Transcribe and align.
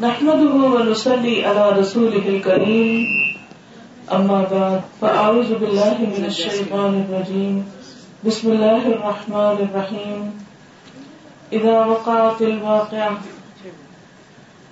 نحمده 0.00 0.52
ونصلي 0.54 1.44
على 1.46 1.80
رسوله 1.80 2.28
الكريم. 2.28 3.04
أما 4.12 4.40
بعد، 4.52 4.80
فأعوذ 5.00 5.54
بالله 5.56 5.96
من 6.00 6.24
الشيطان 6.28 7.04
الرجيم. 7.04 7.64
بسم 8.24 8.52
الله 8.52 8.82
الرحمن 8.86 9.56
الرحيم. 9.66 10.20
إذا 11.52 11.84
وقعت 11.84 12.42
الواقعة 12.42 13.16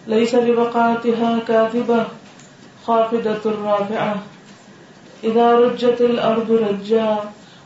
ليس 0.06 0.34
لوقعتها 0.34 1.38
كاذبة، 1.48 2.04
خافضة 2.86 3.44
رافعة. 3.64 4.14
إذا 5.24 5.46
رجت 5.56 6.00
الأرض 6.00 6.48
رجا، 6.52 7.18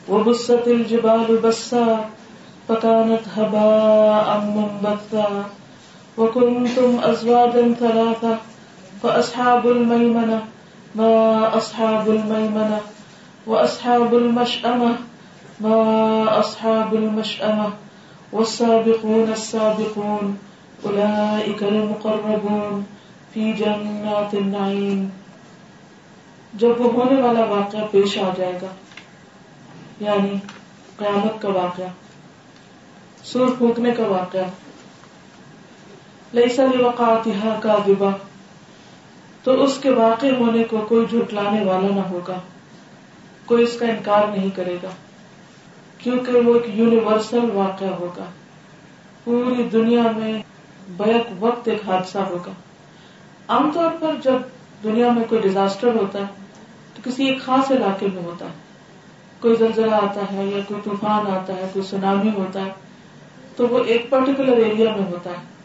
وبست 0.09 0.65
الجبال 0.67 1.39
بسا، 1.43 2.07
فكانت 2.69 3.25
هباء 3.37 4.29
منبثا. 4.57 5.58
وكنتم 6.19 7.01
أزواجا 7.11 7.75
ثلاثة 7.79 8.37
فأصحاب 9.03 9.67
الميمنة 9.67 10.39
ما 10.95 11.13
أصحاب 11.57 12.09
الميمنة 12.09 12.79
وأصحاب 13.47 14.15
المشأمة 14.15 14.91
ما 15.61 16.41
أصحاب 16.41 16.95
المشأمة 16.95 17.69
والسابقون 18.33 19.33
السابقون 19.33 20.37
أولئك 20.85 21.63
المقربون 21.63 22.83
في 23.33 23.53
جنات 23.53 24.35
النعيم۔ 24.35 25.09
جب 26.55 26.81
وہ 26.81 26.93
ہونے 26.93 27.23
والا 27.23 27.45
واقعہ 27.45 27.81
پیش 27.91 28.19
آ 28.19 28.31
جائے 28.37 28.59
گا 28.63 28.67
یعنی 30.01 30.35
قیامت 30.97 31.43
کا 31.43 31.49
واقعہ، 31.49 31.85
سور 33.25 33.49
پھونکنے 33.59 33.91
کا 33.91 34.07
واقعہ 34.07 34.45
لئی 36.35 36.49
سلی 36.49 36.83
وقاتها 36.83 37.79
دبا 37.87 38.11
تو 39.45 39.65
اس 39.65 39.79
کے 39.83 39.91
واقع 39.91 40.27
ہونے 40.39 40.65
کو 40.65 40.79
کوئی 40.89 41.07
جھٹلانے 41.11 41.65
والا 41.65 41.95
نہ 41.95 42.01
ہوگا، 42.01 42.39
کوئی 43.45 43.63
اس 43.65 43.79
کا 43.79 43.87
انکار 43.87 44.37
نہیں 44.37 44.51
کرے 44.57 44.77
گا، 44.83 44.89
کیونکہ 45.99 46.33
وہ 46.33 46.55
ایک 46.55 46.79
یونیورسل 46.79 47.51
واقعہ 47.55 47.89
ہوگا۔ 47.89 48.25
پوری 49.25 49.63
دنیا 49.63 50.03
میں 50.17 50.43
بیک 50.89 51.33
وقت 51.41 51.69
ایک 51.69 51.89
حادثہ 51.89 52.19
ہوگا۔ 52.19 52.51
عام 53.49 53.71
طور 53.75 53.91
پر 54.01 54.15
جب 54.25 54.39
دنیا 54.85 55.13
میں 55.13 55.25
کوئی 55.29 55.41
ڈیزاسٹر 55.41 55.95
ہوتا 55.95 56.19
ہے، 56.19 56.27
تو 56.95 57.03
کسی 57.05 57.29
ایک 57.29 57.43
خاص 57.43 57.71
علاقے 57.71 58.07
میں 58.15 58.23
ہوتا 58.23 58.45
ہے۔ 58.45 58.57
کوئی 59.41 59.57
زلزلہ 59.57 59.95
آتا 59.95 60.21
ہے 60.33 60.45
یا 60.45 60.59
کوئی 60.69 60.81
طوفان 60.85 61.27
آتا 61.27 61.53
ہے، 61.53 61.69
کوئی 61.73 61.85
سنامی 61.85 62.31
ہوتا 62.37 62.65
ہے، 62.65 62.71
تو 63.57 63.69
وہ 63.69 63.85
ایک 63.87 64.11
پرٹیکولر 64.11 64.57
ایریا 64.57 64.91
میں 64.97 65.07
ہوتا 65.11 65.31
ہے۔ 65.31 65.58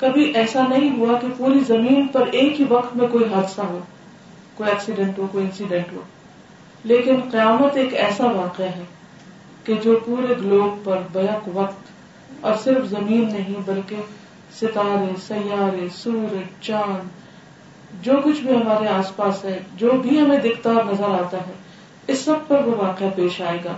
کبھی 0.00 0.22
ایسا 0.22 0.66
نہیں 0.68 0.98
ہوا 0.98 1.18
کہ 1.18 1.26
پوری 1.36 1.60
زمین 1.66 2.06
پر 2.08 2.26
ایک 2.32 2.60
ہی 2.60 2.66
وقت 2.68 2.96
میں 2.96 3.08
کوئی 3.08 3.24
حادثہ 3.24 3.60
ہو، 3.60 3.78
کوئی 4.54 4.70
ایکسیڈنٹ 4.70 5.18
ہو، 5.18 5.26
کوئی 5.32 5.44
انسیڈنٹ 5.44 5.92
ہو۔ 5.92 6.00
لیکن 6.84 7.20
قیامت 7.30 7.76
ایک 7.76 7.94
ایسا 7.94 8.24
واقعہ 8.24 8.66
ہے 8.66 8.84
کہ 9.64 9.74
جو 9.82 9.98
پورے 10.06 10.34
گلوب 10.44 10.84
پر 10.84 10.98
بیک 11.12 11.48
وقت 11.52 11.82
اور 12.40 12.52
صرف 12.64 12.86
زمین 12.86 13.32
نہیں 13.32 13.54
بلکہ 13.66 13.96
ستارے، 14.60 15.12
سیارے، 15.28 15.86
سورج، 15.94 16.64
چاند، 16.64 17.08
جو 18.02 18.12
کچھ 18.24 18.40
بھی 18.40 18.56
ہمارے 18.56 18.86
آس 18.86 19.16
پاس 19.16 19.44
ہے، 19.44 19.58
جو 19.76 19.90
بھی 19.90 20.20
ہمیں 20.20 20.38
دکھتا 20.38 20.70
اور 20.70 20.84
نظر 20.84 21.04
آتا 21.04 21.36
ہے، 21.36 21.52
اس 22.06 22.18
سب 22.18 22.34
پر 22.48 22.64
وہ 22.64 22.74
واقعہ 22.76 23.06
پیش 23.16 23.40
آئے 23.40 23.58
گا۔ 23.64 23.72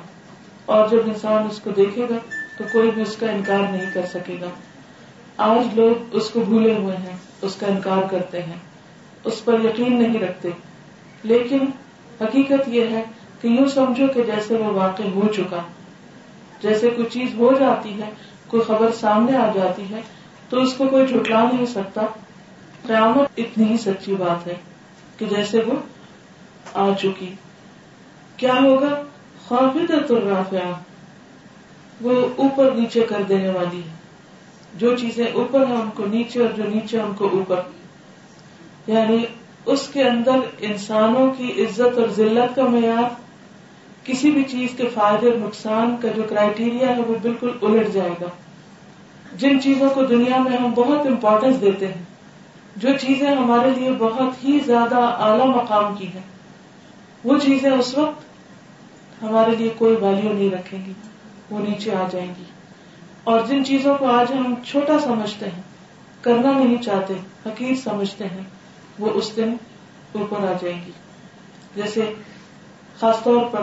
اور 0.67 0.89
جب 0.89 0.99
انسان 1.07 1.47
اس 1.51 1.61
کو 1.65 1.71
دیکھے 1.71 2.07
گا 2.11 2.17
تو 2.59 2.65
کوئی 2.73 2.91
بھی 2.91 3.03
اس 3.03 3.17
کا 3.17 3.31
انکار 3.31 3.73
نہیں 3.73 3.91
کر 3.95 4.07
سکے 4.15 4.37
گا۔ 4.41 4.47
آج 5.37 5.79
لوگ 5.79 6.05
اس 6.13 6.31
کو 6.31 6.41
بھولے 6.41 6.75
ہوئے 6.75 6.97
ہیں، 6.97 7.17
اس 7.43 7.55
کا 7.55 7.67
انکار 7.67 8.03
کرتے 8.11 8.43
ہیں۔ 8.43 8.57
اس 9.25 9.45
پر 9.45 9.61
یقین 9.65 10.03
نہیں 10.03 10.23
رکھتے۔ 10.23 10.49
لیکن 11.23 11.65
حقیقت 12.21 12.69
یہ 12.69 12.87
ہے 12.87 13.03
کہ 13.41 13.49
یوں 13.49 13.67
سمجھو 13.67 14.07
کہ 14.15 14.23
جیسے 14.23 14.55
وہ 14.55 14.65
واقع 14.65 15.03
ہو 15.15 15.29
چکا، 15.37 15.63
جیسے 16.63 16.91
کوئی 16.91 17.09
چیز 17.09 17.35
ہو 17.35 17.53
جاتی 17.61 18.03
ہے، 18.03 18.11
کوئی 18.49 18.63
خبر 18.63 18.93
سامنے 19.01 19.37
آ 19.37 19.51
جاتی 19.55 19.83
ہے، 19.91 20.01
تو 20.49 20.61
اس 20.61 20.75
کو 20.75 20.85
کوئی 20.87 21.07
جھٹلا 21.07 21.45
نہیں 21.53 21.67
سکتا۔ 21.67 22.03
قیامت 22.87 23.29
اتنی 23.37 23.65
ہی 23.65 23.77
سچی 23.77 24.15
بات 24.15 24.47
ہے 24.47 24.55
کہ 25.19 25.27
جیسے 25.27 25.61
وہ 25.67 25.75
آ 26.75 26.91
چکی۔ 26.99 27.35
کیا 28.37 28.55
ہوگا؟ 28.63 29.03
خوابی 29.49 29.87
الرافعہ، 29.93 30.73
وہ 32.01 32.27
اوپر 32.37 32.71
نیچے 32.71 33.01
کر 33.01 33.23
دینے 33.29 33.49
والی 33.49 33.79
ہے۔ 33.79 34.02
جو 34.75 34.97
چیزیں 34.97 35.27
اوپر 35.33 35.67
ہیں 35.67 35.77
ان 35.77 35.91
کو 35.95 36.07
نیچے 36.07 36.41
اور 36.41 36.49
جو 36.57 36.63
نیچے 36.65 37.01
ان 37.01 37.13
کو 37.19 37.29
اوپر۔ 37.33 37.61
یعنی 38.87 39.25
اس 39.67 39.89
کے 39.89 40.03
اندر 40.03 40.37
انسانوں 40.59 41.33
کی 41.39 41.65
عزت 41.65 41.99
اور 41.99 42.09
ذلت 42.09 42.57
کا 42.57 42.65
معیار، 42.65 43.15
کسی 44.05 44.31
بھی 44.31 44.45
چیز 44.45 44.71
کے 44.77 44.89
فائدے 44.95 45.31
اور 45.31 45.39
نقصان 45.39 45.97
کا 46.03 46.09
جو 46.09 46.23
کرائٹیریا 46.29 46.97
ہے 46.97 47.03
وہ 47.03 47.15
بالکل 47.23 47.51
الٹ 47.63 47.93
جائے 47.93 48.11
گا۔ 48.21 48.27
جن 49.37 49.61
چیزوں 49.61 49.91
کو 49.91 50.05
دنیا 50.05 50.39
میں 50.39 50.57
ہم 50.57 50.71
بہت 50.75 51.07
امپورٹینس 51.07 51.61
دیتے 51.61 51.87
ہیں، 51.87 52.03
جو 52.77 52.89
چیزیں 53.01 53.37
ہمارے 53.37 53.71
لیے 53.71 53.91
بہت 53.99 54.45
ہی 54.45 54.59
زیادہ 54.67 54.97
اعلی 54.97 55.45
مقام 55.45 55.95
کی 55.99 56.07
ہیں، 56.07 56.23
وہ 57.25 57.39
چیزیں 57.39 57.71
اس 57.71 57.99
وقت 57.99 58.23
ہمارے 59.23 59.51
لیے 59.59 59.69
کوئی 59.79 59.97
ویلو 59.97 60.33
نہیں 60.33 60.51
رکھیں 60.51 60.79
گی، 60.87 60.93
وہ 61.51 61.59
نیچے 61.59 61.95
آ 61.95 62.09
جائیں 62.11 62.35
گی۔ 62.39 62.45
اور 63.25 63.41
جن 63.49 63.65
چیزوں 63.65 63.95
کو 63.99 64.07
آج 64.07 64.33
ہم 64.33 64.55
چھوٹا 64.67 64.99
سمجھتے 64.99 65.47
ہیں، 65.47 65.63
کرنا 66.21 66.53
نہیں 66.53 66.83
چاہتے 66.83 67.15
حقیق 67.47 67.83
سمجھتے 67.85 68.25
ہیں، 68.25 68.45
وہ 68.99 69.11
اس 69.11 69.37
دن 69.37 69.55
اوپر 70.13 70.37
آ 70.37 70.53
جائیں 70.61 70.81
گی۔ 70.87 70.91
جیسے 71.77 72.15
خاص 73.01 73.23
طور 73.23 73.45
پر 73.51 73.61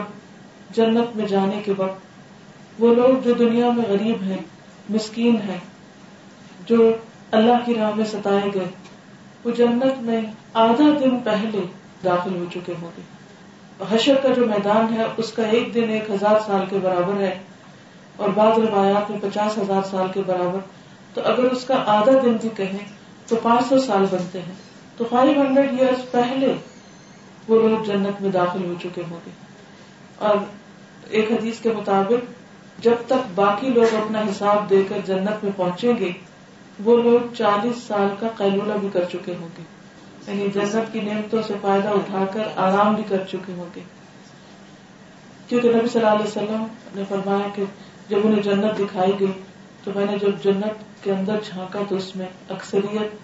جنت 0.71 1.15
میں 1.15 1.27
جانے 1.27 1.61
کے 1.65 1.73
وقت، 1.77 1.99
وہ 2.81 2.95
لوگ 2.95 3.21
جو 3.23 3.33
دنیا 3.33 3.69
میں 3.71 3.85
غریب 3.89 4.23
ہیں، 4.23 4.37
مسکین 4.89 5.35
ہیں، 5.35 5.57
جو 6.65 6.91
اللہ 7.31 7.65
کی 7.65 7.75
راہ 7.75 7.91
میں 7.95 8.05
ستائے 8.05 8.49
گئے، 8.53 8.67
وہ 9.43 9.51
جنت 9.51 10.01
میں 10.01 10.21
آدھا 10.53 10.85
دن 10.99 11.19
پہلے 11.19 11.59
داخل 12.03 12.35
ہو 12.35 12.45
چکے 12.53 12.73
ہوں 12.81 12.89
گے۔ 12.97 13.01
حشر 13.89 14.15
کا 14.23 14.29
جو 14.29 14.45
میدان 14.45 14.93
ہے، 14.93 15.03
اس 15.17 15.31
کا 15.31 15.43
ایک 15.43 15.73
دن 15.73 15.89
ایک 15.89 16.09
ہزار 16.09 16.35
سال 16.45 16.65
کے 16.69 16.77
برابر 16.81 17.21
ہے۔ 17.21 17.37
اور 18.19 18.29
بعض 18.29 18.57
روایات 18.57 19.11
میں 19.11 19.19
پچاس 19.21 19.57
ہزار 19.57 19.81
سال 19.83 20.07
کے 20.13 20.21
برابر۔ 20.27 20.59
تو 21.13 21.21
اگر 21.25 21.43
اس 21.43 21.65
کا 21.65 21.83
آدھا 21.85 22.11
دن 22.23 22.37
بھی 22.41 22.49
کہیں 22.57 22.79
تو 23.27 23.35
پانچ 23.35 23.69
سو 23.69 23.79
سال 23.79 24.05
بنتے 24.11 24.41
ہیں۔ 24.41 24.53
تو 24.97 25.05
فائیو 25.09 25.41
ہنڈریڈ 25.41 25.79
ایئرس 25.79 26.11
پہلے 26.11 26.53
وہ 27.47 27.69
لوگ 27.69 27.83
جنت 27.83 28.21
میں 28.21 28.31
داخل 28.31 28.65
ہو 28.65 28.73
چکے 28.83 29.01
ہوں 29.11 29.19
گے۔ 29.25 29.31
اور 30.17 30.35
ایک 31.09 31.31
حدیث 31.31 31.59
کے 31.59 31.73
مطابق، 31.77 32.33
جب 32.79 32.93
تک 33.07 33.31
باقی 33.35 33.69
لوگ 33.69 33.95
اپنا 33.95 34.19
حساب 34.19 34.69
دے 34.69 34.83
کر 34.89 34.97
جنت 35.05 35.43
میں 35.43 35.51
پہنچیں 35.55 35.93
گے، 35.99 36.11
وہ 36.83 36.97
لوگ 36.97 37.33
چالیس 37.37 37.83
سال 37.83 38.07
کا 38.19 38.27
قیلولہ 38.37 38.73
بھی 38.73 38.89
کر 38.93 39.03
چکے 39.11 39.35
ہوں 39.39 39.47
گے۔ 39.57 39.63
یعنی 40.27 40.47
جنت 40.53 40.93
کی 40.93 41.01
نعمتوں 41.01 41.41
سے 41.47 41.53
فائدہ 41.61 41.89
اٹھا 41.89 42.25
کر 42.33 42.43
آرام 42.55 42.95
بھی 42.95 43.03
کر 43.07 43.23
چکے 43.29 43.53
ہوں 43.57 43.65
گے۔ 43.75 43.81
کیونکہ 45.47 45.69
نبی 45.69 45.87
صلی 45.87 46.01
اللہ 46.01 46.13
علیہ 46.13 46.25
وسلم 46.25 46.65
نے 46.95 47.03
فرمایا 47.09 47.47
کہ 47.55 47.63
جب 48.09 48.17
انہیں 48.23 48.41
جنت 48.41 48.79
دکھائی 48.79 49.11
گئی 49.19 49.31
تو 49.83 49.91
میں 49.95 50.05
نے 50.05 50.17
جب 50.21 50.43
جنت 50.43 51.03
کے 51.03 51.11
اندر 51.11 51.35
جھانکا 51.45 51.79
تو 51.89 51.95
اس 51.95 52.15
میں 52.15 52.25
اکثریت 52.49 53.15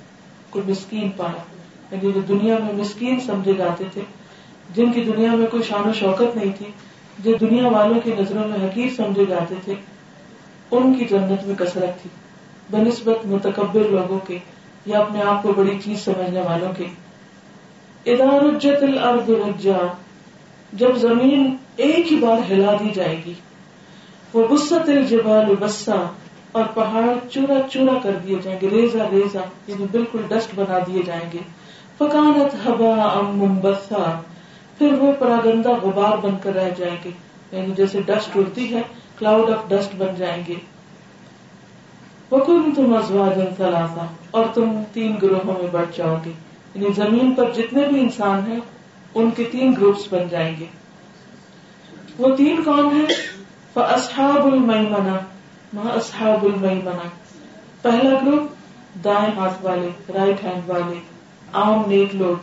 کو 0.50 0.62
مسکین 0.68 1.10
پایا۔ 1.18 1.56
یعنی 1.92 2.12
جو 2.12 2.22
دنیا 2.22 2.58
میں 2.64 2.74
مسکین 2.74 3.20
سمجھے 3.20 3.54
جاتے 3.54 3.84
تھے، 3.94 4.02
جن 4.76 4.92
کی 4.92 5.04
دنیا 5.04 5.36
میں 5.36 5.48
کوئی 5.48 5.64
شان 5.64 5.90
و 5.90 5.94
شوکت 5.94 6.38
نہیں 6.38 6.52
تھی، 6.58 6.66
جو 7.20 7.36
دنیا 7.42 7.68
والوں 7.68 8.00
کی 8.00 8.12
نظروں 8.20 8.48
میں 8.48 8.68
حقیق 8.68 8.94
سمجھے 8.96 9.26
جاتے 9.26 9.56
تھے، 9.64 9.74
ان 10.72 10.94
کی 10.94 11.06
جنت 11.06 11.48
میں 11.48 11.56
کثرت 11.56 12.02
تھی۔ 12.02 12.10
بنسبت 12.72 13.26
متکبر 13.26 13.90
لوگوں 13.90 14.20
کے 14.20 14.38
یا 14.86 15.00
اپنے 15.00 15.22
آپ 15.22 15.44
کو 15.44 15.54
بڑی 15.54 15.78
چیز 15.84 16.00
سمجھنے 16.00 16.42
والوں 16.42 16.74
کے۔ 16.78 16.86
ادارجت 18.06 18.84
الارض 18.84 19.30
رجا 19.30 19.78
جب 20.74 20.96
زمین 20.96 21.56
ایک 21.76 22.12
ہی 22.12 22.18
بار 22.18 22.52
ہلا 22.52 22.72
دی 22.80 22.90
جائے 22.94 23.22
گی 23.26 23.34
وہ 24.36 24.48
بست 24.48 24.74
الجبال 24.74 25.56
بسا 25.60 26.12
اور 26.52 26.64
پہاڑ 26.74 27.30
چورا 27.30 27.70
چورا 27.72 28.00
کر 28.04 28.12
دیے 28.28 28.36
جائیں 28.44 28.60
گے 28.62 28.70
ریزا 28.70 29.08
ریزا 29.12 29.40
یعنی 29.68 29.86
بالکل 29.92 30.22
ڈسٹ 30.28 30.50
بنا 30.56 30.80
دیے 30.88 31.02
جائیں 31.06 31.30
گے۔ 31.34 31.38
فکانت 31.98 32.68
ہبا 32.68 33.04
ام 33.04 33.60
پھر 34.78 34.94
وہ 34.94 35.12
پراگندہ 35.20 35.70
غبار 35.70 36.18
بن 36.18 36.36
کر 36.44 36.54
رہ 36.54 36.70
جائیں 36.78 36.98
گے۔ 37.06 37.10
یعنی 37.52 37.74
جیسے 37.78 38.02
ڈسٹ 38.02 38.38
اڑتی 38.38 38.76
ہے، 38.76 38.82
کلاؤڈ 39.20 39.50
آف 39.50 39.70
ڈسٹ 39.70 39.96
بن 39.96 40.16
جائیں 40.18 40.44
گے۔ 40.48 40.56
وکن 42.32 42.74
تم 42.76 42.96
ازواج 42.96 43.58
ثلاثہ 43.58 44.08
اور 44.32 44.46
تم 44.54 44.84
تین 44.94 45.16
گروہوں 45.22 45.54
میں 45.62 45.70
بڑھ 45.72 45.98
جاؤ 45.98 46.16
گے۔ 46.26 46.32
یعنی 46.76 46.94
زمین 46.94 47.34
پر 47.36 47.52
جتنے 47.52 47.88
بھی 47.88 48.00
انسان 48.00 48.52
ہیں، 48.52 48.60
ان 49.16 49.32
کے 49.32 49.44
تین 49.52 49.74
گروپس 49.78 50.14
بن 50.14 50.28
جائیں 50.30 50.56
گے۔ 50.60 50.66
وہ 52.18 52.36
تین 52.36 52.64
کون 52.64 52.86
ہیں؟ 52.86 53.35
اصحاب 53.84 54.46
المنا 54.46 55.18
ماں 55.74 55.92
اصحاب 55.92 56.46
المنا 56.46 57.08
پہلا 57.82 58.10
گروپ 58.26 58.52
دائیں 59.04 59.32
ہاتھ 59.38 59.66
والے 59.66 59.90
رائٹ 60.14 60.44
ہینڈ 60.44 60.70
والے، 60.70 61.00
عام 61.54 61.84
نیک 61.88 62.16
لوگ۔ 62.16 62.36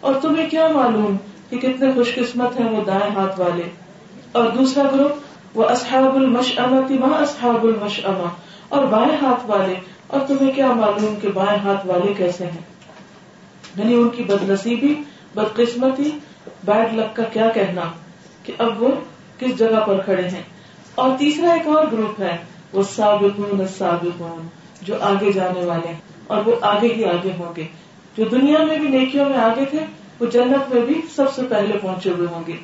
اور 0.00 0.14
تمہیں 0.22 0.50
کیا 0.50 0.68
معلوم 0.68 1.16
کہ 1.50 1.58
کتنے 1.58 1.92
خوش 1.92 2.14
قسمت 2.14 2.60
ہیں 2.60 2.70
وہ 2.70 2.84
دائیں 2.84 3.14
ہاتھ 3.14 3.40
والے؟ 3.40 3.62
اور 4.32 4.44
دوسرا 4.46 4.82
گروپ 4.94 5.12
وہ 5.54 5.64
اصحاب 5.64 6.16
المش 6.16 6.58
تھی 6.86 6.98
وہاں 6.98 7.18
اصحاب 7.18 7.64
المش 7.64 8.00
اور 8.68 8.84
بائیں 8.84 9.16
ہاتھ 9.22 9.50
والے، 9.50 9.74
اور 10.06 10.20
تمہیں 10.26 10.52
کیا 10.52 10.72
معلوم 10.72 11.14
کہ 11.22 11.28
بائیں 11.28 11.60
ہاتھ 11.60 11.86
والے 11.86 12.14
کیسے 12.14 12.44
ہیں؟ 12.44 12.60
یعنی 13.76 13.94
ان 13.94 14.08
کی 14.08 14.22
بد 14.22 14.50
نصیبی 14.50 14.94
بدقسمتی 15.34 16.18
بیڈ 16.64 16.94
لک 16.94 17.16
کا 17.16 17.22
کیا 17.22 17.48
کہنا 17.54 17.80
کہ 18.42 18.52
اب 18.58 18.82
وہ 18.82 18.88
کس 19.44 19.58
جگہ 19.58 19.84
پر 19.86 20.00
کھڑے 20.00 20.28
ہیں۔ 20.28 20.42
اور 20.94 21.10
تیسرا 21.18 21.52
ایک 21.52 21.68
اور 21.68 21.86
گروپ 21.92 22.20
ہے، 22.20 22.36
وہ 22.72 22.82
سابقون 22.82 23.66
سابقون، 23.78 24.48
جو 24.82 24.94
آگے 25.00 25.32
جانے 25.32 25.64
والے 25.64 25.88
ہیں، 25.88 25.98
اور 26.26 26.42
وہ 26.46 26.52
آگے 26.60 26.88
ہی 26.96 27.04
آگے 27.04 27.30
ہوں 27.38 27.52
گے۔ 27.56 27.66
جو 28.16 28.24
دنیا 28.24 28.64
میں 28.64 28.78
بھی 28.78 28.88
نیکیوں 28.88 29.24
میں 29.24 29.38
آگے 29.38 29.64
تھے، 29.64 29.78
وہ 30.20 30.26
جنت 30.26 30.74
میں 30.74 30.82
بھی 30.82 31.00
سب 31.14 31.34
سے 31.34 31.42
پہلے 31.48 31.78
پہنچے 31.82 32.10
ہوئے 32.10 32.28
ہوں 32.30 32.42
گے۔ 32.46 32.56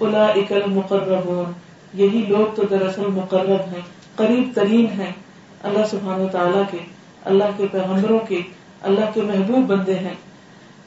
الا 0.00 0.24
اکل 0.24 0.62
مقرر 0.66 1.50
یہی 1.94 2.24
لوگ 2.28 2.54
تو 2.54 2.62
دراصل 2.70 3.06
مقرر 3.06 3.60
ہیں، 3.60 3.80
قریب 4.16 4.50
ترین 4.54 4.86
ہیں۔ 4.86 5.12
اللہ 5.62 5.86
سبحانہ 5.90 6.28
تعالیٰ 6.28 6.62
کے، 6.70 6.78
اللہ 7.24 7.44
کے 7.56 7.66
پیغمبروں 7.72 8.18
کے، 8.18 8.40
اللہ 8.82 9.04
کے 9.14 9.22
محبوب 9.22 9.66
بندے 9.66 9.94
ہیں۔ 9.94 10.14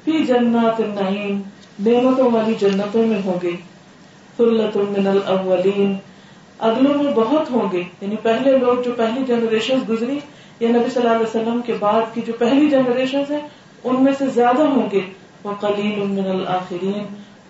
پھر 0.05 0.25
جنات 0.27 0.81
النعیم، 0.81 1.41
نعمتوں 1.79 2.31
والی 2.31 2.53
جنتوں 2.59 3.07
میں 3.07 3.21
ہوں 3.25 3.39
گے۔ 3.43 3.51
من 4.39 5.07
الاولین 5.07 5.95
اگلوں 6.59 7.03
میں 7.03 7.13
بہت 7.13 7.51
ہوں 7.51 7.71
گے. 7.71 7.83
یعنی 8.01 8.15
پہلے 8.21 8.57
لوگ 8.57 8.81
جو 8.81 8.91
پہلی 8.97 9.23
جنریشن 9.27 9.79
گزری، 9.89 10.19
یا 10.59 10.69
نبی 10.69 10.89
صلی 10.89 11.03
اللہ 11.03 11.15
علیہ 11.15 11.27
وسلم 11.27 11.61
کے 11.65 11.73
بعد 11.79 12.01
کی 12.13 12.21
جو 12.25 12.33
پہلی 12.39 12.69
جنریشن 12.69 13.21
ہے 13.29 13.39
ان 13.83 14.03
میں 14.03 14.13
سے 14.17 14.25
زیادہ 14.27 14.61
ہوں 14.61 14.89
گے. 14.91 14.99
وہ 15.43 15.51
قلیل 15.59 15.99
من 15.99 16.29
الآخرین. 16.29 17.03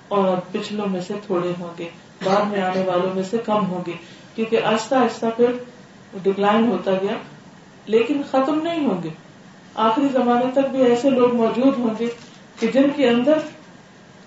اور 0.08 0.38
پچھلوں 0.52 0.86
میں 0.88 1.02
سے 1.02 1.14
تھوڑے 1.28 1.52
ہوں 1.60 1.80
گے. 1.80 1.88
بعد 2.24 2.52
میں 2.52 2.62
آنے 2.62 2.84
والوں 2.88 3.16
میں 3.16 3.24
سے 3.24 3.38
کم 3.46 3.66
ہوں 3.66 3.82
گے. 3.88 3.92
کیونکہ 4.36 4.64
آہستہ 4.64 4.96
آہستہ 4.96 5.26
پھر 5.38 5.46
ڈکلائن 6.24 6.68
ہوتا 6.68 6.92
گیا. 6.92 7.14
لیکن 7.86 8.22
ختم 8.32 8.60
نہیں 8.64 8.86
ہوں 8.86 9.04
گے. 9.04 9.10
آخری 9.76 10.08
زمانے 10.12 10.46
تک 10.54 10.70
بھی 10.72 10.82
ایسے 10.82 11.10
لوگ 11.10 11.36
موجود 11.36 11.78
ہوں 11.78 11.94
گے 12.00 12.08
کہ 12.60 12.68
جن 12.68 12.84
کے 12.96 13.10
اندر 13.10 13.34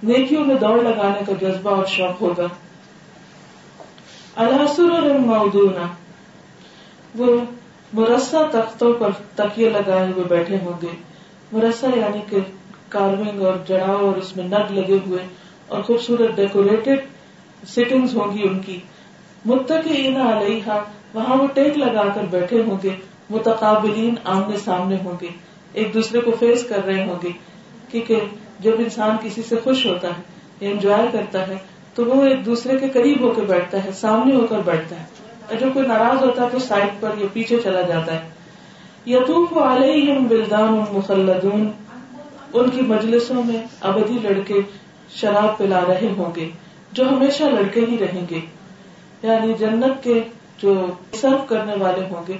نیکیوں 0.04 0.44
میں 0.44 0.54
دوڑ 0.54 0.82
لگانے 0.82 1.24
کا 1.26 1.32
جذبہ 1.40 1.76
اور 1.76 1.84
شوق 1.84 2.20
ہوگا۔ 2.20 2.46
الحسر 4.36 4.90
اور 4.90 5.02
مودونا 5.02 5.86
وہ 7.14 7.40
مرسا 7.92 8.38
تختوں 8.52 8.92
پر 8.92 9.10
تکیے 9.34 9.70
لگائے 9.70 10.12
ہوئے 10.12 10.24
بیٹھے 10.24 10.58
ہوں 10.62 10.82
گے۔ 10.82 10.96
مرسا 11.52 11.86
یعنی 11.96 12.20
کہ 12.30 12.36
کاروئنگ 12.88 13.42
اور 13.42 13.54
جڑاؤ 13.66 14.06
اور 14.06 14.16
اس 14.16 14.36
میں 14.36 14.44
نگ 14.44 14.72
لگے 14.72 14.98
ہوئے 15.06 15.26
اور 15.68 15.82
خوبصورت 15.82 16.36
ڈیکوریٹڈ 16.36 16.98
سیٹنگز 17.66 18.16
ہوں 18.16 18.38
گی 18.38 18.48
ان 18.48 18.58
کی۔ 18.58 18.80
متقین 19.44 20.16
علیہ 20.16 20.70
وہاں 21.14 21.36
وہ 21.36 21.46
ٹیک 21.54 21.78
لگا 21.78 22.08
کر 22.14 22.22
بیٹھے 22.30 22.62
ہوں 22.62 22.76
گے۔ 22.82 22.90
متقابلین 23.30 24.14
آمنے 24.24 24.56
سامنے 24.56 24.96
ہوں 25.04 25.16
گے۔ 25.20 25.28
ایک 25.72 25.94
دوسرے 25.94 26.20
کو 26.20 26.30
فیس 26.30 26.64
کر 26.68 26.84
رہے 26.84 27.04
ہوں 27.04 27.16
گے۔ 27.22 27.28
کیونکہ 27.88 28.20
جب 28.60 28.72
انسان 28.78 29.16
کسی 29.22 29.42
سے 29.42 29.56
خوش 29.64 29.86
ہوتا 29.86 30.08
ہے 30.08 30.22
یا 30.60 30.70
انجوائے 30.70 31.06
کرتا 31.12 31.48
ہے، 31.48 31.56
تو 31.94 32.04
وہ 32.04 32.24
ایک 32.24 32.46
دوسرے 32.46 32.78
کے 32.78 32.88
قریب 32.88 33.20
ہو 33.20 33.30
کے 33.30 33.42
بیٹھتا 33.42 33.84
ہے، 33.84 33.92
سامنے 33.92 34.34
ہو 34.34 34.46
کر 34.50 34.58
بیٹھتا 34.64 34.96
ہے۔ 35.00 35.04
اور 35.48 35.58
جب 35.58 35.68
کوئی 35.72 35.86
ناراض 35.86 36.24
ہوتا 36.24 36.42
ہے 36.42 36.48
تو 36.52 36.58
سائڈ 36.58 37.00
پر 37.00 37.10
یا 37.18 37.26
پیچھے 37.32 37.58
چلا 37.64 37.80
جاتا 37.80 38.14
ہے۔ 38.14 38.28
یتوف 39.06 39.56
علیہم 39.56 40.24
بلدان 40.24 40.84
مسلدون 40.92 41.70
ان 42.52 42.70
کی 42.70 42.80
مجلسوں 42.80 43.42
میں 43.44 43.62
ابدی 43.80 44.18
لڑکے 44.22 44.54
شراب 45.10 45.58
پلا 45.58 45.80
رہے 45.88 46.08
ہوں 46.16 46.36
گے، 46.36 46.48
جو 46.92 47.08
ہمیشہ 47.08 47.44
لڑکے 47.44 47.80
ہی 47.80 47.96
رہیں 47.98 48.26
گے۔ 48.30 48.40
یعنی 49.22 49.52
جنت 49.58 50.04
کے 50.04 50.22
جو 50.62 50.86
سرو 51.12 51.36
کرنے 51.48 51.74
والے 51.78 52.06
ہوں 52.10 52.22
گے، 52.28 52.36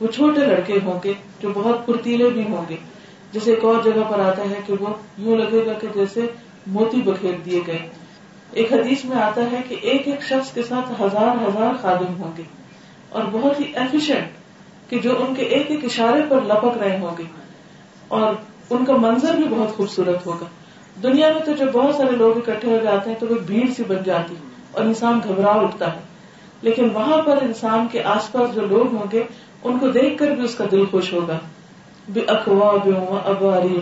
وہ 0.00 0.06
چھوٹے 0.06 0.40
لڑکے 0.40 0.78
ہوں 0.84 1.00
گے، 1.04 1.12
جو 1.40 1.50
بہت 1.54 1.86
پھرتیلے 1.86 2.30
بھی 2.30 2.42
ہوں 2.42 2.64
گے۔ 2.68 2.76
جیسے 3.32 3.50
ایک 3.50 3.64
اور 3.64 3.82
جگہ 3.84 4.02
پر 4.08 4.20
آتا 4.20 4.42
ہے 4.42 4.60
کہ 4.66 4.72
وہ 4.80 4.88
یوں 5.18 5.36
لگے 5.36 5.66
گا 5.66 5.72
کہ 5.72 5.88
جیسے 5.94 6.20
موتی 6.66 7.02
بکھیر 7.02 7.32
دیے 7.44 7.60
گئے۔ 7.66 7.78
ایک 8.52 8.72
حدیث 8.72 9.04
میں 9.04 9.16
آتا 9.16 9.40
ہے 9.52 9.60
کہ 9.68 9.76
ایک 9.82 10.08
ایک 10.08 10.22
شخص 10.22 10.52
کے 10.52 10.62
ساتھ 10.62 11.02
ہزار 11.02 11.48
ہزار 11.48 11.72
خادم 11.82 12.22
ہوں 12.22 12.32
گے 12.38 12.42
اور 13.08 13.22
بہت 13.32 13.60
ہی 13.60 13.64
ایفیشینٹ 13.74 14.28
کہ 14.90 14.98
جو 14.98 15.10
ان 15.18 15.34
کے 15.34 15.42
ایک 15.42 15.70
ایک 15.70 15.84
اشارے 15.84 16.22
پر 16.28 16.40
لپک 16.42 16.78
رہے 16.78 16.98
ہوں 16.98 17.18
گے 17.18 17.22
اور 18.08 18.34
ان 18.70 18.84
کا 18.84 18.96
منظر 18.96 19.34
بھی 19.34 19.44
بہت 19.50 19.76
خوبصورت 19.76 20.26
ہوگا۔ 20.26 20.46
دنیا 21.02 21.32
میں 21.32 21.40
تو 21.40 21.52
جب 21.52 21.72
بہت 21.72 21.94
سارے 21.94 22.10
لوگ 22.10 22.36
اکٹھے 22.36 22.70
ہو 22.70 22.78
جاتے 22.82 23.10
ہیں 23.10 23.16
تو 23.20 23.26
وہ 23.30 23.34
بھیڑ 23.46 23.72
سی 23.76 23.82
بن 23.88 23.96
جاتی 24.04 24.34
اور 24.72 24.84
انسان 24.84 25.20
گھبرا 25.28 25.50
اٹھتا 25.50 25.94
ہے۔ 25.94 26.00
لیکن 26.62 26.88
وہاں 26.94 27.22
پر 27.22 27.38
انسان 27.42 27.86
کے 27.92 28.02
آس 28.02 28.32
پاس 28.32 28.54
جو 28.54 28.60
لوگ 28.60 28.94
ہوں 28.94 29.04
گے، 29.12 29.22
ان 29.64 29.78
کو 29.78 29.88
دیکھ 29.88 30.18
کر 30.18 30.30
بھی 30.30 30.44
اس 30.44 30.54
کا 30.54 30.64
دل 30.70 30.84
خوش 30.90 31.12
ہوگا۔ 31.12 31.38
بے 32.12 32.20
اخوا 32.26 32.74
اباری 33.24 33.80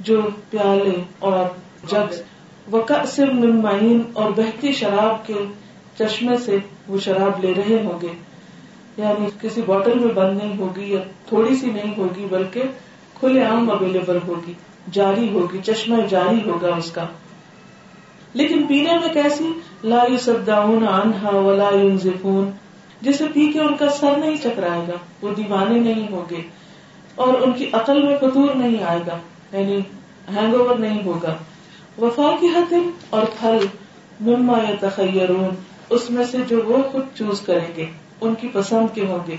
جو 0.00 0.20
پیالے 0.50 1.02
اور 1.18 1.44
جگ 1.88 2.14
ممائن 3.20 4.02
اور 4.12 4.30
بہتی 4.30 4.72
شراب 4.72 5.26
کے 5.26 5.34
چشمے 5.98 6.38
سے 6.38 6.58
وہ 6.88 6.98
شراب 6.98 7.44
لے 7.44 7.54
رہے 7.56 7.82
ہوں 7.84 8.00
گے۔ 8.02 8.12
یعنی 8.96 9.26
کسی 9.42 9.62
بوٹل 9.66 9.98
میں 9.98 10.12
بند 10.14 10.38
نہیں 10.38 10.58
ہوگی 10.58 10.92
یا 10.92 11.00
تھوڑی 11.28 11.56
سی 11.56 11.70
نہیں 11.70 11.94
ہوگی 11.96 12.26
بلکہ 12.30 12.62
کھلے 13.20 13.42
عام 13.42 13.70
اویلیبل 13.70 14.18
ہوگی، 14.26 14.52
جاری 14.92 15.28
ہوگی، 15.28 15.58
چشمہ 15.64 15.96
جاری 16.08 16.50
ہوگا 16.50 16.74
اس 16.76 16.90
کا۔ 16.90 17.04
لیکن 18.34 18.66
پینے 18.66 18.92
میں 18.94 19.22
کیسی؟ 19.22 19.52
لا 19.84 20.04
سداؤن 20.20 20.88
انہا 20.88 21.30
ولا 21.30 21.70
ينزفون 21.74 22.50
جسے 23.00 23.24
پی 23.34 23.52
کے 23.52 23.60
ان 23.60 23.76
کا 23.76 23.88
سر 23.88 24.18
نہیں 24.18 24.36
چکرائے 24.36 24.80
گا، 24.88 24.96
وہ 25.22 25.34
دیوانے 25.36 25.78
نہیں 25.78 26.12
ہوں 26.12 26.22
گے۔ 26.30 26.40
اور 27.18 27.34
ان 27.34 27.52
کی 27.52 27.68
عقل 27.72 28.02
میں 28.02 28.16
فطور 28.16 28.54
نہیں 28.54 28.82
آئے 28.84 29.00
گا 29.06 29.16
یعنی 29.52 29.78
ہینگ 30.34 30.54
اوور 30.54 30.74
نہیں 30.74 31.04
ہوگا۔ 31.04 31.34
وفا 31.98 32.30
کی 32.40 32.46
حتم 32.46 32.90
اور 33.10 33.22
پھل 33.40 33.66
مما 34.20 34.58
یا 34.58 34.74
تخیرون 34.80 35.54
اس 35.90 36.10
میں 36.10 36.24
سے 36.24 36.38
جو 36.48 36.60
وہ 36.64 36.82
خود 36.92 37.02
چوز 37.14 37.40
کریں 37.40 37.66
گے، 37.76 37.86
ان 38.20 38.34
کی 38.34 38.48
پسند 38.52 38.94
کے 38.94 39.06
ہوں 39.06 39.18
گے۔ 39.26 39.36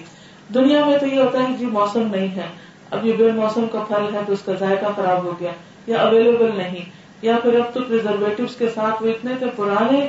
دنیا 0.54 0.86
میں 0.86 0.98
تو 0.98 1.08
یہ 1.08 1.22
ہوتا 1.22 1.40
ہے 1.40 1.54
جی 1.60 1.66
موسم 1.66 2.08
نہیں 2.12 2.36
ہے۔ 2.36 2.48
اب 2.92 3.06
یہ 3.06 3.14
بے 3.18 3.32
موسم 3.32 3.66
کا 3.72 3.84
پھل 3.88 4.16
ہے 4.16 4.20
تو 4.28 4.34
اس 4.34 4.42
کا 4.46 4.54
ذائقہ 4.60 4.86
خراب 4.96 5.24
ہو 5.24 5.34
گیا، 5.40 5.52
یا 5.88 5.98
اویلیبل 5.98 6.58
نہیں۔ 6.58 6.90
یا 7.22 7.36
پھر 7.44 7.60
اب 7.60 7.74
تو 7.74 7.82
پرزرویٹو 7.84 8.44
کے 8.58 8.70
ساتھ 8.76 9.04
وہ 9.04 9.08
اتنے 9.08 9.34
پرانے 9.56 10.08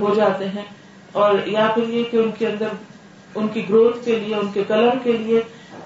ہو 0.00 0.14
جاتے 0.14 0.48
ہیں، 0.48 0.64
اور 1.12 1.34
یا 1.46 1.68
پھر 1.74 1.88
یہ 1.88 2.04
کہ 2.10 2.16
ان 2.16 2.30
کے 2.38 2.46
اندر، 2.46 2.68
ان 3.34 3.48
کی 3.48 3.68
گروتھ 3.68 4.04
کے 4.04 4.18
لیے، 4.18 4.34
ان 4.34 4.48
کے 4.52 4.62
کلر 4.68 4.98
کے 5.02 5.12
لیے 5.12 5.40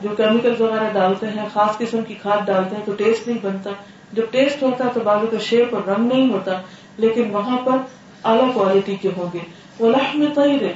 جو 0.05 0.11
کیمیکل 0.17 0.55
وغیرہ 0.59 0.93
ڈالتے 0.93 1.27
ہیں، 1.27 1.49
خاص 1.53 1.79
قسم 1.79 2.03
کی 2.03 2.15
کھاد 2.15 2.47
ڈالتے 2.47 2.77
ہیں 2.77 2.83
تو 2.87 2.93
ٹیسٹ 2.93 3.29
نہیں 3.29 3.39
بنتا۔ 3.43 3.71
جب 4.13 4.23
ٹیسٹ 4.31 4.63
ہوتا 4.63 4.85
تو 4.95 5.01
بازو 5.05 5.27
کا 5.27 5.39
شیپ 5.39 5.75
اور 5.75 5.89
رنگ 5.89 6.13
نہیں 6.13 6.33
ہوتا، 6.33 6.61
لیکن 6.97 7.31
وہاں 7.31 7.59
پر 7.65 7.77
اعلی 8.25 8.53
کوالٹی 8.55 8.97
کے 8.97 9.09
ہوں 9.17 9.27
گے۔ 9.35 9.39
وہ 9.79 9.91
لحم 9.91 10.25
طیر 10.35 10.67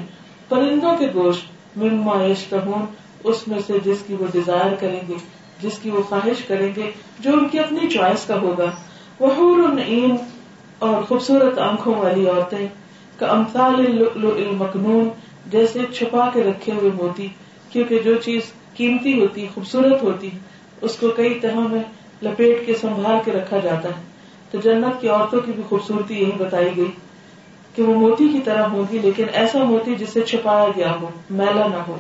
پرندوں 0.49 0.97
کے 0.97 1.07
گوشت، 1.15 1.79
مما 1.79 2.25
یشتہون 2.25 2.85
اس 3.25 3.49
میں 3.49 3.59
سے 3.67 3.73
جس 3.85 3.97
کی 4.07 4.15
وہ 4.15 4.27
ڈیزائر 4.33 4.75
کریں 4.81 5.01
گے، 5.09 5.15
جس 5.63 5.79
کی 5.79 5.91
وہ 5.91 6.03
خواہش 6.03 6.45
کریں 6.45 6.73
گے، 6.77 6.91
جو 7.19 7.33
ان 7.33 7.49
کی 7.49 7.59
اپنی 7.59 7.89
چوائس 7.89 8.25
کا 8.27 8.41
ہوگا۔ 8.41 8.71
وہ 9.21 9.57
اور 10.79 11.03
خوبصورت 11.03 11.59
آنکھوں 11.59 11.95
والی 11.95 12.29
عورتیں۔ 12.29 12.67
کا 13.17 13.27
امثال 13.27 14.03
المکنون 14.15 15.09
جیسے 15.47 15.79
چھپا 15.95 16.31
کے 16.35 16.43
رکھے 16.43 16.73
ہوئے 16.73 16.91
موتی، 16.95 17.27
کیونکہ 17.71 17.99
جو 17.99 18.15
چیز 18.15 18.43
قیمتی 18.79 19.21
ہوتی 19.21 19.47
خوبصورت 19.55 20.03
ہوتی 20.03 20.31
اس 20.81 20.97
کو 20.97 21.09
کئی 21.09 21.35
طرح 21.35 21.59
میں 21.59 21.83
لپیٹ 22.23 22.67
کے 22.67 22.75
سنبھال 22.75 23.17
کے 23.25 23.33
رکھا 23.33 23.59
جاتا 23.59 23.89
ہے۔ 23.89 24.03
تو 24.51 24.59
جنت 24.59 25.01
کی 25.01 25.09
عورتوں 25.09 25.41
کی 25.41 25.53
بھی 25.53 25.63
خوبصورتی 25.69 26.15
یہی 26.15 26.33
بتائی 26.39 26.71
گئی 26.77 26.91
کہ 27.75 27.83
وہ 27.83 27.95
موتی 27.95 28.29
کی 28.29 28.41
طرح 28.45 28.63
ہوگی 28.63 28.99
لیکن 28.99 29.25
ایسا 29.33 29.65
موتی 29.65 29.95
جسے 29.95 30.21
چھپایا 30.21 30.67
گیا 30.77 30.93
ہو، 31.01 31.09
میلا 31.31 31.67
نہ 31.67 31.83
ہو۔ 31.89 31.97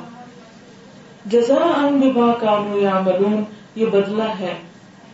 جزا 1.24 1.54
ان 1.54 2.00
با 2.00 2.32
کانو 2.40 2.78
یا 2.78 3.00
ملون 3.00 3.44
یہ 3.74 3.86
بدلہ 3.86 4.22
ہے 4.22 4.54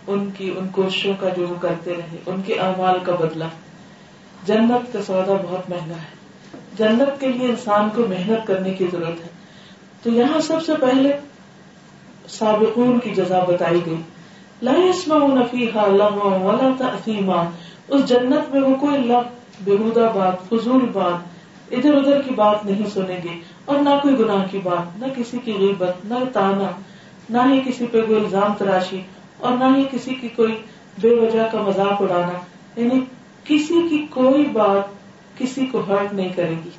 ان 0.07 0.31
کی، 0.37 0.55
ان 0.59 0.69
کوششوں 0.69 1.13
کا 1.21 1.29
جو 1.29 1.49
وہ 1.49 1.55
کرتے 1.61 1.93
رہے، 1.93 2.17
ان 2.27 2.43
کے 2.43 2.55
اعمال 2.55 2.99
کا 3.03 3.15
بدلہ۔ 3.15 3.45
جنت 4.47 4.93
کا 4.93 5.03
سودا 5.03 5.33
بہت 5.33 5.71
مہنگا 5.71 5.95
ہے۔ 5.95 6.15
جنت 6.79 7.21
کے 7.21 7.29
لیے 7.29 7.49
انسان 7.49 7.89
کو 7.95 8.03
محنت 8.09 8.47
کرنے 8.47 8.71
کی 8.71 8.87
ضرورت 8.93 9.25
ہے۔ 9.25 9.29
تو 10.03 10.11
یہاں 10.11 10.41
سب 10.41 10.65
سے 10.67 10.73
پہلے 10.81 11.13
سابقون 12.29 12.99
کی 12.99 13.11
جزا 13.11 13.45
بتائی 13.45 13.81
گئی۔ 13.87 13.97
لا 14.63 14.73
فیہا 15.51 15.87
لغوا 15.87 16.37
ولا 16.37 16.71
تأثیما۔ 16.79 17.43
اس 17.89 18.05
جنت 18.05 18.55
میں 18.55 18.61
وہ 18.61 18.75
کوئی 18.75 18.99
لغ 18.99 19.23
بےحدہ 19.65 20.11
بات، 20.15 20.49
فضول 20.49 20.87
بات، 20.93 21.35
ادھر 21.73 21.95
ادھر 21.95 22.23
کی 22.23 22.35
بات 22.35 22.65
نہیں 22.65 22.87
سنیں 22.87 23.21
گے۔ 23.25 23.41
اور 23.65 23.79
نہ 23.79 23.89
کوئی 24.03 24.19
گناہ 24.19 24.47
کی 24.51 24.59
بات، 24.59 24.99
نہ 24.99 25.07
کسی 25.17 25.39
کی 25.45 25.53
غیبت، 25.59 26.05
نہ 26.05 26.15
تانا، 26.33 26.71
نہ 27.31 27.55
ہی 27.55 27.61
کسی 27.65 27.87
پہ 27.87 28.01
کوئی 28.07 28.19
الزام 28.25 28.55
تراشی، 28.59 29.01
اور 29.39 29.53
نہ 29.53 29.77
ہی 29.77 29.85
کسی 29.91 30.15
کی 30.15 30.29
کوئی 30.29 30.63
بے 31.01 31.11
وجہ 31.11 31.49
کا 31.53 31.63
مذاق 31.63 32.03
اڑانا۔ 32.03 32.39
یعنی 32.77 33.01
کسی 33.45 33.89
کی 33.91 34.07
کوئی 34.11 34.45
بات 34.45 34.83
کسی 35.39 35.67
کو 35.67 35.83
ہرٹ 35.89 36.13
نہیں 36.13 36.29
کرے 36.29 36.55
گی، 36.65 36.71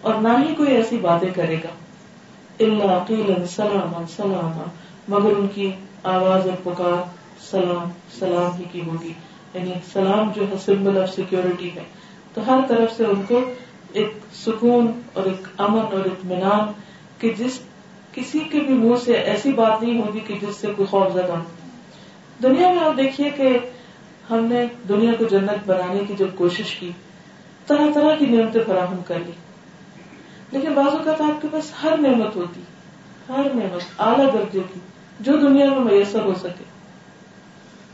اور 0.00 0.14
نہ 0.14 0.28
ہی 0.28 0.54
کوئی 0.54 0.76
ایسی 0.76 0.98
باتیں 0.98 1.30
کرے 1.34 1.56
گا۔ 1.56 1.68
اللہ 2.60 3.46
سلام 3.46 4.06
سلام 4.16 4.60
مگر 5.08 5.36
ان 5.36 5.46
کی 5.54 5.72
آواز 6.02 6.48
اور 6.48 6.72
پکار 6.72 7.02
سلام 7.50 7.88
سلام 8.18 8.58
ہی 8.58 8.64
کی 8.72 8.80
ہوگی 8.86 9.12
یعنی 9.54 9.72
سلام 9.92 10.30
جو 10.36 10.48
ہے 10.50 10.54
سمبل 10.64 11.02
آف 11.02 11.14
سیکورٹی 11.14 11.70
ہے۔ 11.76 11.82
تو 12.34 12.40
ہر 12.46 12.60
طرف 12.68 12.96
سے 12.96 13.04
ان 13.04 13.22
کو 13.28 13.40
ایک 13.92 14.12
سکون 14.34 15.00
اور 15.12 15.24
ایک 15.24 15.48
امن 15.58 15.78
اور 15.78 16.04
اطمینان 16.04 16.72
کہ 17.18 17.32
جس 17.38 17.60
کسی 18.12 18.38
کے 18.38 18.60
بھی 18.60 18.74
منہ 18.74 18.94
سے 19.04 19.12
ایسی 19.12 19.52
بات 19.52 19.82
نہیں 19.82 20.00
ہوگی 20.00 20.20
کہ 20.20 20.34
جس 20.40 20.56
سے 20.56 20.66
کوئی 20.76 20.86
خوف 20.86 21.12
زدہ 21.12 21.34
دنیا 22.42 22.72
میں 22.72 22.78
آپ 22.78 22.96
دیکھیے 22.96 23.30
کہ 23.30 23.58
ہم 24.30 24.44
نے 24.44 24.66
دنیا 24.88 25.12
کو 25.18 25.24
جنت 25.24 25.66
بنانے 25.66 26.00
کی 26.08 26.14
جب 26.18 26.26
کوشش 26.34 26.74
کی، 26.74 26.90
طرح 27.66 27.86
طرح 27.94 28.16
کی 28.16 28.26
نعمتیں 28.26 28.60
فراہم 28.66 28.96
کر 29.06 29.18
لی۔ 29.26 29.32
لیکن 30.50 30.72
بعض 30.72 30.86
اوقات 30.86 31.20
آپ 31.20 31.42
کے 31.42 31.48
پاس 31.50 31.72
ہر 31.82 31.96
نعمت 31.96 32.36
ہوتی، 32.36 32.60
ہر 33.28 33.42
نعمت، 33.54 34.00
اعلیٰ 34.00 34.32
درجے 34.32 34.60
کی۔ 34.74 34.80
جو 35.20 35.32
دنیا 35.36 35.66
میں 35.66 35.78
میسر 35.78 36.22
ہو 36.22 36.34
سکے۔ 36.34 36.64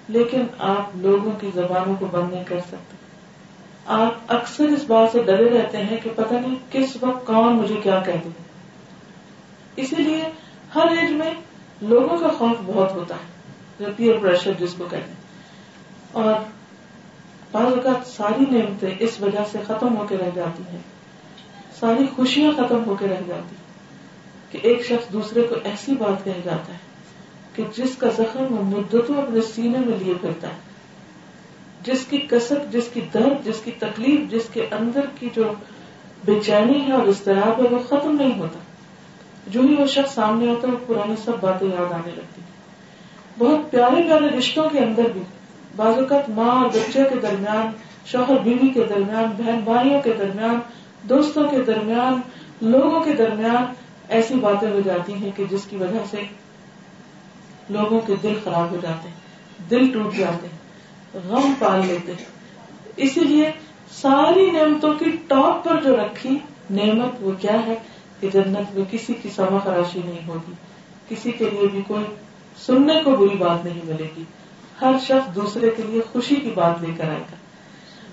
لیکن 0.09 0.47
آپ 0.59 0.97
لوگوں 0.97 1.33
کی 1.41 1.50
زبانوں 1.55 1.95
کو 1.99 2.07
بند 2.07 2.33
نہیں 2.33 2.45
کر 2.45 2.61
سکتے۔ 2.61 2.97
آپ 3.87 4.15
اکثر 4.29 4.65
اس 4.65 4.85
بات 4.87 5.09
سے 5.12 5.23
ڈرے 5.23 5.59
رہتے 5.59 5.77
ہیں 5.77 5.97
کہ 6.03 6.11
پتہ 6.17 6.35
نہیں 6.35 6.55
کس 6.71 6.97
وقت 7.00 7.27
کون 7.27 7.57
مجھے 7.57 7.75
کیا 7.83 8.03
کہہ 8.07 8.12
دے۔ 8.12 8.29
اسی 9.77 9.97
لیے 9.97 10.25
ہر 10.75 10.97
ایج 10.97 11.11
میں 11.11 11.31
لوگوں 11.83 12.19
کا 12.19 12.29
خوف 12.29 12.57
بہت 12.67 12.93
ہوتا 12.93 13.15
ہے 13.15 13.85
پیئر 13.97 14.19
پریشر 14.19 14.53
جس 14.59 14.75
کو 14.79 14.85
کہتے 14.85 15.09
ہیں۔ 15.09 15.21
اور 16.12 16.35
بعض 17.53 17.65
اوقات 17.65 18.07
ساری 18.07 18.45
نعمتیں 18.50 18.95
اس 18.99 19.21
وجہ 19.21 19.45
سے 19.53 19.59
ختم 19.67 19.97
ہو 19.97 20.07
کے 20.09 20.17
رہ 20.17 20.31
جاتی 20.35 20.62
ہیں۔ 20.73 20.79
ساری 21.81 22.07
خوشیاں 22.17 22.53
ختم 22.57 22.85
ہو 22.87 22.95
کے 22.95 23.07
رہ 23.07 23.21
جاتی 23.27 23.57
کہ 24.50 24.67
ایک 24.67 24.87
شخص 24.87 25.12
دوسرے 25.12 25.43
کو 25.43 25.55
ایسی 25.65 25.93
بات 25.93 26.25
کہہ 26.25 26.33
جاتا 26.45 26.73
ہے۔ 26.73 26.89
کہ 27.54 27.62
جس 27.76 27.97
کا 27.97 28.09
زخم 28.09 28.47
وہ 28.50 28.64
مدتوں 28.64 29.23
اپنے 29.23 29.40
سینے 29.40 29.78
میں 29.78 29.99
لیے 29.99 30.14
پھرتا 30.21 30.49
ہے۔ 30.49 30.71
جس 31.83 32.04
کی 32.11 32.19
کسک 32.19 32.73
جس 32.73 32.88
کی 32.92 33.00
درد، 33.14 33.45
جس 33.45 33.61
کی 33.64 33.71
تکلیف، 33.71 34.30
جس 34.30 34.42
کے 34.52 34.66
اندر 34.71 35.00
کی 35.19 35.28
جو 35.35 35.42
بے 36.25 36.40
چینی 36.47 36.87
ہے 36.87 36.92
اور 36.92 37.02
استراب 37.02 37.59
ہے، 37.59 37.69
وہ 37.71 37.78
ختم 37.78 38.16
نہیں 38.21 38.38
ہوتا۔ 38.38 38.59
جو 39.47 39.61
ہی 39.61 39.75
وہ 39.78 39.87
شخص 39.87 40.14
سامنے 40.14 40.49
ہوتا 40.49 40.69
ہے، 40.69 40.73
وہ 40.73 40.95
پرانی 40.95 41.14
سب 41.25 41.33
باتیں 41.40 41.69
یاد 41.69 41.92
آنے 41.92 42.11
لگتی 42.16 42.40
بہت 43.38 43.71
پیارے 43.71 44.02
پیارے 44.02 44.38
رشتوں 44.38 44.69
کے 44.71 44.78
اندر 44.78 45.02
بھی، 45.12 45.21
بعض 45.76 45.99
اوقات 45.99 46.30
ماں 46.30 46.62
اور 46.62 46.71
بچے 46.71 47.04
کے 47.11 47.14
درمیان، 47.23 47.66
شوہر 48.07 48.38
بیوی 48.45 48.69
کے 48.69 48.85
درمیان، 48.88 49.25
بہن 49.37 49.61
بھائیوں 49.64 50.00
کے 50.02 50.12
درمیان، 50.19 50.59
دوستوں 51.02 51.49
کے 51.49 51.59
درمیان، 51.62 52.21
لوگوں 52.61 53.00
کے 53.00 53.12
درمیان 53.12 53.73
ایسی 54.09 54.35
باتیں 54.35 54.71
ہو 54.71 54.80
جاتی 54.85 55.14
ہیں 55.14 55.30
کہ 55.37 55.45
جس 55.50 55.64
کی 55.71 55.76
وجہ 55.76 55.99
سے 56.11 56.16
لوگوں 57.71 58.00
کے 58.00 58.15
دل 58.23 58.35
خراب 58.45 58.71
ہو 58.71 58.77
جاتے 58.83 59.09
ہیں، 59.09 59.17
دل 59.71 59.93
ٹوٹ 59.93 60.15
جاتے 60.15 60.47
ہیں، 60.47 60.59
غم 61.29 61.53
پال 61.59 61.87
لیتے 61.87 62.12
ہیں۔ 62.12 62.25
اسی 62.97 63.21
لیے 63.21 63.50
ساری 63.91 64.50
نعمتوں 64.50 64.95
کی 64.95 65.05
ٹاپ 65.29 65.65
پر 65.65 65.81
جو 65.83 65.97
رکھی 65.97 66.31
نعمت 66.71 67.11
وہ 67.21 67.33
کیا 67.41 67.67
ہے 67.67 67.75
کہ 68.21 68.31
جنت 68.31 68.77
میں 68.77 68.85
کسی 68.91 69.15
کی 69.15 69.29
سما 69.29 69.59
خراشی 69.59 70.00
نہیں 70.05 70.29
ہوگی۔ 70.29 70.53
کسی 71.09 71.33
کے 71.33 71.50
لیے 71.50 71.67
بھی 71.67 71.83
کوئی 71.87 72.05
سننے 72.57 72.95
کو 73.05 73.11
بری 73.11 73.37
بات 73.37 73.65
نہیں 73.65 73.81
ملے 73.85 74.09
گی۔ 74.17 74.23
ہر 74.81 74.93
شخص 75.03 75.35
دوسرے 75.35 75.71
کے 75.77 75.83
لیے 75.83 76.00
خوشی 76.12 76.35
کی 76.35 76.50
بات 76.55 76.75
لے 76.81 76.93
کر 76.99 77.05
آئے 77.05 77.19
گا۔ 77.19 77.37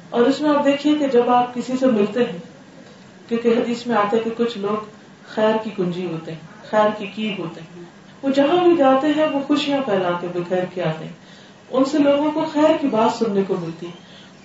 اور 0.10 0.22
اس 0.22 0.42
میں 0.42 0.50
آپ 0.50 0.66
دیکھیے 0.66 0.96
کہ 0.96 1.08
جب 1.08 1.30
آپ 1.30 1.54
کسی 1.54 1.74
سے 1.80 1.88
ملتے 1.88 2.24
ہیں، 2.24 2.40
کیونکہ 3.28 3.48
حدیث 3.48 3.88
میں 3.88 3.96
آتے 3.96 4.20
کہ 4.20 4.30
کچھ 4.38 4.58
لوگ 4.58 4.86
خیر 5.28 5.56
کی 5.64 5.70
کنجی 5.70 6.06
ہوتے 6.06 6.32
ہیں، 6.32 6.40
خیر 6.70 6.90
کی 6.98 7.08
کی 7.08 7.36
ہوتے 7.38 7.62
ہیں۔ 7.62 7.76
وہ 8.27 8.31
جہاں 8.31 8.63
بھی 8.63 8.75
جاتے 8.77 9.07
ہیں، 9.07 9.27
وہ 9.27 9.39
خوشیاں 9.48 9.81
پھیلا 9.81 10.12
کے 10.22 10.27
بخیر 10.34 10.63
کے 10.74 10.84
آتے 10.84 11.05
ہیں۔ 11.05 11.12
ان 11.72 11.86
سے 11.86 11.98
لوگوں 11.98 12.31
کو 12.31 12.46
خیر 12.53 12.77
کی 12.81 12.88
بات 12.88 13.17
سننے 13.17 13.41
کو 13.48 13.55
ملتی۔ 13.62 13.88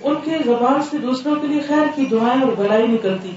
ان 0.01 0.15
کے 0.25 0.31
زبان 0.45 0.83
سے 0.91 0.99
دوسروں 0.99 1.37
کے 1.37 1.47
لیے 1.47 1.61
خیر 1.61 1.87
کی 1.95 2.05
دعائیں 2.05 2.43
اور 2.43 2.53
بڑائی 2.53 2.87
نکلتی۔ 2.87 3.31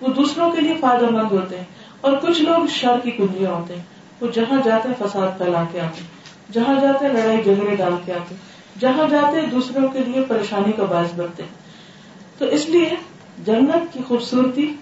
وہ 0.00 0.08
دوسروں 0.08 0.50
کے 0.50 0.60
لیے 0.60 0.74
فائدہ 0.80 1.10
مند 1.10 1.32
ہوتے 1.32 1.56
ہیں۔ 1.56 1.64
اور 2.00 2.12
کچھ 2.12 2.42
لوگ 2.42 2.66
شر 2.66 2.98
کی 3.02 3.10
کنجیاں 3.10 3.50
ہوتے 3.50 3.74
ہیں۔ 3.74 3.82
وہ 4.20 4.26
جہاں 4.34 4.60
جاتے 4.64 4.88
ہیں، 4.88 5.06
فساد 5.06 5.38
پھیلا 5.38 5.64
کے 5.72 5.80
آتے 5.80 6.00
ہیں۔ 6.00 6.08
جہاں 6.52 6.80
جاتے 6.80 7.06
ہیں، 7.06 7.12
لڑائی 7.12 7.42
جھگڑے 7.42 7.76
ڈال 7.76 7.92
کے 8.04 8.12
آتے 8.12 8.34
ہیں۔ 8.34 8.42
جہاں 8.80 9.08
جاتے 9.08 9.40
ہیں، 9.40 9.46
دوسروں 9.46 9.88
کے 9.88 9.98
لیے 9.98 10.24
پریشانی 10.28 10.72
کا 10.72 10.84
باعث 10.84 11.14
بنتے 11.16 11.42
ہیں۔ 11.42 11.50
تو 12.38 12.44
اس 12.44 12.68
لیے 12.68 12.90
جنت 13.44 13.92
کی 13.92 14.00
خوبصورتی 14.08 14.74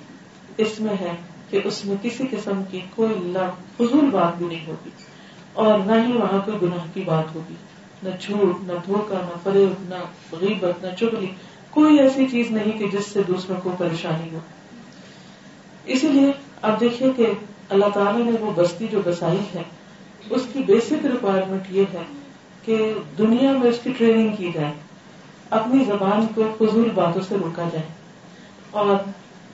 اس 0.57 0.81
میں 0.81 0.95
ہے۔ 1.01 1.17
کہ 1.53 1.61
اس 1.65 1.85
میں 1.85 1.97
کسی 2.03 2.25
قسم 2.31 2.63
کی 2.71 2.81
کوئی 2.95 3.15
لب 3.15 3.77
فضول 3.77 4.11
بات 4.11 4.39
بھی 4.39 4.47
نہیں 4.47 4.67
ہوگی 4.67 4.91
اور 5.53 5.79
نہ 5.79 5.93
ہی 6.07 6.13
وہاں 6.13 6.39
کوئی 6.45 6.59
گناہ 6.63 6.87
کی 6.95 7.01
بات 7.01 7.35
ہوگی 7.35 7.55
نہ 8.03 8.11
جھوٹ، 8.21 8.63
نہ 8.63 8.73
دھوکہ، 8.87 9.15
نہ 9.15 9.37
فریب، 9.43 9.73
نہ 9.81 9.95
غیبت، 10.41 10.85
نہ 10.85 10.95
چگلی، 10.97 11.27
کوئی 11.71 11.99
ایسی 11.99 12.27
چیز 12.31 12.51
نہیں 12.51 12.79
کہ 12.79 12.89
جس 12.89 13.07
سے 13.07 13.23
دوسروں 13.29 13.57
کو 13.63 13.71
پریشانی 13.79 14.29
ہو۔ 14.33 14.39
اسی 15.85 16.09
لیے 16.09 16.33
آپ 16.63 16.81
دیکھیے 16.81 17.11
کہ 17.17 17.27
اللہ 17.69 17.87
تعالیٰ 17.95 18.25
نے 18.25 18.33
وہ 18.41 18.51
بستی 18.55 18.87
جو 18.91 19.01
بسائی 19.05 19.39
ہے 19.55 19.63
اس 20.31 20.43
کی 20.53 20.63
بیسک 20.67 21.07
ریکوائرمنٹ 21.07 21.63
یہ 21.71 21.85
ہے 21.93 22.03
کہ 22.65 22.95
دنیا 23.19 23.53
میں 23.53 23.71
اس 23.71 23.79
کی 23.83 23.93
ٹریننگ 23.99 24.37
کی 24.37 24.51
جائے، 24.55 24.73
اپنی 25.51 25.85
زبان 25.85 26.27
کو 26.35 26.43
فضول 26.59 26.89
باتوں 26.95 27.23
سے 27.29 27.35
روکا 27.35 27.69
جائے 27.73 27.87
اور 28.71 28.97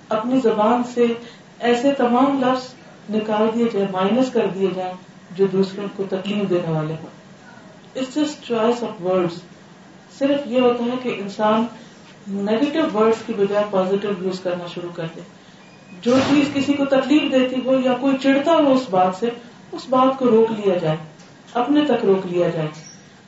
اپنی 0.09 0.41
زبان 0.41 0.83
سے 0.95 1.07
ایسے 1.61 1.93
تمام 1.93 2.43
لفظ 2.43 2.75
نکال 3.15 3.49
دیے 3.55 3.65
جائے 3.73 3.87
مائنس 3.93 4.33
کر 4.33 4.47
دیے 4.55 4.69
جائیں، 4.77 4.95
جو 5.31 5.47
دوسروں 5.47 5.87
کو 5.97 6.05
تکلیف 6.11 6.51
دینے 6.51 6.73
والے 6.73 6.95
ہوں۔ 6.95 7.07
It's 7.97 8.15
just 8.15 8.47
choice 8.47 8.83
of 8.83 9.03
words 9.03 9.33
صرف 10.19 10.47
یہ 10.47 10.61
ہوتا 10.61 10.85
ہے 10.85 10.97
کہ 11.03 11.15
انسان 11.19 11.67
نیگیٹو 12.29 12.99
ورڈس 12.99 13.17
کی 13.27 13.33
بجائے 13.33 13.65
پازیٹو 13.71 14.09
یوز 14.21 14.41
کرنا 14.41 14.67
شروع 14.67 14.91
کر 14.95 15.07
دے۔ 15.17 15.21
جو 16.01 16.15
چیز 16.29 16.51
کسی 16.55 16.73
کو 16.73 16.85
تکلیف 16.85 17.23
دیتی 17.33 17.57
ہو 17.65 17.81
یا 17.85 17.95
کوئی 18.01 18.17
چڑھتا 18.23 18.53
ہو 18.53 18.73
اس 18.73 18.83
بات 18.91 19.15
سے، 19.21 19.31
اس 19.73 19.83
بات 19.91 20.19
کو 20.19 20.25
روک 20.25 20.51
لیا 20.51 20.79
جائے۔ 20.79 20.97
اپنے 21.55 21.81
تک 21.85 22.05
روک 22.05 22.27
لیا 22.27 22.49
جائے۔ 22.49 22.69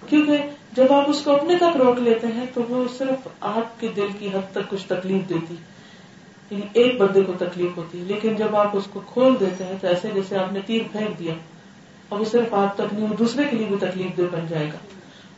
کیونکہ 0.08 0.36
جب 0.72 0.92
آپ 0.92 1.10
اس 1.10 1.22
کو 1.24 1.32
اپنے 1.32 1.56
تک 1.56 1.76
روک 1.76 1.98
لیتے 1.98 2.26
ہیں، 2.26 2.46
تو 2.54 2.62
وہ 2.68 2.84
صرف 2.98 3.28
آپ 3.40 3.80
کے 3.80 3.88
دل 3.96 4.06
کی 4.18 4.28
حد 4.28 4.52
تک 4.52 4.70
کچھ 4.70 4.86
تکلیف 4.86 5.28
دیتی۔ 5.28 5.54
یعنی 6.50 6.66
ایک 6.72 7.00
بندے 7.00 7.22
کو 7.22 7.32
تکلیف 7.38 7.76
ہوتی 7.76 7.98
ہے، 7.98 8.04
لیکن 8.04 8.34
جب 8.34 8.56
آپ 8.56 8.76
اس 8.76 8.86
کو 8.92 9.00
کھول 9.06 9.34
دیتے 9.40 9.64
ہیں 9.64 9.76
تو 9.80 9.86
ایسے 9.88 10.08
جیسے 10.14 10.38
آپ 10.38 10.52
نے 10.52 10.60
تیر 10.66 10.82
پھینک 10.92 11.18
دیا 11.18 11.34
اور 12.08 12.20
وہ 12.20 12.24
صرف 12.24 12.54
آپ 12.54 12.76
تک 12.76 12.94
نہیں 12.94 13.16
دوسرے 13.18 13.44
کے 13.50 13.56
لیے 13.56 13.66
بھی 13.66 13.76
تکلیف 13.80 14.16
دے 14.16 14.26
بن 14.32 14.46
جائے 14.48 14.66
گا۔ 14.66 14.78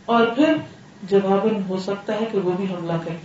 اور 0.05 0.27
پھر 0.27 0.55
جواباً 1.03 1.63
ہو 1.69 1.77
سکتا 1.77 2.21
ہے 2.21 2.25
کہ 2.33 2.39
وہ 2.39 2.53
بھی 2.57 2.65
حملہ 2.65 2.99
کرے، 3.05 3.17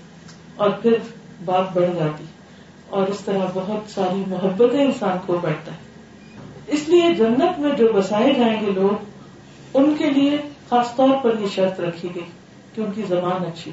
اور 0.55 0.69
پھر 0.81 0.97
بات 1.45 1.73
بڑھ 1.73 1.95
جاتی 1.95 2.23
اور 2.89 3.07
اس 3.07 3.19
طرح 3.25 3.45
بہت 3.53 3.89
ساری 3.91 4.23
محبتیں 4.27 4.83
انسان 4.85 5.17
کو 5.25 5.37
بیٹھتا 5.41 5.71
ہے۔ 5.71 5.85
اس 6.67 6.87
لیے 6.89 7.13
جنت 7.13 7.59
میں 7.59 7.71
جو 7.77 7.91
بسائے 7.93 8.33
جائیں 8.33 8.59
گے 8.61 8.71
لوگ، 8.71 9.03
ان 9.73 9.93
کے 9.97 10.09
لیے 10.09 10.37
خاص 10.69 10.95
طور 10.95 11.15
پر 11.21 11.39
یہ 11.39 11.47
شرط 11.47 11.79
رکھی 11.79 12.09
گئی 12.15 12.25
کہ 12.75 12.81
ان 12.81 12.91
کی 12.91 13.03
زبان 13.07 13.45
اچھی 13.45 13.71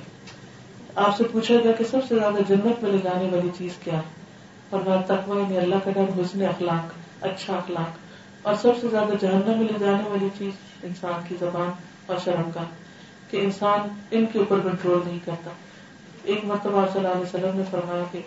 آپ 0.96 1.16
سے 1.16 1.24
پوچھا 1.32 1.54
گیا 1.64 1.72
کہ 1.72 1.84
سب 1.84 1.98
سے 2.08 2.14
زیادہ 2.14 2.38
جنت 2.48 2.82
میں 2.82 2.92
لے 2.92 2.98
جانے 3.02 3.28
والی 3.32 3.48
چیز 3.58 3.72
کیا 3.84 3.96
ہے؟ 3.96 4.02
اور 4.70 4.80
بات 4.80 5.08
تقوی 5.08 5.56
اللہ 5.56 5.74
کا 5.84 5.90
ڈر، 5.90 6.20
حسن 6.20 6.42
اخلاق 6.42 6.92
اچھا 7.24 7.56
اخلاق۔ 7.56 7.98
اور 8.42 8.54
سب 8.54 8.72
سے 8.80 8.88
زیادہ 8.90 9.12
جہنم 9.20 9.58
میں 9.58 9.68
لے 9.68 9.78
جانے 9.78 10.08
والی 10.08 10.28
چیز 10.38 10.52
انسان 10.82 11.20
کی 11.28 11.34
زبان 11.40 11.70
اور 12.06 12.16
شرم 12.24 12.50
کا، 12.54 12.62
کہ 13.30 13.36
انسان 13.36 13.80
ان 14.10 14.26
کے 14.32 14.38
اوپر 14.38 14.60
کنٹرول 14.60 15.00
نہیں 15.06 15.18
کرتا۔ 15.24 15.50
ایک 16.24 16.44
مرتبہ 16.44 16.86
صلی 16.92 17.00
اللہ 17.00 17.12
علیہ 17.12 17.22
وسلم 17.22 17.58
نے 17.58 17.62
فرمایا 17.70 18.04
کہ 18.12 18.18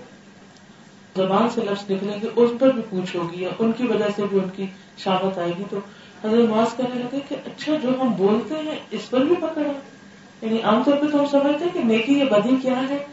زبان 1.16 1.50
سے 1.50 1.62
لفظ 1.62 1.92
نکلیں 1.92 2.22
گے 2.22 2.28
اس 2.36 2.50
پر 2.60 2.72
بھی 2.72 2.82
پوچھ 2.90 3.16
ہوگی 3.16 3.42
یا 3.42 3.50
ان 3.60 3.72
کی 3.72 3.84
وجہ 3.84 4.06
سے 4.16 4.22
بھی 4.30 4.40
ان 4.40 4.50
کی 4.56 4.66
شامت 4.98 5.38
آئے 5.38 5.52
گی۔ 5.58 5.64
تو 5.70 5.78
حضرت 6.24 6.50
نواز 6.50 6.78
کہنے 6.78 6.96
لگے 6.96 7.20
کہ 7.30 7.36
اچھا 7.46 7.76
جو 7.82 7.90
ہم 8.02 8.12
بولتے 8.18 8.56
ہیں، 8.56 8.80
اس 8.92 9.10
پر 9.10 9.20
بھی 9.20 9.36
پکڑ 9.36 9.66
ہے۔ 9.66 9.97
یعنی 10.41 10.62
عام 10.62 10.84
طور 10.84 10.94
پہ 10.94 11.06
تو 11.12 11.20
ہم 11.20 11.25
سمجھتے 11.25 11.65
ہیں 11.65 11.72
کہ 11.74 11.79
نیکی 11.79 12.20
یا 12.20 12.25
بدی 12.32 12.56
کیا 12.62 12.89
ہے 12.89 13.06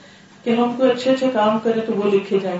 کہ 0.44 0.50
ہم 0.50 0.74
کوئی 0.76 0.90
اچھے 0.90 1.10
اچھے 1.10 1.26
کام 1.32 1.58
کریں 1.62 1.82
تو 1.86 1.92
وہ 1.92 2.10
لکھے 2.10 2.38
جائیں۔ 2.38 2.58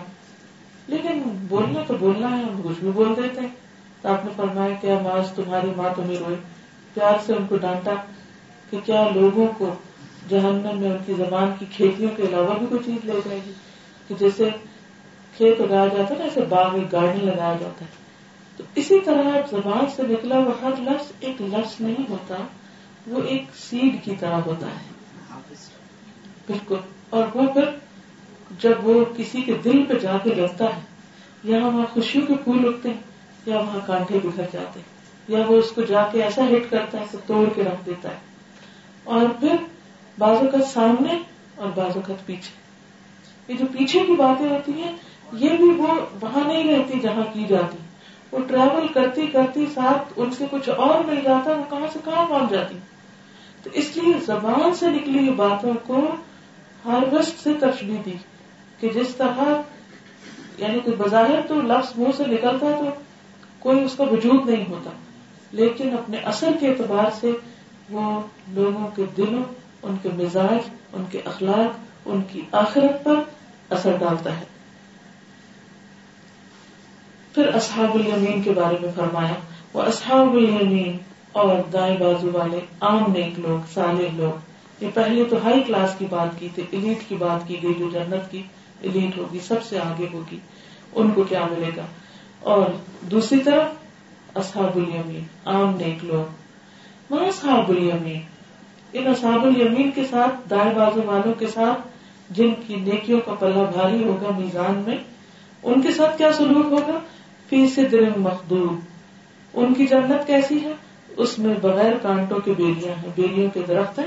لیکن 0.87 1.23
بولنا 1.49 1.81
تو 1.87 1.95
بولنا 2.01 2.39
ہے، 2.39 2.43
ہم 2.43 2.61
کچھ 2.65 2.81
بھی 2.81 2.91
بول 2.91 3.15
دیتے 3.17 3.41
ہیں۔ 3.41 3.49
تو 4.03 4.09
آپ 4.09 4.25
نے 4.25 4.31
فرمایا 4.37 4.75
کیا 4.81 4.99
ماس 5.03 5.31
تمہاری 5.31 5.71
ماں 5.77 5.91
تمہیں 5.97 6.17
روئے۔ 6.17 6.37
پیار 6.95 7.15
سے 7.27 7.33
ان 7.33 7.47
کو 7.49 7.57
ڈانٹا 7.57 7.95
کہ 8.71 8.79
کیا 8.85 9.09
لوگوں 9.15 9.49
کو 9.59 9.75
جہنم 10.29 10.79
میں 10.81 10.91
ان 10.91 10.97
کی 11.07 11.15
زبان 11.19 11.53
کی 11.59 11.67
کھیتیوں 11.73 12.11
کے 12.17 12.23
علاوہ 12.23 12.59
بھی 12.59 12.67
کوئی 12.67 12.81
چیز 12.85 13.05
لے 13.05 13.21
جائے 13.25 13.41
گی؟ 13.47 13.53
کہ 14.09 14.15
جیسے 14.19 14.51
کھیت 15.37 15.61
اگایا 15.61 15.87
جاتا 15.87 16.15
ہے 16.15 16.19
نا 16.19 16.25
ایسے 16.25 16.41
باغ 16.49 16.79
میں 16.79 16.85
گارڈن 16.93 17.27
لگایا 17.27 17.57
جاتا 17.61 17.85
ہے۔ 17.85 17.91
تو 18.57 18.65
اسی 18.75 19.01
طرح 19.01 19.23
زبان 19.51 19.85
سے 19.97 20.03
نکلا 20.03 20.39
وہ 20.39 20.53
ہر 20.63 20.71
لفظ 20.79 21.13
ایک 21.21 21.43
لفظ 21.43 21.75
نہیں 21.81 22.05
ہوتا۔ 22.09 22.35
وہ 23.07 23.23
ایک 23.23 23.43
سیڈ 23.55 24.05
کی 24.05 24.17
طرح 24.21 24.35
ہوتا 24.35 24.67
ہے۔ 24.67 24.95
بالکل۔ 26.47 26.77
اور 27.11 27.27
وہ 27.35 27.53
پھر 27.53 27.65
جب 28.61 28.73
وہ 28.83 29.05
کسی 29.17 29.43
کے 29.43 29.55
دل 29.65 29.83
پہ 29.83 29.95
جا 29.95 30.19
کے 30.23 30.35
لگتا 30.35 30.65
ہے 30.65 30.81
یہاں 31.45 31.71
وہاں 31.71 31.87
خوشیوں 31.93 32.27
کے 32.27 32.35
پھول 32.45 32.69
اگتے 32.69 32.89
ہیں، 32.89 33.01
یا 33.47 33.59
وہاں 33.59 33.81
کانٹے 33.87 34.19
بکھر 34.19 34.45
جاتے 34.53 34.81
ہیں، 34.81 34.95
یا 35.29 35.39
وہ 35.49 35.57
اس 35.57 35.71
کو 35.71 35.83
جا 35.83 36.07
کے 36.13 36.23
ایسا 36.23 36.45
ہٹ 36.45 36.71
کرتا 36.71 37.01
ہے 37.01 37.05
کہ 37.13 37.19
توڑ 37.27 37.49
کے 37.55 37.65
رکھ 37.65 37.87
دیتا 37.87 38.11
ہے۔ 38.11 38.17
اور 39.05 39.27
پھر 39.41 39.57
بازو 40.19 40.47
کا 40.47 40.65
سامنے 40.65 41.19
اور 41.55 41.69
بازو 41.75 42.01
کا 42.07 42.15
پیچھے۔ 42.27 42.65
یہ 43.53 43.59
جو 43.59 43.67
پیچھے 43.79 44.01
کی 44.07 44.13
باتیں 44.13 44.49
ہوتی 44.49 44.73
ہیں، 44.73 44.93
یہ 45.33 45.51
بھی 45.51 45.71
وہ 45.71 45.89
وہاں 46.21 46.49
نہیں 46.49 46.77
رہتی 46.77 47.01
جہاں 47.01 47.35
کی 47.35 47.45
جاتی 47.49 47.77
وہ 48.35 48.41
ٹریول 48.47 48.87
کرتی 48.89 49.27
کرتی 49.27 49.65
ساتھ 49.75 50.13
ان 50.17 50.31
سے 50.31 50.45
کچھ 50.51 50.69
اور 50.69 51.05
مل 51.05 51.21
جاتا، 51.25 51.51
وہ 51.51 51.63
کہاں 51.71 51.87
سے 51.93 51.99
کہاں 52.05 52.27
پہنچ 52.29 52.51
جاتی؟ 52.51 52.79
تو 53.63 53.71
اس 53.73 53.97
لیے 53.97 54.13
زبان 54.27 54.75
سے 54.75 54.91
نکلی 54.91 55.19
ہوئی 55.19 55.31
باتوں 55.31 55.73
کو 55.87 56.01
ہارویسٹ 56.85 57.43
سے 57.43 57.53
تشبیح 57.61 57.99
دی 58.07 58.17
کہ 58.81 58.89
جس 58.89 59.15
طرح 59.17 59.53
یعنی 60.59 60.81
کوئی 60.81 60.97
بظاہر 60.97 61.41
تو 61.49 61.61
لفظ 61.61 61.99
منہ 61.99 62.17
سے 62.17 62.25
نکلتا 62.27 62.67
تو 62.79 62.91
کوئی 63.59 63.85
اس 63.85 63.95
کا 63.97 64.05
وجود 64.05 64.49
نہیں 64.49 64.65
ہوتا، 64.69 64.91
لیکن 65.53 65.93
اپنے 65.93 66.19
اثر 66.25 66.57
کے 66.61 66.69
اعتبار 66.69 67.11
سے 67.21 67.31
وہ 67.91 68.21
لوگوں 68.49 68.87
کے 68.97 69.05
دلوں، 69.17 69.43
ان 69.83 69.97
کے 70.03 70.09
مزاج، 70.15 70.69
ان 70.93 71.05
کے 71.11 71.21
اخلاق، 71.25 72.09
ان 72.09 72.23
کی 72.33 72.43
آخرت 72.53 73.05
پر 73.05 73.23
اثر 73.71 73.97
ڈالتا 73.99 74.37
ہے۔ 74.39 74.45
پھر 77.35 77.55
اصحاب 77.55 77.95
الیمین 77.95 78.43
کے 78.43 78.51
بارے 78.51 78.77
میں 78.81 78.91
فرمایا، 78.97 79.35
وہ 79.73 79.83
اصحاب 79.83 80.37
الیمین 80.37 80.97
اور 81.33 81.57
دائیں 81.73 81.97
بازو 81.97 82.31
والے 82.33 82.61
عام 82.81 83.13
نیک 83.13 83.41
لوگ، 83.41 83.75
صالح 83.75 84.17
لوگ۔ 84.17 84.55
یہ 84.85 84.89
پہلے 84.95 85.25
تو 85.25 85.37
ہائی 85.45 85.63
کلاس 85.63 85.95
کی 85.99 86.07
بات 86.11 86.41
کی 86.41 86.49
تھی، 86.55 86.63
ایلیٹ 86.71 87.09
کی 87.09 87.15
بات 87.15 87.49
کی 87.49 87.63
گئی 87.63 87.75
جو 87.79 87.91
جنت 87.91 88.31
کی 88.31 88.43
ایلیٹ 88.81 89.19
ہوگی، 89.19 89.39
سب 89.47 89.63
سے 89.63 89.79
آگے 89.79 90.07
ہوگی، 90.13 90.39
ان 90.95 91.11
کو 91.11 91.23
کیا 91.23 91.47
ملے 91.51 91.71
گا؟ 91.77 91.85
اور 92.41 92.63
دوسری 93.11 93.39
طرف، 93.39 93.67
اصحاب 94.37 94.71
الیمین، 94.77 95.25
عام 95.45 95.77
نیک 95.77 96.05
لوگ۔ 96.05 96.33
وہ 97.11 97.21
اصحاب 97.21 97.71
الیمین، 97.71 98.21
ان 98.93 99.07
اصحاب 99.07 99.45
الیمین 99.45 99.91
کے 99.91 100.03
ساتھ، 100.11 100.51
دائیں 100.51 100.75
بازو 100.75 101.01
والوں 101.07 101.35
کے 101.35 101.47
ساتھ، 101.47 101.89
جن 102.31 102.55
کی 102.67 102.77
نیکیوں 102.77 103.21
کا 103.21 103.35
پلہ 103.35 103.63
بھاری 103.73 104.05
ہوگا 104.05 104.39
میزان 104.39 104.83
میں، 104.87 104.97
ان 105.63 105.81
کے 105.81 105.93
ساتھ 105.93 106.19
کیا 106.19 106.33
سلوک 106.33 106.73
ہوگا؟ 106.73 106.99
فی 107.49 107.67
صدر 107.69 108.19
مخدوب 108.19 108.81
ان 109.55 109.75
کی 109.75 109.87
جنت 109.87 110.27
کیسی 110.27 110.65
ہے؟ 110.65 110.73
اس 111.17 111.39
میں 111.39 111.55
بغیر 111.63 111.93
کانٹوں 112.03 112.39
کی 112.39 112.53
بیلیاں 112.53 112.95
ہیں، 113.03 113.11
بیلیوں 113.15 113.51
کے 113.51 113.61
درخت 113.69 113.99
ہیں۔ 113.99 114.07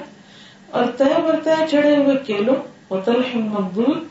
اور 0.72 0.84
طے 0.98 1.22
بر 1.24 1.65
چڑھے 1.70 1.96
ہوئے 1.98 2.15
کیلوں 2.25 2.56
اور 2.88 3.01
تلح 3.01 3.36
ممدود 3.36 4.03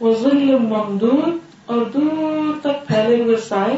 و 0.00 0.14
ظلم 0.14 0.62
ممدود، 0.62 1.38
اور 1.66 1.78
دور 1.94 2.60
تک 2.60 2.86
پھیلے 2.86 3.22
ہوئے 3.22 3.36
سائے 3.36 3.76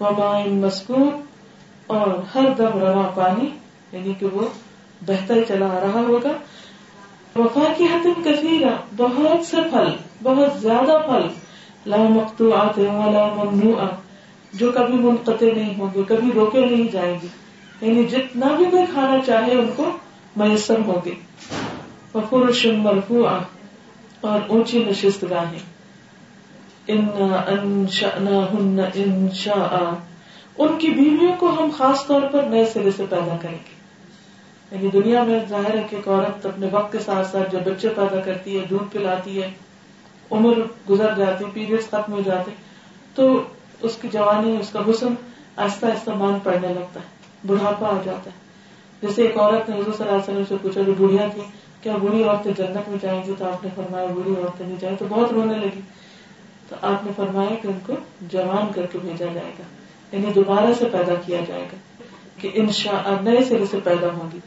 ومائن 0.00 0.60
مسکوب 0.60 1.20
اور 1.86 2.08
ہر 2.34 2.48
دم 2.58 2.78
روا 2.78 3.10
پانی 3.14 3.48
یعنی 3.92 4.14
کہ 4.18 4.26
وہ 4.26 4.40
بہتر 5.06 5.38
چلا 5.48 5.80
رہا 5.82 6.00
ہوگا۔ 6.08 6.32
وفا 7.36 7.72
کی 7.76 7.84
حتم 7.84 8.22
کثیرہ، 8.24 8.70
بہت 8.96 9.46
سے 9.46 9.56
پھل، 9.70 9.88
بہت 10.22 10.60
زیادہ 10.60 10.98
پھل۔ 11.06 11.41
لا 11.86 11.96
مقطوعات 11.96 12.78
ولا 12.78 13.26
ممنوع 13.26 13.84
جو 14.52 14.72
کبھی 14.72 14.94
منقطع 14.94 15.46
نہیں 15.54 15.78
ہوں 15.78 15.88
گے، 15.94 16.02
کبھی 16.08 16.30
روکے 16.34 16.66
نہیں 16.66 16.92
جائیں 16.92 17.18
گے۔ 17.22 17.26
یعنی 17.80 18.04
جتنا 18.04 18.46
بھی 18.46 18.64
کوئی 18.70 18.82
کھانا 18.92 19.16
چاہے، 19.26 19.52
ان 19.52 19.70
کو 19.76 19.90
میسر 20.36 20.78
ہوں 20.86 21.04
گے۔ 21.04 21.14
وفرش 22.14 22.66
مرفوع 22.66 23.28
اور 24.20 24.40
اونچی 24.46 24.84
نشست 24.84 25.24
گاہیں۔ 25.30 25.58
انشاء 29.06 30.00
ان 30.58 30.78
کی 30.78 30.88
بیویوں 30.88 31.32
کو 31.38 31.48
ہم 31.48 31.68
خاص 31.76 32.06
طور 32.06 32.22
پر 32.32 32.42
نئے 32.42 32.64
سرے 32.64 32.90
سے 32.96 33.04
پیدا 33.10 33.36
کریں 33.42 33.58
گے۔ 33.58 33.82
یعنی 34.72 34.90
دنیا 34.90 35.22
میں 35.22 35.40
ظاہر 35.48 35.74
ہے 35.74 35.82
کہ 35.90 35.96
ایک 35.96 36.08
عورت 36.08 36.46
اپنے 36.46 36.66
وقت 36.72 36.92
کے 36.92 36.98
ساتھ 36.98 37.26
ساتھ 37.26 37.52
جب 37.52 37.60
بچے 37.64 37.88
پیدا 37.88 38.20
کرتی 38.20 38.60
ہے، 38.60 38.64
دودھ 38.70 38.92
پلاتی 38.92 39.42
ہے 39.42 39.50
عمر 40.32 40.58
گزر 40.90 41.14
جاتی 41.16 41.44
پیریڈ 41.52 41.82
ختم 41.82 42.12
ہو 42.12 42.20
جاتے 42.24 42.50
تو 43.14 43.42
اس 43.82 43.96
کی 44.00 44.08
جوانی، 44.12 44.56
اس 44.60 44.70
کا 44.72 44.80
حسن 44.90 45.14
آہستہ 45.56 45.86
آہستہ 45.86 46.10
مان 46.10 46.38
پڑنے 46.42 46.68
لگتا 46.68 47.00
ہے، 47.00 47.06
بڑھاپا 47.46 47.86
آ 47.86 47.98
جاتا 48.04 48.30
ہے۔ 48.30 48.40
جیسے 49.02 49.22
ایک 49.22 49.38
عورت 49.38 49.68
نے 49.68 49.76
حضور 49.76 49.92
صلی 49.92 50.06
اللہ 50.08 50.12
علیہ 50.12 50.32
وسلم 50.32 50.44
سے 50.48 50.56
پوچھا، 50.62 50.80
جو 50.82 50.92
بڑھیا 50.98 51.26
تھی 51.34 51.42
کیا 51.82 51.96
بڑی 52.02 52.22
عورتیں 52.24 52.52
جنت 52.56 52.88
میں 52.88 52.98
جائیں 53.00 53.22
گی 53.26 53.32
تو 53.38 53.44
آپ 53.44 53.64
نے 53.64 53.70
فرمایا 53.74 54.06
بڑی 54.06 54.30
عورتیں 54.30 54.66
نہیں 54.66 54.76
جائیں؟ 54.80 54.96
تو 54.96 55.04
بہت 55.08 55.32
رونے 55.32 55.54
لگی۔ 55.54 55.80
تو 56.68 56.76
آپ 56.82 57.04
نے 57.06 57.12
فرمایا 57.16 57.54
کہ 57.62 57.68
ان 57.68 57.78
کو 57.86 57.92
جوان 58.20 58.72
کر 58.72 58.86
کے 58.86 58.98
بھیجا 59.02 59.26
جائے 59.34 59.52
گا 59.58 59.62
یعنی 60.12 60.32
دوبارہ 60.34 60.72
سے 60.78 60.84
پیدا 60.92 61.14
کیا 61.26 61.40
جائے 61.46 61.64
گا، 61.72 61.76
کہ 62.36 62.50
ان 62.54 62.70
شاء 62.72 63.10
نئے 63.22 63.44
سرے 63.44 63.64
سے 63.70 63.78
پیدا 63.84 64.06
ہوں 64.06 64.28
گی۔ 64.32 64.38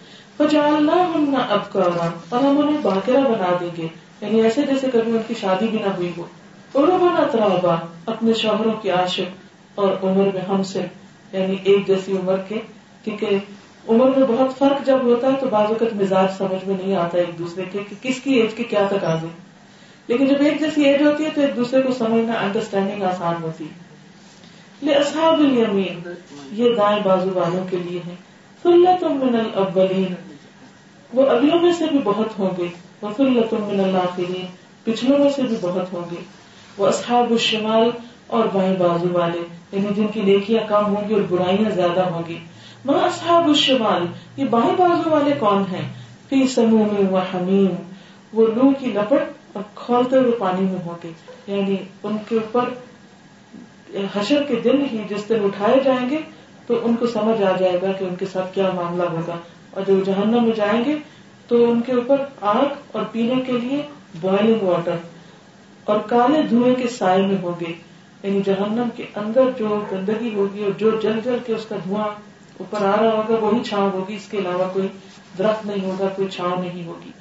اب 1.50 1.72
کا 1.72 1.82
اور 2.30 2.44
ہم 2.44 2.58
انہیں 2.58 2.78
باقرہ 2.82 3.22
بنا 3.22 3.58
دیں 3.60 3.70
گے۔ 3.78 3.88
یعنی 4.22 4.42
ایسے 4.42 4.62
جیسے 4.62 4.88
کبھی 4.94 5.12
ان 5.12 5.22
کی 5.28 5.34
شادی 5.40 5.68
بھی 5.68 5.80
نہ 5.80 5.90
ہوئی 5.98 6.12
ہو 6.18 6.24
اور 6.72 6.88
اپنے 8.06 8.34
شوہروں 8.34 8.74
کی 8.74 8.90
عاشق 8.90 9.46
اور 9.76 9.92
عمر 10.04 10.24
میں 10.24 10.42
ہم 10.50 10.64
سے 10.64 10.82
یعنی 11.32 11.56
ایک 11.64 11.88
جیسی 11.88 12.12
عمر 12.12 12.38
کے، 12.38 12.60
کیونکہ 13.04 13.28
عمر 13.88 14.18
میں 14.18 14.28
بہت 14.28 14.58
فرق 14.58 14.86
جب 14.86 14.98
ہوتا 15.04 15.28
ہے 15.28 15.32
تو 15.40 15.48
بعض 15.50 15.68
اوقات 15.68 15.94
مزاج 15.94 16.28
سمجھ 16.38 16.68
میں 16.68 16.76
نہیں 16.82 16.96
آتا 16.96 17.18
ایک 17.18 17.40
دوسرے 17.40 17.64
کے 17.72 17.80
کہ 17.90 17.96
کس 18.02 18.22
کی 18.22 18.34
ایج 18.34 18.54
کے 18.54 18.64
کیا 18.64 18.88
تک 18.88 19.04
آگے 19.04 19.28
لیکن 20.08 20.26
جب 20.26 20.36
ایک 20.40 20.60
جیسی 20.60 20.84
ایج 20.84 21.02
ہوتی 21.02 21.26
ہے 21.26 21.30
تو 21.36 21.42
ایک 21.42 21.56
دوسرے 21.56 21.82
کو 21.82 21.94
سمجھنا 21.94 22.34
انڈرسٹینڈنگ 22.34 23.04
آسان 23.04 23.44
ہوتی 23.44 23.64
ہے۔ 23.64 23.86
اصحاب 24.96 25.34
الیمین، 25.34 26.00
یہ 26.52 26.76
دائیں 26.76 27.00
بازو 27.04 27.30
والوں 27.34 27.66
کے 27.70 27.78
لیے 27.78 28.00
ہے 28.08 28.16
من 29.02 29.36
الاولین۔ 29.36 30.16
وہ 31.14 31.26
اگلوں 31.26 31.60
میں 31.60 31.74
سے 31.74 31.86
بھی 31.86 32.00
بہت 32.04 32.40
ہوں 32.40 32.50
گے۔ 32.58 32.68
من 33.02 33.80
الاخرین 33.80 34.46
پچھلوں 34.84 35.18
میں 35.20 35.30
سے 35.30 35.42
بھی 35.42 35.56
بہت 35.62 35.94
ہوں 35.94 36.12
گے۔ 36.12 36.16
وہ 36.78 36.88
اصحاب 36.88 37.32
الشمال 37.32 37.90
اور 38.28 38.46
بائیں 38.54 38.76
بازو 38.76 39.08
والے۔ 39.12 39.40
یعنی 39.72 39.88
جن 39.96 40.08
کی 40.08 40.22
نیکیاں 40.22 40.68
کم 40.68 40.96
ہوں 40.96 41.10
گی 41.10 41.14
اور 41.14 41.22
برائیاں 41.22 41.70
زیادہ 41.70 42.00
ہوں 42.00 42.22
گی۔ 42.28 42.38
وہ 42.86 42.94
اصحاب 42.94 43.48
الشمال؟ 43.48 44.06
یہ 44.38 44.46
بائیں 44.46 44.74
بازو 44.78 45.10
والے 45.10 45.32
کون 45.40 45.64
ہیں؟ 45.72 45.94
فی 46.30 46.48
سموم 46.48 47.14
و 47.14 47.18
حمیم 47.18 47.76
وہ 48.34 48.48
لو 48.48 48.72
کی 48.80 48.86
لپٹ 48.86 49.34
اور 49.54 49.64
کھولتے 49.76 50.18
ہوئے 50.18 50.32
پانی 50.32 50.62
میں 50.62 50.86
ہوں 50.86 50.96
گے۔ 51.04 51.12
یعنی 51.48 51.76
ان 52.04 52.18
کے 52.30 52.36
اوپر 52.36 52.70
حشر 54.16 54.44
کے 54.44 54.56
دن 54.56 54.86
ہی 54.92 54.98
جس 55.10 55.30
دن 55.30 55.44
اٹھائے 55.44 55.76
جائیں 55.84 56.10
گے 56.10 56.18
تو 56.68 56.80
ان 56.84 56.96
کو 56.96 57.08
سمجھ 57.08 57.42
آ 57.42 57.58
جائے 57.58 57.82
گا 57.82 57.92
کہ 57.92 58.04
ان 58.04 58.16
کے 58.16 58.26
ساتھ 58.26 58.56
کیا 58.56 58.70
معاملہ 58.76 59.04
ہوگا۔ 59.04 59.36
اور 59.72 59.84
جب 59.88 60.06
جہنم 60.06 60.44
میں 60.44 60.54
جائیں 60.56 60.86
گے 60.86 60.96
تو 61.48 61.72
ان 61.72 61.82
کے 61.82 61.92
اوپر 61.92 62.22
آگ 62.42 62.66
اور 62.92 63.06
پینے 63.12 63.42
کے 63.42 63.52
لیے 63.52 63.82
بوائلنگ 64.22 64.64
واٹر 64.64 64.96
اور 65.84 66.00
کالے 66.00 66.42
دھوئے 66.42 66.76
کے 66.76 66.88
سائے 66.88 67.28
میں 67.28 67.38
ہوگے۔ 67.42 67.74
یعنی 68.24 68.42
جہنم 68.46 68.88
کے 68.96 69.06
اندر 69.16 69.42
جو 69.58 69.82
گندگی 69.92 70.36
ہوگی 70.36 70.64
اور 70.64 70.72
جو 70.72 70.92
جل 70.92 71.20
جل 71.24 71.38
کے 71.46 71.54
اس 71.54 71.66
کا 71.66 71.76
دھواں 71.84 72.08
اوپر 72.58 72.86
آ 72.86 72.96
رہا 73.02 73.12
ہوگا، 73.12 73.36
وہی 73.36 73.64
چھاؤں 73.64 73.92
ہوگی۔ 73.92 74.16
اس 74.16 74.28
کے 74.32 74.38
علاوہ 74.38 74.74
کوئی 74.74 74.88
درخت 75.38 75.66
نہیں 75.66 75.86
ہوگا، 75.86 76.08
کوئی 76.16 76.28
چھاؤں 76.28 76.64
نہیں 76.64 76.88
ہوگی۔ 76.88 77.12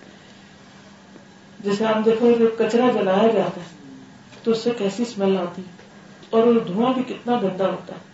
جیسے 1.60 1.86
آپ 1.86 2.04
دیکھو 2.04 2.32
جب 2.38 2.58
کچرا 2.58 2.90
جلایا 2.90 3.26
جاتا 3.26 3.60
ہے، 3.60 3.94
تو 4.42 4.50
اس 4.50 4.58
سے 4.58 4.70
کیسی 4.78 5.02
اسمیل 5.02 5.36
آتی 5.36 5.62
اور 6.30 6.42
وہ 6.42 6.52
دھواں 6.52 6.92
بھی 6.92 7.02
کتنا 7.02 7.38
گندا 7.42 7.66
ہوتا 7.66 7.94
ہے۔ 7.94 8.13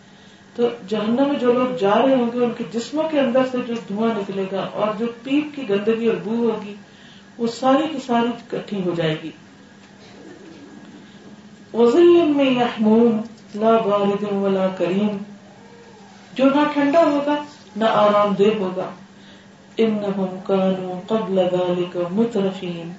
تو 0.60 0.68
جہنم 0.88 1.28
میں 1.28 1.38
جو 1.38 1.52
لوگ 1.52 1.76
جا 1.76 1.94
رہے 1.94 2.14
ہوں 2.14 2.30
گے، 2.34 2.44
ان 2.44 2.50
کے 2.58 2.64
جسموں 2.72 3.04
کے 3.10 3.20
اندر 3.20 3.42
سے 3.52 3.58
جو 3.66 3.74
دھواں 3.88 4.14
نکلے 4.18 4.44
گا 4.52 4.68
اور 4.72 4.88
جو 4.98 5.06
پیپ 5.22 5.56
کی 5.56 5.68
گندگی 5.68 6.06
اور 6.06 6.16
بو 6.24 6.50
ہوگی، 6.50 6.74
وہ 7.38 7.46
ساری 7.46 7.82
کی 7.92 7.98
ساری 8.06 8.28
کٹھی 8.48 8.82
ہو 8.84 8.94
جائے 8.96 9.16
گی۔ 9.22 9.30
وزل 11.74 12.32
میں 12.36 12.50
لا 13.54 13.76
بارد 13.76 14.32
ولا 14.32 14.66
کریم 14.66 15.08
جو 16.34 16.44
نہ 16.44 16.60
ٹھنڈا 16.72 17.04
ہوگا، 17.04 17.44
نہ 17.76 17.84
آرام 17.84 18.34
دہ 18.34 18.58
ہوگا۔ 18.58 18.90
انہم 19.76 20.26
کانوا 20.44 21.00
قبل 21.06 21.34
ذلك 21.34 21.96
مترفین 22.10 22.92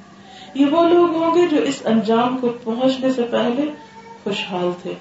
یہ 0.54 0.66
وہ 0.66 0.90
لوگ 0.90 1.16
ہوں 1.16 1.36
گے 1.36 1.48
جو 1.48 1.58
اس 1.58 1.82
انجام 1.86 2.38
کو 2.38 2.50
پہنچنے 2.64 3.12
سے 3.12 3.24
پہلے 3.32 3.62
خوشحال 4.24 4.72
تھے۔ 4.82 4.94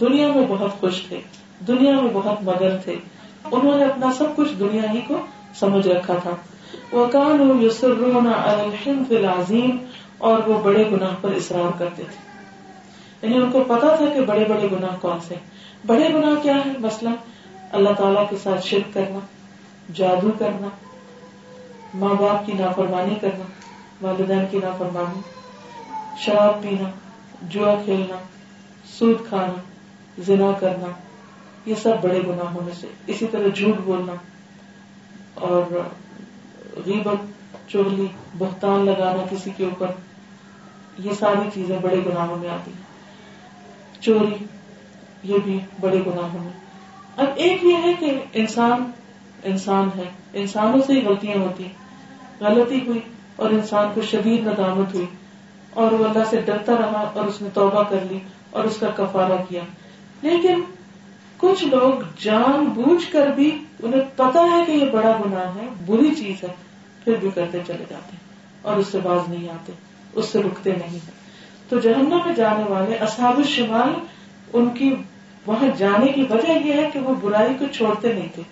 دنیا 0.00 0.28
میں 0.28 0.46
بہت 0.48 0.80
خوش 0.80 1.02
تھے۔ 1.08 1.20
دنیا 1.66 2.00
میں 2.00 2.10
بہت 2.12 2.42
مگن 2.42 2.78
تھے۔ 2.84 2.96
انہوں 3.50 3.78
نے 3.78 3.84
اپنا 3.84 4.12
سب 4.12 4.24
کچھ 4.36 4.52
دنیا 4.58 4.92
ہی 4.92 5.00
کو 5.00 5.16
سمجھ 5.54 5.88
رکھا 5.88 6.14
تھا۔ 6.22 6.30
وہ 6.92 7.06
کان 7.06 7.60
العظیم 9.10 9.76
اور 10.18 10.48
وہ 10.48 10.60
بڑے 10.60 10.90
گناہ 10.90 11.14
پر 11.20 11.30
اصرار 11.30 11.78
کرتے 11.78 12.02
تھے۔ 12.02 12.32
یعنی 13.22 13.44
ان 13.44 13.50
کو 13.50 13.64
پتا 13.68 13.96
تھا 13.96 14.04
کہ 14.14 14.20
بڑے 14.20 14.44
بڑے 14.44 14.68
گناہ 14.72 14.96
کون 15.00 15.18
سے۔ 15.28 15.34
بڑے 15.86 16.08
گناہ 16.14 16.42
کیا 16.42 16.56
ہے 16.56 16.70
مسئلہ 16.78 17.10
اللہ 17.72 17.90
تعالیٰ 17.98 18.28
کے 18.30 18.36
ساتھ 18.42 18.66
شرک 18.66 18.94
کرنا، 18.94 19.18
جادو 19.94 20.30
کرنا 20.38 20.68
ماں 21.94 22.14
باپ 22.14 22.46
کی 22.46 22.52
نافرمانی 22.52 23.14
کرنا، 23.14 23.44
والدین 24.02 24.44
کی 24.50 24.58
نافرمانی، 24.58 25.20
شراب 26.18 26.62
پینا، 26.62 26.88
جوا 27.42 27.74
کھیلنا، 27.84 28.16
سود 28.84 29.16
کھانا، 29.28 29.60
زنا 30.18 30.52
کرنا 30.60 30.86
یہ 31.66 31.74
سب 31.74 32.02
بڑے 32.02 32.20
گناہوں 32.28 32.64
میں 32.64 32.72
سے۔ 32.80 32.86
اسی 33.06 33.26
طرح 33.26 33.48
جھوٹ 33.54 33.74
بولنا 33.84 34.12
اور 35.34 35.62
غیبت 36.86 37.16
چولی 37.70 38.06
بہتان 38.38 38.86
لگانا 38.86 39.26
کسی 39.30 39.50
کے 39.56 39.64
اوپر، 39.64 39.86
یہ 40.98 41.10
ساری 41.18 41.48
چیزیں 41.54 41.78
بڑے 41.78 41.96
گناہوں 41.96 42.36
میں 42.36 42.48
آتی 42.48 42.70
ہیں۔ 42.70 42.82
چوری، 44.02 44.44
یہ 45.22 45.38
بھی 45.44 45.58
بڑے 45.80 45.98
گناہوں 46.06 46.44
میں۔ 46.44 46.52
اب 47.16 47.26
ایک 47.34 47.64
یہ 47.64 47.76
ہے 47.82 47.94
کہ 48.00 48.20
انسان 48.32 48.90
انسان 49.42 49.88
ہے۔ 49.96 50.04
انسانوں 50.32 50.80
سے 50.86 50.92
ہی 50.92 51.06
غلطیاں 51.06 51.36
ہوتی 51.36 51.68
غلطی 52.40 52.80
ہوئی 52.86 53.00
اور 53.36 53.50
انسان 53.50 53.88
کو 53.94 54.02
شدید 54.02 54.46
ندامت 54.46 54.94
ہوئی 54.94 55.06
اور 55.70 55.92
وہ 55.92 56.04
اللہ 56.04 56.24
سے 56.30 56.40
ڈرتا 56.40 56.72
رہا 56.72 57.10
اور 57.14 57.24
اس 57.24 57.42
نے 57.42 57.48
توبہ 57.54 57.82
کر 57.82 57.98
لی 58.10 58.18
اور 58.50 58.64
اس 58.64 58.76
کا 58.76 58.86
کفارہ 58.96 59.32
کیا۔ 59.48 59.62
لیکن 60.22 60.60
کچھ 61.42 61.64
لوگ 61.64 62.02
جان 62.20 62.64
بوجھ 62.64 63.12
کر 63.12 63.26
بھی 63.26 63.58
انہیں 63.82 64.00
پتا 64.16 64.40
ہے 64.42 64.64
کہ 64.66 64.72
یہ 64.72 64.90
بڑا 64.90 65.20
گناہ 65.26 65.54
ہے، 65.54 65.66
بری 65.86 66.14
چیز 66.14 66.44
ہے، 66.44 66.48
پھر 67.04 67.14
بھی 67.20 67.30
کرتے 67.34 67.58
چلے 67.66 67.84
جاتے 67.88 68.16
اور 68.62 68.76
اس 68.76 68.86
سے 68.86 68.98
باز 69.02 69.28
نہیں 69.28 69.48
آتے، 69.48 69.72
اس 70.12 70.26
سے 70.26 70.42
رکتے 70.42 70.70
نہیں 70.70 70.94
ہیں۔ 70.94 71.10
تو 71.68 71.78
جہنم 71.78 72.18
میں 72.26 72.34
جانے 72.34 72.64
والے 72.68 72.94
اصحاب 72.94 73.36
الشمال، 73.36 73.92
ان 74.52 74.68
کی 74.68 74.94
وہاں 75.46 75.68
جانے 75.78 76.06
کی 76.06 76.24
وجہ 76.30 76.66
یہ 76.66 76.72
ہے 76.72 76.90
کہ 76.92 77.00
وہ 77.00 77.14
برائی 77.22 77.54
کو 77.58 77.64
چھوڑتے 77.72 78.12
نہیں 78.12 78.28
تھے۔ 78.34 78.42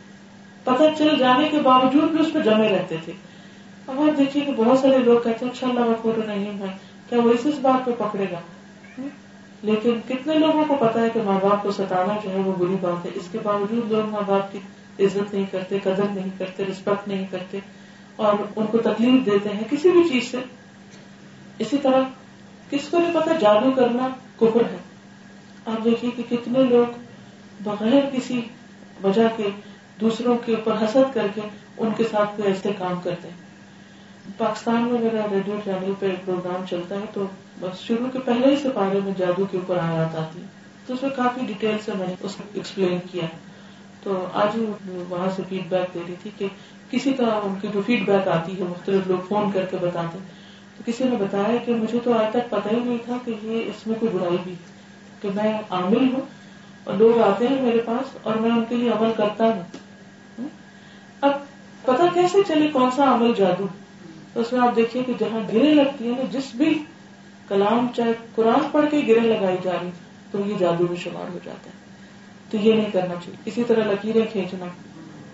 پتہ 0.65 0.83
چل 0.99 1.19
جانے 1.19 1.49
کے 1.49 1.59
باوجود 1.59 2.11
بھی 2.11 2.27
اس 2.27 2.33
پہ 2.33 2.39
جمے 2.39 2.69
رہتے 2.69 2.97
تھے۔ 3.05 3.13
اب 3.87 4.01
آپ 4.01 4.19
دیکھیے 4.19 4.45
کہ 4.45 4.53
بہت 4.53 4.79
سارے 4.79 4.99
لوگ 4.99 5.19
کہتے 5.25 5.45
ہیں 5.45 5.53
اچھا 5.53 5.67
اللہ 5.67 6.25
نہیں 6.27 6.51
بھائی، 6.51 6.71
کیا 7.09 7.19
وہ 7.21 7.33
اس 7.45 7.59
بات 7.63 7.87
پہ 7.87 7.91
پکڑے 7.99 8.27
گا؟ 8.33 8.41
لیکن 9.63 10.01
کتنے 10.09 10.35
لوگوں 10.35 10.65
کو 10.69 10.77
پتا 10.81 11.01
ہے 11.01 11.09
کہ 11.15 11.21
ماں 11.25 11.39
باپ 11.43 11.63
کو 11.63 11.73
ستانا 11.73 12.19
جو 12.25 12.31
ہے 12.31 12.37
وہ 12.37 12.53
بری 12.59 12.77
بات 12.81 13.07
ہے؟ 13.07 13.11
اس 13.15 13.29
کے 13.33 13.39
باوجود 13.43 13.93
لوگ 13.93 14.09
ماں 14.11 14.21
باپ 14.27 14.53
کی 14.53 14.59
عزت 15.05 15.35
نہیں 15.35 15.45
کرتے، 15.51 15.79
قدر 15.79 16.05
نہیں 16.11 16.31
کرتے 16.39 16.65
رسپیکٹ 16.65 17.09
نہیں 17.09 17.27
کرتے 17.31 17.59
اور 18.17 18.35
ان 18.57 18.67
کو 18.67 18.79
تکلیف 18.79 19.27
دیتے 19.27 19.49
ہیں 19.49 19.63
کسی 19.71 19.91
بھی 19.91 20.09
چیز 20.09 20.31
سے۔ 20.31 20.39
اسی 21.59 21.79
طرح 21.79 22.01
کس 22.71 22.89
کو 22.91 22.99
نہیں 22.99 23.15
پتا 23.15 23.33
جادو 23.41 23.71
کرنا 23.77 24.09
کفر 24.37 24.61
ہے؟ 24.61 24.77
آپ 25.67 25.85
دیکھیے 25.85 26.11
کہ 26.11 26.37
کتنے 26.37 26.63
لوگ 26.63 26.99
بغیر 27.61 28.01
کسی 28.13 28.41
وجہ 29.05 29.29
کے 29.37 29.49
دوسروں 30.01 30.39
کے 30.45 30.55
اوپر 30.55 30.85
حسد 30.85 31.15
کر 31.15 31.27
کے 31.35 31.41
ان 31.79 31.89
کے 31.97 32.05
ساتھ 32.11 32.37
کوئی 32.37 32.49
ایسے 32.49 32.71
کام 32.79 33.01
کرتے 33.03 33.29
ہیں۔ 33.29 33.50
پاکستان 34.39 34.83
میں 34.83 35.01
میرا 35.01 35.27
ریڈیو 35.31 35.57
چینل 35.65 35.93
پہ 35.99 36.07
ایک 36.07 36.25
پروگرام 36.25 36.65
چلتا 36.71 36.95
ہے 36.95 37.05
تو 37.15 37.25
بس 37.61 37.81
شروع 37.81 38.07
کے 38.13 38.19
پہلے 38.25 38.47
ہی 38.47 38.57
سے 38.57 38.69
میں 38.77 39.13
جادو 39.19 39.45
کے 39.51 39.59
اوپر 39.59 39.79
آیات 39.79 40.17
آتی 40.17 40.41
تو 40.87 40.95
اس 40.95 41.03
میں 41.03 41.11
کافی 41.17 41.41
ڈیٹیل 41.47 41.77
سے 41.85 41.93
میں 41.99 42.07
نے 42.07 42.15
اس 42.21 42.35
کو 42.37 42.43
ایکسپلین 42.55 42.99
کیا۔ 43.11 43.27
تو 44.03 44.27
آج 44.33 44.59
وہاں 45.09 45.29
سے 45.37 45.43
فیڈ 45.49 45.69
بیک 45.69 45.95
دے 45.95 46.01
رہی 46.09 46.15
تھی 46.23 46.31
کہ 46.39 46.47
کسی 46.91 47.13
کا 47.13 47.41
ان 47.43 47.55
کی 47.61 47.69
جو 47.75 47.81
فیڈ 47.87 48.05
بیک 48.07 48.29
آتی 48.29 48.59
ہے، 48.59 48.65
مختلف 48.65 49.07
لوگ 49.07 49.27
فون 49.29 49.51
کر 49.51 49.65
کے 49.65 49.77
بتاتے 49.81 50.19
تو 50.77 50.83
کسی 50.87 51.05
نے 51.05 51.17
بتایا 51.17 51.57
کہ 51.65 51.75
مجھے 51.75 51.99
تو 52.05 52.13
آج 52.13 52.31
تک 52.31 52.51
پتا 52.51 52.71
ہی 52.71 52.79
نہیں 52.85 52.99
تھا 53.05 53.17
کہ 53.25 53.35
یہ 53.43 53.65
اس 53.67 53.87
میں 53.87 53.97
کوئی 54.01 54.17
برائی 54.19 54.37
بھی 54.45 54.55
کہ 55.23 55.29
میں 55.35 55.53
عامل 55.71 56.13
ہوں 56.13 56.21
اور 56.85 56.95
لوگ 56.95 57.23
آتے 57.23 57.47
ہیں 57.49 57.63
میرے 57.63 57.81
پاس 57.85 58.17
اور 58.23 58.35
میں 58.35 58.51
ان 58.51 58.65
کے 58.69 58.77
لیے 58.77 58.91
عمل 58.91 59.13
کرتا 59.17 59.45
ہوں۔ 59.45 60.49
اب 61.21 61.31
پتا 61.83 62.05
کیسے 62.15 62.39
چلے 62.49 62.69
کون 62.69 62.91
سا 62.97 63.15
عمل 63.15 63.33
جادو؟ 63.37 63.67
تو 64.33 64.41
اس 64.41 64.53
میں 64.53 64.61
آپ 64.61 64.77
دیکھیے 64.77 65.03
کہ 65.03 65.13
جہاں 65.19 65.41
گرے 65.53 65.75
لگتی 65.75 66.05
ہیں 66.05 66.15
نا 66.19 66.25
جس 66.31 66.55
بھی 66.55 66.83
کلام 67.49 67.87
چاہے 67.97 68.13
قرآن 68.35 68.69
پڑھ 68.73 68.87
کے 68.91 69.01
گرے 69.09 69.21
لگائی 69.21 69.57
جا 69.63 69.73
رہی، 69.83 69.91
تو 70.31 70.39
یہ 70.47 70.55
جادو 70.59 70.85
میں 70.89 70.97
شمار 70.97 71.33
ہو 71.33 71.39
جاتا 71.45 71.67
ہے۔ 71.67 71.81
تو 72.51 72.57
یہ 72.57 72.73
نہیں 72.73 72.91
کرنا 72.93 73.15
چاہیے۔ 73.15 73.37
اسی 73.45 73.65
طرح 73.67 73.85
لکیریں 73.85 74.27
کھینچنا، 74.33 74.67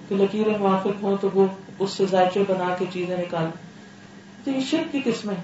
کہ 0.08 0.14
لکیریں 0.14 0.58
موافق 0.58 1.02
ہوں 1.02 1.16
تو 1.20 1.28
وہ 1.34 1.46
اس 1.78 1.90
سے 1.90 2.04
ذائچے 2.10 2.42
بنا 2.48 2.74
کے 2.78 2.84
چیزیں 2.92 3.16
نکال۔ 3.16 3.46
تو 4.44 4.50
یہ 4.50 4.60
شرک 4.60 4.92
کی 4.92 5.00
قسمیں 5.04 5.34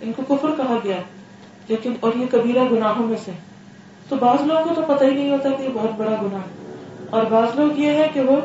ان 0.00 0.12
کو 0.12 0.36
کفر 0.36 0.48
کہا 0.56 0.78
گیا 0.84 0.96
لیکن 1.68 1.94
اور 2.00 2.12
یہ 2.16 2.26
کبیرہ 2.30 2.64
گناہوں 2.70 3.06
میں 3.06 3.16
سے۔ 3.24 3.32
تو 4.08 4.16
بعض 4.16 4.40
لوگوں 4.40 4.74
کو 4.74 4.82
تو 4.82 4.94
پتہ 4.94 5.04
ہی 5.04 5.10
نہیں 5.10 5.30
ہوتا 5.30 5.50
کہ 5.50 5.62
یہ 5.62 5.68
بہت 5.74 5.90
بڑا 5.96 6.16
گناہ 6.22 6.40
ہے۔ 6.40 6.74
اور 7.10 7.22
بعض 7.22 7.58
لوگ 7.58 7.78
یہ 7.78 7.90
ہے 7.90 8.08
کہ 8.14 8.20
وہ 8.20 8.36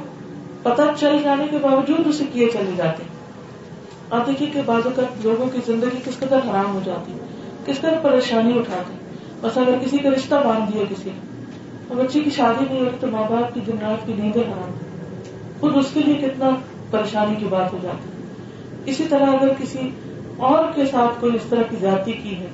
پتہ 0.64 0.82
چل 1.00 1.18
جانے 1.24 1.48
کے 1.52 1.58
باوجود 1.58 2.08
اسے 2.08 2.24
کیے 2.34 2.50
چلے 2.54 2.72
جاتے 2.78 3.04
ہیں۔ 3.04 3.17
آپ 4.12 4.28
دیکھیے 4.28 4.50
کہ 4.54 4.62
بعض 4.66 4.82
اوقات 4.86 5.26
لوگوں 5.26 5.46
کی 5.46 5.60
زندگی 5.66 5.98
کس 6.06 6.20
قدر 6.20 6.38
حرام 6.38 6.74
ہو 6.74 6.80
جاتی 6.86 7.12
ہے، 7.12 7.18
کس 7.66 7.80
قدر 7.80 8.00
پریشانی 8.02 8.60
اٹھاتے 8.60 8.94
بس 9.42 9.58
اگر 9.58 9.76
کسی 9.82 9.98
کا 9.98 10.10
رشتہ 10.10 10.36
باندھ 10.36 10.74
دیا 10.74 10.84
کسی 10.90 11.10
اور 11.88 12.04
بچی 12.04 12.20
کی 12.20 12.30
شادی 12.30 12.66
نہیں 12.70 12.80
ہوتی 12.80 12.98
تو 13.00 13.08
ماں 13.08 13.24
باپ 13.30 13.54
کی 13.54 13.60
دن 13.68 13.78
رات 13.82 14.08
کی 14.08 14.14
نیندیں 14.14 14.42
حرام 14.42 14.72
خود 15.60 15.78
اس 15.78 15.86
کے 15.94 16.00
لیے 16.00 16.16
کتنا 16.16 16.50
پریشانی 16.92 17.36
کی 17.36 17.46
بات 17.46 17.74
ہو 17.74 17.78
جاتی 17.82 18.10
اسی 18.86 19.04
طرح 19.10 19.26
اگر 19.26 19.48
کسی 19.60 19.90
اور 20.38 20.64
کے 20.76 20.86
ساتھ 20.86 21.22
کوئی 21.22 21.36
اس 21.36 21.42
طرح 21.50 21.62
کی 21.70 21.76
زیادتی 21.76 22.12
کی 22.12 22.36
ہے، 22.36 22.48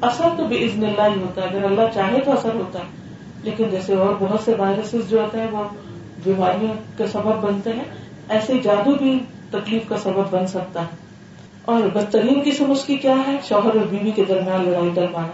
اثر 0.00 0.28
تو 0.36 0.44
بے 0.44 0.64
عزن 0.64 0.84
اللہ 0.84 1.16
ہی 1.16 1.22
ہوتا 1.22 1.42
ہے۔ 1.42 1.46
اگر 1.46 1.64
اللہ 1.64 1.80
چاہے 1.94 2.20
تو 2.24 2.32
اثر 2.32 2.54
ہوتا 2.54 2.78
ہے۔ 2.78 2.84
لیکن 3.42 3.64
جیسے 3.70 3.94
اور 3.94 4.14
بہت 4.18 4.40
سے 4.44 4.54
وائرسز 4.58 5.10
جو 5.10 5.20
ہوتے 5.20 5.40
ہیں، 5.40 5.46
وہ 5.50 5.64
بیماریوں 6.24 6.72
کے 6.96 7.06
سبب 7.06 7.44
بنتے 7.44 7.72
ہیں۔ 7.72 7.84
ایسے 8.28 8.52
جادو 8.62 8.94
بھی 8.94 9.18
تکلیف 9.58 9.82
کا 9.88 9.96
سبب 9.96 10.30
بن 10.30 10.46
سکتا 10.46 10.82
ہے۔ 10.82 10.96
اور 11.64 11.82
بدترین 11.82 12.42
قسم 12.44 12.70
اس 12.70 12.84
کی 12.84 12.96
کیا 12.96 13.14
ہے؟ 13.26 13.38
شوہر 13.42 13.76
اور 13.76 13.86
بیوی 13.90 14.10
کے 14.10 14.24
درمیان 14.24 14.64
لڑائی 14.64 14.90
ڈروانا۔ 14.94 15.32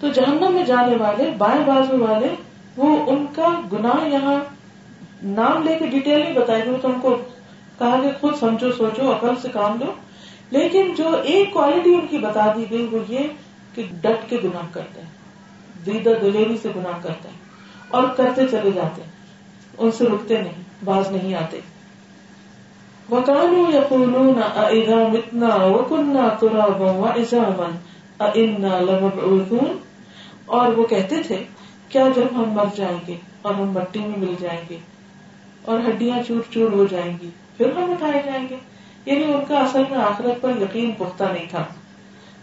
تو 0.00 0.08
جہنم 0.08 0.52
میں 0.52 0.64
جانے 0.64 0.96
والے، 0.96 1.30
بائیں 1.38 1.64
بازو 1.66 1.98
والے، 1.98 2.28
وہ 2.76 3.10
ان 3.10 3.26
کا 3.34 3.60
گناہ 3.72 4.08
یہاں 4.08 4.36
نام 5.22 5.62
لے 5.62 5.76
کے 5.78 5.86
ڈیٹیل 5.86 6.20
نہیں 6.20 6.34
بتائے 6.34 6.64
گئے 6.64 6.74
تو 6.82 6.88
ان 6.88 7.00
کو 7.00 7.16
کہا 7.78 8.00
کہ 8.02 8.10
خود 8.20 8.34
سمجھو، 8.40 8.72
سوچو، 8.72 9.12
عقل 9.12 9.34
سے 9.42 9.48
کام 9.48 9.78
لو۔ 9.80 9.92
لیکن 10.50 10.94
جو 10.94 11.16
ایک 11.24 11.52
کوالٹی 11.52 11.94
ان 11.94 12.06
کی 12.06 12.18
بتا 12.18 12.52
دی 12.56 12.64
گئی، 12.70 12.88
وہ 12.90 12.98
یہ 13.08 13.18
کہ 13.74 13.82
ڈٹ 13.90 14.30
کے 14.30 14.36
گناہ 14.44 14.66
کرتے 14.72 15.00
ہیں۔ 15.00 15.08
دیدہ 15.86 16.10
دلیری 16.22 16.56
سے 16.62 16.68
گناہ 16.76 16.98
کرتے 17.02 17.28
ہیں۔ 17.28 17.36
اور 17.88 18.02
کرتے 18.16 18.46
چلے 18.50 18.70
جاتے 18.74 19.02
ہیں۔ 19.02 19.10
ان 19.78 19.90
سے 19.90 20.04
رکتے 20.04 20.40
نہیں، 20.40 20.84
باز 20.84 21.10
نہیں 21.10 21.34
آتے۔ 21.34 21.60
وکانو 23.10 23.70
یقولون 23.74 24.40
اذا 24.56 25.08
متنا 25.12 25.54
وكنا 25.64 26.28
ترابا 26.40 26.90
وعظاما 26.90 27.70
ائنا 28.24 28.80
لمبعوثون 28.80 29.78
اور 30.46 30.72
وہ 30.72 30.84
کہتے 30.84 31.22
تھے، 31.22 31.44
کیا 31.88 32.08
جب 32.16 32.36
ہم 32.36 32.52
مر 32.52 32.76
جائیں 32.76 32.98
گے 33.08 33.16
اور 33.42 33.54
ہم 33.54 33.70
مٹی 33.70 33.98
میں 33.98 34.18
مل 34.18 34.34
جائیں 34.40 34.60
گے 34.70 34.76
اور 35.62 35.78
ہڈیاں 35.88 36.18
چور 36.28 36.40
چور 36.50 36.72
ہو 36.72 36.86
جائیں 36.90 37.12
گی، 37.22 37.30
پھر 37.56 37.72
ہم 37.76 37.90
اٹھائے 37.90 38.22
جائیں 38.24 38.46
گے؟ 38.50 38.56
یعنی 39.06 39.24
ان 39.24 39.40
کا 39.48 39.58
اصل 39.58 39.82
میں 39.90 39.98
آخرت 39.98 40.40
پر 40.40 40.52
یقین 40.62 40.92
پختہ 40.98 41.24
نہیں 41.24 41.46
تھا۔ 41.50 41.64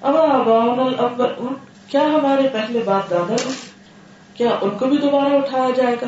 اب 0.02 0.18
اباؤن 0.18 1.54
کیا 1.88 2.02
ہمارے 2.02 2.48
پہلے 2.52 2.80
باپ 2.86 3.10
دادا 3.10 3.34
ہیں؟ 3.34 3.56
کیا 4.34 4.50
ان 4.62 4.70
کو 4.80 4.86
بھی 4.86 4.98
دوبارہ 4.98 5.34
اٹھایا 5.34 5.70
جائے 5.76 5.96
گا؟ 6.02 6.08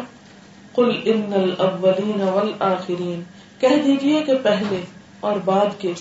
کل 0.75 0.91
ان 1.05 1.33
الاولین 1.33 2.21
والآخرین 2.21 3.23
کہہ 3.59 3.81
دیجیے 3.85 4.23
کہ 4.23 4.33
پہلے 4.43 4.81
اور 5.19 5.35
بعد 5.45 5.79
کے 5.79 5.93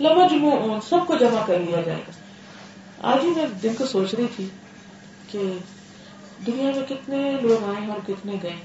لمجموعون 0.00 0.80
سب 0.80 0.98
کو 1.06 1.14
جمع 1.20 1.46
کر 1.46 1.58
لیا 1.58 1.80
جائے 1.80 2.00
گا۔ 2.08 2.12
آج 3.10 3.18
ہی 3.24 3.30
میں 3.30 3.46
دن 3.62 3.74
کو 3.78 3.86
سوچ 3.86 4.14
رہی 4.14 4.26
تھی 4.36 4.48
کہ 5.30 5.38
دنیا 6.46 6.70
میں 6.76 6.86
کتنے 6.88 7.32
لوگ 7.42 7.64
آئے 7.64 7.80
ہیں 7.80 7.90
اور 7.90 7.98
کتنے 8.06 8.32
گئے۔ 8.42 8.56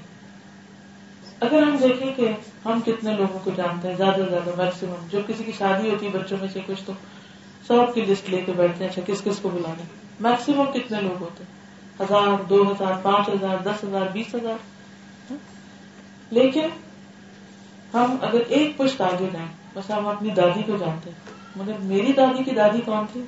اگر 1.40 1.62
ہم 1.62 1.76
دیکھیں 1.76 2.14
کہ 2.14 2.28
ہم 2.64 2.80
کتنے 2.86 3.12
لوگوں 3.12 3.38
کو 3.44 3.50
جانتے 3.56 3.88
ہیں، 3.88 3.96
زیادہ 3.96 4.16
سے 4.16 4.30
زیادہ 4.30 4.62
میکسیمم 4.62 5.06
جو 5.10 5.20
کسی 5.26 5.44
کی 5.44 5.52
شادی 5.58 5.90
ہوتی 5.90 6.06
ہے 6.06 6.18
بچوں 6.18 6.38
میں 6.40 6.48
سے 6.52 6.60
کچھ 6.66 6.82
تو 6.86 6.92
سب 7.66 7.94
کی 7.94 8.00
لسٹ 8.00 8.30
لے 8.30 8.40
کے 8.46 8.52
بیٹھتے 8.56 8.84
ہیں 8.84 8.90
اچھا 8.90 9.02
کس 9.06 9.22
کس 9.24 9.38
کو 9.42 9.48
بلانے 9.48 9.82
میکسیمم 10.20 10.64
کتنے 10.64 11.00
لوگ 11.00 11.22
ہوتے 11.22 11.44
ہزار، 12.00 12.42
دو 12.42 12.72
ہزار، 12.72 12.92
پانچ 13.02 13.28
ہزار، 13.28 13.56
دس 13.64 13.84
ہزار، 13.84 14.06
بیس 14.12 14.34
ہزار۔ 14.34 14.56
ہاں؟ 15.30 15.36
لیکن 16.30 16.68
ہم 17.96 18.16
اگر 18.22 18.38
ایک 18.48 18.76
پشت 18.76 19.00
آگے 19.00 19.26
جائیں 19.32 19.48
بس 19.74 19.90
ہم 19.90 20.08
اپنی 20.08 20.30
دادی 20.30 20.62
کو 20.62 20.76
جانتے 20.76 21.10
ہیں، 21.10 21.32
مگر 21.56 21.72
میری 21.80 22.12
دادی 22.12 22.42
کی 22.44 22.50
دادی 22.50 22.80
کون 22.80 23.04
تھی؟ 23.12 23.22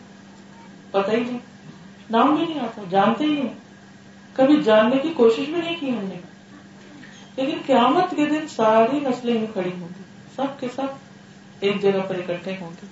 پتہ 0.90 1.10
ہی 1.10 1.20
نہیں۔ 1.20 1.38
نام 2.10 2.34
بھی 2.34 2.46
نہیں 2.46 2.60
آتا، 2.60 2.82
جانتے 2.90 3.24
ہی 3.24 3.30
نہیں 3.30 3.54
کبھی 4.32 4.62
جاننے 4.62 4.96
کی 4.98 5.08
کوشش 5.08 5.44
بھی 5.46 5.60
نہیں 5.64 5.76
کی 5.80 5.90
ہم 5.90 6.04
نے۔ 6.04 6.20
لیکن 7.36 7.58
قیامت 7.66 8.14
کے 8.16 8.26
دن 8.26 8.48
ساری 8.48 9.00
نسلیں 9.00 9.40
ہی 9.40 9.46
کھڑی 9.52 9.70
ہوں 9.80 9.88
گی۔ 9.98 10.02
سب 10.36 10.60
کے 10.60 10.66
سب 10.74 10.86
ایک 11.60 11.82
جگہ 11.82 12.00
پر 12.08 12.14
اکٹھے 12.14 12.54
ہوں 12.60 12.70
گے۔ 12.70 12.86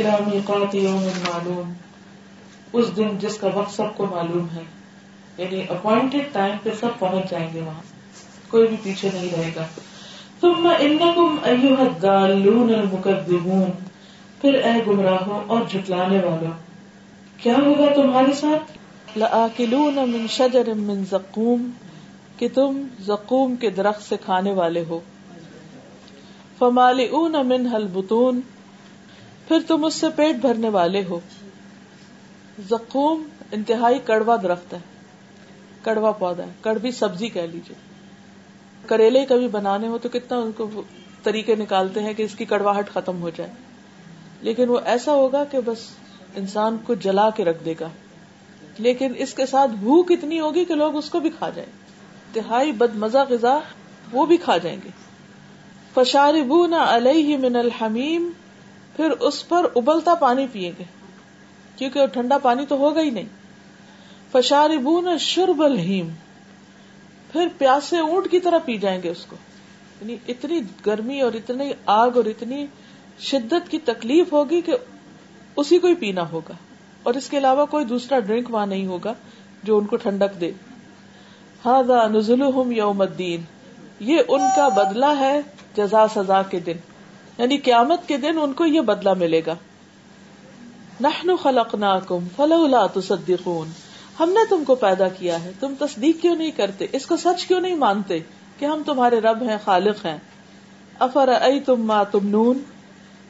ارامی 0.00 0.40
قوت 0.44 0.74
معلوم۔ 0.74 1.72
اس 2.72 2.96
دن 2.96 3.18
جس 3.18 3.38
کا 3.38 3.48
وقت 3.54 3.72
سب 3.72 3.96
کو 3.96 4.06
معلوم 4.06 4.46
ہے۔ 4.54 4.62
یعنی 5.36 5.62
اپوائنٹڈ 5.68 6.32
ٹائم 6.32 6.56
پہ 6.62 6.70
سب 6.80 6.88
پہنچ 6.98 7.30
جائیں 7.30 7.52
گے 7.52 7.60
وہاں۔ 7.60 7.82
کوئی 8.48 8.68
بھی 8.68 8.76
پیچھے 8.82 9.10
نہیں 9.14 9.30
رہے 9.30 9.50
گا۔ 9.56 9.66
ثم 10.40 10.72
انکم 10.78 11.36
ایوہ 11.42 11.84
تم 12.00 12.74
المكذبون 12.74 13.70
پھر 14.40 14.54
اے 14.54 14.70
گمراہوں 14.86 15.40
اور 15.46 15.60
جھٹلانے 15.70 16.18
والوں، 16.18 16.50
کیا 17.42 17.54
ہوگا 17.66 17.94
تمہارے 17.94 18.32
ساتھ؟ 18.32 18.78
لآکلون 19.18 19.94
من 19.94 20.26
شجر 20.30 20.74
من 20.74 21.04
زقوم، 21.10 21.70
کہ 22.36 22.48
تم 22.54 22.82
زقوم 23.00 23.56
کے 23.56 23.70
درخت 23.70 24.08
سے 24.08 24.16
کھانے 24.24 24.52
والے 24.52 24.84
ہو۔ 24.88 25.00
فمالئون 26.58 27.32
منها 27.32 27.74
البطون، 27.74 28.40
پھر 29.48 29.58
تم 29.66 29.84
اس 29.84 29.94
سے 29.94 30.06
پیٹ 30.16 30.36
بھرنے 30.36 30.68
والے 30.68 31.02
ہو۔ 31.08 31.20
زقوم 32.68 33.22
انتہائی 33.52 33.98
کڑوا 33.98 34.36
درخت 34.42 34.72
ہے، 34.72 34.78
کڑوا 35.82 36.12
پودا 36.12 36.42
ہے، 36.42 36.50
کڑوی 36.60 36.90
سبزی 36.90 37.28
کہہ 37.28 37.40
لیجیے 37.40 37.87
کریلے 38.88 39.26
کبھی 39.26 39.48
بنانے 39.48 39.88
ہو 39.88 39.98
تو 39.98 40.08
کتنا 40.08 40.38
ان 40.38 40.52
کو 40.52 40.82
طریقے 41.22 41.54
نکالتے 41.54 42.02
ہیں 42.02 42.14
کہ 42.14 42.22
اس 42.22 42.34
کی 42.34 42.44
کڑواہٹ 42.44 42.90
ختم 42.90 43.22
ہو 43.22 43.30
جائے۔ 43.30 43.50
لیکن 44.40 44.68
وہ 44.68 44.78
ایسا 44.84 45.12
ہوگا 45.12 45.44
کہ 45.44 45.58
بس 45.64 45.78
انسان 46.36 46.76
کو 46.86 46.94
جلا 46.94 47.30
کے 47.30 47.44
رکھ 47.44 47.64
دے 47.64 47.74
گا۔ 47.80 47.88
لیکن 48.78 49.12
اس 49.16 49.34
کے 49.34 49.46
ساتھ 49.46 49.70
بھوک 49.70 50.12
اتنی 50.12 50.40
ہوگی 50.40 50.64
کہ 50.64 50.74
لوگ 50.74 50.96
اس 50.96 51.10
کو 51.10 51.20
بھی 51.20 51.30
کھا 51.30 51.50
جائیں۔ 51.50 51.70
انتہائی 51.72 52.72
بد 52.72 52.96
مزہ 52.96 53.18
غذا 53.28 53.58
وہ 54.12 54.26
بھی 54.26 54.36
کھا 54.36 54.56
جائیں 54.58 54.78
گے۔ 54.84 54.88
فشاربو 55.94 56.66
نہ 56.66 56.76
علیہ 56.76 57.36
من 57.36 57.56
الحمیم، 57.56 58.30
پھر 58.96 59.10
اس 59.10 59.48
پر 59.48 59.66
ابلتا 59.76 60.14
پانی 60.14 60.46
پیئیں 60.52 60.72
گے۔ 60.78 60.84
کیونکہ 61.76 62.00
وہ 62.00 62.06
ٹھنڈا 62.06 62.38
پانی 62.38 62.66
تو 62.66 62.76
ہوگا 62.76 63.00
ہی 63.00 63.10
نہیں۔ 63.10 63.28
فشاربو 64.32 65.00
نہ 65.00 65.10
شرب 65.20 65.62
الحیم 65.62 66.08
پھر 67.32 67.48
پیاسے 67.58 67.98
اونٹ 67.98 68.30
کی 68.30 68.40
طرح 68.40 68.58
پی 68.64 68.78
جائیں 68.78 69.02
گے 69.02 69.08
اس 69.08 69.26
کو۔ 69.26 69.36
یعنی 70.00 70.16
اتنی 70.28 70.60
گرمی 70.86 71.20
اور 71.20 71.32
اتنی 71.32 71.72
آگ 71.86 72.10
اور 72.14 72.24
اتنی 72.24 72.66
شدت 73.18 73.70
کی 73.70 73.78
تکلیف 73.78 74.32
ہوگی 74.32 74.60
کہ 74.60 74.72
اسی 75.56 75.78
کو 75.78 75.88
ہی 75.88 75.94
پینا 75.94 76.30
ہوگا۔ 76.30 76.54
اور 77.02 77.14
اس 77.14 77.28
کے 77.28 77.38
علاوہ 77.38 77.66
کوئی 77.66 77.84
دوسرا 77.84 78.18
ڈرنک 78.18 78.54
وہاں 78.54 78.66
نہیں 78.66 78.86
ہوگا 78.86 79.14
جو 79.62 79.78
ان 79.78 79.84
کو 79.86 79.96
ٹھنڈک 79.96 80.40
دے۔ 80.40 80.52
ہاں 81.64 81.82
نزل 82.08 82.42
یوم 82.76 83.00
الدین۔ 83.00 83.40
یہ 84.00 84.18
ان 84.28 84.40
کا 84.56 84.68
بدلہ 84.68 85.18
ہے 85.18 85.40
جزا 85.76 86.06
سزا 86.08 86.42
کے 86.42 86.60
دن۔ 86.60 86.76
یعنی 87.38 87.56
قیامت 87.56 88.08
کے 88.08 88.16
دن 88.16 88.38
ان 88.42 88.52
کو 88.52 88.66
یہ 88.66 88.80
بدلہ 88.80 89.14
ملے 89.14 89.42
گا۔ 89.46 89.54
نحن 91.00 91.36
خلقناکم 91.36 92.18
فلولا 92.36 92.86
تصدقون۔ 92.86 93.87
ہم 94.20 94.30
نے 94.30 94.40
تم 94.48 94.64
کو 94.64 94.74
پیدا 94.74 95.08
کیا 95.08 95.44
ہے۔ 95.44 95.52
تم 95.60 95.74
تصدیق 95.78 96.22
کیوں 96.22 96.36
نہیں 96.36 96.50
کرتے؟ 96.50 96.86
اس 96.92 97.06
کو 97.06 97.16
سچ 97.16 97.46
کیوں 97.46 97.60
نہیں 97.60 97.74
مانتے 97.74 98.18
کہ 98.58 98.64
ہم 98.64 98.82
تمہارے 98.86 99.20
رب 99.20 99.42
ہیں، 99.42 99.56
خالق 99.64 100.06
ہیں؟ 100.06 100.18
افر 100.98 101.28
ائی 101.40 101.60
تم 101.60 101.82
ماں 101.82 102.04
تم 102.04 102.28
نون 102.28 102.58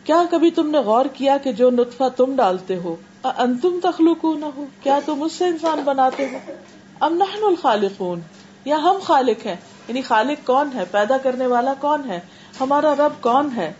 کیا 0.05 0.22
کبھی 0.31 0.51
تم 0.51 0.70
نے 0.70 0.79
غور 0.79 1.05
کیا 1.05 1.37
کہ 1.37 1.53
جو 1.53 1.70
نطفہ 1.70 2.05
تم 2.16 2.37
ڈالتے 2.37 2.77
ہو 2.77 2.96
انتم 3.22 3.79
تخلق 3.83 4.24
نہ 4.24 4.44
ہو 4.44 4.64
کیا 4.83 4.98
تم 5.07 5.22
اس 5.22 5.33
سے 5.33 5.44
انسان 5.44 5.81
بناتے 5.85 6.27
ہو؟ 6.33 6.53
ام 7.01 7.14
نحن 7.14 7.44
الخالقون؟ 7.44 8.20
یا 8.64 8.77
ہم 8.77 8.96
خالق 9.03 9.46
ہیں؟ 9.46 9.57
یعنی 9.88 10.03
خالق 10.03 10.46
کون 10.46 10.70
ہے؟ 10.74 10.85
پیدا 10.90 11.18
کرنے 11.18 11.46
والا 11.46 11.74
کون 11.81 12.03
ہے؟ 12.09 12.20
ہمارا 12.61 12.94
رب 12.98 13.22
کون 13.22 13.48
ہے؟ 13.57 13.72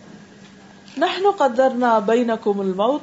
نحن 0.97 1.31
قدرنا 1.37 1.99
بینکم 1.99 2.59
الموت 2.59 3.01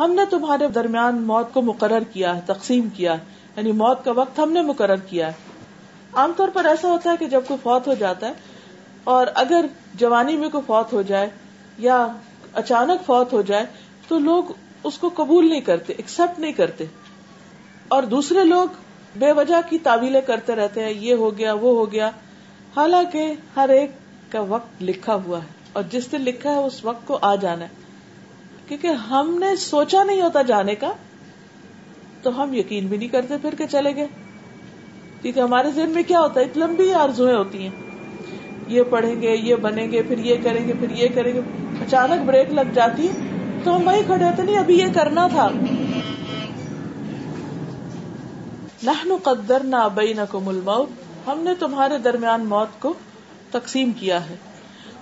ہم 0.00 0.12
نے 0.12 0.22
تمہارے 0.30 0.68
درمیان 0.68 1.22
موت 1.22 1.54
کو 1.54 1.62
مقرر 1.62 2.00
کیا 2.12 2.36
ہے، 2.36 2.40
تقسیم 2.46 2.88
کیا 2.94 3.12
ہے۔ 3.12 3.18
یعنی 3.56 3.72
موت 3.72 4.04
کا 4.04 4.12
وقت 4.12 4.38
ہم 4.38 4.52
نے 4.52 4.62
مقرر 4.62 4.96
کیا 4.96 5.26
ہے۔ 5.26 5.32
عام 6.12 6.32
طور 6.36 6.48
پر 6.48 6.64
ایسا 6.64 6.88
ہوتا 6.88 7.10
ہے 7.10 7.16
کہ 7.16 7.26
جب 7.26 7.40
کوئی 7.48 7.60
فوت 7.62 7.86
ہو 7.86 7.94
جاتا 7.94 8.28
ہے 8.28 8.32
اور 9.04 9.26
اگر 9.34 9.64
جوانی 9.94 10.36
میں 10.36 10.48
کوئی 10.48 10.64
فوت 10.66 10.92
ہو 10.92 11.02
جائے 11.02 11.30
یا 11.78 12.06
اچانک 12.54 13.06
فوت 13.06 13.32
ہو 13.32 13.42
جائے 13.42 13.66
تو 14.08 14.18
لوگ 14.18 14.44
اس 14.84 14.98
کو 14.98 15.10
قبول 15.16 15.48
نہیں 15.48 15.60
کرتے 15.60 15.92
ایکسپٹ 15.92 16.38
نہیں 16.38 16.52
کرتے۔ 16.52 16.84
اور 17.88 18.02
دوسرے 18.02 18.44
لوگ 18.44 18.68
بے 19.16 19.32
وجہ 19.32 19.70
کی 19.70 19.78
تعویلیں 19.78 20.20
کرتے 20.20 20.54
رہتے 20.54 20.84
ہیں، 20.84 20.92
یہ 20.92 21.14
ہو 21.14 21.38
گیا، 21.38 21.52
وہ 21.52 21.76
ہو 21.76 21.92
گیا۔ 21.92 22.10
حالانکہ 22.76 23.34
ہر 23.56 23.68
ایک 23.68 23.90
کا 24.30 24.40
وقت 24.40 24.82
لکھا 24.82 25.14
ہوا 25.14 25.38
ہے 25.38 25.48
اور 25.72 25.82
جس 25.90 26.12
دن 26.12 26.20
لکھا 26.20 26.50
ہے، 26.50 26.56
اس 26.56 26.84
وقت 26.84 27.06
کو 27.06 27.18
آ 27.22 27.34
جانا 27.34 27.64
ہے۔ 27.64 27.89
کیونکہ 28.70 28.86
ہم 28.86 29.36
نے 29.40 29.56
سوچا 29.56 30.04
نہیں 30.04 30.22
ہوتا 30.22 30.42
جانے 30.42 30.74
کا، 30.74 30.92
تو 32.22 32.42
ہم 32.42 32.54
یقین 32.54 32.86
بھی 32.86 32.96
نہیں 32.96 33.08
کرتے 33.08 33.34
پھر 33.42 33.54
کے 33.54 33.66
چلے 33.66 33.96
گئے۔ 33.96 34.06
کیونکہ 35.22 35.40
ہمارے 35.40 35.70
ذہن 35.70 35.90
میں 35.90 36.02
کیا 36.02 36.20
ہوتا 36.20 36.40
ہے 36.40 36.44
لمبی 36.56 36.92
آرزویں 36.92 37.34
ہوتی 37.34 37.62
ہیں۔ 37.62 37.70
یہ 38.68 38.82
پڑھیں 38.82 39.22
گے، 39.22 39.36
یہ 39.36 39.54
بنیں 39.54 39.92
گے، 39.92 40.02
پھر 40.02 40.18
یہ 40.18 40.34
کریں 40.44 40.68
گے، 40.68 40.72
پھر 40.80 40.90
یہ 40.90 41.08
کریں 41.14 41.34
گے۔ 41.34 41.40
اچانک 41.80 42.24
بریک 42.26 42.52
لگ 42.52 42.60
جاتی 42.74 43.08
ہے 43.08 43.12
تو 43.64 43.76
ہم 43.76 43.86
وہی 43.86 44.02
کھڑے 44.06 44.24
ہوتے، 44.24 44.42
نہیں، 44.42 44.58
ابھی 44.58 44.78
یہ 44.78 44.86
کرنا 44.94 45.28
تھا۔ 45.28 45.48
نحن 48.82 49.16
قدر 49.22 49.62
نہ 49.64 49.76
ابئی 49.76 50.12
نہ 50.12 50.20
کو 50.30 50.86
ہم 51.26 51.40
نے 51.40 51.54
تمہارے 51.58 51.98
درمیان 51.98 52.46
موت 52.46 52.80
کو 52.80 52.94
تقسیم 53.50 53.92
کیا 53.92 54.30
ہے۔ 54.30 54.34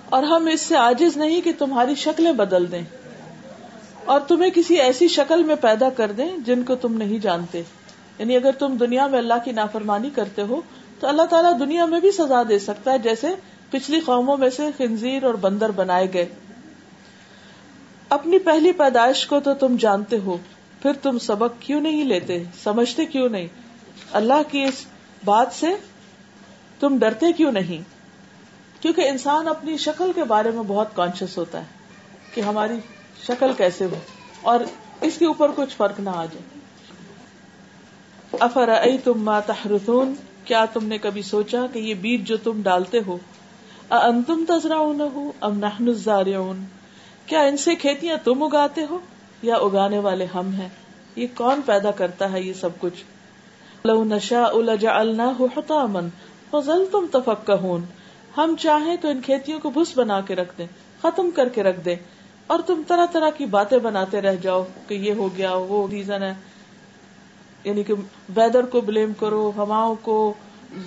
اور 0.09 0.23
ہم 0.23 0.47
اس 0.47 0.61
سے 0.61 0.77
آجز 0.77 1.17
نہیں 1.17 1.41
کہ 1.41 1.51
تمہاری 1.59 1.95
شکلیں 1.95 2.31
بدل 2.31 2.71
دیں۔ 2.71 2.98
اور 4.09 4.19
تمہیں 4.19 4.49
کسی 4.55 4.75
ایسی 4.75 5.07
شکل 5.07 5.43
میں 5.43 5.55
پیدا 5.55 5.89
کر 5.89 6.11
دیں 6.11 6.37
جن 6.45 6.63
کو 6.63 6.75
تم 6.75 6.97
نہیں 6.97 7.19
جانتے۔ 7.19 7.61
یعنی 8.19 8.35
اگر 8.35 8.51
تم 8.51 8.77
دنیا 8.77 9.07
میں 9.07 9.19
اللہ 9.19 9.33
کی 9.45 9.51
نافرمانی 9.51 10.09
کرتے 10.15 10.41
ہو، 10.41 10.61
تو 10.99 11.07
اللہ 11.07 11.21
تعالیٰ 11.21 11.59
دنیا 11.59 11.85
میں 11.85 11.99
بھی 11.99 12.11
سزا 12.11 12.43
دے 12.49 12.59
سکتا 12.59 12.91
ہے، 12.91 12.99
جیسے 12.99 13.27
پچھلی 13.69 13.99
قوموں 13.99 14.37
میں 14.37 14.49
سے 14.49 14.63
خنزیر 14.77 15.23
اور 15.23 15.33
بندر 15.33 15.71
بنائے 15.71 16.13
گئے۔ 16.13 16.25
اپنی 18.09 18.39
پہلی 18.39 18.71
پیدائش 18.71 19.27
کو 19.27 19.39
تو 19.39 19.53
تم 19.53 19.75
جانتے 19.79 20.17
ہو، 20.19 20.37
پھر 20.81 20.93
تم 20.93 21.19
سبق 21.19 21.53
کیوں 21.59 21.81
نہیں 21.81 22.05
لیتے؟ 22.05 22.43
سمجھتے 22.63 23.05
کیوں 23.05 23.29
نہیں؟ 23.29 23.47
اللہ 24.13 24.41
کی 24.51 24.63
اس 24.63 24.85
بات 25.25 25.47
سے 25.51 25.67
تم 26.79 26.97
ڈرتے 26.97 27.33
کیوں 27.33 27.51
نہیں؟ 27.51 27.81
کیونکہ 28.81 29.07
انسان 29.07 29.47
اپنی 29.47 29.77
شکل 29.77 30.11
کے 30.15 30.23
بارے 30.23 30.51
میں 30.51 30.63
بہت 30.67 30.95
کانشیس 30.95 31.37
ہوتا 31.37 31.59
ہے 31.59 31.65
کہ 32.33 32.41
ہماری 32.41 32.79
شکل 33.27 33.53
کیسے 33.57 33.85
ہو؟ 33.85 33.95
اور 34.41 34.59
اس 35.01 35.17
کے 35.17 35.25
اوپر 35.25 35.51
کچھ 35.55 35.75
فرق 35.75 35.99
نہ 35.99 36.09
آ 36.09 36.25
جائے۔ 36.25 36.59
افر 38.39 38.69
تم 39.03 39.21
ما 39.21 39.39
تحرثون؟ 39.39 40.13
کیا 40.45 40.65
تم 40.65 40.85
نے 40.85 40.97
کبھی 40.97 41.21
سوچا 41.21 41.65
کہ 41.73 41.79
یہ 41.79 41.93
بیج 41.93 42.27
جو 42.27 42.37
تم 42.37 42.61
ڈالتے 42.61 42.99
ہو 43.07 43.17
انتم 43.89 44.43
تذرا 44.47 44.77
ہو 44.77 45.31
ام 45.41 45.59
نحن 45.59 45.87
الزارعون؟ 45.87 46.65
کیا 47.25 47.41
ان 47.41 47.57
سے 47.57 47.75
کھیتیاں 47.75 48.17
تم 48.23 48.43
اگاتے 48.43 48.81
ہو 48.89 48.99
یا 49.41 49.55
اگانے 49.55 49.99
والے 49.99 50.25
ہم 50.25 50.53
ہیں؟ 50.53 50.69
یہ 51.15 51.27
کون 51.35 51.61
پیدا 51.65 51.91
کرتا 51.91 52.31
ہے 52.31 52.41
یہ 52.41 52.53
سب 52.53 52.69
کچھ؟ 52.79 53.03
لو 53.85 54.03
نشا 54.03 54.47
لجعلناه 54.51 55.43
حطاما 55.57 55.99
فظلتم 56.51 57.05
تفكهون 57.11 57.81
ہم 58.37 58.55
چاہیں 58.59 58.95
تو 59.01 59.07
ان 59.07 59.21
کھیتیوں 59.21 59.59
کو 59.59 59.69
بھس 59.69 59.97
بنا 59.97 60.21
کے 60.21 60.35
رکھ 60.35 60.57
دیں، 60.57 60.67
ختم 61.01 61.29
کر 61.35 61.49
کے 61.49 61.63
رکھ 61.63 61.79
دیں۔ 61.79 61.95
اور 62.49 62.59
تم 62.65 62.81
طرح 62.87 63.05
طرح 63.05 63.29
کی 63.29 63.45
باتیں 63.45 63.77
بناتے 63.77 64.21
رہ 64.21 64.35
جاؤ 64.35 64.65
کہ 64.87 64.93
یہ 64.93 65.13
ہو 65.13 65.29
گیا، 65.37 65.53
وہ 65.53 65.87
ریزن 65.87 66.23
ہے۔ 66.23 66.33
یعنی 67.63 67.83
کہ 67.83 67.93
ویدر 68.35 68.65
کو 68.65 68.81
بلیم 68.81 69.13
کرو، 69.19 69.51
ہواؤں 69.55 69.95
کو، 70.01 70.33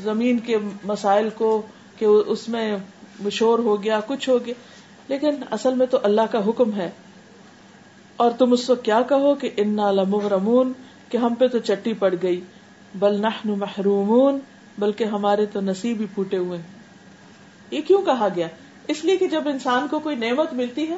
زمین 0.02 0.38
کے 0.38 0.56
مسائل 0.84 1.28
کو، 1.34 1.62
کہ 1.98 2.04
اس 2.04 2.48
میں 2.48 2.76
مشور 3.20 3.58
ہو 3.58 3.82
گیا، 3.82 4.00
کچھ 4.06 4.28
ہو 4.28 4.38
گیا۔ 4.46 4.54
لیکن 5.08 5.30
اصل 5.50 5.74
میں 5.74 5.86
تو 5.86 5.98
اللہ 6.02 6.20
کا 6.30 6.38
حکم 6.46 6.74
ہے۔ 6.76 6.90
اور 8.16 8.30
تم 8.30 8.52
اس 8.52 8.70
وقت 8.70 8.84
کیا 8.84 9.02
کہو 9.02 9.34
کہ 9.34 9.50
انا 9.56 9.90
لمغرمون، 9.90 10.72
کہ 11.08 11.16
ہم 11.16 11.34
پہ 11.34 11.48
تو 11.48 11.58
چٹی 11.58 11.92
پڑ 11.92 12.14
گئی۔ 12.22 12.40
بل 12.94 13.20
نحن 13.20 13.58
محرومون، 13.58 14.38
بلکہ 14.78 15.04
ہمارے 15.04 15.46
تو 15.46 15.60
نصیب 15.60 16.00
ہی 16.00 16.06
پھوٹے 16.14 16.36
ہوئے۔ 16.36 16.58
یہ 17.70 17.80
کیوں 17.80 18.02
کہا 18.02 18.28
گیا؟ 18.36 18.48
اس 18.88 19.04
لیے 19.04 19.16
کہ 19.16 19.28
جب 19.28 19.48
انسان 19.48 19.88
کو 19.88 19.98
کوئی 19.98 20.16
نعمت 20.16 20.52
ملتی 20.52 20.88
ہے 20.88 20.96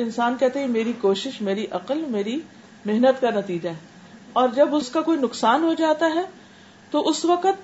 تو 0.00 0.04
انسان 0.04 0.36
کہتے 0.40 0.60
ہیں 0.60 0.68
میری 0.68 0.92
کوشش، 1.00 1.40
میری 1.40 1.66
عقل، 1.70 2.04
میری 2.08 2.40
محنت 2.84 3.20
کا 3.20 3.30
نتیجہ 3.30 3.68
ہے۔ 3.68 3.74
اور 4.32 4.48
جب 4.48 4.74
اس 4.74 4.88
کا 4.88 5.00
کوئی 5.00 5.18
نقصان 5.18 5.62
ہو 5.62 5.74
جاتا 5.74 6.06
ہے، 6.14 6.20
تو 6.90 7.08
اس 7.08 7.24
وقت 7.24 7.62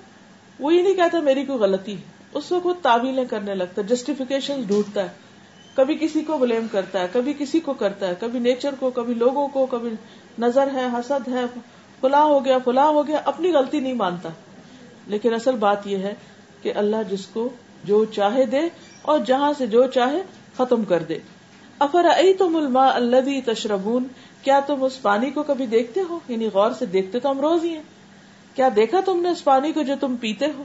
وہ 0.59 0.73
یہ 0.73 0.81
نہیں 0.81 0.93
کہتا 0.93 1.19
میری 1.19 1.45
کوئی 1.45 1.59
غلطی 1.59 1.97
ہے۔ 1.97 2.01
اس 2.33 2.51
وقت 2.51 2.65
وہ 2.65 2.73
تعویلیں 2.81 3.25
کرنے 3.25 3.55
لگتا 3.55 3.81
ہے 3.81 3.87
جسٹیفیکیشن 3.87 4.61
ڈھونڈتا 4.67 5.03
ہے۔ 5.03 5.07
کبھی 5.75 5.95
کسی 5.95 6.21
کو 6.21 6.37
بلیم 6.37 6.67
کرتا 6.71 6.99
ہے، 6.99 7.07
کبھی 7.13 7.33
کسی 7.39 7.59
کو 7.59 7.73
کرتا 7.73 8.07
ہے، 8.07 8.13
کبھی 8.19 8.39
نیچر 8.39 8.75
کو، 8.79 8.89
کبھی 8.89 9.13
لوگوں 9.13 9.47
کو، 9.47 9.65
کبھی 9.65 9.89
نظر 10.39 10.67
ہے، 10.73 10.85
حسد 10.85 11.27
ہے، 11.27 11.59
فلاں 12.01 12.23
ہو 12.23 12.45
گیا، 12.45 12.57
فلاں 12.65 12.87
ہو 12.87 13.07
گیا، 13.07 13.21
اپنی 13.25 13.51
غلطی 13.51 13.79
نہیں 13.79 13.93
مانتا۔ 13.93 14.29
لیکن 15.07 15.33
اصل 15.33 15.55
بات 15.55 15.87
یہ 15.87 15.97
ہے 15.97 16.13
کہ 16.61 16.73
اللہ 16.75 17.03
جس 17.09 17.25
کو 17.25 17.49
جو 17.83 18.05
چاہے 18.05 18.45
دے 18.45 18.61
اور 19.01 19.19
جہاں 19.19 19.53
سے 19.57 19.67
جو 19.67 19.87
چاہے 19.87 20.21
ختم 20.57 20.83
کر 20.83 21.03
دے۔ 21.03 21.19
افر 21.79 22.05
تم 22.39 22.55
الما 22.55 22.87
اللہ 22.87 23.51
تشربون؟ 23.51 24.07
کیا 24.41 24.59
تم 24.67 24.83
اس 24.83 25.01
پانی 25.01 25.31
کو 25.31 25.43
کبھی 25.43 25.65
دیکھتے 25.65 26.01
ہو؟ 26.09 26.19
یعنی 26.27 26.49
غور 26.53 26.71
سے 26.71 26.85
دیکھتے 26.85 27.19
تو 27.19 27.31
ہم 27.31 27.39
روز 27.39 27.63
ہی 27.63 27.75
ہیں۔ 27.75 27.83
کیا 28.55 28.69
دیکھا 28.75 28.99
تم 29.05 29.21
نے 29.21 29.29
اس 29.29 29.43
پانی 29.43 29.71
کو 29.71 29.81
جو 29.81 29.93
تم 29.99 30.15
پیتے 30.15 30.45
ہو؟ 30.57 30.63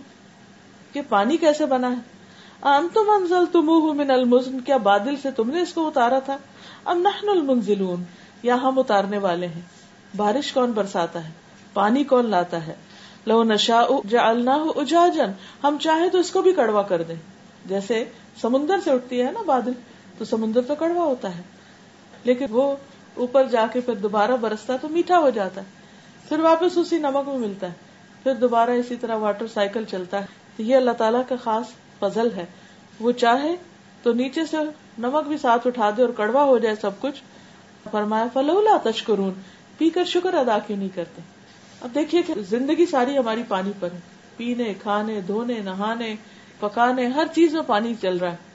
کہ 0.93 1.01
پانی 1.09 1.37
کیسے 1.37 1.67
بنا 1.67 1.91
ہے؟ 1.91 2.13
تم 2.61 3.11
انزل 3.11 3.47
تم 3.53 3.67
من 3.97 4.11
المزن، 4.11 4.61
کیا 4.61 4.77
بادل 4.77 5.17
سے 5.17 5.31
تم 5.31 5.51
نے 5.51 5.61
اس 5.61 5.73
کو 5.73 5.87
اتارا 5.87 6.19
تھا؟ 6.19 6.37
ام 6.85 7.01
نحن 7.01 7.29
المنزلون، 7.29 8.03
یا 8.43 8.55
ہم 8.55 8.79
اتارنے 8.79 9.19
والے 9.19 9.47
ہیں۔ 9.47 9.61
بارش 10.17 10.53
کون 10.53 10.73
برساتا 10.73 11.25
ہے؟ 11.25 11.33
پانی 11.73 12.05
کون 12.05 12.31
لاتا 12.31 12.67
ہے؟ 12.67 12.75
لو 13.27 13.43
نشا 13.43 13.83
جعلناہ 14.09 14.65
اجاجن 14.77 15.31
ہم 15.65 15.77
چاہے 15.81 16.09
تو 16.09 16.19
اس 16.19 16.31
کو 16.31 16.43
بھی 16.43 16.53
کڑوا 16.53 16.83
کر 16.83 17.03
دیں۔ 17.03 17.17
جیسے 17.67 18.05
سمندر 18.41 18.77
سے 18.85 18.91
اٹھتی 18.91 19.23
ہے 19.23 19.31
نا 19.33 19.43
بادل 19.47 19.73
تو 20.19 20.25
سمندر 20.25 20.61
تو 20.63 20.75
کڑوا 20.75 21.05
ہوتا 21.05 21.37
ہے۔ 21.37 21.43
لیکن 22.25 22.47
وہ 22.51 22.77
اوپر 23.15 23.45
جا 23.45 23.67
کے 23.73 23.81
پھر 23.81 23.95
دوبارہ 23.95 24.37
برستا 24.41 24.73
ہے 24.73 24.79
تو 24.79 24.89
میٹھا 24.89 25.19
ہو 25.19 25.31
جاتا 25.31 25.61
ہے۔ 25.61 25.67
پھر 26.29 26.41
واپس 26.41 26.79
اسی 26.79 26.99
نمک 26.99 27.29
میں 27.29 27.39
ملتا 27.39 27.67
ہے۔ 27.67 27.73
پھر 28.23 28.35
دوبارہ 28.35 28.71
اسی 28.71 28.97
طرح 28.97 29.17
واٹر 29.17 29.47
سائیکل 29.47 29.85
چلتا 29.85 30.21
ہے۔ 30.21 30.27
تو 30.57 30.63
یہ 30.63 30.77
اللہ 30.77 30.91
تعالیٰ 30.91 31.23
کا 31.29 31.35
خاص 31.43 31.67
فضل 31.99 32.29
ہے۔ 32.37 32.47
وہ 33.01 33.13
چاہے 33.13 33.57
تو 34.03 34.13
نیچے 34.13 34.47
سے 34.47 34.57
نمک 34.99 35.29
بھی 35.29 35.39
ساتھ 35.39 35.67
اٹھا 35.67 35.91
دے 35.97 36.03
اور 36.03 36.11
کڑوا 36.11 36.45
ہو 36.45 36.59
جائے 36.59 36.75
سب 36.81 36.91
کچھ۔ 37.01 37.23
فرمایا، 37.91 38.27
فلولا 38.33 38.91
تشکرون۔ 38.91 39.33
پی 39.79 39.91
کر 39.91 40.05
شکر 40.05 40.35
ادا 40.35 40.59
کیوں 40.59 40.79
نہیں 40.79 40.89
کرتے؟ 40.95 41.23
اب 41.81 41.91
دیکھیے 41.95 42.23
کہ 42.23 42.35
زندگی 42.49 42.87
ساری 42.87 43.19
ہماری 43.19 43.43
پانی 43.49 43.73
پر 43.81 43.89
ہے۔ 43.93 43.99
پینے، 44.37 44.75
کھانے، 44.83 45.21
دھونے، 45.21 45.59
نہانے، 45.59 46.15
پکانے، 46.61 47.07
ہر 47.07 47.27
چیز 47.35 47.55
میں 47.55 47.63
پانی 47.67 47.95
چل 48.01 48.17
رہا 48.17 48.33
ہے۔ 48.33 48.52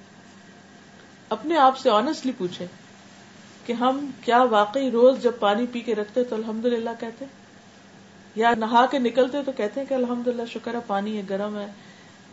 اپنے 1.29 1.57
آپ 1.57 1.77
سے 1.77 1.89
آنےسٹلی 1.89 2.31
پوچھے 2.37 2.65
کہ 3.65 3.73
ہم 3.73 4.11
کیا 4.25 4.43
واقعی 4.43 4.91
روز 4.91 5.21
جب 5.21 5.31
پانی 5.39 5.65
پی 5.71 5.79
کے 5.79 5.95
رکھتے 5.95 6.23
تو 6.23 6.35
الحمد 6.35 6.65
للہ 6.65 6.89
کہتے 6.99 7.25
یا 8.35 8.53
نہا 8.57 8.85
کے 8.85 8.99
نکلتے 8.99 9.37
تو 9.45 9.51
کہتے 9.51 9.79
ہیں 9.79 9.87
کہ 9.87 9.93
الحمد 9.93 10.27
للہ 10.27 10.45
شکر 10.53 10.73
ہے، 10.73 10.79
پانی 10.87 11.17
ہے، 11.17 11.21
گرم 11.29 11.57
ہے، 11.57 11.67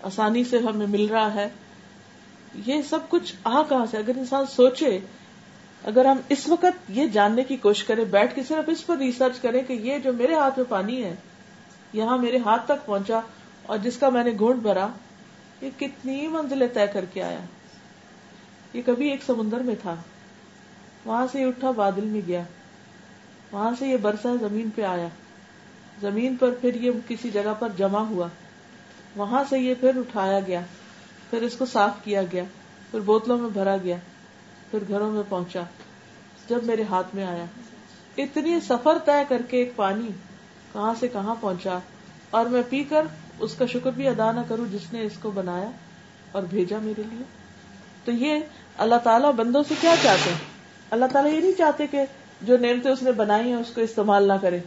آسانی 0.03 0.45
سے 0.45 0.59
ہمیں 0.59 0.87
مل 0.87 1.07
رہا 1.07 1.35
ہے۔ 1.35 1.49
یہ 2.67 2.83
سب 2.83 2.99
کچھ 3.09 3.35
آ 3.45 3.63
کہاں 3.63 3.87
سے؟ 3.91 3.97
اگر 3.97 4.13
انسان 4.17 4.45
سوچے، 4.47 4.99
اگر 5.85 6.05
ہم 6.05 6.17
اس 6.29 6.49
وقت 6.49 6.91
یہ 6.91 7.07
جاننے 7.07 7.43
کی 7.43 7.57
کوشش 7.57 7.85
کریں، 7.85 8.05
بیٹھ 8.05 8.35
کے 8.35 8.43
صرف 8.43 8.65
اس 8.67 8.87
پر 8.87 8.97
ریسرچ 8.97 9.39
کریں 9.39 9.63
کہ 9.63 9.73
یہ 9.73 9.99
جو 9.99 10.13
میرے 10.13 10.35
ہاتھ 10.35 10.59
میں 10.59 10.67
پانی 10.69 11.05
ہے، 11.05 11.15
یہاں 11.93 12.19
میرے 12.19 12.39
ہاتھ 12.39 12.65
تک 12.65 12.87
پہنچا 12.87 13.21
اور 13.63 13.79
جس 13.79 13.97
کا 13.97 14.09
میں 14.09 14.25
نے 14.25 14.31
گھونٹ 14.39 14.63
بھرا، 14.63 14.89
یہ 15.61 15.71
کتنی 15.79 16.29
منزلیں 16.29 16.69
طے 16.75 16.87
کر 16.93 17.05
کے 17.13 17.23
آیا؟ 17.23 17.41
یہ 18.75 18.83
کبھی 18.87 19.11
ایک 19.11 19.23
سمندر 19.23 19.61
میں 19.61 19.75
تھا۔ 19.83 19.95
وہاں 21.05 21.27
سے 21.33 21.41
یہ 21.41 21.47
اٹھا 21.47 21.71
بادل 21.71 22.05
میں 22.05 22.21
گیا۔ 22.27 22.43
وہاں 23.53 23.71
سے 23.79 23.87
یہ 23.87 23.97
برسا 23.97 24.29
زمین 24.41 24.71
پہ 24.75 24.83
آیا۔ 24.83 25.09
زمین 26.01 26.37
پر 26.37 26.51
پھر 26.61 26.75
یہ 26.75 26.91
کسی 27.09 27.31
جگہ 27.31 27.55
پر 27.59 27.69
جمع 27.77 27.99
ہوا۔ 27.99 28.29
وہاں 29.17 29.45
سے 29.49 29.59
یہ 29.59 29.75
پھر 29.81 29.97
اٹھایا 29.97 30.41
گیا۔ 30.41 30.61
پھر 31.31 31.43
اس 31.43 31.57
کو 31.57 31.67
صاف 31.67 31.91
کیا 32.05 32.23
گیا۔ 32.33 32.45
پھر 32.91 33.01
بوتلوں 33.01 33.39
میں 33.39 33.51
بھرا 33.51 33.77
گیا۔ 33.77 33.97
پھر 34.71 34.79
گھروں 34.89 35.13
میں 35.13 35.23
پہنچا۔ 35.29 35.63
جب 36.49 36.65
میرے 36.65 36.83
ہاتھ 36.83 37.15
میں 37.15 37.25
آیا۔ 37.25 37.45
اتنی 38.17 38.61
سفر 38.61 38.99
طے 39.05 39.23
کر 39.29 39.43
کے 39.49 39.57
ایک 39.57 39.73
پانی 39.77 40.09
کہاں 40.73 40.95
سے 41.01 41.09
کہاں 41.09 41.35
پہنچا۔ 41.41 41.79
اور 42.31 42.47
میں 42.47 42.63
پی 42.69 42.85
کر 42.85 43.07
اس 43.39 43.55
کا 43.55 43.67
شکر 43.67 43.91
بھی 43.91 44.09
ادا 44.09 44.33
نہ 44.33 44.41
کروں 44.49 44.67
جس 44.73 44.93
نے 44.93 45.03
اس 45.03 45.13
کو 45.23 45.31
بنایا 45.31 45.71
اور 46.33 46.43
بھیجا 46.43 46.79
میرے 46.83 47.03
لیے۔ 47.11 47.23
تو 48.05 48.13
یہ 48.13 48.39
اللہ 48.79 48.95
تعالیٰ 49.05 49.33
بندوں 49.33 49.63
سے 49.69 49.75
کیا 49.81 49.95
چاہتے 50.03 50.31
ہیں؟ 50.31 50.39
اللہ 50.91 51.05
تعالیٰ 51.13 51.33
یہ 51.33 51.41
نہیں 51.41 51.59
چاہتے 51.59 51.87
کہ 51.87 52.03
جو 52.43 52.57
نعمتیں 52.57 52.91
اس 52.91 53.03
نے 53.03 53.13
بنائی 53.13 53.49
ہیں 53.49 53.57
اس 53.57 53.71
کو 53.75 53.81
استعمال 53.81 54.29
نہ 54.29 54.33
کرے۔ 54.43 54.59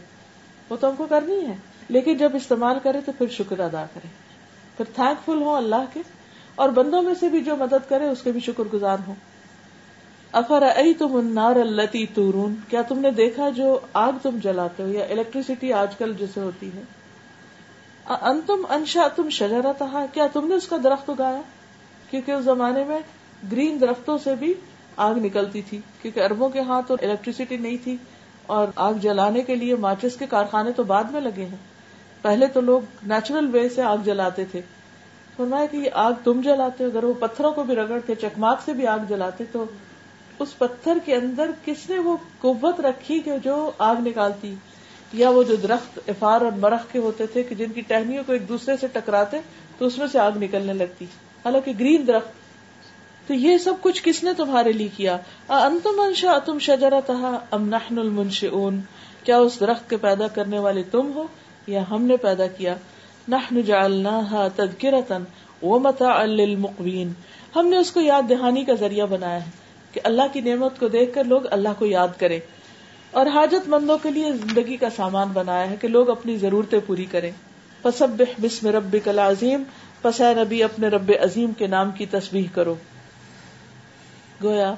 وہ 0.70 0.76
تو 0.76 0.90
ہم 0.90 0.96
کو 0.96 1.06
کرنی 1.06 1.46
ہے۔ 1.46 1.56
لیکن 1.88 2.16
جب 2.16 2.30
استعمال 2.34 2.78
کرے 2.82 3.00
تو 3.00 3.12
پھر 3.18 3.26
شکر 3.28 3.58
ادا 3.58 3.86
کرے۔ 3.94 4.08
پھر 4.76 4.84
تھینک 4.94 5.24
فل 5.24 5.42
ہو 5.42 5.54
اللہ 5.54 5.84
کے۔ 5.92 6.02
اور 6.54 6.68
بندوں 6.68 7.02
میں 7.02 7.14
سے 7.20 7.28
بھی 7.28 7.44
جو 7.44 7.56
مدد 7.56 7.88
کرے، 7.88 8.08
اس 8.08 8.22
کے 8.22 8.32
بھی 8.32 8.40
شکر 8.40 8.62
گزار 8.72 8.96
ہو 9.06 9.14
افر 10.32 10.62
ائی 10.62 10.94
تم 10.94 11.16
انار 11.16 11.56
التی 11.56 12.06
تورون؟ 12.06 12.54
کیا 12.68 12.82
تم 12.82 12.98
نے 12.98 13.10
دیکھا 13.10 13.48
جو 13.50 13.78
آگ 13.92 14.12
تم 14.22 14.38
جلاتے 14.42 14.82
ہو 14.82 14.88
یا 14.88 15.04
الیکٹریسٹی 15.04 15.72
آج 15.72 15.96
کل 15.96 16.12
جیسے 16.12 16.40
ہوتی 16.40 16.70
ہے؟ 16.74 16.82
انتم 18.04 18.62
انشا 18.68 19.08
تم 19.16 19.28
شجرا 19.30 20.06
کیا 20.12 20.26
تم 20.32 20.48
نے 20.48 20.54
اس 20.54 20.68
کا 20.68 20.76
درخت 20.84 21.10
اگایا؟ 21.10 21.40
کیونکہ 22.10 22.32
اس 22.32 22.44
زمانے 22.44 22.84
میں 22.84 22.98
گرین 23.52 23.80
درختوں 23.80 24.18
سے 24.18 24.34
بھی 24.34 24.54
آگ 24.96 25.14
نکلتی 25.14 25.62
تھی، 25.62 25.80
کیونکہ 26.02 26.20
اربوں 26.20 26.48
کے 26.48 26.60
ہاں 26.60 26.82
تو 26.86 26.96
الیکٹریسٹی 27.02 27.56
نہیں 27.56 27.76
تھی، 27.84 27.96
اور 28.46 28.68
آگ 28.76 28.94
جلانے 28.94 29.42
کے 29.42 29.54
لیے 29.54 29.74
ماچس 29.74 30.16
کے 30.16 30.26
کارخانے 30.26 30.72
تو 30.72 30.82
بعد 30.82 31.04
میں 31.04 31.20
لگے 31.20 31.44
ہیں۔ 31.44 31.56
پہلے 32.22 32.46
تو 32.46 32.60
لوگ 32.60 32.80
نیچرل 33.06 33.48
وے 33.52 33.68
سے 33.68 33.82
آگ 33.82 33.98
جلاتے 34.04 34.44
تھے۔ 34.44 34.60
فرمایا 35.36 35.66
کہ 35.66 35.76
یہ 35.76 35.90
آگ 35.92 36.12
تم 36.24 36.40
جلاتے 36.40 36.84
ہو 36.84 36.88
اگر 36.88 37.04
وہ 37.04 37.14
پتھروں 37.18 37.52
کو 37.52 37.62
بھی 37.62 37.74
رگڑتے 37.76 38.14
چکماک 38.14 38.62
سے 38.64 38.72
بھی 38.72 38.86
آگ 38.86 38.98
جلاتے، 39.08 39.44
تو 39.52 39.64
اس 40.38 40.58
پتھر 40.58 40.98
کے 41.04 41.14
اندر 41.14 41.50
کس 41.64 41.90
نے 41.90 41.98
وہ 41.98 42.16
قوت 42.40 42.80
رکھی 42.80 43.20
کہ 43.20 43.38
جو 43.44 43.70
آگ 43.78 43.96
نکالتی؟ 43.98 44.54
یا 45.12 45.28
وہ 45.28 45.42
جو 45.42 45.56
درخت 45.56 45.98
افار 46.08 46.40
اور 46.40 46.52
مرخ 46.52 46.92
کے 46.92 46.98
ہوتے 46.98 47.26
تھے 47.26 47.42
کہ 47.42 47.54
جن 47.54 47.72
کی 47.72 47.80
ٹہنیوں 47.80 48.22
کو 48.26 48.32
ایک 48.32 48.48
دوسرے 48.48 48.76
سے 48.76 48.86
ٹکراتے 48.86 49.38
تو 49.78 49.86
اس 49.86 49.98
میں 49.98 50.06
سے 50.06 50.18
آگ 50.18 50.32
نکلنے 50.36 50.72
لگتی۔ 50.72 51.04
حالانکہ 51.44 51.72
گرین 51.78 52.06
درخت 52.06 52.47
تو 53.28 53.34
یہ 53.34 53.58
سب 53.58 53.72
کچھ 53.80 54.02
کس 54.04 54.22
نے 54.24 54.30
تمہارے 54.36 54.72
لیے 54.72 54.88
کیا؟ 54.96 55.16
انتم 55.48 56.00
انشا 56.00 56.38
تم 56.44 56.58
شجرا 56.58 57.00
تھا 57.00 57.38
ام 57.50 57.68
نحن 57.68 57.98
المنش 57.98 58.44
کیا 59.24 59.38
اس 59.38 59.60
درخت 59.60 59.90
کے 59.90 59.96
پیدا 59.96 60.26
کرنے 60.26 60.58
والے 60.58 60.82
تم 60.82 61.12
ہو 61.14 61.24
یا 61.66 61.82
ہم 61.90 62.02
نے 62.02 62.16
پیدا 62.16 62.46
کیا؟ 62.46 62.74
نحن 63.28 63.62
جعلناها 63.62 64.48
تذکرتا 64.56 65.18
ومتاعا 65.62 66.24
للمقوین۔ 66.24 67.12
ہم 67.56 67.66
نے 67.66 67.76
اس 67.76 67.90
کو 67.90 68.00
یاد 68.00 68.22
دہانی 68.30 68.64
کا 68.64 68.74
ذریعہ 68.74 69.06
بنایا 69.06 69.44
ہے 69.44 69.50
کہ 69.92 70.00
اللہ 70.04 70.22
کی 70.32 70.40
نعمت 70.40 70.80
کو 70.80 70.88
دیکھ 70.88 71.14
کر 71.14 71.24
لوگ 71.24 71.40
اللہ 71.50 71.68
کو 71.78 71.86
یاد 71.86 72.18
کرے 72.18 72.38
اور 73.10 73.26
حاجت 73.26 73.68
مندوں 73.68 73.98
کے 74.02 74.10
لیے 74.10 74.32
زندگی 74.32 74.76
کا 74.76 74.90
سامان 74.90 75.28
بنایا 75.32 75.70
ہے 75.70 75.76
کہ 75.80 75.88
لوگ 75.88 76.10
اپنی 76.10 76.36
ضرورتیں 76.36 76.78
پوری 76.86 77.04
کریں۔ 77.04 77.30
فسبح 77.82 78.32
بسم 78.42 78.68
ربک 78.68 79.08
العظیم، 79.08 79.62
پس 80.02 80.20
اے 80.20 80.34
نبی 80.34 80.62
اپنے 80.62 80.88
رب 80.88 81.12
عظیم 81.20 81.52
کے 81.52 81.66
نام 81.66 81.90
کی 81.90 82.06
تسبیح 82.06 82.46
کرو۔ 82.54 82.74
گویا، 84.44 84.74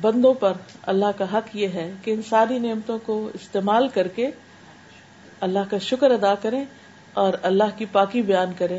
بندوں 0.00 0.34
پر 0.34 0.52
اللہ 0.82 1.06
کا 1.18 1.24
حق 1.32 1.56
یہ 1.56 1.68
ہے 1.68 1.92
کہ 2.02 2.10
ان 2.10 2.20
ساری 2.28 2.58
نعمتوں 2.58 2.98
کو 3.06 3.30
استعمال 3.34 3.88
کر 3.88 4.08
کے 4.08 4.30
اللہ 5.40 5.58
کا 5.70 5.78
شکر 5.78 6.10
ادا 6.10 6.34
کریں 6.34 6.64
اور 7.12 7.32
اللہ 7.42 7.64
کی 7.76 7.84
پاکی 7.92 8.22
بیان 8.22 8.52
کریں، 8.58 8.78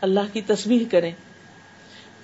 اللہ 0.00 0.20
کی 0.32 0.40
تصویر 0.40 0.82
کریں۔ 0.90 1.10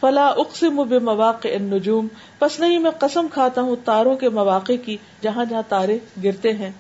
فلا 0.00 0.26
اقسم 0.26 0.76
بمواقع 0.88 1.48
النجوم، 1.48 2.08
پس 2.38 2.60
نہیں 2.60 2.78
میں 2.78 2.90
قسم 2.90 3.26
کھاتا 3.32 3.60
ہوں 3.60 3.76
تاروں 3.84 4.16
کے 4.16 4.28
مواقع 4.28 4.72
کی 4.84 4.96
جہاں 5.20 5.44
جہاں 5.44 5.62
تارے 5.68 5.98
گرتے 6.24 6.52
ہیں۔ 6.52 6.70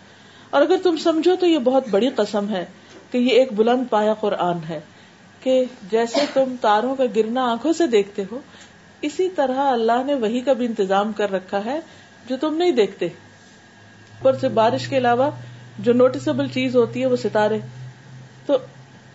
اور 0.50 0.62
اگر 0.62 0.76
تم 0.82 0.96
سمجھو 0.96 1.36
تو 1.36 1.46
یہ 1.46 1.58
بہت 1.58 1.88
بڑی 1.90 2.08
قسم 2.08 2.48
ہے 2.48 2.64
کہ 3.10 3.18
یہ 3.18 3.30
ایک 3.30 3.52
بلند 3.52 3.84
پایا 3.90 4.14
قرآن 4.14 4.58
ہے 4.68 4.80
کہ 5.40 5.64
جیسے 5.90 6.20
تم 6.34 6.54
تاروں 6.60 6.96
کا 6.96 7.04
گرنا 7.16 7.50
آنکھوں 7.50 7.72
سے 7.72 7.86
دیکھتے 7.86 8.22
ہو 8.32 8.38
اسی 9.06 9.28
طرح 9.30 9.72
اللہ 9.72 10.02
نے 10.06 10.14
وہی 10.14 10.40
کا 10.40 10.52
بھی 10.52 10.66
انتظام 10.66 11.12
کر 11.12 11.32
رکھا 11.32 11.64
ہے 11.64 11.80
جو 12.28 12.36
تم 12.36 12.56
نہیں 12.56 12.70
دیکھتے۔ 12.70 13.08
پر 14.22 14.36
سے 14.36 14.48
بارش 14.48 14.88
کے 14.88 14.96
علاوہ 14.96 15.30
جو 15.78 15.92
نوٹسبل 15.92 16.48
چیز 16.48 16.76
ہوتی 16.76 17.00
ہے 17.00 17.06
وہ 17.06 17.16
ستارے۔ 17.16 17.58
تو 18.46 18.56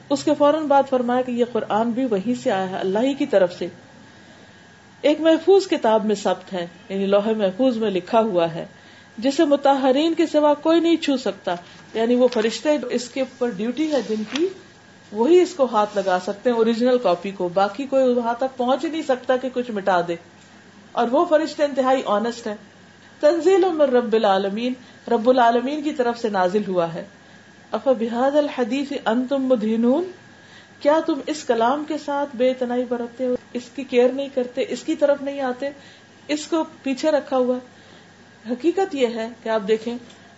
اس 0.09 0.23
کے 0.23 0.31
فوراً 0.37 0.63
بعد 0.63 0.83
فرمایا 0.89 1.21
کہ 1.21 1.31
یہ 1.31 1.45
قرآن 1.51 1.89
بھی 1.89 2.05
وہیں 2.05 2.41
سے 2.43 2.51
آیا 2.51 2.69
ہے، 2.69 2.75
اللہ 2.75 2.99
ہی 2.99 3.13
کی 3.13 3.25
طرف 3.25 3.53
سے۔ 3.57 3.67
ایک 5.01 5.21
محفوظ 5.21 5.67
کتاب 5.67 6.05
میں 6.05 6.15
سبت 6.15 6.53
ہے 6.53 6.67
یعنی 6.89 7.05
لوہے 7.05 7.33
محفوظ 7.33 7.77
میں 7.77 7.89
لکھا 7.89 8.19
ہوا 8.19 8.53
ہے، 8.53 8.65
جسے 9.17 9.45
متحرین 9.45 10.13
کے 10.13 10.27
سوا 10.27 10.53
کوئی 10.53 10.79
نہیں 10.79 10.95
چھو 10.95 11.17
سکتا۔ 11.17 11.55
یعنی 11.93 12.15
وہ 12.15 12.27
فرشتے 12.27 12.69
اس 12.89 13.09
کے 13.09 13.19
اوپر 13.19 13.49
ڈیوٹی 13.49 13.91
ہے، 13.91 14.01
جن 14.09 14.23
کی 14.31 14.47
وہی 15.11 15.41
اس 15.41 15.53
کو 15.53 15.67
ہاتھ 15.71 15.97
لگا 15.97 16.17
سکتے 16.23 16.49
ہیں 16.49 16.57
اوریجنل 16.57 16.97
کاپی 16.97 17.31
کو۔ 17.31 17.49
باقی 17.53 17.85
کوئی 17.85 18.13
وہاں 18.13 18.33
تک 18.33 18.57
پہنچ 18.57 18.85
ہی 18.85 18.89
نہیں 18.89 19.01
سکتا 19.01 19.37
کہ 19.37 19.49
کچھ 19.53 19.71
مٹا 19.71 20.01
دے۔ 20.07 20.15
اور 20.91 21.07
وہ 21.11 21.25
فرشتے 21.25 21.63
انتہائی 21.63 22.01
آنےسٹ 22.05 22.47
ہے 22.47 22.55
تنزیل 23.19 23.81
رب 23.81 24.13
العالمین 24.13 24.73
رب 25.11 25.29
العالمین 25.29 25.81
کی 25.81 25.93
طرف 25.93 26.19
سے 26.19 26.29
نازل 26.29 26.61
ہوا 26.67 26.93
ہے۔ 26.93 27.05
اف 27.71 27.87
بحاد 27.99 28.35
الحدیث 28.35 28.91
ان 29.05 29.27
تم 29.27 29.43
مدینون 29.43 30.11
کیا 30.79 30.99
تم 31.05 31.19
اس 31.27 31.43
کلام 31.43 31.83
کے 31.87 31.97
ساتھ 32.05 32.35
بے 32.35 32.53
تنائی 32.53 32.85
برتتے 32.85 33.25
ہو؟ 33.25 33.35
اس 33.53 33.63
کی 33.75 33.83
کیئر 33.83 34.09
نہیں 34.09 34.29
کرتے، 34.33 34.65
اس 34.69 34.83
کی 34.83 34.95
طرف 34.95 35.21
نہیں 35.21 35.41
آتے، 35.41 35.69
اس 36.27 36.47
کو 36.47 36.63
پیچھے 36.83 37.11
رکھا 37.11 37.37
ہوا۔ 37.37 37.57
حقیقت 38.49 38.95
یہ 38.95 39.07
ہے 39.07 39.29
کہ 39.43 39.49
آپ 39.49 39.61
دیکھیں، 39.67 39.97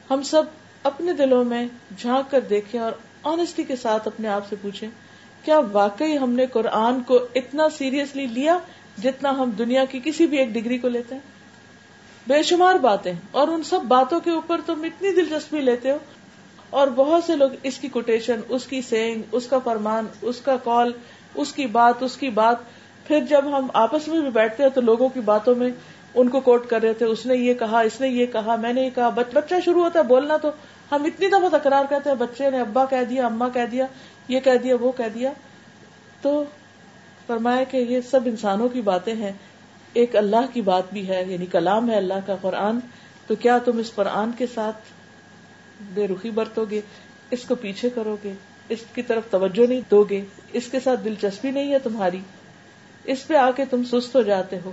ہم 0.09 0.21
سب 0.21 0.43
اپنے 0.83 1.13
دلوں 1.13 1.43
میں 1.43 1.67
جھانک 1.97 2.31
کر 2.31 2.39
دیکھیں 2.39 2.81
اور 2.81 2.91
آنےسٹی 3.23 3.63
کے 3.63 3.75
ساتھ 3.75 4.07
اپنے 4.07 4.27
آپ 4.27 4.47
سے 4.49 4.55
پوچھیں، 4.61 4.89
کیا 5.43 5.59
واقعی 5.71 6.17
ہم 6.17 6.31
نے 6.31 6.45
قرآن 6.45 7.01
کو 7.01 7.19
اتنا 7.35 7.69
سیریسلی 7.69 8.25
لیا 8.25 8.57
جتنا 9.03 9.29
ہم 9.29 9.51
دنیا 9.51 9.85
کی 9.85 9.99
کسی 10.03 10.27
بھی 10.27 10.37
ایک 10.37 10.49
ڈگری 10.49 10.77
کو 10.77 10.89
لیتے 10.89 11.15
ہیں؟ 11.15 11.21
بے 12.27 12.43
شمار 12.43 12.75
باتیں، 12.75 13.13
اور 13.31 13.47
ان 13.47 13.63
سب 13.63 13.79
باتوں 13.87 14.19
کے 14.19 14.31
اوپر 14.31 14.61
تم 14.65 14.83
اتنی 14.83 15.11
دلچسپی 15.11 15.61
لیتے 15.61 15.91
ہو۔ 15.91 15.97
اور 16.69 16.87
بہت 16.87 17.23
سے 17.23 17.35
لوگ 17.35 17.49
اس 17.63 17.77
کی 17.79 17.87
کوٹیشن 17.87 18.39
اس 18.49 18.65
کی 18.65 18.81
سینگ 18.81 19.21
اس 19.31 19.47
کا 19.47 19.59
فرمان، 19.59 20.05
اس 20.21 20.41
کا 20.41 20.55
کال 20.63 20.91
اس 21.35 21.53
کی 21.53 21.65
بات، 21.67 22.03
اس 22.03 22.17
کی 22.17 22.29
بات۔ 22.29 22.57
پھر 23.07 23.19
جب 23.29 23.57
ہم 23.57 23.67
آپس 23.73 24.07
میں 24.07 24.19
بھی 24.19 24.29
بیٹھتے 24.29 24.63
ہیں 24.63 24.69
تو 24.69 24.81
لوگوں 24.81 25.09
کی 25.09 25.19
باتوں 25.19 25.55
میں 25.55 25.69
ان 26.15 26.29
کو 26.29 26.39
کوٹ 26.39 26.67
کر 26.67 26.81
رہے 26.81 26.93
تھے، 26.93 27.05
اس 27.05 27.25
نے 27.25 27.35
یہ 27.35 27.53
کہا، 27.53 27.79
اس 27.79 27.99
نے 28.01 28.07
یہ 28.07 28.25
کہا، 28.25 28.55
میں 28.55 28.73
نے 28.73 28.81
یہ 28.81 28.89
کہا 28.95 29.09
بچہ 29.09 29.55
شروع 29.65 29.83
ہوتا 29.83 29.99
ہے، 29.99 30.03
بولنا 30.03 30.37
تو 30.37 30.51
ہم 30.95 31.03
اتنی 31.03 31.27
دفعہ 31.27 31.59
تکرار 31.59 31.85
کرتے 31.89 32.09
ہیں، 32.09 32.17
بچے 32.17 32.49
نے 32.49 32.59
ابا 32.59 32.85
کہہ 32.85 33.03
دیا 33.09 33.25
اما 33.25 33.49
کہہ 33.49 33.65
دیا، 33.71 33.85
یہ 34.27 34.39
کہہ 34.39 34.55
دیا، 34.63 34.75
وہ 34.81 34.91
کہہ 34.91 35.09
دیا۔ 35.13 35.31
تو 36.21 36.43
فرمایا 37.27 37.63
کہ 37.63 37.77
یہ 37.77 38.01
سب 38.01 38.19
انسانوں 38.25 38.69
کی 38.69 38.81
باتیں 38.81 39.13
ہیں۔ 39.13 39.31
ایک 39.93 40.15
اللہ 40.15 40.45
کی 40.53 40.61
بات 40.61 40.83
بھی 40.93 41.07
ہے 41.07 41.23
یعنی 41.27 41.45
کلام 41.45 41.89
ہے 41.89 41.95
اللہ 41.95 42.13
کا 42.25 42.35
قرآن۔ 42.41 42.79
تو 43.27 43.35
کیا 43.35 43.57
تم 43.57 43.77
اس 43.77 43.95
قرآن 43.95 44.31
کے 44.37 44.45
ساتھ 44.53 44.75
بے 45.93 46.07
رخی 46.07 46.29
برتو 46.29 46.65
گے 46.65 46.81
اس 47.31 47.43
کو 47.43 47.55
پیچھے 47.55 47.89
کرو 47.89 48.17
گے 48.23 48.33
اس 48.69 48.79
کی 48.95 49.01
طرف 49.01 49.23
توجہ 49.29 49.67
نہیں 49.67 49.81
دو 49.91 50.03
گے 50.03 50.21
اس 50.53 50.67
کے 50.71 50.79
ساتھ 50.79 50.99
دلچسپی 51.05 51.51
نہیں 51.51 51.73
ہے 51.73 51.79
تمہاری؟ 51.79 52.19
اس 53.03 53.27
پہ 53.27 53.33
آ 53.33 53.51
کے 53.51 53.65
تم 53.65 53.83
سست 53.83 54.15
ہو 54.15 54.21
جاتے 54.21 54.59
ہو۔ 54.65 54.71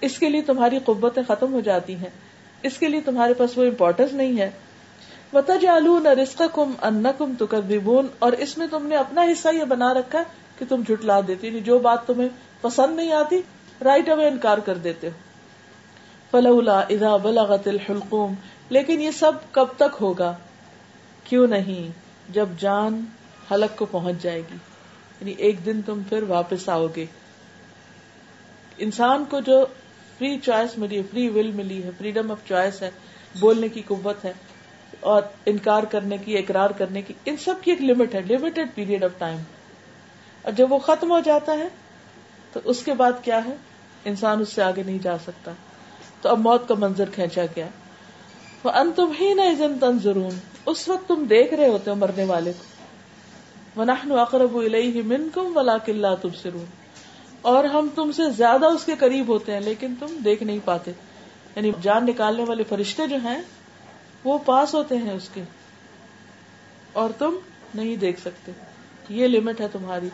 اس 0.00 0.18
کے 0.18 0.28
لیے 0.28 0.42
تمہاری 0.42 0.78
قوتیں 0.78 1.22
ختم 1.28 1.52
ہو 1.52 1.60
جاتی 1.60 1.94
ہیں۔ 1.94 2.10
اس 2.62 2.78
کے 2.78 2.88
لیے 2.88 3.00
تمہارے 3.00 3.34
پاس 3.34 3.58
وہ 3.58 3.64
امپورٹینس 3.64 4.12
نہیں 4.12 4.38
ہے۔ 4.38 4.50
بتا 5.34 5.56
جالو 5.56 5.98
نہ 5.98 6.08
رسک 6.08 6.42
کم 6.52 6.72
ان 6.82 7.06
کم 7.18 7.34
اور 8.18 8.32
اس 8.32 8.58
میں 8.58 8.66
تم 8.66 8.86
نے 8.86 8.96
اپنا 8.96 9.22
حصہ 9.22 9.48
یہ 9.54 9.64
بنا 9.64 9.94
رکھا 9.94 10.22
کہ 10.58 10.64
تم 10.68 10.82
جھٹلا 10.86 11.20
دیتی 11.28 11.46
یعنی 11.46 11.60
جو 11.60 11.78
بات 11.78 12.06
تمہیں 12.06 12.28
پسند 12.60 12.96
نہیں 12.96 13.12
آتی 13.12 13.42
رائٹ 13.84 14.08
اوے 14.08 14.28
انکار 14.28 14.58
کر 14.58 14.76
دیتے 14.76 15.06
ہو۔ 15.06 15.12
فلولا 16.30 16.80
اذا 16.80 17.16
بلغت 17.16 17.68
الحلقوم۔ 17.68 18.34
لیکن 18.68 19.00
یہ 19.00 19.10
سب 19.10 19.32
کب 19.50 19.66
تک 19.76 19.96
ہوگا؟ 20.00 20.36
کیوں 21.24 21.46
نہیں؟ 21.46 21.92
جب 22.32 22.48
جان 22.58 23.04
حلق 23.50 23.78
کو 23.78 23.86
پہنچ 23.86 24.22
جائے 24.22 24.40
گی۔ 24.40 24.56
یعنی 25.20 25.32
ایک 25.32 25.66
دن 25.66 25.82
تم 25.82 26.00
پھر 26.08 26.22
واپس 26.22 26.68
آؤ 26.68 26.86
گے۔ 26.96 27.06
انسان 28.78 29.24
کو 29.30 29.40
جو 29.40 29.66
فری 30.18 30.38
چوائس 30.38 30.78
ملی 30.78 30.96
ہے 30.96 31.02
فری 31.10 31.28
ول 31.28 31.50
ملی 31.50 31.82
ہے 31.82 31.90
فریڈم 31.98 32.30
آف 32.30 32.38
چوائس 32.48 32.82
ہے، 32.82 32.90
بولنے 33.40 33.68
کی 33.68 33.82
قوت 33.86 34.24
ہے 34.24 34.32
اور 35.04 35.22
انکار 35.46 35.82
کرنے 35.82 36.18
کی، 36.18 36.38
اقرار 36.38 36.70
کرنے 36.70 37.02
کی، 37.02 37.14
ان 37.24 37.36
سب 37.36 37.54
کی 37.62 37.70
ایک 37.70 37.82
لمٹ 37.82 38.14
ہے 38.14 38.20
لمیٹڈ 38.20 38.68
پیریڈ 38.74 39.04
آف 39.04 39.10
ٹائم 39.18 39.38
اور 40.42 40.52
جب 40.52 40.72
وہ 40.72 40.78
ختم 40.78 41.10
ہو 41.10 41.20
جاتا 41.20 41.52
ہے، 41.52 41.68
تو 42.52 42.60
اس 42.64 42.82
کے 42.82 42.94
بعد 42.94 43.12
کیا 43.22 43.44
ہے؟ 43.44 43.54
انسان 44.04 44.40
اس 44.40 44.48
سے 44.48 44.62
آگے 44.62 44.82
نہیں 44.82 44.98
جا 44.98 45.18
سکتا۔ 45.18 45.50
تو 46.20 46.28
اب 46.28 46.38
موت 46.38 46.68
کا 46.68 46.74
منظر 46.78 47.10
کھینچا 47.10 47.42
گیا۔ 47.56 47.66
وہ 48.64 48.70
ان 48.70 48.92
تم 48.96 49.12
ہی 49.20 49.34
نہ 49.34 49.42
تنظرون۔ 49.80 50.38
اس 50.66 50.88
وقت 50.88 51.08
تم 51.08 51.24
دیکھ 51.30 51.54
رہے 51.54 51.68
ہوتے 51.68 51.90
ہو 51.90 51.96
مرنے 51.96 52.24
والے 52.24 52.52
کو۔ 52.52 52.64
ونحن 53.80 54.12
اقرب 54.12 54.56
الیہ 54.56 55.02
منکم 55.02 55.56
ولکن 55.56 55.96
لا 55.96 56.14
تبصرون۔ 56.14 56.64
اور 57.42 57.64
ہم 57.64 57.88
تم 57.94 58.12
سے 58.12 58.30
زیادہ 58.30 58.66
اس 58.66 58.84
کے 58.84 58.92
قریب 58.98 59.28
ہوتے 59.28 59.52
ہیں، 59.52 59.60
لیکن 59.60 59.94
تم 60.00 60.16
دیکھ 60.24 60.42
نہیں 60.42 60.58
پاتے۔ 60.64 60.90
یعنی 61.56 61.72
جان 61.82 62.06
نکالنے 62.06 62.44
والے 62.44 62.62
فرشتے 62.62 63.06
جو 63.06 63.16
ہیں 63.16 63.42
وہ 64.24 64.38
پاس 64.38 64.74
ہوتے 64.74 64.96
ہیں 64.96 65.10
اس 65.10 65.28
کے 65.34 65.42
اور 66.92 67.10
تم 67.18 67.34
نہیں 67.74 67.96
دیکھ 67.96 68.20
سکتے 68.20 68.52
یہ 69.08 69.26
لمٹ 69.26 69.60
ہے 69.60 69.68
تمہاری۔ 69.68 70.08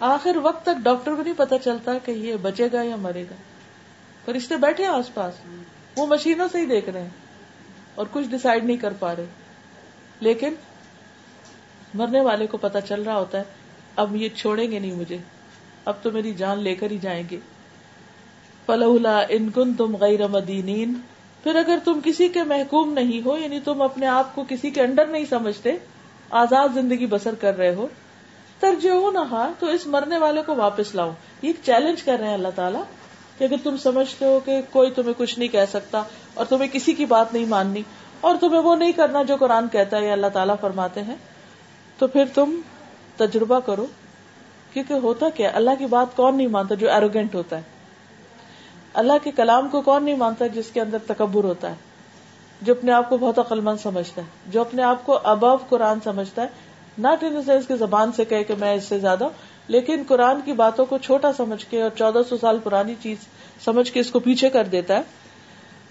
آخر 0.00 0.36
وقت 0.42 0.62
تک 0.62 0.82
ڈاکٹر 0.82 1.14
کو 1.14 1.22
نہیں 1.22 1.34
پتا 1.36 1.58
چلتا 1.58 1.98
کہ 1.98 2.10
یہ 2.10 2.36
بچے 2.36 2.68
گا 2.72 2.82
یا 2.82 2.96
مرے 2.96 3.22
گا۔ 3.22 3.34
فرشتے 4.24 4.56
بیٹھے 4.56 4.86
آس 4.86 5.14
پاس۔ 5.14 5.34
وہ 5.96 6.06
مشینوں 6.06 6.48
سے 6.52 6.58
ہی 6.58 6.66
دیکھ 6.66 6.88
رہے 6.88 7.02
ہیں 7.02 7.10
اور 7.94 8.06
کچھ 8.12 8.26
ڈسائڈ 8.26 8.64
نہیں 8.64 8.76
کر 8.76 8.92
پا 8.98 9.16
رہے۔ 9.16 9.26
لیکن 10.20 10.54
مرنے 11.94 12.20
والے 12.20 12.46
کو 12.46 12.56
پتا 12.56 12.80
چل 12.80 13.02
رہا 13.02 13.18
ہوتا 13.18 13.38
ہے، 13.38 13.42
اب 13.96 14.16
یہ 14.16 14.28
چھوڑیں 14.36 14.70
گے 14.70 14.78
نہیں 14.78 14.94
مجھے۔ 14.94 15.18
اب 15.84 15.94
تو 16.02 16.10
میری 16.10 16.34
جان 16.34 16.58
لے 16.58 16.74
کر 16.74 16.90
ہی 16.90 16.98
جائیں 16.98 17.22
گے۔ 17.30 17.38
فلولا 18.66 19.22
ان 19.28 19.50
کن 19.50 19.74
تم 19.74 19.96
غیر 19.96 20.26
مدینین 20.28 20.94
پھر 21.42 21.54
اگر 21.54 21.78
تم 21.84 22.00
کسی 22.04 22.28
کے 22.28 22.42
محکوم 22.42 22.92
نہیں 22.92 23.26
ہو 23.26 23.36
یعنی 23.38 23.60
تم 23.60 23.82
اپنے 23.82 24.06
آپ 24.06 24.34
کو 24.34 24.44
کسی 24.48 24.70
کے 24.70 24.80
انڈر 24.80 25.06
نہیں 25.06 25.24
سمجھتے، 25.30 25.76
آزاد 26.30 26.68
زندگی 26.74 27.06
بسر 27.06 27.34
کر 27.34 27.56
رہے 27.56 27.74
ہو 27.74 27.86
ترجیح 28.60 29.10
نہ 29.12 29.52
تو 29.58 29.66
اس 29.66 29.86
مرنے 29.86 30.18
والے 30.18 30.42
کو 30.42 30.54
واپس 30.54 30.94
لاؤ۔ 30.94 31.10
یہ 31.42 31.52
چیلنج 31.64 32.02
کر 32.02 32.16
رہے 32.20 32.26
ہیں 32.26 32.34
اللہ 32.34 32.54
تعالیٰ 32.54 32.82
کہ 33.38 33.44
اگر 33.44 33.56
تم 33.62 33.76
سمجھتے 33.76 34.24
ہو 34.24 34.40
کہ 34.44 34.60
کوئی 34.70 34.90
تمہیں 34.90 35.12
کچھ 35.16 35.38
نہیں 35.38 35.48
کہہ 35.48 35.70
سکتا 35.70 36.02
اور 36.34 36.46
تمہیں 36.46 36.68
کسی 36.72 36.92
کی 36.92 37.04
بات 37.04 37.32
نہیں 37.32 37.44
ماننی 37.44 37.82
اور 38.20 38.34
تمہیں 38.40 38.60
وہ 38.60 38.76
نہیں 38.76 38.92
کرنا 38.92 39.22
جو 39.22 39.36
قرآن 39.36 39.68
کہتا 39.68 39.96
ہے 39.96 40.06
یا 40.06 40.12
اللہ 40.12 40.26
تعالیٰ 40.32 40.54
فرماتے 40.60 41.02
ہیں، 41.02 41.16
تو 41.98 42.06
پھر 42.06 42.24
تم 42.34 42.60
تجربہ 43.16 43.60
کرو، 43.60 43.86
کیونکہ 44.72 44.92
ہوتا 44.92 45.28
کیا 45.28 45.50
اللہ 45.54 45.70
کی 45.78 45.86
بات 45.86 46.16
کون 46.16 46.36
نہیں 46.36 46.46
مانتا 46.46 46.74
جو 46.74 46.90
ایروگینٹ 46.90 47.34
ہوتا 47.34 47.56
ہے۔ 47.56 47.71
اللہ 48.94 49.12
کے 49.22 49.30
کلام 49.30 49.68
کو 49.68 49.80
کون 49.80 50.04
نہیں 50.04 50.16
مانتا 50.16 50.46
جس 50.46 50.70
کے 50.72 50.80
اندر 50.80 50.98
تکبر 51.06 51.44
ہوتا 51.44 51.70
ہے؟ 51.70 51.74
جو 52.62 52.74
اپنے 52.78 52.92
آپ 52.92 53.08
کو 53.08 53.16
بہت 53.16 53.38
عقل 53.38 53.60
مند 53.60 53.78
سمجھتا 53.82 54.22
ہے، 54.22 54.26
جو 54.46 54.60
اپنے 54.60 54.82
آپ 54.82 55.06
کو 55.06 55.18
ابو 55.22 55.56
قرآن 55.56 55.98
سمجھتا 56.04 56.42
ہے۔ 56.42 56.46
ناٹ 56.98 57.24
ان 57.24 57.42
سینس 57.42 57.66
کی 57.66 57.76
زبان 57.76 58.12
سے 58.12 58.24
کہے 58.24 58.44
کہ 58.44 58.54
میں 58.58 58.74
اس 58.74 58.84
سے 58.84 58.98
زیادہ 58.98 59.28
لیکن 59.68 60.02
قرآن 60.08 60.40
کی 60.44 60.52
باتوں 60.52 60.86
کو 60.86 60.98
چھوٹا 60.98 61.32
سمجھ 61.32 61.66
کے 61.70 61.82
اور 61.82 61.90
چودہ 61.98 62.18
سو 62.28 62.36
سال 62.36 62.58
پرانی 62.64 62.94
چیز 63.02 63.18
سمجھ 63.64 63.92
کے 63.92 64.00
اس 64.00 64.10
کو 64.10 64.18
پیچھے 64.18 64.50
کر 64.50 64.64
دیتا 64.64 64.96
ہے۔ 64.96 65.02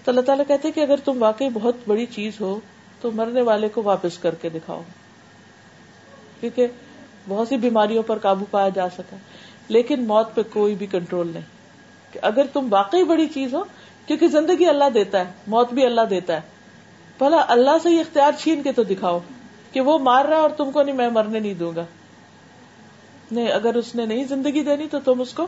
تو 0.04 0.10
اللہ 0.10 0.20
تعالیٰ 0.20 0.44
کہتے 0.48 0.70
کہ 0.70 0.80
اگر 0.80 0.96
تم 0.96 1.22
واقعی 1.22 1.48
بہت 1.48 1.74
بڑی 1.86 2.06
چیز 2.06 2.40
ہو، 2.40 2.60
تو 3.00 3.10
مرنے 3.10 3.42
والے 3.42 3.68
کو 3.68 3.82
واپس 3.82 4.18
کر 4.18 4.34
کے 4.34 4.48
دکھاؤ۔ 4.48 4.82
کیونکہ 6.40 6.66
بہت 7.28 7.48
سی 7.48 7.56
بیماریوں 7.56 8.02
پر 8.02 8.18
قابو 8.18 8.44
پایا 8.50 8.68
جا 8.68 8.88
سکا 8.88 9.16
لیکن 9.68 10.06
موت 10.06 10.34
پہ 10.34 10.40
کوئی 10.52 10.74
بھی 10.74 10.86
کنٹرول 10.86 11.30
نہیں۔ 11.32 11.61
کہ 12.12 12.18
اگر 12.22 12.46
تم 12.52 12.66
واقعی 12.70 13.04
بڑی 13.04 13.26
چیز 13.26 13.54
ہو، 13.54 13.64
کیونکہ 14.06 14.28
زندگی 14.28 14.66
اللہ 14.66 14.84
دیتا 14.94 15.18
ہے، 15.18 15.24
موت 15.46 15.72
بھی 15.72 15.86
اللہ 15.86 16.00
دیتا 16.00 16.34
ہے۔ 16.34 16.40
بھلا 17.18 17.44
اللہ 17.48 17.70
سے 17.82 17.90
یہ 17.90 18.00
اختیار 18.00 18.32
چھین 18.38 18.62
کے 18.62 18.72
تو 18.72 18.82
دکھاؤ 18.82 19.18
کہ 19.72 19.80
وہ 19.80 19.98
مار 19.98 20.24
رہا 20.24 20.36
اور 20.36 20.50
تم 20.50 20.70
کو 20.70 20.82
نہیں، 20.82 20.96
میں 20.96 21.10
مرنے 21.10 21.38
نہیں 21.38 21.54
دوں 21.54 21.72
گا۔ 21.76 21.84
نہیں، 23.30 23.48
اگر 23.48 23.74
اس 23.74 23.94
نے 23.94 24.06
نہیں 24.06 24.24
زندگی 24.24 24.60
دینی 24.60 24.88
تو 24.90 24.98
تم 25.04 25.20
اس 25.20 25.32
کو 25.32 25.46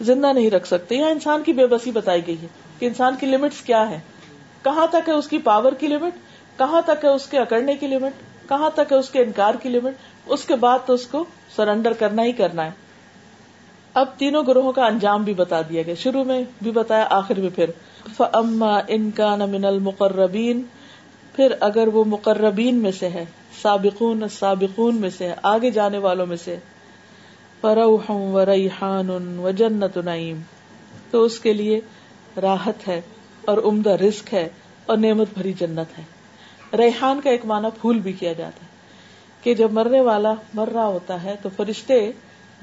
زندہ 0.00 0.32
نہیں 0.32 0.50
رکھ 0.50 0.66
سکتے۔ 0.66 0.94
یا 0.94 1.06
انسان 1.06 1.42
کی 1.42 1.52
بے 1.52 1.66
بسی 1.66 1.90
بتائی 1.90 2.26
گئی 2.26 2.36
ہے 2.42 2.46
کہ 2.78 2.86
انسان 2.86 3.14
کی 3.20 3.26
لمٹس 3.26 3.60
کیا 3.60 3.90
ہے 3.90 4.00
کہاں 4.64 4.86
تک 4.86 5.08
ہے 5.08 5.12
اس 5.12 5.28
کی 5.28 5.38
پاور 5.38 5.72
کی 5.72 5.86
لمٹ 5.86 6.12
کہاں 6.58 6.82
تک 6.82 7.04
ہے 7.04 7.08
اس 7.08 7.26
کے 7.26 7.38
اکڑنے 7.38 7.74
کی 7.74 7.86
لمٹ 7.86 8.12
کہاں 8.48 8.70
تک 8.74 8.92
ہے 8.92 8.96
اس 8.96 9.10
کے 9.10 9.22
انکار 9.22 9.54
کی 9.54 9.68
لمٹ 9.68 9.94
اس 10.26 10.44
کے 10.44 10.56
بعد 10.56 10.78
تو 10.86 10.92
اس 10.92 11.06
کو 11.06 11.24
سرنڈر 11.56 11.92
کرنا 11.92 12.22
ہی 12.22 12.32
کرنا 12.32 12.64
ہے۔ 12.64 12.70
اب 13.96 14.06
تینوں 14.16 14.42
گروہوں 14.46 14.72
کا 14.72 14.86
انجام 14.86 15.22
بھی 15.24 15.34
بتا 15.34 15.60
دیا 15.60 15.82
گیا۔ 15.82 15.94
شروع 15.94 16.24
میں 16.24 16.44
بھی 16.62 16.70
بتایا، 16.70 17.06
آخر 17.10 17.40
میں 17.40 17.50
پھر۔ 17.54 17.70
فما 18.16 18.80
ان 18.88 19.10
کا 19.10 19.36
نمن 19.36 19.64
المقربین 19.64 20.62
پھر 21.32 21.52
اگر 21.60 21.88
وہ 21.88 22.04
مقربین 22.04 22.74
میں 22.74 22.90
سے 22.92 23.08
ہے، 23.08 23.24
سابقون 23.62 24.22
سابقون 24.30 24.96
میں 24.96 25.10
سے 25.10 25.28
ہے، 25.28 25.34
آگے 25.42 25.70
جانے 25.70 25.98
والوں 25.98 26.26
میں 26.26 26.36
سے، 26.36 26.56
فروح 27.60 28.10
و 28.10 28.46
ریحان 28.46 29.38
و 29.38 29.50
جنت 29.50 29.96
نعیم 29.96 30.40
تو 31.10 31.22
اس 31.22 31.40
کے 31.40 31.52
لیے 31.52 31.80
راحت 32.42 32.88
ہے 32.88 33.00
اور 33.44 33.58
عمدہ 33.58 33.90
رزق 33.90 34.32
ہے 34.32 34.48
اور 34.86 34.96
نعمت 34.96 35.28
بھری 35.34 35.52
جنت 35.52 35.98
ہے۔ 35.98 36.04
ریحان 36.76 37.20
کا 37.20 37.30
ایک 37.30 37.46
معنی 37.46 37.68
پھول 37.80 37.98
بھی 37.98 38.12
کیا 38.12 38.32
جاتا 38.32 38.60
ہے 38.60 38.68
کہ 39.42 39.54
جب 39.54 39.72
مرنے 39.72 40.00
والا 40.00 40.34
مر 40.54 40.68
رہا 40.68 40.86
ہوتا 40.86 41.22
ہے 41.22 41.34
تو 41.42 41.48
فرشتے 41.56 42.12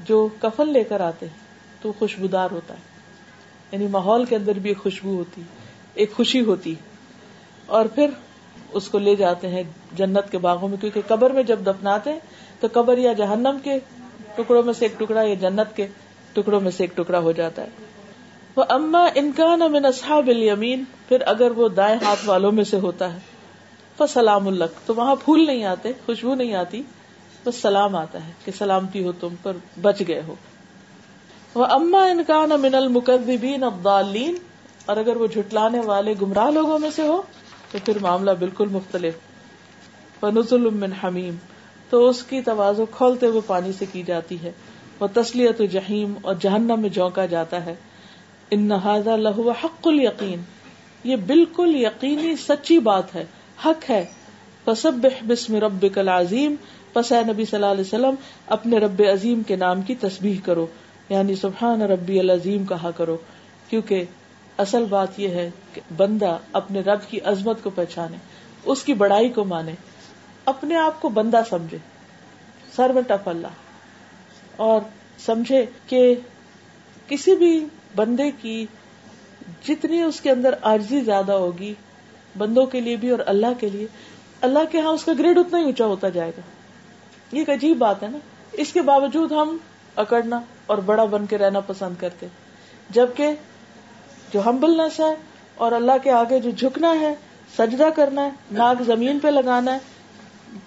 جو 0.00 0.28
کفن 0.40 0.72
لے 0.72 0.84
کر 0.84 1.00
آتے 1.00 1.26
تو 1.80 1.92
خوشبودار 1.98 2.48
ہوتا 2.50 2.74
ہے۔ 2.74 2.78
یعنی 3.72 3.86
ماحول 3.86 4.24
کے 4.24 4.36
اندر 4.36 4.52
بھی 4.52 4.70
ایک 4.70 4.78
خوشبو 4.78 5.16
ہوتی، 5.16 5.42
ایک 5.94 6.12
خوشی 6.12 6.40
ہوتی۔ 6.40 6.74
اور 7.66 7.86
پھر 7.86 8.10
اس 8.72 8.88
کو 8.88 8.98
لے 8.98 9.16
جاتے 9.16 9.48
ہیں 9.48 9.62
جنت 9.96 10.30
کے 10.30 10.38
باغوں 10.38 10.68
میں، 10.68 10.78
کیونکہ 10.78 11.00
قبر 11.06 11.30
میں 11.30 11.42
جب 11.42 11.60
دفناتے 11.66 12.12
ہیں، 12.12 12.18
تو 12.60 12.68
قبر 12.72 12.98
یا 12.98 13.12
جہنم 13.12 13.56
کے 13.62 13.78
ٹکڑوں 14.34 14.62
میں 14.62 14.72
سے 14.72 14.84
ایک 14.84 15.00
ٹکڑا 15.00 15.22
یا 15.22 15.34
جنت 15.34 15.76
کے 15.76 15.86
ٹکڑوں 16.32 16.60
میں 16.60 16.70
سے 16.70 16.84
ایک 16.84 16.96
ٹکڑا 16.96 17.18
ہو 17.18 17.32
جاتا 17.32 17.62
ہے۔ 17.62 17.68
وہ 18.56 18.64
اما 18.68 19.08
انکان 19.14 19.72
من 19.72 19.84
اصحاب 19.84 20.28
الیمین 20.28 20.84
پھر 21.08 21.20
اگر 21.20 21.50
وہ 21.50 21.68
دائیں 21.68 21.98
ہاتھ 22.04 22.28
والوں 22.28 22.52
میں 22.52 22.64
سے 22.64 22.76
ہوتا 22.76 23.12
ہے 23.12 23.18
سلام 24.08 24.48
الک 24.48 24.86
تو 24.86 24.94
وہاں 24.94 25.16
پھول 25.24 25.46
نہیں 25.46 25.64
آتے، 25.64 25.92
خوشبو 26.06 26.34
نہیں 26.34 26.54
آتی 26.54 26.82
بس 27.44 27.54
سلام 27.56 27.96
آتا 27.96 28.26
ہے 28.26 28.32
کہ 28.44 28.52
سلامتی 28.58 29.04
ہو 29.04 29.12
تم 29.12 29.34
پر، 29.42 29.56
بچ 29.80 30.02
گئے 30.08 30.22
ہو۔ 30.26 30.34
وہ 31.54 31.64
اما 31.64 31.98
انکان 32.04 32.50
من 32.60 32.74
المکذبین 32.74 33.62
ابدالین 33.62 34.36
اور 34.86 34.96
اگر 34.96 35.16
وہ 35.16 35.26
جھٹلانے 35.26 35.80
والے 35.80 36.14
گمراہ 36.22 36.50
لوگوں 36.50 36.78
میں 36.78 36.90
سے 36.90 37.02
ہو، 37.02 37.22
تو 37.70 37.78
پھر 37.84 37.98
معاملہ 38.00 38.30
بالکل 38.30 38.68
مختلف۔ 38.68 39.14
فنزل 40.20 40.70
من 40.70 40.92
حمیم، 40.92 41.34
تو 41.90 42.08
اس 42.08 42.22
کی 42.22 42.40
توازو 42.40 42.86
کھولتے 42.86 43.26
ہوئے 43.26 43.40
پانی 43.46 43.72
سے 43.72 43.86
کی 43.92 44.02
جاتی 44.02 44.42
ہے۔ 44.42 44.52
وہ 45.00 45.06
تسلیت 45.12 45.60
جہیم، 45.72 46.14
اور 46.22 46.34
جہنم 46.34 46.80
میں 46.80 46.88
جھونکا 46.88 47.26
جاتا 47.26 47.64
ہے۔ 47.66 47.74
ان 48.50 48.62
نہذا 48.62 49.16
لہو 49.16 49.50
حق 49.50 49.86
ال 49.86 50.00
یقین 50.00 50.42
یہ 51.04 51.16
بالکل 51.16 51.74
یقینی، 51.76 52.36
سچی 52.36 52.78
بات 52.78 53.14
ہے، 53.14 53.24
حق 53.64 53.90
ہے۔ 53.90 54.04
بسم 55.26 55.54
رب 55.54 55.86
کل 55.94 56.08
عظیم 56.08 56.54
پس 56.94 57.12
اے 57.12 57.32
نبی 57.32 57.44
صلی 57.44 57.56
اللہ 57.56 57.72
علیہ 57.72 57.80
وسلم، 57.80 58.14
اپنے 58.46 58.78
رب 58.78 59.02
عظیم 59.12 59.42
کے 59.42 59.56
نام 59.56 59.82
کی 59.82 59.94
تسبیح 59.94 60.36
کرو۔ 60.44 60.66
یعنی 61.08 61.34
سبحان 61.34 61.82
ربی 61.82 62.20
العظیم 62.20 62.64
کہا 62.64 62.90
کرو۔ 62.90 63.16
کیونکہ 63.68 64.04
اصل 64.58 64.84
بات 64.84 65.20
یہ 65.20 65.28
ہے 65.28 65.50
کہ 65.72 65.80
بندہ 65.96 66.36
اپنے 66.52 66.80
رب 66.80 66.98
کی 67.08 67.20
عظمت 67.20 67.62
کو 67.62 67.70
پہچانے، 67.70 68.16
اس 68.64 68.82
کی 68.82 68.94
بڑائی 68.94 69.28
کو 69.28 69.44
مانے، 69.44 69.72
اپنے 70.44 70.76
آپ 70.76 71.02
کو 71.02 71.08
بندہ 71.08 71.40
سمجھے۔ 71.50 71.78
Servant 72.76 73.10
of 73.10 73.28
Allah. 73.28 73.46
اور 74.56 74.80
سمجھے 75.18 75.66
کہ 75.86 76.14
کسی 77.08 77.34
بھی 77.34 77.66
بندے 77.96 78.30
کی 78.30 78.66
جتنی 79.68 80.02
اس 80.02 80.20
کے 80.20 80.30
اندر 80.30 80.54
آرزی 80.62 81.00
زیادہ 81.00 81.32
ہوگی، 81.32 81.74
بندوں 82.38 82.66
کے 82.66 82.80
لیے 82.80 82.96
بھی 82.96 83.10
اور 83.10 83.18
اللہ 83.26 83.60
کے 83.60 83.68
لیے، 83.68 83.86
اللہ 84.40 84.58
کے 84.70 84.80
ہاں 84.80 84.90
اس 84.90 85.04
کا 85.04 85.12
گریڈ 85.18 85.38
اتنا 85.38 85.58
ہی 85.58 85.64
اونچا 85.64 85.84
ہوتا 85.84 86.08
جائے 86.08 86.30
گا۔ 86.30 86.40
یہ 87.34 87.40
ایک 87.40 87.50
عجیب 87.50 87.78
بات 87.78 88.02
ہے 88.02 88.08
نا۔ 88.08 88.18
اس 88.52 88.72
کے 88.72 88.82
باوجود 88.82 89.32
ہم 89.32 89.56
اکڑنا 89.96 90.40
اور 90.66 90.78
بڑا 90.78 91.04
بن 91.04 91.26
کے 91.26 91.38
رہنا 91.38 91.60
پسند 91.60 91.94
کرتے۔ 92.00 92.26
جبکہ 92.90 93.28
جو 94.32 94.40
ہمبلنس 94.46 95.00
ہے 95.00 95.14
اور 95.54 95.72
اللہ 95.72 95.92
کے 96.02 96.10
آگے 96.10 96.40
جو 96.40 96.50
جھکنا 96.50 97.00
ہے، 97.00 97.14
سجدہ 97.56 97.88
کرنا 97.96 98.24
ہے، 98.24 98.30
ناک 98.50 98.82
زمین 98.82 99.18
پہ 99.18 99.28
لگانا 99.28 99.72
ہے، 99.72 99.78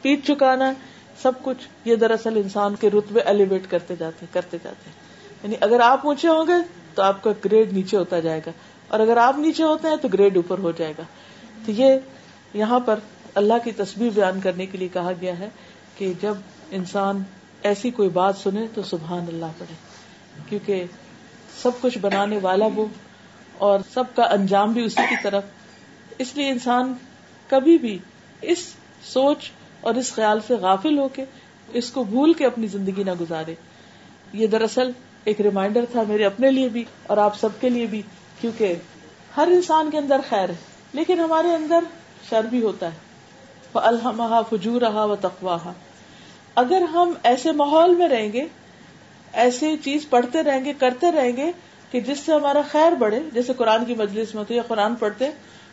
پیٹ 0.02 0.26
چکانا 0.28 0.68
ہے، 0.68 0.74
سب 1.22 1.32
کچھ 1.44 1.68
یہ 1.86 1.96
دراصل 1.96 2.38
انسان 2.38 2.76
کے 2.76 2.90
رتبے 2.90 3.20
ایلیویٹ 3.20 3.68
کرتے 3.70 3.96
جاتے 3.96 4.26
کرتے 4.34 4.58
جاتے۔ 4.64 4.90
یعنی 5.44 5.56
اگر 5.62 5.80
آپ 5.80 6.08
اونچے 6.08 6.28
ہوں 6.28 6.48
گے 6.48 6.54
تو 6.96 7.02
آپ 7.02 7.24
کا 7.24 7.32
گریڈ 7.46 7.74
نیچے 7.74 7.98
ہوتا 7.98 8.20
جائے 8.20 8.42
گا۔ 8.46 8.52
اور 8.88 9.00
اگر 9.00 9.18
آپ 9.18 9.38
نیچے 9.38 9.64
ہوتے 9.64 9.88
ہیں 9.88 9.96
تو 9.96 10.08
گریڈ 10.08 10.36
اوپر 10.36 10.58
ہو 10.58 10.72
جائے 10.72 10.94
گا۔ 10.98 11.04
تو 11.66 11.72
یہ 11.72 11.96
یہاں 12.54 12.80
پر 12.80 13.00
اللہ 13.36 13.54
کی 13.64 13.72
تصویر 13.72 14.10
بیان 14.16 14.40
کرنے 14.42 14.66
کے 14.66 14.78
لیے 14.78 14.88
کہا 14.88 15.12
گیا 15.22 15.40
ہے 15.40 15.50
کہ 15.98 16.14
جب 16.22 16.34
انسان 16.72 17.24
ایسی 17.64 17.92
کوئی 17.92 18.10
بات 18.10 18.38
سنے 18.38 18.66
تو 18.74 18.84
سبحان 18.84 19.26
اللہ 19.28 19.46
پڑھے۔ 19.58 19.74
کیونکہ 20.50 20.84
سب 21.62 21.72
کچھ 21.82 21.98
بنانے 21.98 22.40
والا 22.42 22.66
وہ 22.76 22.86
اور 23.58 23.80
سب 23.94 24.04
کا 24.16 24.24
انجام 24.24 24.74
بھی 24.74 24.84
اسی 24.84 25.02
کی 25.10 25.16
طرف۔ 25.24 25.44
اس 26.18 26.36
لیے 26.36 26.50
انسان 26.50 26.94
کبھی 27.48 27.78
بھی 27.78 28.00
اس 28.42 28.74
سوچ 29.04 29.52
اور 29.82 29.96
اس 29.96 30.14
خیال 30.14 30.40
سے 30.48 30.56
غافل 30.56 30.98
ہو 30.98 31.08
کے 31.08 31.26
اس 31.74 31.92
کو 31.92 32.04
بھول 32.04 32.34
کے 32.34 32.46
اپنی 32.46 32.68
زندگی 32.68 33.04
نہ 33.04 33.12
گزارے۔ 33.22 33.56
یہ 34.34 34.48
دراصل 34.48 34.92
ایک 35.24 35.42
ریمائنڈر 35.42 35.86
تھا 35.92 36.04
میرے 36.08 36.26
اپنے 36.26 36.52
لیے 36.52 36.70
بھی 36.70 36.86
اور 37.08 37.18
آپ 37.18 37.40
سب 37.40 37.50
کے 37.60 37.70
لیے 37.70 37.86
بھی، 37.86 38.02
کیونکہ 38.42 38.76
ہر 39.38 39.48
انسان 39.52 39.92
کے 39.92 39.98
اندر 39.98 40.22
خیر 40.30 40.50
ہے، 40.50 40.56
لیکن 40.94 41.20
ہمارے 41.20 41.48
اندر 41.48 41.80
شر 42.30 42.44
بھی 42.44 42.62
ہوتا 42.62 42.86
ہے۔ 42.86 42.98
وہ 43.74 43.80
الحمہ 43.80 44.42
فجور 44.50 44.82
رہا 44.82 45.04
و 45.04 45.16
تقواہ 45.16 45.68
اگر 46.58 46.82
ہم 46.82 47.14
ایسے 47.24 47.52
ماحول 47.52 47.96
میں 47.96 48.08
رہیں 48.08 48.34
گے، 48.34 48.46
ایسی 49.34 49.76
چیز 49.84 50.10
پڑھتے 50.10 50.44
رہیں 50.44 50.66
گے، 50.66 50.74
کرتے 50.74 51.12
رہیں 51.12 51.38
گے 51.38 51.52
کہ 51.92 52.00
جس 52.00 52.20
سے 52.20 52.34
ہمارا 52.34 52.62
خیر 52.72 52.92
بڑھے، 52.92 53.20
جیسے 53.34 53.54
قرآن 53.54 53.86
کی 53.86 53.96
مجلس 53.96 54.34
میں 54.34 54.40
ہوتی 54.40 54.56
یا 54.56 54.62
قرآن 54.62 54.96
پڑھتے، 54.96 55.30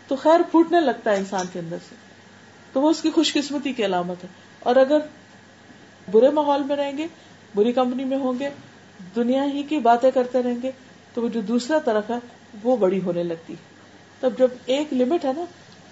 تو 0.09 0.16
خیر 0.16 0.41
پھوٹنے 0.51 0.80
لگتا 0.80 1.11
ہے 1.11 1.16
انسان 1.16 1.47
کے 1.53 1.59
اندر 1.59 1.76
سے۔ 1.89 1.95
تو 2.72 2.80
وہ 2.80 2.91
اس 2.91 3.03
کی 3.03 3.11
خوش 3.11 3.32
قسمتی 3.32 3.72
کی 3.72 3.85
علامت 3.85 4.24
ہے۔ 4.24 4.28
اور 4.61 4.76
اگر 4.76 4.99
برے 6.11 6.30
ماحول 6.30 6.62
میں 6.62 6.76
رہیں 6.76 6.99
گے، 6.99 7.07
بری 7.55 7.72
کمپنی 7.72 8.05
میں 8.05 8.18
ہوں 8.18 8.32
گے، 8.39 8.51
دنیا 9.16 9.45
ہی 9.45 9.62
کی 9.62 9.78
باتیں 9.78 10.11
کرتے 10.11 10.43
رہیں 10.43 10.62
گے، 10.62 10.70
تو 11.14 11.22
وہ 11.22 11.28
جو 11.28 11.41
دوسرا 11.41 11.78
طرف 11.78 12.11
ہے، 12.11 12.16
وہ 12.62 12.76
بڑی 12.76 13.01
ہونے 13.01 13.22
لگتی 13.22 13.53
ہے۔ 13.53 13.74
تب 14.20 14.39
جب 14.39 14.49
ایک 14.66 14.93
لمٹ 14.93 15.24
ہے 15.24 15.32
نا، 15.37 15.45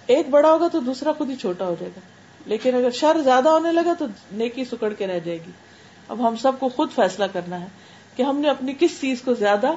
ایک 0.07 0.29
بڑا 0.29 0.51
ہوگا 0.51 0.67
تو 0.67 0.79
دوسرا 0.79 1.11
خود 1.11 1.29
ہی 1.29 1.35
چھوٹا 1.35 1.65
ہو 1.65 1.75
جائے 1.79 1.91
گا۔ 1.95 1.99
لیکن 2.45 2.75
اگر 2.75 2.91
شر 2.91 3.17
زیادہ 3.23 3.49
ہونے 3.49 3.71
لگا 3.71 3.93
تو 3.99 4.05
نیکی 4.31 4.65
سکڑ 4.65 4.93
کے 4.93 5.07
رہ 5.07 5.19
جائے 5.19 5.37
گی۔ 5.37 5.51
اب 6.07 6.27
ہم 6.27 6.35
سب 6.35 6.51
کو 6.59 6.69
خود 6.69 6.91
فیصلہ 6.95 7.25
کرنا 7.33 7.61
ہے 7.61 7.65
کہ 8.15 8.23
ہم 8.23 8.37
نے 8.37 8.49
اپنی 8.49 8.73
کس 8.79 9.01
چیز 9.01 9.21
کو 9.21 9.33
زیادہ 9.33 9.67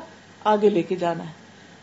آگے 0.45 0.71
لے 0.71 0.83
کے 0.83 0.97
جانا 0.97 1.27
ہے۔ 1.27 1.33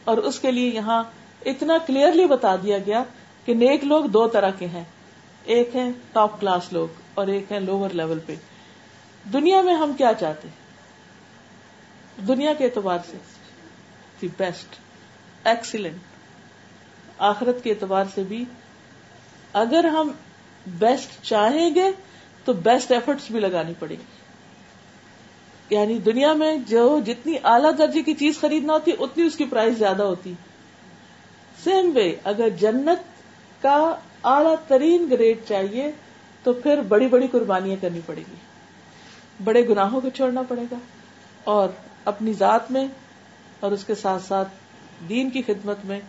اور 0.04 0.18
اس 0.18 0.40
کے 0.40 0.52
لیے 0.52 0.70
یہاں 0.70 1.04
اتنا 1.46 1.78
کلیئرلی 1.78 2.26
بتا 2.26 2.56
دیا 2.56 2.78
گیا 2.78 3.04
کہ 3.46 3.54
نیک 3.54 3.84
لوگ 3.84 4.06
دو 4.06 4.28
طرح 4.28 4.50
کے 4.50 4.68
ہیں۔ 4.68 4.84
ایک 5.44 5.76
ہے 5.76 5.90
ٹاپ 6.14 6.42
کلاس 6.42 6.74
لوگ 6.74 6.88
اور 7.14 7.28
ایک 7.28 7.52
ہے 7.52 7.60
لوور 7.60 7.90
لیول 7.90 8.20
پہ۔ 8.26 8.36
دنیا 9.34 9.62
میں 9.62 9.74
ہم 9.74 9.92
کیا 9.98 10.12
چاہتے 10.20 10.48
دنیا 12.28 12.54
کے 12.54 12.66
اعتبار 12.66 12.98
سے 13.12 13.18
دی 14.22 14.28
بیسٹ 14.38 14.76
ایکسیلنٹ 15.44 15.98
آخرت 17.18 17.64
کے 17.64 17.70
اعتبار 17.72 18.06
سے 18.16 18.24
بھی 18.24 18.46
اگر 19.54 19.84
ہم 19.84 20.12
بیسٹ 20.68 21.24
چاہیں 21.24 21.76
گے 21.76 21.92
تو 22.46 22.54
بیسٹ 22.54 22.92
ایفرٹس 22.92 23.32
بھی 23.32 23.40
لگانی 23.40 23.74
پڑے 23.80 23.96
گی۔ 23.96 24.24
یعنی 25.76 26.00
دنیا 26.00 26.34
میں 26.34 26.58
جو 26.58 27.00
جتنی 27.06 27.36
اعلیٰ 27.44 27.72
درجے 27.78 28.04
کی 28.04 28.14
چیز 28.14 28.40
خریدنا 28.40 28.74
ہوتی 28.74 28.92
اتنی 29.00 29.24
اس 29.24 29.36
کی 29.36 29.46
پرائز 29.46 29.78
زیادہ 29.78 30.04
ہوتی۔ 30.04 30.34
سیم 31.64 31.92
وے 31.96 32.16
اگر 32.24 32.50
جنت 32.50 33.04
کا 33.64 33.96
اعلی 34.24 34.56
ترین 34.68 35.08
گریڈ 35.12 35.38
چاہیے، 35.48 35.92
تو 36.44 36.54
پھر 36.54 36.82
بڑی 36.82 37.08
بڑی 37.08 37.28
قربانیاں 37.28 37.76
کرنی 37.82 38.00
پڑے 38.06 38.22
گی۔ 38.22 38.36
بڑے 39.44 39.68
گناہوں 39.68 40.02
کو 40.02 40.10
چھوڑنا 40.10 40.42
پڑے 40.42 40.62
گا۔ 40.72 40.78
اور 41.44 41.70
اپنی 42.06 42.34
ذات 42.34 42.72
میں 42.72 42.88
اور 43.60 43.72
اس 43.72 43.84
کے 43.86 43.96
ساتھ 43.96 44.24
ساتھ 44.24 44.48
دین 45.10 45.30
کی 45.30 45.42
خدمت 45.42 45.78
میں 45.84 46.00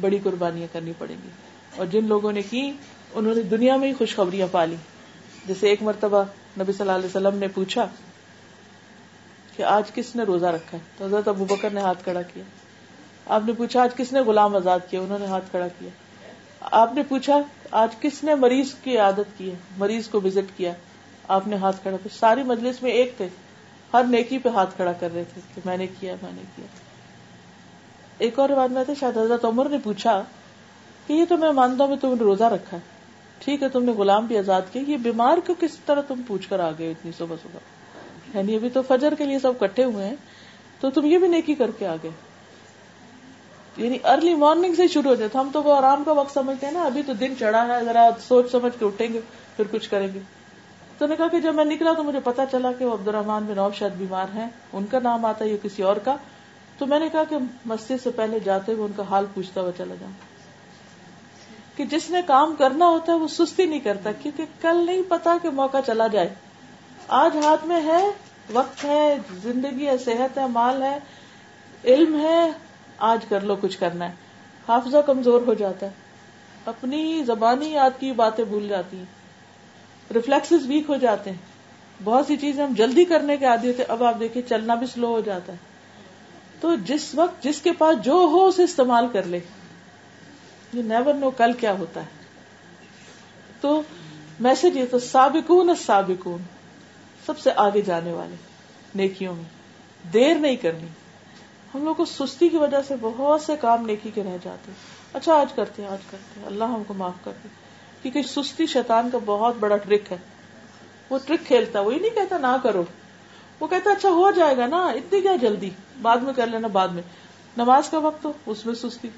بڑی 0.00 0.18
قربانیاں 0.22 0.68
کرنی 0.72 0.92
پڑیں 0.98 1.16
گی۔ 1.24 1.28
اور 1.76 1.86
جن 1.86 2.04
لوگوں 2.04 2.32
نے 2.32 2.42
کی 2.42 2.72
انہوں 3.14 3.34
نے 3.34 3.42
دنیا 3.42 3.76
میں 3.76 3.88
ہی 3.88 3.94
خوشخبریاں 3.94 4.46
پالی۔ 4.50 4.76
جیسے 5.46 5.68
ایک 5.68 5.82
مرتبہ 5.82 6.22
نبی 6.60 6.72
صلی 6.72 6.80
اللہ 6.80 6.92
علیہ 6.92 7.06
وسلم 7.06 7.38
نے 7.38 7.48
پوچھا 7.48 7.86
کہ 9.56 9.62
آج 9.62 9.90
کس 9.94 10.16
نے 10.16 10.22
روزہ 10.22 10.46
رکھا 10.46 10.78
ہے؟ 10.78 10.82
تو 10.98 11.04
حضرت 11.04 11.28
ابو 11.28 11.44
بکر 11.44 11.70
نے 11.70 11.80
ہاتھ 11.80 12.04
کھڑا 12.04 12.22
کیا۔ 12.22 12.44
آپ 13.26 13.40
نے 13.46 13.52
پوچھا 13.52 13.82
آج 13.82 13.94
کس 13.94 14.12
نے 14.12 14.20
غلام 14.20 14.56
آزاد 14.56 14.78
کیا؟ 14.90 15.00
انہوں 15.00 15.18
نے 15.18 15.26
ہاتھ 15.26 15.44
کھڑا 15.50 15.68
کیا۔ 15.68 15.88
آپ 16.60 16.94
نے 16.94 17.02
پوچھا 17.02 17.38
آج 17.70 17.88
کس 18.00 18.24
نے 18.24 18.34
مریض 18.34 18.74
کی 18.84 18.98
عادت 18.98 19.38
کی 19.38 19.50
ہے؟ 19.50 19.56
مریض 19.76 20.08
کو 20.08 20.20
وزٹ 20.24 20.58
کیا۔ 20.58 20.72
آپ 21.28 21.46
نے 21.46 21.56
ہاتھ 21.56 21.76
کھڑا 21.82 21.96
کیا۔ 21.96 22.16
ساری 22.18 22.42
مجلس 22.42 22.82
میں 22.82 22.90
ایک 22.90 23.14
تھے۔ 23.16 23.28
ہر 23.92 24.04
نیکی 24.04 24.38
پہ 24.38 24.48
ہاتھ 24.48 24.76
کھڑا 24.76 24.92
کر 24.92 25.14
رہے 25.14 25.24
تھے 25.34 25.40
کہ 25.54 25.60
میں 25.64 25.76
نے 25.76 25.86
کیا، 26.00 26.14
میں 26.22 26.32
نے 26.34 26.42
کیا۔ 26.56 26.66
ایک 28.18 28.38
اور 28.38 28.48
بات 28.48 28.70
میں 28.70 28.84
تھے 28.84 28.94
شاید 29.00 29.18
حضرت 29.18 29.44
عمر 29.44 29.68
نے 29.68 29.78
پوچھا 29.84 30.22
کہ 31.06 31.12
یہ 31.12 31.24
تو 31.28 31.36
میں 31.36 31.52
مانتا 31.52 31.84
ہوں 31.84 31.96
تم 31.96 32.08
نے 32.08 32.20
روزہ 32.20 32.44
رکھا 32.44 32.76
ہے۔ 32.76 32.93
ٹھیک 33.44 33.62
ہے، 33.62 33.68
تم 33.68 33.84
نے 33.84 33.92
غلام 33.92 34.26
بھی 34.26 34.38
آزاد 34.38 34.62
کیا 34.72 34.82
یہ 34.86 34.96
بیمار 34.96 35.38
کو 35.46 35.54
کس 35.60 35.78
طرح 35.86 36.00
تم 36.00 36.20
پوچھ 36.26 36.48
کر 36.48 36.60
آ 36.60 36.70
گئے 36.78 36.90
اتنی 36.90 37.10
صبح 37.18 37.36
صبح؟ 37.42 37.58
یعنی 38.34 38.56
ابھی 38.56 38.68
تو 38.68 38.82
فجر 38.82 39.14
کے 39.14 39.24
لیے 39.24 39.38
سب 39.38 39.52
کٹھے 39.58 39.84
ہوئے 39.84 40.06
ہیں، 40.06 40.14
تو 40.80 40.90
تم 40.90 41.04
یہ 41.04 41.18
بھی 41.18 41.28
نیکی 41.28 41.54
کر 41.54 41.70
کے 41.70 41.86
آ 41.86 41.96
گئے 42.02 42.10
یعنی 43.76 43.98
ارلی 44.04 44.34
مارننگ 44.34 44.74
سے 44.74 44.88
شروع 44.88 45.10
ہو 45.10 45.14
جاتا 45.14 45.40
ہم 45.40 45.48
تو 45.52 45.62
وہ 45.62 45.74
آرام 45.74 46.04
کا 46.04 46.12
وقت 46.12 46.34
سمجھتے 46.34 46.66
ہیں 46.66 46.72
نا، 46.72 46.82
ابھی 46.82 47.02
تو 47.06 47.12
دن 47.12 47.34
چڑھا 47.38 47.66
ہے، 47.66 47.84
ذرا 47.84 48.10
سوچ 48.28 48.50
سمجھ 48.50 48.78
کے 48.78 48.84
اٹھیں 48.84 49.12
گے، 49.12 49.20
پھر 49.56 49.64
کچھ 49.70 49.90
کریں 49.90 50.08
گے۔ 50.14 50.18
تو 50.98 51.06
نے 51.06 51.16
کہا 51.16 51.28
کہ 51.28 51.40
جب 51.40 51.54
میں 51.54 51.64
نکلا 51.64 51.92
تو 51.92 52.02
مجھے 52.02 52.20
پتا 52.24 52.46
چلا 52.46 52.72
کہ 52.72 52.84
وہ 52.84 52.92
عبد 52.92 53.08
الرحمان 53.08 53.44
بن 53.44 53.68
شاید 53.74 53.92
بیمار 53.92 54.26
ہیں، 54.34 54.48
ان 54.72 54.86
کا 54.90 54.98
نام 55.02 55.24
آتا 55.24 55.44
ہے 55.44 55.50
یا 55.50 55.56
کسی 55.62 55.82
اور 55.82 55.96
کا۔ 55.96 56.16
تو 56.78 56.86
میں 56.86 56.98
نے 56.98 57.08
کہا 57.12 57.24
کہ 57.24 57.36
مسجد 57.66 58.02
سے 58.02 58.10
پہلے 58.10 58.38
جاتے 58.40 58.72
ہوئے 58.72 58.84
ان 58.84 58.92
کا 58.96 59.02
حال 59.10 59.24
پوچھتا 59.34 59.60
ہوا 59.60 59.70
چلا 59.76 59.94
جاؤں۔ 60.00 60.33
کہ 61.76 61.84
جس 61.84 62.10
نے 62.10 62.20
کام 62.26 62.54
کرنا 62.58 62.88
ہوتا 62.88 63.12
ہے 63.12 63.18
وہ 63.18 63.28
سستی 63.28 63.64
نہیں 63.64 63.80
کرتا، 63.80 64.12
کیونکہ 64.12 64.44
کل 64.60 64.86
نہیں 64.86 65.02
پتا 65.08 65.36
کہ 65.42 65.50
موقع 65.50 65.76
چلا 65.86 66.06
جائے۔ 66.06 66.34
آج 67.08 67.36
ہاتھ 67.44 67.66
میں 67.66 67.80
ہے، 67.84 68.10
وقت 68.52 68.84
ہے، 68.84 69.16
زندگی 69.42 69.86
ہے، 69.86 69.98
صحت 69.98 70.38
ہے، 70.38 70.46
مال 70.46 70.82
ہے، 70.82 70.98
علم 71.84 72.20
ہے، 72.20 72.50
آج 72.98 73.24
کر 73.28 73.40
لو 73.40 73.56
کچھ 73.56 73.78
کرنا 73.78 74.08
ہے۔ 74.08 74.14
حافظہ 74.68 74.98
کمزور 75.06 75.40
ہو 75.46 75.54
جاتا 75.54 75.86
ہے۔ 75.86 75.90
اپنی 76.66 77.24
زبانی 77.26 77.68
یاد 77.72 77.90
کی 78.00 78.12
باتیں 78.12 78.44
بھول 78.44 78.68
جاتی 78.68 78.96
ہیں۔ 78.96 79.04
ریفلیکس 80.14 80.52
ویک 80.66 80.84
ہو 80.88 80.96
جاتے 80.96 81.30
ہیں۔ 81.30 81.38
بہت 82.04 82.26
سی 82.26 82.36
چیزیں 82.36 82.66
ہم 82.66 82.74
جلدی 82.74 83.04
کرنے 83.04 83.36
کے 83.36 83.44
عادی 83.44 83.68
ہوتے 83.68 83.82
اب 83.82 84.04
آپ 84.04 84.20
دیکھیں 84.20 84.42
چلنا 84.48 84.74
بھی 84.74 84.86
سلو 84.86 85.06
ہو 85.06 85.20
جاتا 85.20 85.52
ہے۔ 85.52 85.58
تو 86.60 86.74
جس 86.74 87.14
وقت، 87.14 87.42
جس 87.42 87.62
کے 87.62 87.72
پاس 87.72 88.04
جو 88.04 88.12
ہو، 88.12 88.46
اسے 88.46 88.64
استعمال 88.64 89.06
کر 89.12 89.22
لے۔ 89.22 89.40
یہ 90.74 90.82
نیور 90.82 91.14
نو 91.14 91.30
کل 91.30 91.52
کیا 91.52 91.72
ہوتا 91.72 92.00
ہے۔ 92.00 92.06
تو 93.60 93.82
میسج 94.40 94.76
یہ 94.76 94.84
تو 94.90 94.98
سابقون 94.98 95.70
سابقون۔ 95.86 96.42
سب 97.26 97.38
سے 97.38 97.50
آگے 97.56 97.80
جانے 97.80 98.12
والے 98.12 98.34
نیکیوں 98.94 99.34
میں۔ 99.34 99.44
دیر 100.12 100.34
نہیں 100.34 100.56
کرنی۔ 100.56 100.86
ہم 101.74 101.84
لوگ 101.84 101.94
کو 101.94 102.04
سستی 102.04 102.48
کی 102.48 102.56
وجہ 102.56 102.76
سے 102.88 102.94
بہت 103.00 103.42
سے 103.42 103.56
کام 103.60 103.86
نیکی 103.86 104.10
کے 104.10 104.22
رہ 104.22 104.36
جاتے 104.42 104.72
اچھا 105.12 105.34
آج 105.34 105.52
کرتے 105.52 105.82
ہیں، 105.82 105.88
آج 105.88 105.98
کرتے 106.10 106.40
ہیں۔ 106.40 106.46
اللہ 106.46 106.64
ہم 106.64 106.82
کو 106.84 106.94
معاف 106.94 107.24
کر 107.24 107.32
دے۔ 107.44 107.48
کیونکہ 108.02 108.22
سستی 108.22 108.66
شیطان 108.66 109.10
کا 109.10 109.18
بہت 109.24 109.54
بڑا 109.60 109.76
ٹرک 109.76 110.12
ہے۔ 110.12 110.16
وہ 111.10 111.18
ٹرک 111.26 111.46
کھیلتا 111.46 111.80
وہی 111.80 111.98
نہیں 111.98 112.10
کہتا 112.10 112.38
نہ 112.38 112.56
کرو۔ 112.62 112.84
وہ 113.60 113.66
کہتا 113.66 113.90
اچھا 113.90 114.08
ہو 114.08 114.30
جائے 114.30 114.56
گا 114.56 114.66
نا، 114.66 114.86
اتنی 114.86 115.20
کیا 115.20 115.36
جلدی؟ 115.36 115.70
بعد 116.02 116.16
میں 116.16 116.32
کر 116.32 116.46
لینا، 116.46 116.68
بعد 116.68 116.88
میں۔ 116.88 117.02
نماز 117.56 117.88
کا 117.88 117.98
وقت 117.98 118.24
ہو، 118.24 118.32
اس 118.46 118.66
میں 118.66 118.74
سستی۔ 118.74 119.08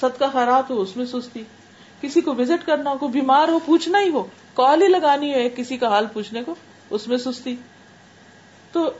سد 0.00 0.18
کا 0.18 0.26
خیرات 0.32 0.70
ہو، 0.70 0.80
اس 0.80 0.96
میں 0.96 1.04
سستی۔ 1.04 1.42
کسی 2.00 2.20
کو 2.20 2.34
وزٹ 2.34 2.66
کرنا 2.66 2.90
ہو 2.90 2.98
کوئی 2.98 3.12
بیمار 3.12 3.48
ہو، 3.48 3.58
پوچھنا 3.66 4.00
ہی 4.00 4.08
ہو۔ 4.08 4.26
کال 4.54 4.82
ہی 4.82 4.88
لگانی 4.88 5.34
ہے 5.34 5.48
کسی 5.50 5.76
کا 5.76 5.88
حال 5.88 6.06
پوچھنے 6.12 6.42
کو، 6.44 6.54
اس 6.90 7.08
میں 7.08 7.16
سستی۔ 7.16 7.56
تو 8.72 8.90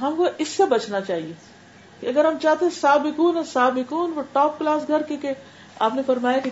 ہم 0.00 0.14
کو 0.16 0.26
اس 0.38 0.48
سے 0.48 0.66
بچنا 0.66 1.00
چاہیے۔ 1.00 1.32
کہ 2.00 2.06
اگر 2.06 2.24
ہم 2.24 2.34
چاہتے 2.42 2.66
سابقون 2.80 3.44
سابقون، 3.44 4.12
وہ 4.14 4.22
ٹاپ 4.32 4.58
کلاس 4.58 4.82
گھر 4.88 5.02
کے 5.02 5.16
آپ 5.78 5.94
نے 5.94 6.02
فرمایا 6.06 6.38
کہ 6.38 6.50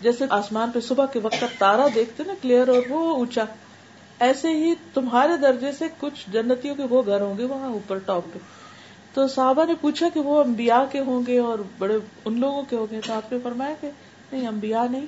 جیسے 0.00 0.24
آسمان 0.30 0.70
پہ 0.70 0.80
صبح 0.80 1.06
کے 1.06 1.18
وقت 1.18 1.44
تارا 1.58 1.86
دیکھتے 1.94 2.22
نا 2.26 2.34
کلیئر 2.42 2.68
اور 2.68 2.82
وہ 2.88 3.14
اونچا۔ 3.16 3.44
ایسے 4.20 4.48
ہی 4.48 4.74
تمہارے 4.94 5.36
درجے 5.36 5.72
سے 5.72 5.84
کچھ 6.00 6.30
جنتیوں 6.32 6.74
کے 6.74 6.82
وہ 6.90 7.02
گھر 7.06 7.20
ہوں 7.20 7.38
گے 7.38 7.44
وہاں 7.44 7.68
اوپر 7.68 7.98
ٹاپ 7.98 8.22
پہ۔ 8.32 8.38
تو 9.16 9.28
صحابہ 9.28 9.64
نے 9.64 9.74
پوچھا 9.80 10.08
کہ 10.14 10.20
وہ 10.20 10.44
انبیاء 10.44 10.82
کے 10.92 11.00
ہوں 11.00 11.22
گے 11.26 11.38
اور 11.38 11.58
بڑے 11.78 11.98
ان 12.24 12.40
لوگوں 12.40 12.62
کے 12.70 12.76
ہوں 12.76 12.86
گے؟ 12.90 13.00
تو 13.06 13.12
آپ 13.12 13.32
نے 13.32 13.38
فرمایا 13.42 13.74
کہ 13.80 13.90
نہیں، 14.32 14.48
انبیاء 14.48 14.84
نہیں 14.90 15.06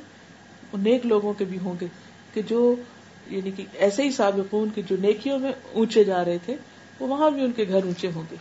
نیک 0.79 1.07
لوگوں 1.07 1.33
کے 1.33 1.45
بھی 1.45 1.59
ہوں 1.59 1.75
گے 1.81 1.87
کہ 2.35 2.43
جو 2.43 2.75
یعنی 3.27 3.51
کہ 3.51 3.65
ایسے 3.75 4.03
ہی 4.03 4.11
سابقون 4.11 4.69
کی 4.75 4.83
جو 4.87 4.97
نیکیوں 5.01 5.39
میں 5.39 5.53
اونچے 5.73 6.05
جا 6.05 6.25
رہے 6.25 6.39
تھے، 6.45 6.57
وہ 7.01 7.09
وہاں 7.09 7.31
بھی 7.31 7.45
ان 7.45 7.53
کے 7.53 7.65
گھر 7.69 7.85
اونچے 7.85 8.11
ہوں 8.15 8.23
گے۔ 8.31 8.37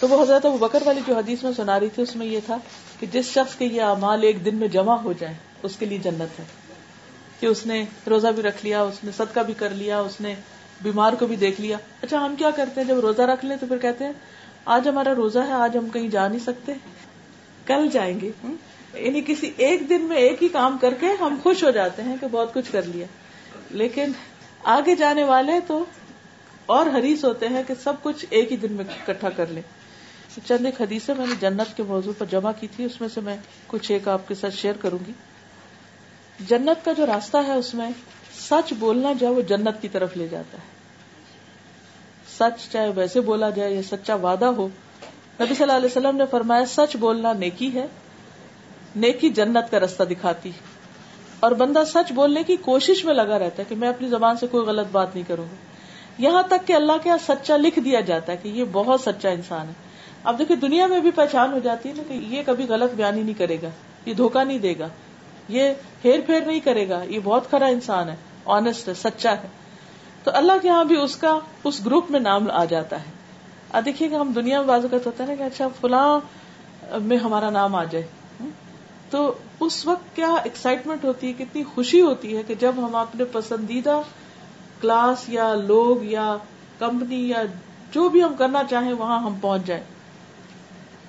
تو 0.00 0.08
وہ 0.08 0.22
حضرت 0.22 0.46
وہ 0.46 0.58
بکر 0.58 0.82
والی 0.86 1.00
جو 1.06 1.14
حدیث 1.14 1.42
میں 1.42 1.52
سنا 1.56 1.80
رہی 1.80 1.88
تھی، 1.88 2.02
اس 2.02 2.16
میں 2.16 2.26
یہ 2.26 2.40
تھا 2.46 2.56
کہ 3.00 3.06
جس 3.12 3.24
شخص 3.24 3.54
کے 3.54 3.64
یہ 3.64 3.82
اعمال 3.82 4.22
ایک 4.22 4.44
دن 4.44 4.56
میں 4.56 4.68
جمع 4.68 4.96
ہو 4.96 5.12
جائے 5.12 5.34
اس 5.62 5.76
کے 5.76 5.86
لیے 5.86 5.98
جنت 5.98 6.40
ہے۔ 6.40 6.44
کہ 7.40 7.46
اس 7.46 7.66
نے 7.66 7.84
روزہ 8.10 8.28
بھی 8.28 8.42
رکھ 8.42 8.64
لیا، 8.64 8.82
اس 8.82 9.04
نے 9.04 9.10
صدقہ 9.16 9.40
بھی 9.40 9.54
کر 9.54 9.70
لیا، 9.70 10.00
اس 10.00 10.20
نے 10.20 10.34
بیمار 10.82 11.12
کو 11.12 11.26
بھی 11.26 11.36
دیکھ 11.36 11.60
لیا۔ 11.60 11.76
اچھا 12.02 12.24
ہم 12.24 12.34
کیا 12.38 12.50
کرتے 12.50 12.80
ہیں؟ 12.80 12.88
جب 12.88 13.00
روزہ 13.00 13.22
رکھ 13.22 13.44
لیں 13.44 13.56
تو 13.60 13.66
پھر 13.66 13.78
کہتے 13.78 14.04
ہیں 14.04 14.12
آج 14.66 14.88
ہمارا 14.88 15.14
روزہ 15.14 15.38
ہے 15.38 15.52
آج 15.52 15.76
ہم 15.76 15.88
کہیں 15.88 16.08
جا 16.08 16.28
نہیں 16.28 16.38
سکتے۔ 16.38 16.72
کل 17.66 17.88
جائیں 17.92 18.20
گے۔ 18.20 18.30
یعنی 18.94 19.20
کسی 19.26 19.52
ایک 19.56 19.88
دن 19.88 20.04
میں 20.04 20.16
ایک 20.16 20.42
ہی 20.42 20.48
کام 20.48 20.78
کر 20.78 20.94
کے 20.94 21.06
ہم 21.20 21.38
خوش 21.42 21.64
ہو 21.64 21.70
جاتے 21.70 22.02
ہیں 22.02 22.16
کہ 22.20 22.26
بہت 22.30 22.54
کچھ 22.54 22.72
کر 22.72 22.82
لیا۔ 22.82 23.06
لیکن 23.70 24.12
آگے 24.64 24.94
جانے 24.94 25.24
والے 25.24 25.52
تو 25.66 25.84
اور 26.66 26.86
حریص 26.86 27.24
ہوتے 27.24 27.48
ہیں 27.48 27.62
کہ 27.66 27.74
سب 27.82 27.92
کچھ 28.02 28.26
ایک 28.30 28.52
ہی 28.52 28.56
دن 28.56 28.72
میں 28.72 28.84
اکٹھا 28.84 29.30
کر 29.30 29.46
لیں۔ 29.46 29.62
چند 30.44 30.66
ایک 30.66 30.80
حدیث 30.80 31.08
میں 31.08 31.26
نے 31.26 31.34
جنت 31.40 31.76
کے 31.76 31.82
موضوع 31.82 32.12
پر 32.18 32.26
جمع 32.30 32.52
کی 32.60 32.66
تھی 32.76 32.84
اس 32.84 33.00
میں 33.00 33.08
سے 33.14 33.20
میں 33.20 33.36
کچھ 33.66 33.92
ایک 33.92 34.08
آپ 34.08 34.28
کے 34.28 34.34
ساتھ 34.34 34.54
شیئر 34.54 34.74
کروں 34.74 34.98
گی۔ 35.06 35.12
جنت 36.40 36.84
کا 36.84 36.92
جو 36.92 37.06
راستہ 37.06 37.36
ہے 37.46 37.52
اس 37.52 37.74
میں 37.74 37.90
سچ 38.50 38.72
بولنا 38.78 39.12
جو 39.12 39.34
وہ 39.34 39.42
جنت 39.42 39.82
کی 39.82 39.88
طرف 39.88 40.16
لے 40.16 40.28
جاتا 40.28 40.58
ہے۔ 40.58 40.75
سچ 42.38 42.72
چاہے 42.72 42.90
ویسے 42.94 43.20
بولا 43.20 43.50
جائے 43.50 43.74
یا 43.74 43.82
سچا 43.82 44.14
وعدہ 44.14 44.44
ہو، 44.56 44.68
نبی 45.40 45.54
صلی 45.54 45.62
اللہ 45.62 45.72
علیہ 45.72 45.86
وسلم 45.86 46.16
نے 46.16 46.24
فرمایا، 46.30 46.64
سچ 46.66 46.96
بولنا 46.96 47.32
نیکی 47.32 47.74
ہے، 47.74 47.86
نیکی 48.96 49.30
جنت 49.30 49.70
کا 49.70 49.80
راستہ 49.80 50.02
دکھاتی 50.02 50.50
اور 51.40 51.52
بندہ 51.52 51.82
سچ 51.86 52.12
بولنے 52.12 52.42
کی 52.42 52.56
کوشش 52.56 53.04
میں 53.04 53.14
لگا 53.14 53.38
رہتا 53.38 53.58
ہے 53.58 53.64
کہ 53.68 53.76
میں 53.76 53.88
اپنی 53.88 54.08
زبان 54.08 54.36
سے 54.36 54.46
کوئی 54.46 54.66
غلط 54.66 54.86
بات 54.92 55.14
نہیں 55.14 55.28
کروں 55.28 55.44
گا۔ 55.44 55.56
یہاں 56.18 56.42
تک 56.42 56.66
کہ 56.66 56.72
اللہ 56.72 56.92
کے 57.02 57.08
یہاں 57.08 57.18
سچا 57.26 57.56
لکھ 57.56 57.78
دیا 57.78 58.00
جاتا 58.00 58.32
ہے 58.32 58.36
کہ 58.42 58.48
یہ 58.48 58.64
بہت 58.72 59.00
سچا 59.00 59.30
انسان 59.30 59.68
ہے۔ 59.68 59.72
اب 60.24 60.38
دیکھیں، 60.38 60.56
دنیا 60.56 60.86
میں 60.86 61.00
بھی 61.00 61.10
پہچان 61.10 61.52
ہو 61.52 61.58
جاتی 61.58 61.88
ہے 61.88 61.94
نا 61.94 62.02
کہ 62.08 62.14
یہ 62.14 62.42
کبھی 62.46 62.66
غلط 62.68 62.94
بیان 62.94 63.16
ہی 63.16 63.22
نہیں 63.22 63.38
کرے 63.38 63.56
گا، 63.62 63.68
یہ 64.06 64.14
دھوکا 64.14 64.44
نہیں 64.44 64.58
دے 64.58 64.74
گا، 64.78 64.88
یہ 65.48 65.72
ہیر 66.04 66.20
پھیر 66.26 66.40
نہیں 66.46 66.60
کرے 66.60 66.88
گا، 66.88 67.02
یہ 67.08 67.18
بہت 67.24 67.50
کھرا 67.50 67.66
انسان 67.66 68.08
ہے 68.08 68.16
آنےسٹ 68.44 68.88
ہے، 68.88 68.94
سچا 68.94 69.32
ہے۔ 69.32 69.48
تو 70.26 70.32
اللہ 70.34 70.52
کے 70.62 70.68
یہاں 70.68 70.84
بھی 70.84 70.96
اس 70.96 71.16
کا 71.16 71.38
اس 71.64 71.86
گروپ 71.86 72.10
میں 72.10 72.20
نام 72.20 72.50
آ 72.50 72.64
جاتا 72.64 73.00
ہے۔ 73.00 73.10
اب 73.72 73.84
دیکھیے 73.84 74.08
کہ 74.08 74.14
ہم 74.14 74.32
دنیا 74.32 74.60
میں 74.60 74.68
بازوقت 74.68 75.06
ہوتا 75.06 75.24
ہے 75.24 75.28
نا 75.28 75.34
کہ 75.34 75.42
اچھا 75.42 75.68
فلاں 75.80 76.20
میں 77.02 77.16
ہمارا 77.16 77.50
نام 77.50 77.74
آ 77.74 77.84
جائے۔ 77.84 78.06
تو 79.10 79.34
اس 79.60 79.86
وقت 79.86 80.16
کیا 80.16 80.34
ایکسائٹمنٹ 80.44 81.04
ہوتی 81.04 81.26
ہے، 81.26 81.32
کتنی 81.32 81.64
خوشی 81.64 82.00
ہوتی 82.00 82.36
ہے 82.36 82.42
کہ 82.42 82.54
جب 82.54 82.72
ہم 82.76 82.96
اپنے 82.96 83.24
پسندیدہ 83.24 84.00
کلاس 84.80 85.28
یا 85.28 85.54
لوگ 85.54 86.04
یا 86.04 86.36
کمپنی 86.78 87.28
یا 87.28 87.42
جو 87.92 88.08
بھی 88.08 88.22
ہم 88.22 88.34
کرنا 88.38 88.62
چاہیں 88.70 88.92
وہاں 88.92 89.20
ہم 89.20 89.34
پہنچ 89.40 89.64
جائیں۔ 89.64 89.84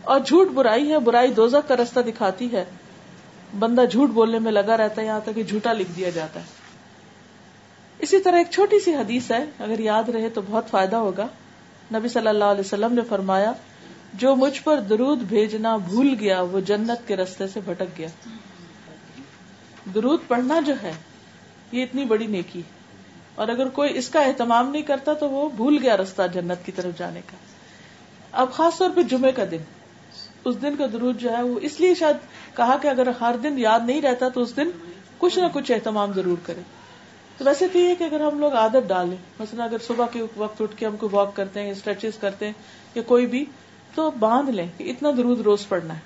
اور 0.02 0.20
جھوٹ 0.20 0.48
برائی 0.48 0.92
ہے، 0.92 1.00
برائی 1.00 1.32
دوزک 1.32 1.70
کا 1.70 1.76
رستہ 1.76 2.00
دکھاتی 2.00 2.52
ہے۔ 2.52 2.66
بندہ 3.60 3.86
جھوٹ 3.92 4.10
بولنے 4.10 4.40
میں 4.40 4.52
لگا 4.52 4.78
رہتا 4.78 5.02
ہے، 5.02 5.08
یہاں 5.08 5.20
تک 5.24 5.36
کہ 5.36 5.44
جھوٹا 5.44 5.74
لکھ 5.74 5.92
دیا 5.98 6.10
جاتا 6.10 6.40
ہے۔ 6.40 6.57
اسی 8.00 8.20
طرح 8.20 8.38
ایک 8.38 8.48
چھوٹی 8.52 8.80
سی 8.80 8.96
حدیث 8.96 9.32
ہے، 9.32 9.46
اگر 9.60 9.80
یاد 9.80 10.10
رہے 10.10 10.30
تو 10.30 10.42
بہت 10.48 10.70
فائدہ 10.70 10.96
ہوگا۔ 10.96 11.28
نبی 11.94 12.08
صلی 12.08 12.28
اللہ 12.28 12.44
علیہ 12.44 12.60
وسلم 12.60 12.94
نے 12.94 13.02
فرمایا، 13.10 13.54
جو 14.14 14.36
مجھ 14.36 14.62
پر 14.64 14.80
درود 14.80 15.20
بھیجنا 15.20 15.78
بھول 15.78 16.16
گیا، 16.20 16.42
وہ 16.42 16.60
جنت 16.60 17.08
کے 17.08 17.16
رستے 17.16 17.48
سے 17.48 17.60
بھٹک 17.66 17.98
گیا۔ 17.98 18.08
درود 19.96 20.20
پڑھنا 20.28 20.60
جو 20.66 20.74
ہے، 20.84 20.92
یہ 21.72 21.84
اتنی 21.84 22.06
بڑی 22.06 22.28
نیکی 22.28 22.62
اور 23.36 23.48
اگر 23.48 23.68
کوئی 23.68 23.98
اس 23.98 24.10
کا 24.10 24.20
اہتمام 24.20 24.72
نہیں 24.72 24.82
کرتا، 24.82 25.14
تو 25.14 25.30
وہ 25.30 25.50
بھول 25.50 25.78
گیا 25.82 25.98
رستہ 25.98 26.22
جنت 26.34 26.66
کی 26.66 26.72
طرف 26.72 26.98
جانے 26.98 27.22
کا۔ 27.26 27.38
اب 28.32 28.52
خاص 28.52 28.78
طور 28.78 28.90
پہ 28.96 29.02
جمعے 29.02 29.32
کا 29.32 29.44
دن۔ 29.52 29.58
اس 30.46 30.62
دن 30.62 30.76
کا 30.76 30.86
درود 30.94 31.18
جو 31.18 31.38
ہے، 31.38 31.44
وہ 31.44 31.60
اس 31.62 31.80
لیے 31.80 31.96
شاید 31.96 32.16
کہا 32.58 32.78
کہ 32.82 32.88
اگر 32.88 33.08
ہر 33.22 33.36
دن 33.44 33.60
یاد 33.60 33.80
نہیں 33.86 34.02
رہتا، 34.02 34.30
تو 34.30 34.42
اس 34.42 34.56
دن 34.56 34.70
کچھ 35.18 35.40
نہ 35.40 35.46
کچھ 35.54 35.72
اہتمام 35.72 36.14
ضرور 36.14 36.38
کرے۔ 36.44 36.62
تو 37.38 37.46
ویسے 37.46 37.68
تو 37.68 37.80
یہ 37.80 37.96
کہ 37.96 38.04
اگر 38.04 38.20
ہم 38.20 38.40
لوگ 38.40 38.54
عادت 38.54 38.88
ڈالیں، 38.88 39.18
مثلا 39.40 39.64
اگر 39.64 39.78
صبح 39.78 40.06
کے 40.14 40.22
وقت 40.38 40.62
اٹھ 40.62 40.76
کے 40.76 40.86
ہم 40.86 40.96
کو 40.98 41.10
واک 41.12 41.36
کرتے 41.36 41.64
ہیں 41.64 41.72
اسٹریچز 41.72 42.18
کرتے 42.18 42.46
ہیں 42.46 42.54
یا 42.96 43.02
کوئی 43.04 43.26
بھی، 43.26 43.46
تو 43.96 44.12
باندھ 44.12 44.50
لیں 44.52 44.68
کہ 44.78 44.84
اتنا 44.84 45.12
درود 45.18 45.42
روز 45.42 45.68
پڑنا 45.68 45.94
ہے۔ 45.94 46.00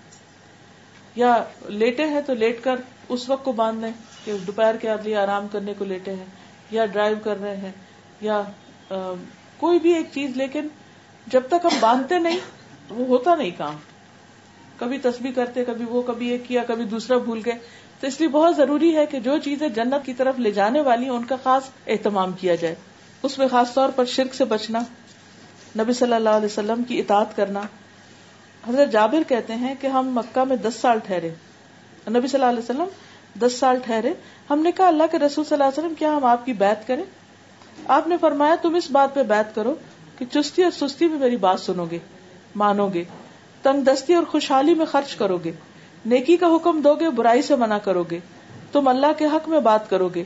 یا 1.15 1.43
لیٹے 1.65 2.05
ہیں 2.05 2.21
تو 2.21 2.33
لیٹ 2.33 2.63
کر 2.63 2.75
اس 3.09 3.29
وقت 3.29 3.45
کو 3.45 3.51
باندھ 3.51 3.81
لیں 3.81 3.91
کہ 4.25 4.33
دوپہر 4.47 4.75
کے 4.81 4.87
لیے 5.03 5.15
آرام 5.15 5.47
کرنے 5.51 5.73
کو 5.77 5.85
لیٹے 5.85 6.13
ہیں، 6.13 6.25
یا 6.71 6.85
ڈرائیو 6.85 7.17
کر 7.23 7.41
رہے 7.41 7.55
ہیں، 7.55 7.71
یا 8.21 8.41
کوئی 9.57 9.79
بھی 9.79 9.93
ایک 9.93 10.07
چیز، 10.13 10.37
لیکن 10.37 10.67
جب 11.27 11.41
تک 11.47 11.65
ہم 11.65 11.77
باندھتے 11.79 12.19
نہیں، 12.19 12.39
وہ 12.89 13.07
ہوتا 13.07 13.35
نہیں 13.35 13.51
کام۔ 13.57 13.75
کبھی 14.77 14.97
تسبیح 14.97 15.31
کرتے، 15.35 15.65
کبھی 15.65 15.85
وہ، 15.85 16.01
کبھی 16.01 16.29
ایک 16.29 16.41
کیا، 16.47 16.63
کبھی 16.67 16.83
دوسرا 16.83 17.17
بھول 17.17 17.41
گئے۔ 17.45 17.57
تو 18.01 18.07
اس 18.07 18.19
لیے 18.19 18.29
بہت 18.29 18.55
ضروری 18.57 18.97
ہے 18.97 19.05
کہ 19.05 19.19
جو 19.19 19.37
چیزیں 19.37 19.69
جنت 19.69 20.05
کی 20.05 20.13
طرف 20.13 20.39
لے 20.39 20.51
جانے 20.51 20.81
والی 20.81 21.03
ہیں، 21.03 21.11
ان 21.11 21.25
کا 21.25 21.35
خاص 21.43 21.63
اہتمام 21.87 22.31
کیا 22.31 22.55
جائے۔ 22.55 22.75
اس 23.23 23.37
میں 23.37 23.47
خاص 23.47 23.73
طور 23.73 23.89
پر 23.89 24.05
شرک 24.05 24.35
سے 24.35 24.45
بچنا، 24.45 24.79
نبی 25.79 25.93
صلی 25.93 26.13
اللہ 26.13 26.29
علیہ 26.29 26.45
وسلم 26.45 26.83
کی 26.83 26.99
اطاعت 26.99 27.35
کرنا۔ 27.35 27.61
حضرت 28.67 28.91
جابر 28.91 29.21
کہتے 29.27 29.55
ہیں 29.55 29.75
کہ 29.81 29.87
ہم 29.87 30.19
مکہ 30.19 30.43
میں 30.43 30.57
دس 30.57 30.75
سال 30.81 30.99
ٹھہرے۔ 30.99 31.29
نبی 32.09 32.27
صلی 32.27 32.43
اللہ 32.43 32.45
علیہ 32.45 32.59
وسلم، 32.59 32.87
دس 33.41 33.59
سال 33.59 33.77
ٹھہرے۔ 33.85 34.13
ہم 34.49 34.59
نے 34.59 34.71
کہا، 34.71 34.87
اللہ 34.87 35.03
کے 35.11 35.19
رسول 35.19 35.45
صلی 35.45 35.53
اللہ 35.53 35.63
علیہ 35.63 35.79
وسلم، 35.79 35.95
کیا 35.95 36.17
ہم 36.17 36.25
آپ 36.25 36.45
کی 36.45 36.53
بات 36.53 36.87
کریں؟ 36.87 37.03
آپ 37.87 38.07
نے 38.07 38.17
فرمایا، 38.21 38.55
تم 38.61 38.75
اس 38.75 38.91
بات 38.91 39.15
پہ 39.15 39.23
بات 39.23 39.55
کرو 39.55 39.75
کہ 40.17 40.25
چستی 40.33 40.63
اور 40.63 40.71
سستی 40.71 41.07
میں 41.07 41.19
میری 41.19 41.37
بات 41.37 41.59
سنو 41.59 41.85
گے، 41.91 41.99
مانو 42.55 42.89
گے۔ 42.93 43.03
تنگ 43.61 43.81
دستی 43.81 44.13
اور 44.13 44.23
خوشحالی 44.23 44.73
میں 44.73 44.85
خرچ 44.85 45.15
کرو 45.15 45.37
گے۔ 45.37 45.51
نیکی 46.05 46.37
کا 46.37 46.47
حکم 46.47 46.81
دو 46.81 46.95
گے 46.95 47.09
برائی 47.09 47.41
سے 47.41 47.55
منع 47.55 47.77
کرو 47.77 48.03
گے 48.11 48.19
تم 48.71 48.87
اللہ 48.87 49.07
کے 49.17 49.25
حق 49.25 49.49
میں 49.49 49.59
بات 49.59 49.89
کرو 49.89 50.09
گے 50.15 50.23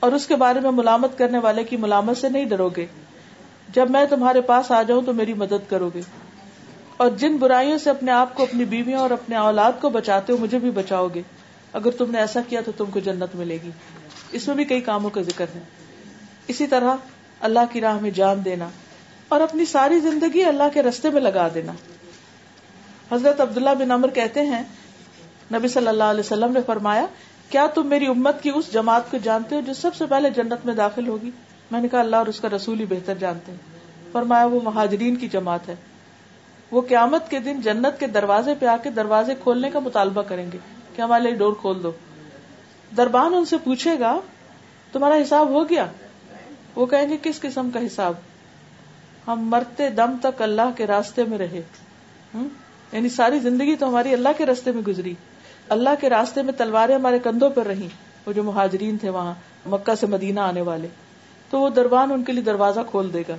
اور 0.00 0.12
اس 0.12 0.26
کے 0.26 0.36
بارے 0.36 0.60
میں 0.60 0.70
ملامت 0.70 1.18
کرنے 1.18 1.38
والے 1.38 1.64
کی 1.64 1.76
ملامت 1.76 2.16
سے 2.16 2.28
نہیں 2.28 2.44
ڈرو 2.44 2.68
گے 2.68 2.86
جب 3.68 3.90
میں 3.90 4.04
تمہارے 4.04 4.40
پاس 4.40 4.70
آ 4.70 4.82
جاؤں 4.82 5.02
تو 5.02 5.12
میری 5.12 5.34
مدد 5.34 5.70
کرو 5.70 5.90
گے 5.94 6.00
اور 6.96 7.10
جن 7.10 7.36
برائیوں 7.36 7.78
سے 7.78 7.90
اپنے 7.90 8.10
آپ 8.10 8.34
کو، 8.34 8.42
اپنی 8.42 8.64
بیویوں 8.64 9.00
اور 9.00 9.10
اپنے 9.10 9.36
اولاد 9.36 9.72
کو 9.80 9.90
بچاتے 9.90 10.32
ہو، 10.32 10.38
مجھے 10.38 10.58
بھی 10.58 10.70
بچاؤ 10.70 11.08
گے 11.14 11.22
اگر 11.72 11.90
تم 11.90 12.10
نے 12.10 12.18
ایسا 12.18 12.40
کیا 12.48 12.60
تو 12.60 12.72
تم 12.76 12.84
کو 12.84 13.00
جنت 13.00 13.36
ملے 13.36 13.58
گی۔ 13.64 13.70
اس 14.32 14.46
میں 14.46 14.56
بھی 14.56 14.64
کئی 14.64 14.80
کاموں 14.80 15.10
کا 15.10 15.22
ذکر 15.22 15.46
ہے۔ 15.54 15.60
اسی 16.48 16.66
طرح 16.66 16.96
اللہ 17.40 17.58
کی 17.72 17.80
راہ 17.80 17.98
میں 18.00 18.10
جان 18.10 18.44
دینا 18.44 18.68
اور 19.28 19.40
اپنی 19.40 19.64
ساری 19.64 20.00
زندگی 20.00 20.44
اللہ 20.44 20.62
کے 20.74 20.82
رستے 20.82 21.10
میں 21.10 21.20
لگا 21.20 21.48
دینا۔ 21.54 21.72
حضرت 23.12 23.40
عبداللہ 23.40 23.70
بن 23.78 23.90
امر 23.90 24.08
کہتے 24.08 24.42
ہیں 24.42 24.62
نبی 25.54 25.68
صلی 25.68 25.88
اللہ 25.88 26.04
علیہ 26.04 26.20
وسلم 26.20 26.52
نے 26.52 26.60
فرمایا، 26.66 27.06
کیا 27.50 27.66
تم 27.66 27.86
میری 27.86 28.06
امت 28.06 28.42
کی 28.42 28.50
اس 28.54 28.72
جماعت 28.72 29.10
کو 29.10 29.16
جانتے 29.22 29.56
ہو 29.56 29.60
جو 29.60 29.74
سب 29.74 29.94
سے 29.94 30.06
پہلے 30.06 30.30
جنت 30.30 30.66
میں 30.66 30.74
داخل 30.74 31.08
ہوگی؟ 31.08 31.30
میں 31.70 31.80
نے 31.80 31.88
کہا، 31.88 32.00
اللہ 32.00 32.16
اور 32.16 32.26
اس 32.26 32.40
کا 32.40 32.48
رسول 32.56 32.80
ہی 32.80 32.84
بہتر 32.84 33.14
جانتے 33.14 33.52
ہیں۔ 33.52 33.58
فرمایا، 34.12 34.44
وہ 34.44 34.60
مہاجرین 34.64 35.16
کی 35.16 35.28
جماعت 35.28 35.68
ہے۔ 35.68 35.74
وہ 36.70 36.80
قیامت 36.80 37.30
کے 37.30 37.38
دن 37.38 37.60
جنت 37.60 38.00
کے 38.00 38.06
دروازے 38.06 38.54
پہ 38.58 38.66
آ 38.66 38.76
کے 38.76 38.90
دروازے 38.90 39.34
کھولنے 39.42 39.70
کا 39.70 39.78
مطالبہ 39.78 40.22
کریں 40.22 40.50
گے 40.52 40.58
کہ 40.96 41.02
ہمارے 41.02 41.30
ڈور 41.30 41.52
کھول 41.60 41.82
دو۔ 41.82 41.92
دربان 42.96 43.34
ان 43.34 43.44
سے 43.44 43.56
پوچھے 43.64 43.98
گا، 43.98 44.20
تمہارا 44.92 45.14
حساب 45.14 45.48
ہو 45.48 45.70
گیا؟ 45.70 45.86
وہ 46.74 46.86
کہیں 46.86 47.08
گے، 47.08 47.16
کس 47.22 47.40
قسم 47.40 47.70
کا 47.70 47.86
حساب؟ 47.86 48.14
ہم 49.26 49.48
مرتے 49.48 49.88
دم 49.90 50.16
تک 50.22 50.42
اللہ 50.42 50.70
کے 50.76 50.86
راستے 50.86 51.24
میں 51.24 51.38
رہے۔ 51.38 51.62
یعنی 52.92 53.08
ساری 53.08 53.38
زندگی 53.38 53.76
تو 53.76 53.88
ہماری 53.88 54.12
اللہ 54.12 54.28
کے 54.38 54.46
راستے 54.46 54.72
میں 54.72 54.82
گزری۔ 54.82 55.14
اللہ 55.68 55.90
کے 56.00 56.08
راستے 56.08 56.42
میں 56.42 56.52
تلواریں 56.52 56.94
ہمارے 56.94 57.18
کندھوں 57.18 57.50
پر 57.50 57.66
رہی 57.66 57.88
وہ 58.26 58.32
جو 58.32 58.42
مہاجرین 58.42 58.98
تھے 58.98 59.10
وہاں، 59.10 59.34
مکہ 59.66 59.94
سے 59.94 60.06
مدینہ 60.06 60.40
آنے 60.40 60.60
والے۔ 60.60 60.88
تو 61.50 61.60
وہ 61.60 61.68
دربان 61.68 62.12
ان 62.12 62.22
کے 62.22 62.32
لیے 62.32 62.42
دروازہ 62.42 62.80
کھول 62.90 63.12
دے 63.12 63.22
گا۔ 63.28 63.36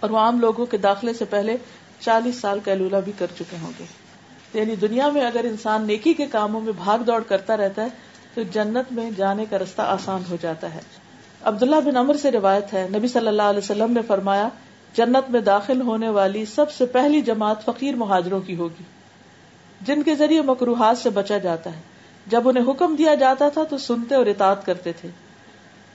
اور 0.00 0.10
وہ 0.10 0.18
عام 0.18 0.40
لوگوں 0.40 0.66
کے 0.66 0.76
داخلے 0.76 1.12
سے 1.12 1.24
پہلے 1.24 1.56
چالیس 2.00 2.40
سال 2.40 2.58
کا 2.64 3.00
بھی 3.04 3.12
کر 3.18 3.26
چکے 3.38 3.56
ہوں 3.62 3.72
گے۔ 3.78 3.84
یعنی 4.54 4.76
دنیا 4.76 5.08
میں 5.08 5.22
اگر 5.22 5.40
انسان 5.44 5.86
نیکی 5.86 6.14
کے 6.14 6.26
کاموں 6.26 6.60
میں 6.60 6.72
بھاگ 6.76 6.98
دوڑ 6.98 7.22
کرتا 7.22 7.56
رہتا 7.56 7.82
ہے، 7.82 7.88
تو 8.34 8.42
جنت 8.42 8.92
میں 8.92 9.10
جانے 9.16 9.44
کا 9.50 9.58
رستہ 9.58 9.82
آسان 9.82 10.22
ہو 10.30 10.36
جاتا 10.40 10.74
ہے۔ 10.74 10.80
عبداللہ 11.42 11.76
بن 11.76 11.96
امر 11.96 12.16
سے 12.16 12.30
روایت 12.30 12.74
ہے، 12.74 12.88
نبی 12.94 13.08
صلی 13.08 13.28
اللہ 13.28 13.42
علیہ 13.42 13.58
وسلم 13.58 13.92
نے 13.92 14.02
فرمایا، 14.02 14.48
جنت 14.94 15.30
میں 15.30 15.40
داخل 15.40 15.80
ہونے 15.80 16.08
والی 16.08 16.44
سب 16.44 16.70
سے 16.70 16.86
پہلی 16.86 17.20
جماعت 17.20 17.64
فقیر 17.64 17.96
مہاجروں 17.96 18.40
کی 18.40 18.56
ہوگی۔ 18.56 18.82
جن 19.80 20.02
کے 20.02 20.14
ذریعے 20.14 20.42
مکروحات 20.42 20.98
سے 20.98 21.10
بچا 21.10 21.38
جاتا 21.38 21.76
ہے۔ 21.76 21.80
جب 22.26 22.48
انہیں 22.48 22.70
حکم 22.70 22.94
دیا 22.94 23.14
جاتا 23.14 23.48
تھا 23.48 23.64
تو 23.64 23.78
سنتے 23.78 24.14
اور 24.14 24.26
اطاعت 24.26 24.66
کرتے 24.66 24.92
تھے۔ 24.92 25.08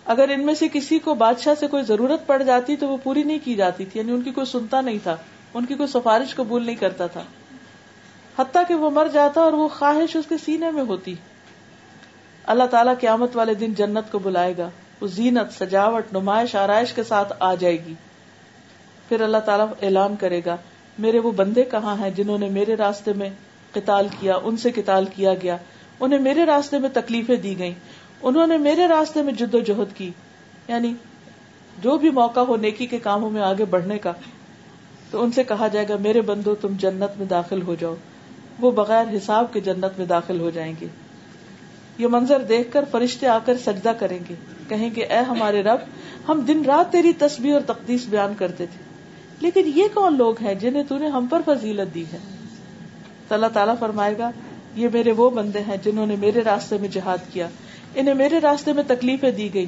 اگر 0.05 0.29
ان 0.29 0.45
میں 0.45 0.53
سے 0.53 0.67
کسی 0.73 0.99
کو 0.99 1.13
بادشاہ 1.13 1.53
سے 1.59 1.67
کوئی 1.67 1.83
ضرورت 1.83 2.27
پڑ 2.27 2.43
جاتی 2.43 2.75
تو 2.75 2.87
وہ 2.87 2.97
پوری 3.03 3.23
نہیں 3.23 3.39
کی 3.43 3.55
جاتی 3.55 3.85
تھی 3.85 3.99
یعنی 3.99 4.11
ان 4.11 4.21
کی 4.21 4.31
کوئی 4.31 4.45
سنتا 4.45 4.81
نہیں 4.81 4.99
تھا، 5.03 5.15
ان 5.53 5.65
کی 5.65 5.73
کوئی 5.73 5.87
سفارش 5.87 6.35
قبول 6.35 6.65
نہیں 6.65 6.75
کرتا 6.75 7.07
تھا۔ 7.07 7.23
حتیٰ 8.39 8.63
کہ 8.67 8.73
وہ 8.73 8.89
مر 8.89 9.07
جاتا 9.07 9.41
اور 9.41 9.53
وہ 9.53 9.67
خواہش 9.67 10.15
اس 10.15 10.25
کے 10.29 10.35
سینے 10.37 10.71
میں 10.71 10.83
ہوتی۔ 10.83 11.15
اللہ 12.43 12.63
تعالیٰ 12.63 12.93
قیامت 12.99 13.35
والے 13.35 13.53
دن 13.53 13.73
جنت 13.73 14.11
کو 14.11 14.19
بلائے 14.19 14.53
گا۔ 14.57 14.69
وہ 15.01 15.07
زینت، 15.07 15.63
سجاوٹ، 15.63 16.13
نمائش، 16.13 16.55
آرائش 16.55 16.93
کے 16.93 17.03
ساتھ 17.03 17.33
آ 17.39 17.55
جائے 17.55 17.85
گی۔ 17.85 17.93
پھر 19.09 19.21
اللہ 19.21 19.37
تعالیٰ 19.37 19.67
اعلان 19.81 20.15
کرے 20.15 20.41
گا، 20.45 20.57
میرے 20.99 21.19
وہ 21.19 21.31
بندے 21.31 21.63
کہاں 21.63 21.95
ہیں 21.95 22.09
جنہوں 22.09 22.37
نے 22.37 22.49
میرے 22.49 22.75
راستے 22.75 23.13
میں 23.13 23.29
قتال 23.73 24.07
کیا، 24.19 24.33
ان 24.43 24.57
سے 24.57 24.71
قتال 24.71 25.05
کیا 25.15 25.33
گیا۔ 25.33 25.57
انہیں 25.99 26.19
میرے 26.19 26.45
راستے 26.45 26.77
میں 26.77 26.89
تکلیفیں 26.93 27.35
دی 27.35 27.59
گئیں۔ 27.59 27.73
انہوں 28.21 28.47
نے 28.47 28.57
میرے 28.57 28.87
راستے 28.87 29.21
میں 29.21 29.33
جد 29.33 29.53
و 29.53 29.59
جہد 29.59 29.97
کی۔ 29.97 30.11
یعنی 30.67 30.93
جو 31.81 31.97
بھی 31.97 32.09
موقع 32.09 32.39
ہو 32.39 32.55
نیکی 32.55 32.85
کے 32.85 32.99
کاموں 32.99 33.29
میں 33.29 33.41
آگے 33.41 33.65
بڑھنے 33.65 33.99
کا، 33.99 34.13
تو 35.11 35.23
ان 35.23 35.31
سے 35.31 35.43
کہا 35.43 35.67
جائے 35.67 35.85
گا، 35.89 35.95
میرے 35.99 36.21
بندو، 36.21 36.55
تم 36.55 36.67
جنت 36.77 37.17
میں 37.17 37.25
داخل 37.25 37.61
ہو 37.61 37.75
جاؤ۔ 37.79 37.95
وہ 38.59 38.71
بغیر 38.71 39.05
حساب 39.17 39.53
کے 39.53 39.59
جنت 39.59 39.97
میں 39.97 40.05
داخل 40.05 40.39
ہو 40.39 40.49
جائیں 40.49 40.73
گے۔ 40.81 40.87
یہ 41.97 42.07
منظر 42.07 42.39
دیکھ 42.39 42.71
کر 42.71 42.85
فرشتے 42.91 43.27
آ 43.27 43.39
کر 43.39 43.57
سجدہ 43.57 43.91
کریں 43.99 44.19
گے۔ 44.29 44.35
کہیں 44.69 44.89
گے، 44.95 45.01
اے 45.01 45.17
ہمارے 45.17 45.63
رب، 45.63 45.77
ہم 46.29 46.39
دن 46.39 46.65
رات 46.65 46.91
تیری 46.91 47.13
تصویر 47.13 47.53
اور 47.53 47.61
تقدیس 47.61 48.05
بیان 48.09 48.33
کرتے 48.37 48.65
تھے۔ 48.65 48.83
لیکن 49.39 49.71
یہ 49.75 49.83
کون 49.93 50.17
لوگ 50.17 50.41
ہیں 50.41 50.55
جنہیں 50.55 50.83
تو 50.83 50.97
نے 50.97 51.07
ہم 51.07 51.27
پر 51.27 51.41
فضیلت 51.45 51.95
دی 51.95 52.03
ہے؟ 52.13 52.17
تو 53.29 53.35
اللہ 53.35 53.47
تعالیٰ 53.53 53.75
فرمائے 53.79 54.17
گا، 54.17 54.31
یہ 54.75 54.87
میرے 54.93 55.11
وہ 55.11 55.29
بندے 55.29 55.59
ہیں 55.59 55.77
جنہوں 55.83 56.05
نے 56.05 56.15
میرے 56.15 56.41
راستے 56.41 56.77
میں 56.77 56.89
جہاد 56.89 57.17
کیا۔ 57.33 57.47
انہیں 57.95 58.13
میرے 58.13 58.39
راستے 58.39 58.73
میں 58.73 58.83
تکلیفیں 58.87 59.31
دی 59.31 59.53
گئی 59.53 59.65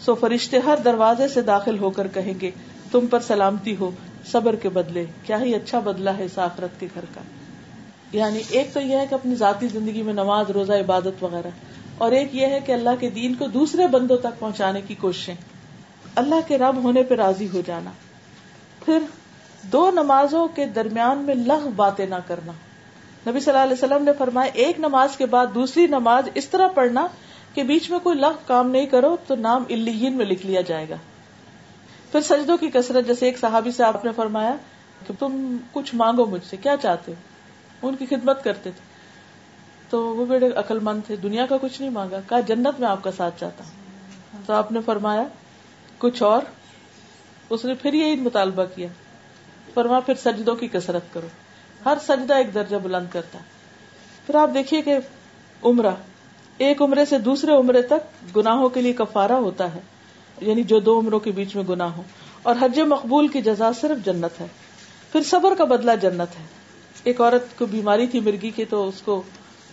سو 0.00 0.14
فرشتے 0.14 0.58
ہر 0.58 0.78
دروازے 0.84 1.28
سے 1.28 1.42
داخل 1.42 1.78
ہو 1.78 1.90
کر 1.90 2.06
کہیں 2.08 2.34
گے، 2.40 2.50
تم 2.90 3.06
پر 3.06 3.20
سلامتی 3.20 3.76
ہو، 3.80 3.90
صبر 4.32 4.54
کے 4.54 4.68
بدلے۔ 4.68 5.04
کیا 5.22 5.40
ہی 5.40 5.54
اچھا 5.54 5.78
بدلا 5.78 6.18
ہے 6.18 6.24
اس 6.24 6.38
آخرت 6.38 6.80
کے 6.80 6.86
گھر 6.94 7.04
کا۔ 7.14 7.20
یعنی 8.12 8.40
ایک 8.48 8.72
تو 8.72 8.80
یہ 8.80 8.98
ہے 8.98 9.06
کہ 9.10 9.14
اپنی 9.14 9.34
ذاتی 9.34 9.68
زندگی 9.68 10.02
میں 10.02 10.12
نماز، 10.12 10.50
روزہ، 10.50 10.72
عبادت 10.72 11.24
وغیرہ۔ 11.24 11.48
اور 11.98 12.12
ایک 12.12 12.34
یہ 12.34 12.46
ہے 12.46 12.60
کہ 12.66 12.72
اللہ 12.72 12.90
کے 13.00 13.10
دین 13.10 13.34
کو 13.34 13.46
دوسرے 13.46 13.86
بندوں 13.86 14.16
تک 14.16 14.38
پہنچانے 14.38 14.80
کی 14.80 14.94
کوششیں۔ 14.94 15.34
اللہ 16.14 16.34
کے 16.48 16.58
رب 16.58 16.76
ہونے 16.82 17.02
پہ 17.02 17.14
راضی 17.14 17.48
ہو 17.54 17.62
جانا۔ 17.66 17.90
پھر 18.84 18.98
دو 19.62 19.90
نمازوں 19.90 20.48
کے 20.54 20.66
درمیان 20.66 21.18
میں 21.18 21.34
لغ 21.34 21.68
باتیں 21.76 22.06
نہ 22.06 22.14
کرنا۔ 22.26 22.52
نبی 23.26 23.40
صلی 23.40 23.52
اللہ 23.52 23.62
علیہ 23.62 23.84
وسلم 23.84 24.04
نے 24.04 24.10
فرمایا، 24.18 24.50
ایک 24.54 24.78
نماز 24.78 25.16
کے 25.16 25.26
بعد 25.26 25.46
دوسری 25.54 25.86
نماز 25.86 26.28
اس 26.34 26.48
طرح 26.48 26.68
پڑھنا 26.68 27.06
کہ 27.54 27.62
بیچ 27.62 27.90
میں 27.90 27.98
کوئی 27.98 28.18
لغ 28.18 28.32
کام 28.46 28.70
نہیں 28.70 28.86
کرو 28.86 29.16
تو 29.26 29.34
نام 29.34 29.64
الین 29.70 30.16
میں 30.16 30.26
لکھ 30.26 30.46
لیا 30.46 30.60
جائے 30.60 30.88
گا۔ 30.88 30.94
پھر 32.12 32.20
سجدوں 32.20 32.56
کی 32.56 32.70
کثرت، 32.70 33.06
جیسے 33.06 33.26
ایک 33.26 33.38
صحابی 33.38 33.70
سے 33.70 33.84
آپ 33.84 34.04
نے 34.04 34.12
فرمایا 34.16 34.56
کہ 35.06 35.14
تم 35.18 35.56
کچھ 35.72 35.94
مانگو 35.94 36.24
مجھ 36.24 36.44
سے، 36.50 36.56
کیا 36.56 36.76
چاہتے 36.82 37.12
ہو؟ 37.12 37.88
ان 37.88 37.96
کی 37.96 38.06
خدمت 38.06 38.44
کرتے 38.44 38.70
تھے۔ 38.70 38.92
تو 39.90 40.16
وہ 40.16 40.26
بڑے 40.26 40.48
عقل 40.56 40.78
مند 40.78 41.00
تھے، 41.06 41.16
دنیا 41.16 41.46
کا 41.46 41.56
کچھ 41.60 41.80
نہیں 41.80 41.90
مانگا، 41.90 42.20
کہا 42.28 42.40
جنت 42.40 42.80
میں 42.80 42.88
آپ 42.88 43.04
کا 43.04 43.12
ساتھ 43.12 43.40
چاہتا 43.40 43.64
ہوں۔ 43.64 43.72
تو 44.46 44.52
آپ 44.52 44.72
نے 44.72 44.80
فرمایا، 44.86 45.24
کچھ 45.98 46.22
اور؟ 46.22 46.42
اس 47.50 47.64
نے 47.64 47.74
پھر 47.74 47.94
یہی 47.94 48.16
مطالبہ 48.16 48.64
کیا 48.74 48.88
فرما 49.74 50.00
پھر 50.00 50.14
سجدوں 50.14 50.56
کی 50.56 50.68
کثرت 50.68 51.02
کرو۔ 51.12 51.26
ہر 51.84 51.98
سجدہ 52.06 52.34
ایک 52.34 52.54
درجہ 52.54 52.76
بلند 52.76 53.06
کرتا 53.12 53.38
ہے۔ 53.38 53.44
پھر 54.26 54.34
آپ 54.34 54.50
دیکھیے 54.54 54.82
کہ 54.82 54.96
عمرہ، 55.62 55.90
ایک 56.58 56.82
عمرے 56.82 57.04
سے 57.04 57.18
دوسرے 57.18 57.52
عمرے 57.52 57.82
تک 57.82 58.36
گناہوں 58.36 58.68
کے 58.68 58.82
لیے 58.82 58.92
کفارہ 58.92 59.32
ہوتا 59.32 59.74
ہے۔ 59.74 59.80
یعنی 60.40 60.62
جو 60.62 60.80
دو 60.80 60.98
عمروں 60.98 61.20
کے 61.20 61.30
بیچ 61.30 61.56
میں 61.56 61.64
گنا 61.64 61.96
ہو 61.96 62.02
اور 62.42 62.54
حج 62.60 62.80
مقبول 62.80 63.28
کی 63.28 63.42
جزا 63.42 63.70
صرف 63.80 64.06
جنت 64.06 64.40
ہے۔ 64.40 64.46
پھر 65.12 65.22
صبر 65.22 65.54
کا 65.58 65.64
بدلہ 65.64 65.90
جنت 66.02 66.40
ہے۔ 66.40 66.44
ایک 67.04 67.20
عورت 67.20 67.58
کو 67.58 67.66
بیماری 67.66 68.06
تھی 68.06 68.20
مرگی 68.20 68.50
کی 68.50 68.64
تو 68.64 68.88
اس 68.88 69.02
کو 69.02 69.22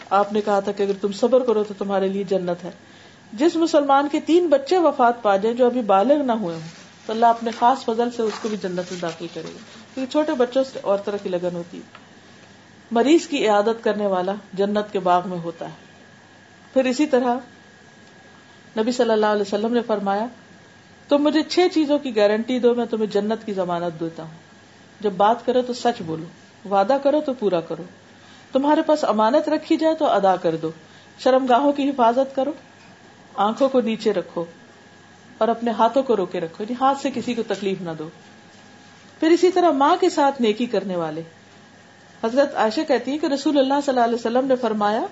آپ 0.09 0.33
نے 0.33 0.41
کہا 0.41 0.59
تھا 0.59 0.71
کہ 0.71 0.83
اگر 0.83 0.91
تم 1.01 1.11
صبر 1.11 1.39
کرو 1.39 1.63
تو 1.63 1.73
تمہارے 1.77 2.07
لیے 2.07 2.23
جنت 2.23 2.63
ہے۔ 2.63 2.71
جس 3.33 3.55
مسلمان 3.55 4.07
کے 4.11 4.19
تین 4.19 4.47
بچے 4.47 4.77
وفات 4.77 5.21
پا 5.21 5.35
جائیں 5.35 5.57
جو 5.57 5.65
ابھی 5.65 5.81
بالغ 5.81 6.23
نہ 6.23 6.31
ہوئے 6.31 6.55
ہوں، 6.55 6.67
تو 7.05 7.13
اللہ 7.13 7.25
اپنے 7.25 7.51
خاص 7.59 7.85
فضل 7.85 8.11
سے 8.15 8.21
اس 8.21 8.33
کو 8.41 8.49
بھی 8.49 8.57
جنت 8.57 8.91
میں 8.91 9.01
داخل 9.01 9.27
کرے 9.33 9.49
گا۔ 9.55 9.78
کیونکہ 9.99 10.11
چھوٹے 10.11 10.31
بچوں 10.31 10.63
سے 10.63 10.79
اور 10.83 10.97
طرح 10.97 11.17
کی 11.23 11.29
لگن 11.29 11.55
ہوتی 11.55 11.77
ہے۔ 11.77 11.97
مریض 12.91 13.27
کی 13.27 13.45
عیادت 13.45 13.83
کرنے 13.83 14.07
والا 14.07 14.33
جنت 14.53 14.91
کے 14.91 14.99
باغ 14.99 15.21
میں 15.25 15.37
ہوتا 15.37 15.65
ہے۔ 15.65 15.73
پھر 16.73 16.85
اسی 16.85 17.05
طرح 17.05 17.35
نبی 18.77 18.91
صلی 18.91 19.11
اللہ 19.11 19.25
علیہ 19.25 19.41
وسلم 19.41 19.73
نے 19.73 19.81
فرمایا 19.81 20.25
تم 21.09 21.17
مجھے 21.17 21.43
چھ 21.43 21.59
چیزوں 21.73 21.99
کی 21.99 22.15
گارنٹی 22.15 22.59
دو، 22.59 22.75
میں 22.75 22.85
تمہیں 22.85 23.05
جنت 23.05 23.45
کی 23.45 23.53
ضمانت 23.53 23.99
دیتا 23.99 24.23
ہوں۔ 24.23 24.37
جب 24.99 25.11
بات 25.11 25.45
کرو 25.45 25.61
تو 25.61 25.73
سچ 25.73 26.01
بولو، 26.05 26.25
وعدہ 26.69 26.97
کرو 27.03 27.21
تو 27.21 27.33
پورا 27.33 27.61
کرو۔ 27.61 27.83
تمہارے 28.51 28.81
پاس 28.81 29.03
امانت 29.03 29.49
رکھی 29.49 29.77
جائے 29.77 29.95
تو 29.95 30.05
ادا 30.05 30.35
کر 30.35 30.55
دو۔ 30.55 30.71
شرم 31.19 31.45
گاہوں 31.45 31.71
کی 31.71 31.89
حفاظت 31.89 32.35
کرو، 32.35 32.51
آنکھوں 33.35 33.69
کو 33.69 33.81
نیچے 33.81 34.13
رکھو 34.13 34.45
اور 35.37 35.47
اپنے 35.47 35.71
ہاتھوں 35.71 36.03
کو 36.03 36.17
روکے 36.17 36.39
رکھو۔ 36.39 36.63
یعنی 36.63 36.75
ہاتھ 36.81 37.01
سے 37.01 37.09
کسی 37.13 37.33
کو 37.33 37.43
تکلیف 37.47 37.81
نہ 37.81 37.89
دو۔ 37.99 38.09
پھر 39.19 39.29
اسی 39.29 39.51
طرح 39.51 39.71
ماں 39.71 39.95
کے 39.99 40.09
ساتھ 40.09 40.41
نیکی 40.41 40.65
کرنے 40.65 40.95
والے۔ 40.95 41.21
حضرت 42.23 42.55
عائشہ 42.55 42.81
کہتی 42.87 43.11
ہے 43.11 43.17
کہ 43.17 43.25
رسول 43.25 43.59
اللہ 43.59 43.73
صلی 43.85 43.93
اللہ 43.93 44.03
علیہ 44.03 44.15
وسلم 44.15 44.47
نے 44.47 44.55
فرمایا، 44.55 45.05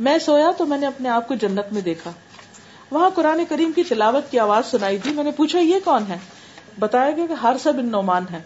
میں 0.00 0.18
سویا 0.18 0.50
تو 0.58 0.66
میں 0.66 0.78
نے 0.78 0.86
اپنے 0.86 1.08
آپ 1.08 1.28
کو 1.28 1.34
جنت 1.34 1.72
میں 1.72 1.82
دیکھا۔ 1.82 2.10
وہاں 2.90 3.10
قرآن 3.10 3.44
کریم 3.48 3.72
کی 3.72 3.82
تلاوت 3.82 4.30
کی 4.30 4.38
آواز 4.38 4.66
سنائی 4.66 4.98
تھی 4.98 5.12
میں 5.12 5.24
نے 5.24 5.30
پوچھا، 5.30 5.58
یہ 5.58 5.76
کون 5.84 6.04
ہے؟ 6.08 6.18
بتایا 6.78 7.10
گیا 7.10 7.26
کہ 7.26 7.32
ہر 7.32 7.56
سب 7.62 7.72
ان 7.78 7.88
نعمان 7.88 8.24
ہے 8.32 8.40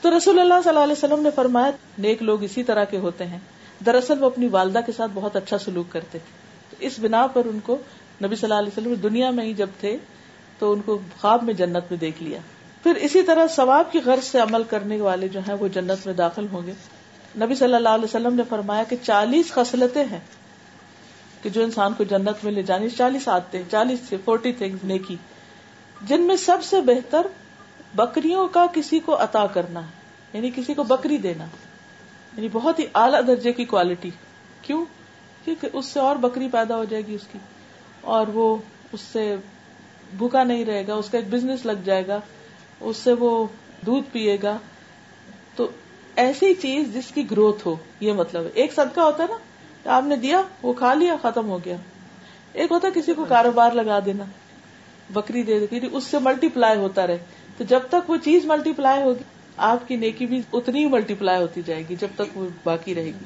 تو 0.00 0.16
رسول 0.16 0.38
اللہ 0.38 0.54
صلی 0.64 0.68
اللہ 0.68 0.84
علیہ 0.84 0.92
وسلم 0.92 1.20
نے 1.20 1.28
فرمایا، 1.34 1.70
نیک 1.98 2.22
لوگ 2.22 2.42
اسی 2.42 2.62
طرح 2.62 2.84
کے 2.84 2.98
ہوتے 2.98 3.26
ہیں۔ 3.26 3.38
دراصل 3.86 4.22
وہ 4.22 4.26
اپنی 4.26 4.48
والدہ 4.48 4.78
کے 4.86 4.92
ساتھ 4.92 5.10
بہت 5.14 5.36
اچھا 5.36 5.58
سلوک 5.58 5.92
کرتے۔ 5.92 6.18
تھے 6.18 6.76
اس 6.78 6.98
بنا 6.98 7.26
پر 7.26 7.44
ان 7.44 7.60
کو 7.60 7.78
نبی 8.24 8.36
صلی 8.36 8.52
اللہ 8.52 8.54
علیہ 8.54 8.78
وسلم 8.78 8.94
دنیا 8.94 9.30
میں 9.30 9.44
ہی 9.44 9.54
جب 9.54 9.66
تھے 9.80 9.96
تو 10.58 10.72
ان 10.72 10.80
کو 10.80 10.98
خواب 11.20 11.42
میں 11.42 11.54
جنت 11.54 11.84
میں 11.90 11.98
دیکھ 11.98 12.22
لیا۔ 12.22 12.38
پھر 12.82 12.94
اسی 12.94 13.22
طرح 13.22 13.46
ثواب 13.46 13.92
کی 13.92 14.00
غرض 14.04 14.24
سے 14.24 14.38
عمل 14.38 14.62
کرنے 14.62 15.00
والے 15.00 15.28
جو 15.28 15.40
ہیں 15.40 15.54
وہ 15.54 15.68
جنت 15.68 16.06
میں 16.06 16.14
داخل 16.14 16.46
ہوں 16.52 16.66
گے۔ 16.66 16.72
نبی 17.36 17.54
صلی 17.54 17.74
اللہ 17.74 17.88
علیہ 17.88 18.04
وسلم 18.04 18.34
نے 18.34 18.42
فرمایا 18.48 18.82
کہ 18.82 18.96
چالیس 19.02 19.50
خصلتیں 19.50 20.04
ہیں 20.04 20.20
کہ 21.42 21.50
جو 21.50 21.62
انسان 21.64 21.92
کو 21.92 22.04
جنت 22.04 22.44
میں 22.44 22.52
لے 22.52 22.62
جانی 22.62 22.88
چالیس 22.88 23.28
آتے 23.28 23.62
چالیس 23.70 24.00
سے 24.08 24.16
فورٹی 24.24 24.52
تھنگ 24.52 24.76
نیکی۔ 24.84 25.16
جن 26.02 26.22
میں 26.22 26.36
سب 26.36 26.64
سے 26.64 26.80
بہتر 26.80 27.26
بکریوں 27.94 28.48
کا 28.48 28.66
کسی 28.72 28.98
کو 28.98 29.22
عطا 29.22 29.46
کرنا 29.46 29.80
ہے 29.80 29.96
یعنی 30.32 30.50
کسی 30.56 30.74
کو 30.74 30.82
بکری 30.82 31.18
دینا۔ 31.18 31.44
یعنی 32.36 32.48
بہت 32.52 32.78
ہی 32.78 32.86
اعلیٰ 32.94 33.20
درجے 33.26 33.52
کی 33.52 33.64
کوالٹی 33.64 34.10
کیوں؟ 34.62 34.84
کیونکہ 35.44 35.68
اس 35.72 35.86
سے 35.86 36.00
اور 36.00 36.16
بکری 36.16 36.48
پیدا 36.48 36.76
ہو 36.76 36.84
جائے 36.84 37.06
گی 37.06 37.14
اس 37.14 37.26
کی، 37.32 37.38
اور 38.00 38.26
وہ 38.26 38.56
اس 38.92 39.00
سے 39.00 39.36
بھوکا 40.18 40.44
نہیں 40.44 40.64
رہے 40.64 40.86
گا، 40.86 40.94
اس 40.94 41.08
کا 41.10 41.18
ایک 41.18 41.28
بزنس 41.28 41.66
لگ 41.66 41.84
جائے 41.84 42.06
گا۔ 42.06 42.20
اس 42.80 42.96
سے 42.96 43.12
وہ 43.12 43.46
دودھ 43.86 44.06
پیے 44.12 44.36
گا، 44.42 44.58
تو 45.56 45.68
ایسی 46.16 46.54
چیز 46.54 46.94
جس 46.94 47.04
کی 47.14 47.30
گروتھ 47.30 47.66
ہو، 47.66 47.76
یہ 48.00 48.12
مطلب 48.12 48.44
ہے۔ 48.44 48.48
ایک 48.54 48.72
صدقہ 48.72 49.00
ہوتا 49.00 49.22
ہے 49.22 49.28
نا 49.28 49.38
آپ 49.96 50.04
نے 50.04 50.16
دیا، 50.16 50.42
وہ 50.62 50.72
کھا 50.72 50.94
لیا، 50.94 51.16
ختم 51.22 51.48
ہو 51.48 51.58
گیا۔ 51.64 51.76
ایک 52.52 52.72
ہوتا 52.72 52.88
کسی 52.94 53.14
کو 53.14 53.24
کاروبار 53.24 53.72
لگا 53.72 53.98
دینا، 54.06 54.24
بکری 55.10 55.42
دے 55.42 55.66
دی 55.66 55.80
اس 55.92 56.04
سے 56.04 56.18
ملٹی 56.18 56.48
پلائی 56.48 56.78
ہوتا 56.78 57.06
رہے۔ 57.06 57.18
تو 57.56 57.64
جب 57.64 57.80
تک 57.88 58.10
وہ 58.10 58.16
چیز 58.16 58.44
ملٹی 58.44 58.72
پلائی 58.72 59.02
ہوگی، 59.02 59.22
آپ 59.56 59.88
کی 59.88 59.96
نیکی 59.96 60.26
بھی 60.26 60.42
اتنی 60.52 60.80
ہی 60.80 60.88
ملٹی 60.88 61.14
پلائی 61.14 61.42
ہوتی 61.42 61.62
جائے 61.66 61.82
گی، 61.88 61.96
جب 61.96 62.08
تک 62.14 62.38
وہ 62.38 62.48
باقی 62.64 62.94
رہے 62.94 63.04
گی۔ 63.04 63.24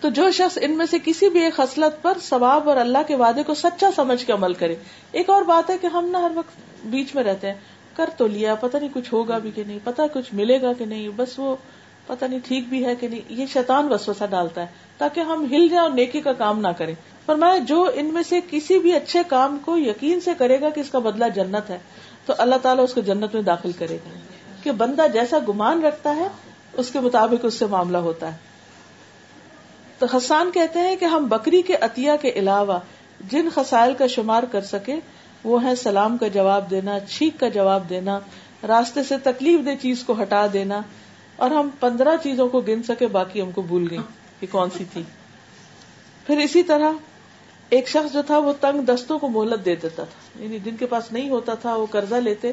تو 0.00 0.08
جو 0.08 0.30
شخص 0.30 0.58
ان 0.62 0.70
میں 0.70 0.86
سے 0.86 0.96
کسی 1.04 1.28
بھی 1.28 1.40
ایک 1.40 1.54
خصلت 1.54 2.02
پر 2.02 2.18
ثواب 2.22 2.68
اور 2.68 2.76
اللہ 2.76 2.98
کے 3.06 3.16
وعدے 3.16 3.42
کو 3.42 3.54
سچا 3.54 3.90
سمجھ 3.96 4.24
کے 4.24 4.32
عمل 4.32 4.54
کرے، 4.54 4.74
ایک 5.12 5.30
اور 5.30 5.42
بات 5.42 5.70
ہے 5.70 5.78
کہ 5.78 5.86
ہم 5.86 6.04
نہ 6.04 6.16
ہر 6.16 6.32
وقت 6.34 6.86
بیچ 6.86 7.14
میں 7.14 7.22
رہتے 7.22 7.46
ہیں۔ 7.46 7.54
کر 7.96 8.10
تو 8.16 8.26
لیا، 8.26 8.54
پتہ 8.54 8.76
نہیں 8.76 8.88
کچھ 8.92 9.14
ہوگا 9.14 9.38
بھی 9.38 9.50
کہ 9.50 9.62
نہیں 9.66 9.78
پتا 9.84 10.02
کچھ 10.12 10.34
ملے 10.34 10.62
گا 10.62 10.72
کہ 10.72 10.84
نہیں، 10.84 11.08
بس 11.16 11.38
وہ 11.38 11.56
پتہ 12.06 12.24
نہیں 12.24 12.40
ٹھیک 12.44 12.68
بھی 12.68 12.84
ہے 12.84 12.96
کہ 12.96 13.08
نہیں، 13.08 13.20
یہ 13.28 13.46
شیطان 13.46 13.92
وسوسہ 13.92 14.24
ڈالتا 14.30 14.60
ہے 14.60 14.66
تاکہ 14.98 15.20
ہم 15.20 15.44
ہل 15.44 15.68
جائیں 15.68 15.82
اور 15.82 15.90
نیکی 15.90 16.20
کا 16.20 16.32
کام 16.32 16.60
نہ 16.60 16.68
کریں۔ 16.68 16.94
فرمایا، 17.26 17.58
جو 17.58 17.90
ان 17.94 18.06
میں 18.06 18.22
سے 18.22 18.40
کسی 18.50 18.78
بھی 18.78 18.92
اچھے 18.92 19.20
کام 19.28 19.58
کو 19.64 19.78
یقین 19.78 20.20
سے 20.20 20.30
کرے 20.38 20.60
گا 20.60 20.70
کہ 20.70 20.80
اس 20.80 20.90
کا 20.90 20.98
بدلہ 20.98 21.24
جنت 21.34 21.70
ہے، 21.70 21.78
تو 22.26 22.32
اللہ 22.38 22.54
تعالیٰ 22.62 22.84
اس 22.84 22.94
کو 22.94 23.00
جنت 23.00 23.34
میں 23.34 23.42
داخل 23.42 23.72
کرے 23.72 23.96
گا۔ 23.96 24.18
کہ 24.62 24.72
بندہ 24.72 25.02
جیسا 25.12 25.38
گمان 25.48 25.84
رکھتا 25.84 26.16
ہے، 26.16 26.28
اس 26.72 26.90
کے 26.90 27.00
مطابق 27.00 27.44
اس 27.44 27.54
سے 27.54 27.66
معاملہ 27.66 27.98
ہوتا 27.98 28.32
ہے۔ 28.32 28.36
تو 29.98 30.06
حسان 30.16 30.50
کہتے 30.50 30.78
ہیں 30.78 30.96
کہ 30.96 31.04
ہم 31.04 31.26
بکری 31.26 31.62
کے 31.62 31.76
عطیہ 31.80 32.10
کے 32.20 32.30
علاوہ 32.30 32.78
جن 33.30 33.48
خسائل 33.54 33.94
کا 33.94 34.06
شمار 34.06 34.42
کر 34.42 34.60
سکے 34.60 34.96
وہ 35.44 35.64
ہے 35.64 35.74
سلام 35.74 36.18
کا 36.18 36.28
جواب 36.28 36.70
دینا، 36.70 37.00
چھینک 37.00 37.40
کا 37.40 37.48
جواب 37.48 37.88
دینا، 37.88 38.20
راستے 38.68 39.02
سے 39.02 39.14
تکلیف 39.22 39.66
دہ 39.66 39.70
چیز 39.82 40.02
کو 40.02 40.22
ہٹا 40.22 40.46
دینا، 40.52 40.80
اور 41.36 41.50
ہم 41.50 41.68
پندرہ 41.80 42.16
چیزوں 42.22 42.48
کو 42.48 42.60
گن 42.60 42.82
سکے، 42.82 43.06
باقی 43.06 43.42
ہم 43.42 43.50
کو 43.50 43.62
بھول 43.62 43.86
گئی 43.90 43.98
کہ 44.40 44.46
کون 44.50 44.68
سی 44.76 44.84
تھی۔ 44.92 45.02
پھر 46.26 46.38
اسی 46.38 46.62
طرح 46.62 46.92
ایک 47.68 47.88
شخص 47.88 48.12
جو 48.12 48.22
تھا، 48.22 48.38
وہ 48.38 48.52
تنگ 48.60 48.82
دستوں 48.82 49.18
کو 49.18 49.28
مہلت 49.28 49.64
دے 49.64 49.74
دیتا 49.74 50.04
تھا۔ 50.04 50.42
یعنی 50.44 50.58
جن 50.64 50.76
کے 50.76 50.86
پاس 50.86 51.12
نہیں 51.12 51.28
ہوتا 51.28 51.54
تھا، 51.54 51.74
وہ 51.74 51.86
قرضہ 51.90 52.14
لیتے، 52.14 52.52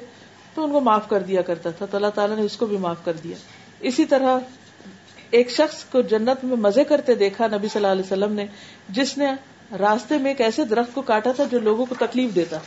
تو 0.53 0.63
ان 0.63 0.71
کو 0.71 0.79
معاف 0.79 1.09
کر 1.09 1.23
دیا 1.23 1.41
کرتا 1.41 1.69
تھا۔ 1.71 1.85
تو 1.85 1.97
اللہ 1.97 2.09
تعالیٰ 2.15 2.35
نے 2.35 2.41
اس 2.41 2.57
کو 2.57 2.65
بھی 2.65 2.77
معاف 2.77 3.05
کر 3.05 3.13
دیا۔ 3.13 3.35
اسی 3.79 4.05
طرح 4.05 4.39
ایک 5.29 5.51
شخص 5.51 5.83
کو 5.83 6.01
جنت 6.01 6.43
میں 6.43 6.57
مزے 6.57 6.83
کرتے 6.83 7.15
دیکھا 7.15 7.47
نبی 7.47 7.67
صلی 7.67 7.85
اللہ 7.85 7.87
علیہ 7.87 8.05
وسلم 8.05 8.33
نے، 8.33 8.45
جس 8.89 9.17
نے 9.17 9.25
راستے 9.79 10.17
میں 10.17 10.31
ایک 10.31 10.41
ایسے 10.41 10.65
درخت 10.65 10.93
کو 10.93 11.01
کاٹا 11.01 11.31
تھا 11.31 11.43
جو 11.43 11.59
لوگوں 11.59 11.85
کو 11.85 11.95
تکلیف 11.99 12.35
دیتا۔ 12.35 12.57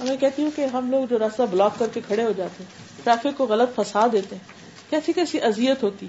میں 0.00 0.16
کہتی 0.16 0.42
ہوں 0.42 0.50
کہ 0.56 0.64
ہم 0.64 0.90
لوگ 0.90 1.04
جو 1.10 1.18
راستہ 1.18 1.42
بلاک 1.50 1.78
کر 1.78 1.86
کے 1.92 2.00
کھڑے 2.06 2.22
ہو 2.22 2.32
جاتے 2.36 2.64
ہیں، 2.64 3.04
ٹریفک 3.04 3.38
کو 3.38 3.46
غلط 3.46 3.74
پھنسا 3.74 4.06
دیتے 4.12 4.36
ہیں، 4.36 4.90
کیسی 4.90 5.12
کیسی 5.12 5.40
ازیت 5.40 5.82
ہوتی۔ 5.82 6.06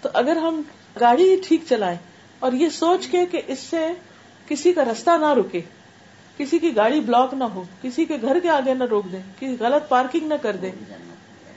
تو 0.00 0.08
اگر 0.12 0.36
ہم 0.36 0.62
گاڑی 1.00 1.28
ہی 1.30 1.36
ٹھیک 1.48 1.64
چلائیں 1.68 1.96
اور 2.38 2.52
یہ 2.52 2.68
سوچ 2.68 3.06
کے 3.06 3.26
کہ 3.26 3.40
اس 3.46 3.58
سے 3.58 3.86
کسی 4.48 4.72
کا 4.72 4.84
رستہ 4.84 5.10
نہ 5.10 5.32
رکے، 5.34 5.60
کسی 6.36 6.58
کی 6.58 6.76
گاڑی 6.76 7.00
بلاک 7.00 7.34
نہ 7.34 7.44
ہو، 7.44 7.62
کسی 7.82 8.04
کے 8.04 8.16
گھر 8.22 8.38
کے 8.38 8.48
آگے 8.48 8.74
نہ 8.74 8.84
روک 8.84 9.12
دیں، 9.12 9.22
کسی 9.40 9.56
غلط 9.60 9.88
پارکنگ 9.88 10.26
نہ 10.28 10.34
کر 10.42 10.56
دیں، 10.56 10.72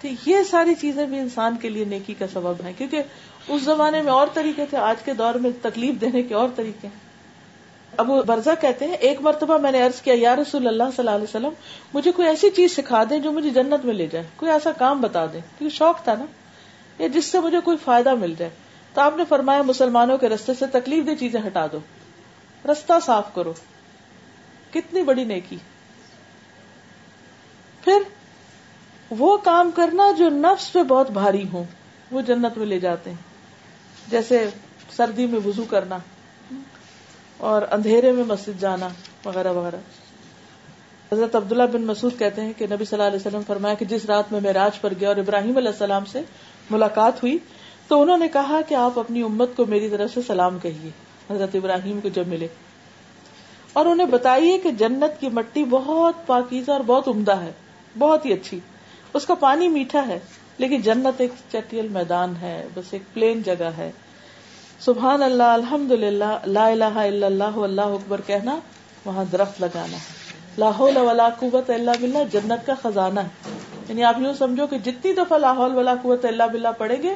تو 0.01 0.07
یہ 0.25 0.43
ساری 0.43 0.75
چیزیں 0.75 1.05
بھی 1.05 1.19
انسان 1.19 1.55
کے 1.61 1.69
لیے 1.69 1.85
نیکی 1.85 2.13
کا 2.13 2.25
سبب 2.33 2.63
ہے 2.63 2.73
کیونکہ 2.77 3.01
اس 3.47 3.61
زمانے 3.61 4.01
میں 4.01 4.11
اور 4.11 4.27
طریقے 4.33 4.65
تھے، 4.69 4.77
آج 4.77 5.03
کے 5.05 5.13
دور 5.13 5.35
میں 5.35 5.51
تکلیف 5.61 6.01
دینے 6.01 6.21
کے 6.21 6.33
اور 6.33 6.49
طریقے 6.55 6.87
ہیں۔ 6.87 7.06
ابو 7.97 8.21
برزا 8.23 8.53
کہتے 8.55 8.85
ہیں، 8.85 8.93
ایک 8.93 9.21
مرتبہ 9.21 9.57
میں 9.57 9.71
نے 9.71 9.85
ارض 9.85 10.01
کیا، 10.01 10.13
یا 10.17 10.35
رسول 10.35 10.67
اللہ 10.67 10.83
صلی 10.83 10.93
اللہ 10.97 11.11
علیہ 11.11 11.23
وسلم، 11.23 11.49
مجھے 11.93 12.11
کوئی 12.11 12.27
ایسی 12.27 12.49
چیز 12.49 12.75
سکھا 12.75 13.03
دیں 13.09 13.19
جو 13.19 13.31
مجھے 13.31 13.49
جنت 13.49 13.85
میں 13.85 13.93
لے 13.93 14.07
جائے، 14.07 14.25
کوئی 14.35 14.51
ایسا 14.51 14.71
کام 14.71 15.01
بتا 15.01 15.25
دیں، 15.25 15.41
کیونکہ 15.57 15.75
شوق 15.75 16.03
تھا 16.03 16.15
نا، 16.15 16.25
یا 16.99 17.07
جس 17.07 17.25
سے 17.25 17.39
مجھے 17.39 17.59
کوئی 17.59 17.77
فائدہ 17.77 18.15
مل 18.15 18.33
جائے۔ 18.37 18.51
تو 18.93 19.01
آپ 19.01 19.17
نے 19.17 19.23
فرمایا، 19.29 19.61
مسلمانوں 19.61 20.17
کے 20.17 20.29
رستے 20.29 20.53
سے 20.59 20.67
تکلیف 20.67 21.05
دہ 21.05 21.11
چیزیں 21.19 21.41
ہٹا 21.47 21.67
دو۔ 21.71 21.79
رستہ 22.71 22.93
صاف 23.05 23.35
کرو۔ 23.35 23.53
کتنی 24.73 25.03
بڑی 25.03 25.23
نیکی۔ 25.23 25.57
پھر 27.83 28.01
وہ 29.09 29.37
کام 29.37 29.71
کرنا 29.71 30.11
جو 30.17 30.29
نفس 30.29 30.73
پہ 30.73 30.83
بہت 30.83 31.11
بھاری 31.11 31.45
ہو 31.53 31.63
وہ 32.11 32.21
جنت 32.21 32.57
میں 32.57 32.65
لے 32.65 32.79
جاتے 32.79 33.09
ہیں۔ 33.09 33.17
جیسے 34.07 34.49
سردی 34.91 35.25
میں 35.25 35.39
وضو 35.45 35.63
کرنا۔ 35.63 35.97
اور 37.37 37.61
اندھیرے 37.71 38.11
میں 38.11 38.23
مسجد 38.23 38.61
جانا 38.61 38.89
وغیرہ 39.25 39.51
وغیرہ۔ 39.51 39.75
حضرت 41.13 41.35
عبداللہ 41.35 41.63
بن 41.63 41.81
مسعود 41.81 42.19
کہتے 42.19 42.41
ہیں 42.41 42.53
کہ 42.57 42.65
نبی 42.71 42.85
صلی 42.85 42.99
اللہ 42.99 43.07
علیہ 43.07 43.27
وسلم 43.27 43.41
فرمایا 43.47 43.73
کہ 43.73 43.85
جس 43.85 44.05
رات 44.05 44.31
میں 44.31 44.53
راج 44.53 44.81
پر 44.81 44.93
گیا 44.99 45.07
اور 45.07 45.15
ابراہیم 45.15 45.57
علیہ 45.57 45.69
السلام 45.69 46.05
سے 46.05 46.21
ملاقات 46.69 47.23
ہوئی 47.23 47.37
تو 47.87 48.01
انہوں 48.01 48.17
نے 48.17 48.27
کہا 48.27 48.61
کہ 48.67 48.75
آپ 48.75 48.99
اپنی 48.99 49.21
امت 49.21 49.49
کو 49.55 49.65
میری 49.65 49.89
طرف 49.89 50.13
سے 50.13 50.21
سلام 50.27 50.59
کہیے، 50.59 50.89
حضرت 51.29 51.55
ابراہیم 51.55 51.99
کو 52.01 52.09
جب 52.09 52.27
ملے۔ 52.27 52.47
اور 53.73 53.85
انہیں 53.85 54.07
بتائیے 54.07 54.57
کہ 54.57 54.71
جنت 54.71 55.21
کی 55.21 55.29
مٹی 55.29 55.63
بہت 55.63 56.15
پاکیزہ 56.25 56.71
اور 56.71 56.81
بہت 56.85 57.07
عمدہ 57.07 57.37
ہے، 57.37 57.51
بہت 57.97 58.25
ہی 58.25 58.33
اچھی۔ 58.33 58.59
اس 59.13 59.25
کا 59.25 59.35
پانی 59.35 59.67
میٹھا 59.67 60.07
ہے، 60.07 60.19
لیکن 60.57 60.81
جنت 60.81 61.21
ایک 61.21 61.31
چٹیل 61.51 61.87
میدان 61.87 62.33
ہے، 62.41 62.67
بس 62.73 62.93
ایک 62.93 63.01
پلین 63.13 63.41
جگہ 63.41 63.69
ہے۔ 63.77 63.91
سبحان 64.79 65.23
اللہ 65.23 65.43
الحمد 65.43 65.91
للہ 65.91 66.37
لا 66.45 66.67
الہ 66.67 66.83
الا 66.83 67.27
اللہ 67.27 67.43
اللہ 67.43 67.81
اکبر 67.81 68.21
کہنا، 68.21 68.59
وہاں 69.05 69.25
درخت 69.31 69.61
لگانا 69.61 69.97
ہے۔ 69.97 70.29
لاہول 70.57 70.97
ولا 70.97 71.29
قوت 71.29 71.69
اللہ 71.69 71.91
بلّہ 72.01 72.17
جنت 72.31 72.67
کا 72.67 72.73
خزانہ 72.81 73.19
ہے۔ 73.19 73.49
یعنی 73.89 74.03
آپ 74.03 74.19
یوں 74.19 74.33
سمجھو 74.33 74.67
کہ 74.67 74.77
جتنی 74.77 75.13
دفعہ 75.13 75.37
لاہور 75.37 75.71
ولا 75.71 75.93
قوت 76.01 76.25
اللہ 76.25 76.43
بلّہ 76.43 76.67
پڑھیں 76.77 77.03
گے، 77.03 77.15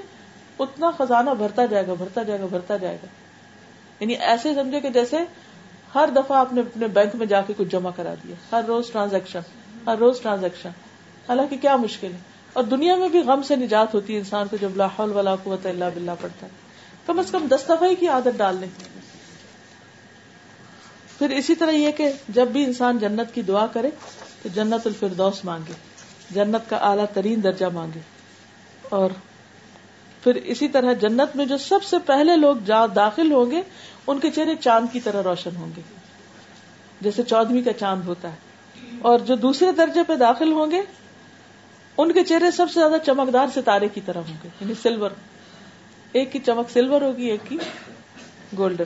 اتنا 0.59 0.91
خزانہ 0.97 1.29
بھرتا 1.29 1.65
جائے 1.65 1.87
گا، 1.87 1.93
بھرتا 1.93 2.23
جائے 2.23 2.39
گا، 2.39 2.45
بھرتا 2.45 2.77
جائے 2.77 2.97
گا۔ 3.03 3.07
یعنی 3.99 4.13
ایسے 4.13 4.55
سمجھے 4.55 4.79
کہ 4.79 4.89
جیسے 4.89 5.17
ہر 5.95 6.09
دفعہ 6.15 6.37
آپ 6.37 6.53
نے 6.53 6.61
اپنے 6.61 6.87
بینک 6.87 7.15
میں 7.15 7.25
جا 7.25 7.41
کے 7.41 7.53
کچھ 7.57 7.67
جمع 7.67 7.91
کرا 7.95 8.13
دیا، 8.23 8.35
ہر 8.51 8.63
روز 8.67 8.91
ٹرانزیکشن، 8.91 9.39
ہر 9.87 9.97
روز 9.97 10.21
ٹرانزیکشن۔ 10.21 10.69
حالانکہ 11.29 11.57
کیا 11.61 11.75
مشکل 11.75 12.11
ہے۔ 12.13 12.17
اور 12.53 12.63
دنیا 12.63 12.95
میں 12.95 13.09
بھی 13.09 13.19
غم 13.19 13.41
سے 13.41 13.55
نجات 13.55 13.93
ہوتی 13.93 14.13
ہے 14.13 14.17
انسان 14.17 14.47
کو 14.47 14.57
جب 14.61 14.69
لاہور 14.75 15.07
ولا 15.07 15.35
قوت 15.35 15.65
اللہ 15.65 15.85
بلّہ 15.95 16.11
پڑتا 16.21 16.45
ہے۔ 16.45 16.70
کم 17.05 17.19
از 17.19 17.31
کم 17.31 17.47
دس 17.47 17.63
دفعہ 17.65 17.93
کی 17.99 18.07
عادت 18.07 18.37
ڈال 18.37 18.55
لیں۔ 18.55 18.69
پھر 21.17 21.29
اسی 21.29 21.55
طرح 21.55 21.71
یہ 21.71 21.91
کہ 21.91 22.11
جب 22.29 22.47
بھی 22.47 22.63
انسان 22.63 22.97
جنت 22.97 23.33
کی 23.33 23.41
دعا 23.41 23.67
کرے 23.67 23.89
تو 24.43 24.49
جنت 24.49 24.87
الفردوس 24.87 25.45
مانگے، 25.45 25.73
جنت 26.31 26.69
کا 26.69 26.77
اعلیٰ 26.77 27.05
ترین 27.13 27.43
درجہ 27.43 27.65
مانگے۔ 27.73 27.99
اور 28.89 29.09
پھر 30.23 30.35
اسی 30.35 30.67
طرح 30.67 30.93
جنت 30.93 31.35
میں 31.35 31.45
جو 31.45 31.57
سب 31.57 31.83
سے 31.83 31.97
پہلے 32.05 32.37
لوگ 32.37 32.55
جا 32.65 32.85
داخل 32.95 33.31
ہوں 33.31 33.51
گے، 33.51 33.61
ان 34.07 34.19
کے 34.19 34.31
چہرے 34.31 34.55
چاند 34.55 34.87
کی 34.91 34.99
طرح 34.99 35.23
روشن 35.23 35.55
ہوں 35.55 35.69
گے۔ 35.77 35.81
جیسے 37.01 37.23
چودہویں 37.23 37.61
کا 37.61 37.73
چاند 37.73 38.01
ہوتا 38.05 38.31
ہے۔ 38.31 38.35
اور 39.01 39.19
جو 39.19 39.35
دوسرے 39.35 39.71
درجے 39.71 40.03
پہ 40.07 40.15
داخل 40.15 40.51
ہوں 40.51 40.71
گے، 40.71 40.81
ان 41.97 42.11
کے 42.11 42.23
چہرے 42.23 42.51
سب 42.51 42.67
سے 42.73 42.79
زیادہ 42.79 42.95
چمکدار 43.05 43.47
ستارے 43.55 43.87
کی 43.87 44.01
طرح 44.05 44.19
ہوں 44.19 44.37
گے 44.43 44.49
یعنی 44.61 44.73
سلور۔ 44.81 45.11
ایک 46.11 46.31
کی 46.31 46.39
چمک 46.39 46.69
سلور 46.69 47.01
ہوگی، 47.01 47.25
ایک 47.25 47.39
کی 47.49 47.57
گولڈن 48.57 48.83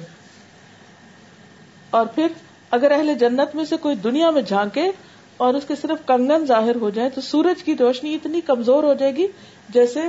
اور 1.89 2.05
پھر 2.05 2.27
اگر 2.71 2.91
اہل 2.91 3.13
جنت 3.19 3.55
میں 3.55 3.65
سے 3.65 3.77
کوئی 3.77 3.95
دنیا 3.95 4.29
میں 4.29 4.41
جھانکے 4.41 4.91
اور 5.37 5.53
اس 5.53 5.63
کے 5.67 5.75
صرف 5.75 6.07
کنگن 6.07 6.45
ظاہر 6.45 6.75
ہو 6.75 6.89
جائے 6.89 7.09
تو 7.09 7.21
سورج 7.21 7.63
کی 7.63 7.77
روشنی 7.77 8.15
اتنی 8.15 8.41
کمزور 8.41 8.83
ہو 8.83 8.93
جائے 8.93 9.15
گی 9.15 9.27
جیسے 9.69 9.99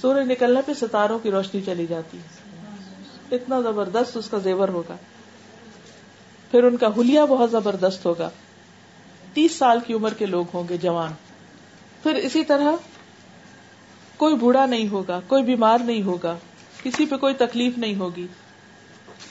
سورج 0.00 0.30
نکلنے 0.30 0.60
پہ 0.66 0.72
ستاروں 0.74 1.18
کی 1.18 1.30
روشنی 1.30 1.60
چلی 1.66 1.86
جاتی 1.86 2.18
ہے۔ 2.18 2.46
اتنا 3.36 3.60
زبردست 3.60 4.16
اس 4.16 4.28
کا 4.28 4.38
زیور 4.38 4.68
ہوگا۔ 4.68 4.96
پھر 6.50 6.64
ان 6.64 6.76
کا 6.76 6.88
ہولیا 6.96 7.24
بہت 7.24 7.50
زبردست 7.50 8.06
ہوگا۔ 8.06 8.30
تیس 9.34 9.52
سال 9.52 9.78
کی 9.86 9.94
عمر 9.94 10.14
کے 10.14 10.26
لوگ 10.26 10.44
ہوں 10.54 10.64
گے 10.68 10.76
جوان۔ 10.76 11.12
پھر 12.02 12.14
اسی 12.14 12.44
طرح 12.44 12.72
کوئی 14.16 14.34
بوڑھا 14.34 14.66
نہیں 14.66 14.88
ہوگا، 14.88 15.20
کوئی 15.26 15.42
بیمار 15.42 15.78
نہیں 15.78 16.02
ہوگا، 16.02 16.36
کسی 16.82 17.06
پہ 17.06 17.16
کوئی 17.16 17.34
تکلیف 17.34 17.78
نہیں 17.78 17.94
ہوگی۔ 17.94 18.26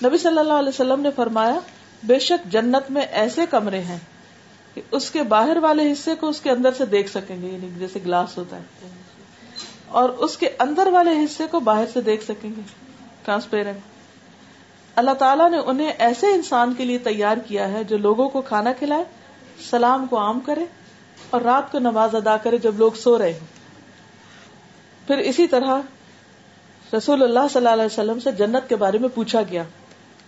نبی 0.05 0.17
صلی 0.17 0.39
اللہ 0.39 0.53
علیہ 0.53 0.69
وسلم 0.69 0.99
نے 0.99 1.09
فرمایا، 1.15 1.59
بے 2.03 2.19
شک 2.19 2.51
جنت 2.51 2.91
میں 2.91 3.01
ایسے 3.01 3.45
کمرے 3.49 3.79
ہیں 3.79 3.99
کہ 4.73 4.81
اس 4.91 5.11
کے 5.11 5.23
باہر 5.23 5.57
والے 5.57 5.91
حصے 5.91 6.15
کو 6.15 6.27
اس 6.27 6.41
کے 6.41 6.51
اندر 6.51 6.73
سے 6.73 6.85
دیکھ 6.85 7.09
سکیں 7.09 7.41
گے 7.41 7.47
یعنی 7.47 7.69
جیسے 7.79 7.99
گلاس 8.05 8.37
ہوتا 8.37 8.57
ہے۔ 8.57 8.61
اور 9.87 10.09
اس 10.09 10.37
کے 10.37 10.49
اندر 10.59 10.87
والے 10.87 11.11
حصے 11.25 11.43
کو 11.51 11.59
باہر 11.59 11.85
سے 11.93 12.01
دیکھ 12.01 12.23
سکیں 12.23 12.49
گے۔ 12.57 12.61
ٹرانسپیرنٹ 13.25 13.77
اللہ 14.95 15.11
تعالیٰ 15.11 15.51
نے 15.51 15.57
انہیں 15.57 15.91
ایسے 15.99 16.27
انسان 16.27 16.73
کے 16.73 16.85
لیے 16.85 16.97
تیار 16.97 17.37
کیا 17.37 17.71
ہے 17.71 17.83
جو 17.83 17.97
لوگوں 17.97 18.29
کو 18.29 18.41
کھانا 18.41 18.73
کھلائے، 18.73 19.03
سلام 19.69 20.07
کو 20.07 20.19
عام 20.19 20.39
کرے 20.39 20.65
اور 21.29 21.41
رات 21.41 21.71
کو 21.71 21.79
نماز 21.79 22.15
ادا 22.15 22.37
کرے 22.37 22.57
جب 22.57 22.71
لوگ 22.77 22.91
سو 22.91 23.17
رہے 23.17 23.33
ہوں۔ 23.33 23.55
پھر 25.07 25.17
اسی 25.17 25.47
طرح 25.47 25.79
رسول 26.97 27.23
اللہ 27.23 27.39
صلی 27.39 27.57
اللہ 27.57 27.69
علیہ 27.69 27.85
وسلم 27.85 28.19
سے 28.19 28.31
جنت 28.31 28.69
کے 28.69 28.75
بارے 28.75 28.97
میں 28.97 29.09
پوچھا 29.09 29.41
گیا۔ 29.41 29.63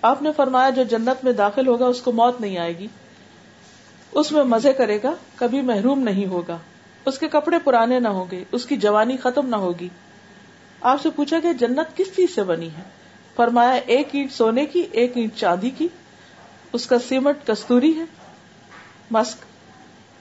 آپ 0.02 0.22
نے 0.22 0.32
فرمایا 0.38 0.70
جو 0.70 0.84
جنت 0.84 1.24
میں 1.24 1.34
داخل 1.34 1.68
ہوگا 1.68 1.86
اس 1.86 2.02
کو 2.02 2.12
موت 2.12 2.42
نہیں 2.42 2.58
آئے 2.58 2.78
گی۔ 2.78 2.88
اس 4.12 4.32
میں 4.32 4.44
مزے 4.44 4.74
کرے 4.74 5.00
گا، 5.04 5.12
کبھی 5.36 5.62
محروم 5.62 6.00
نہیں 6.00 6.26
ہوگا۔ 6.26 6.58
اس 7.06 7.20
کے 7.20 7.28
کپڑے 7.28 7.60
پرانے 7.64 8.00
نہ 8.00 8.08
ہوں 8.08 8.26
گے، 8.32 8.44
اس 8.52 8.66
کی 8.66 8.78
جوانی 8.78 9.18
ختم 9.18 9.50
نہ 9.50 9.56
ہوگی۔ 9.56 9.90
آپ 10.82 11.02
سے 11.02 11.10
پوچھا 11.10 11.38
گیا، 11.44 11.52
جنت 11.52 11.98
کس 11.98 12.16
چیز 12.16 12.36
سے 12.36 12.44
بنی 12.44 12.68
ہے؟ 12.68 12.82
فرمایا، 13.36 13.72
ایک 13.72 14.08
اینٹ 14.12 14.32
سونے 14.32 14.66
کی، 14.66 14.88
ایک 14.92 15.18
اینٹ 15.18 15.36
چاندی 15.36 15.70
کی۔ 15.70 15.88
اس 16.74 16.88
کا 16.88 17.00
سیمٹ 17.00 17.48
کستوری 17.48 18.00
ہے، 18.00 18.04
مسک، 19.12 19.38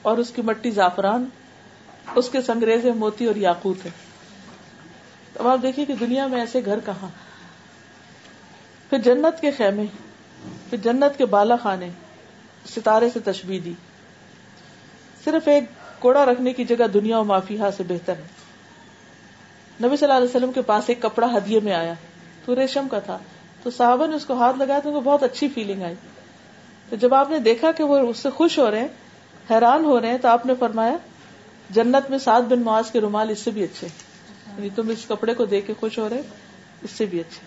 اور 0.03 0.19
اس 0.19 0.31
کی 0.31 0.43
مٹی 0.43 0.71
زعفران۔ 0.71 1.25
اس 2.15 2.29
کے 2.29 2.43
سنگریز 2.43 2.85
موتی 2.85 3.25
اور 3.25 3.37
یاقوت 3.37 3.85
ہے۔ 3.85 4.06
اب 5.39 5.49
آپ 5.49 5.59
دیکھیے 5.63 5.87
کہ 5.87 5.95
دنیا 5.95 6.27
میں 6.27 6.41
ایسے 6.41 6.61
گھر 6.65 6.79
کہاں؟ 6.85 7.09
پھر 8.91 8.99
جنت 8.99 9.41
کے 9.41 9.51
خیمے، 9.51 9.85
پھر 10.71 10.79
جنت 10.79 11.19
کے 11.19 11.27
بالا 11.27 11.57
خانے 11.57 11.89
ستارے 12.77 13.11
سے 13.13 13.21
تشبیح 13.21 13.61
دی 13.65 13.73
صرف 15.25 15.49
ایک 15.49 15.65
کوڑا 15.99 16.25
رکھنے 16.25 16.53
کی 16.53 16.65
جگہ 16.65 16.87
دنیا 16.87 17.19
و 17.19 17.25
مافیا 17.25 17.71
سے 17.77 17.83
بہتر 17.83 18.13
ہے۔ 18.13 18.27
نبی 19.87 19.97
صلی 19.97 20.09
اللہ 20.09 20.15
علیہ 20.15 20.37
وسلم 20.37 20.53
کے 20.53 20.63
پاس 20.63 20.85
ایک 20.87 21.03
کپڑا 21.03 21.37
ہدیے 21.37 21.61
میں 21.61 21.73
آیا۔ 21.73 21.95
تو 22.45 22.55
ریشم 22.55 22.89
کا 22.91 22.99
تھا۔ 22.99 23.19
تو 23.63 23.71
صحابہ 23.71 24.07
نے 24.07 24.17
اس 24.17 24.25
کو 24.25 24.35
ہاتھ 24.35 24.57
لگایا 24.59 24.81
تو 24.81 24.89
ان 24.89 24.95
کو 24.95 25.01
بہت 25.01 25.23
اچھی 25.23 25.49
فیلنگ 25.49 25.83
آئی۔ 25.83 25.95
تو 26.89 26.97
جب 26.97 27.15
آپ 27.15 27.31
نے 27.31 27.39
دیکھا 27.39 27.73
کہ 27.73 27.85
وہ 27.85 27.99
اس 27.99 28.19
سے 28.19 28.31
خوش 28.31 28.59
ہو 28.59 28.71
رہے 28.71 28.81
ہیں، 28.81 28.89
حیران 29.51 29.85
ہو 29.85 30.01
رہے 30.01 30.11
ہیں، 30.11 30.19
تو 30.19 30.29
آپ 30.29 30.47
نے 30.47 30.55
فرمایا، 30.59 30.97
جنت 31.71 32.11
میں 32.11 32.19
سات 32.19 32.43
بن 32.43 32.61
معاذ 32.61 32.91
کے 32.91 33.01
رومال 33.01 33.31
اس 33.31 33.39
سے 33.39 33.51
بھی 33.51 33.65
اچھے 33.65 33.89
یعنی 34.57 34.69
تم 34.75 34.89
اس 34.89 35.05
کپڑے 35.09 35.35
کو 35.35 35.45
دیکھ 35.45 35.67
کے 35.67 35.73
خوش 35.81 35.99
ہو 35.99 36.09
رہے 36.09 36.21
اس 36.83 36.91
سے 36.91 37.07
بھی 37.07 37.21
اچھے 37.21 37.47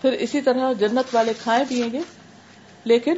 پھر 0.00 0.12
اسی 0.12 0.40
طرح 0.40 0.72
جنت 0.72 1.14
والے 1.14 1.32
کھائے 1.42 1.64
پیئیں 1.68 1.92
گے، 1.92 2.00
لیکن 2.84 3.16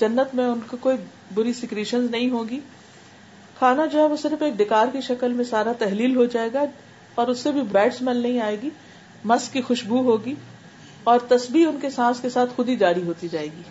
جنت 0.00 0.34
میں 0.34 0.44
ان 0.44 0.60
کو 0.66 0.76
کوئی 0.80 0.96
بری 1.34 1.52
سیکریشن 1.52 2.06
نہیں 2.10 2.30
ہوگی۔ 2.30 2.60
کھانا 3.58 3.86
جو 3.86 3.98
ہے 3.98 4.06
وہ 4.06 4.16
صرف 4.16 4.42
ایک 4.42 4.54
ڈکار 4.54 4.86
کی 4.92 5.00
شکل 5.00 5.32
میں 5.32 5.44
سارا 5.44 5.72
تحلیل 5.78 6.16
ہو 6.16 6.24
جائے 6.24 6.48
گا 6.54 6.64
اور 7.14 7.28
اس 7.28 7.38
سے 7.38 7.52
بھی 7.52 7.62
بیڈ 7.62 7.92
اسمیل 7.94 8.16
نہیں 8.16 8.40
آئے 8.40 8.56
گی، 8.62 8.70
مس 9.24 9.48
کی 9.48 9.62
خوشبو 9.62 10.02
ہوگی 10.02 10.34
اور 11.04 11.18
تسبیح 11.28 11.66
ان 11.68 11.78
کے 11.80 11.90
سانس 11.90 12.20
کے 12.20 12.30
ساتھ 12.30 12.50
خود 12.56 12.68
ہی 12.68 12.76
جاری 12.76 13.02
ہوتی 13.02 13.28
جائے 13.28 13.46
گی۔ 13.46 13.62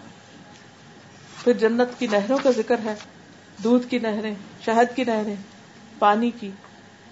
پھر 1.44 1.54
جنت 1.54 2.00
کی 2.00 2.08
نہروں 2.08 2.38
کا 2.44 2.52
ذکر 2.52 2.76
ہے، 2.86 2.94
دودھ 3.64 3.88
کی 3.90 4.00
نہریں، 4.00 4.34
شہد 4.66 4.96
کی 4.96 5.04
نہریں، 5.04 5.36
پانی 6.00 6.32
کی۔ 6.40 6.52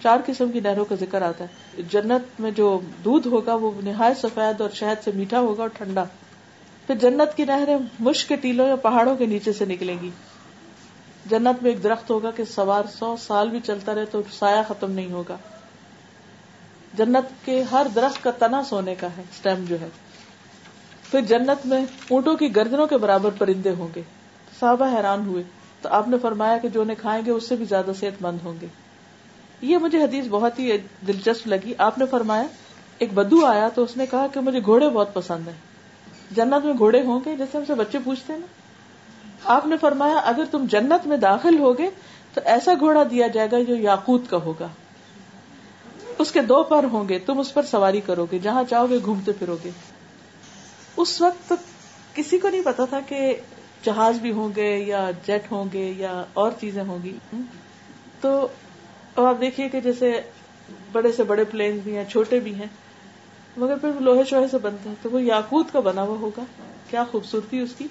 چار 0.02 0.18
قسم 0.26 0.52
کی 0.52 0.60
نہروں 0.60 0.84
کا 0.84 0.94
ذکر 0.94 1.22
آتا 1.22 1.44
ہے۔ 1.44 1.82
جنت 1.90 2.40
میں 2.40 2.50
جو 2.50 2.80
دودھ 3.04 3.28
ہوگا 3.28 3.54
وہ 3.54 3.70
نہایت 3.84 4.16
سفید 4.16 4.60
اور 4.60 4.70
شہد 4.70 5.04
سے 5.04 5.10
میٹھا 5.14 5.40
ہوگا 5.40 5.62
اور 5.62 5.70
ٹھنڈا۔ 5.76 6.04
پھر 6.86 6.94
جنت 6.94 7.36
کی 7.36 7.44
نہریں 7.44 7.76
مشک 8.00 8.28
کے 8.28 8.36
ٹیلوں 8.36 8.68
یا 8.68 8.76
پہاڑوں 8.76 9.16
کے 9.16 9.26
نیچے 9.26 9.52
سے 9.52 9.64
نکلیں 9.64 9.96
گی۔ 10.02 10.10
جنت 11.26 11.62
میں 11.62 11.70
ایک 11.70 11.82
درخت 11.82 12.10
ہوگا 12.10 12.30
کہ 12.30 12.44
سوار 12.44 12.82
سو 12.98 13.16
سال 13.16 13.48
بھی 13.48 13.60
چلتا 13.60 13.94
رہے 13.94 14.04
تو 14.04 14.22
سایہ 14.30 14.62
ختم 14.68 14.90
نہیں 14.90 15.12
ہوگا۔ 15.12 15.36
جنت 16.94 17.46
کے 17.46 17.62
ہر 17.62 17.86
درخت 17.94 18.24
کا 18.24 18.30
تنا 18.30 18.64
سونے 18.64 18.94
کا 18.94 19.06
ہے 19.16 19.22
اسٹیم 19.22 19.64
جو 19.64 19.80
ہے۔ 19.80 19.88
پھر 21.10 21.20
جنت 21.20 21.66
میں 21.66 21.84
اونٹوں 22.10 22.36
کی 22.36 22.56
گردنوں 22.56 22.86
کے 22.86 22.96
برابر 22.96 23.30
پرندے 23.30 23.70
ہوں 23.70 23.88
گے۔ 23.96 24.02
صحابہ 24.60 24.96
حیران 24.96 25.26
ہوئے۔ 25.26 25.42
تو 25.82 25.88
آپ 25.88 26.08
نے 26.08 26.16
فرمایا 26.22 26.58
کہ 26.58 26.68
جو 26.68 26.82
انہیں 26.82 26.96
کھائیں 27.00 27.26
گے، 27.26 27.30
اس 27.30 27.48
سے 27.48 27.56
بھی 27.56 27.64
زیادہ 27.64 27.90
صحت 28.00 28.22
مند 28.22 28.38
ہوں 28.44 28.54
گے۔ 28.60 28.66
یہ 29.60 29.78
مجھے 29.78 30.02
حدیث 30.02 30.24
بہت 30.30 30.58
ہی 30.58 30.76
دلچسپ 31.06 31.46
لگی۔ 31.46 31.74
آپ 31.78 31.98
نے 31.98 32.06
فرمایا، 32.06 32.44
ایک 32.98 33.12
بدو 33.12 33.46
آیا 33.46 33.68
تو 33.68 33.82
اس 33.82 33.96
نے 33.96 34.06
کہا 34.06 34.26
کہ 34.26 34.40
مجھے 34.40 34.60
گھوڑے 34.64 34.88
بہت 34.88 35.14
پسند 35.14 35.48
ہیں۔ 35.48 35.76
جنت 36.30 36.64
میں 36.64 36.74
گھوڑے 36.78 37.02
ہوں 37.02 37.20
گے 37.26 37.36
جیسے 37.36 37.58
ہم 37.58 37.64
سے 37.66 37.74
بچے 37.74 37.98
پوچھتے 38.04 38.32
ہیں 38.32 38.40
نا۔ 38.40 38.46
آپ 39.44 39.66
نے 39.66 39.76
فرمایا، 39.76 40.14
اگر 40.14 40.44
تم 40.50 40.66
جنت 40.70 41.06
میں 41.06 41.16
داخل 41.16 41.58
ہوگے 41.58 41.90
تو 42.34 42.40
ایسا 42.44 42.72
گھوڑا 42.78 43.02
دیا 43.10 43.26
جائے 43.26 43.48
گا 43.52 43.62
جو 43.62 43.76
یاقوت 43.76 44.22
کا 44.30 44.36
ہوگا۔ 44.36 44.68
اس 46.18 46.32
کے 46.32 46.42
دو 46.42 46.62
پر 46.62 46.84
ہوں 46.84 47.08
گے، 47.08 47.18
تم 47.18 47.38
اس 47.38 47.54
پر 47.54 47.62
سواری 47.62 48.00
کرو 48.00 48.26
گے، 48.32 48.38
جہاں 48.38 48.62
چاہو 48.70 48.90
گے 48.90 48.98
گھومتے 49.04 49.32
پھرو 49.32 49.56
گے۔ 49.64 49.70
اس 50.96 51.20
وقت 51.20 51.52
کسی 52.14 52.38
کو 52.38 52.48
نہیں 52.48 52.62
پتا 52.64 52.84
تھا 52.84 53.00
کہ 53.00 53.36
جہاز 53.84 54.18
بھی 54.18 54.32
ہوں 54.32 54.48
گے 54.56 54.78
یا 54.78 55.10
جیٹ 55.26 55.52
ہوں 55.52 55.64
گے 55.72 55.94
یا 55.96 56.24
اور 56.34 56.50
چیزیں 56.60 56.82
ہوں 56.82 56.98
گی۔ 57.04 57.18
تو 58.20 58.48
اور 59.16 59.28
آپ 59.28 59.40
دیکھیے 59.40 59.68
کہ 59.68 59.80
جیسے 59.80 60.20
بڑے 60.92 61.12
سے 61.12 61.24
بڑے 61.24 61.44
پلین 61.44 61.78
بھی 61.84 61.96
ہیں، 61.96 62.04
چھوٹے 62.04 62.40
بھی 62.40 62.54
ہیں، 62.54 62.66
مگر 63.56 63.76
پھر 63.76 63.90
لوہے 64.00 64.24
شوہے 64.24 64.48
سے 64.48 64.58
بنتے 64.58 64.88
ہیں، 64.88 64.96
تو 65.02 65.10
وہ 65.10 65.22
یاقوت 65.22 65.66
کا 65.72 65.80
بنا 65.80 66.02
ہوا 66.02 66.18
ہوگا۔ 66.20 66.44
کیا 66.90 67.04
خوبصورتی 67.10 67.60
اس 67.60 67.70
کی؟ 67.78 67.86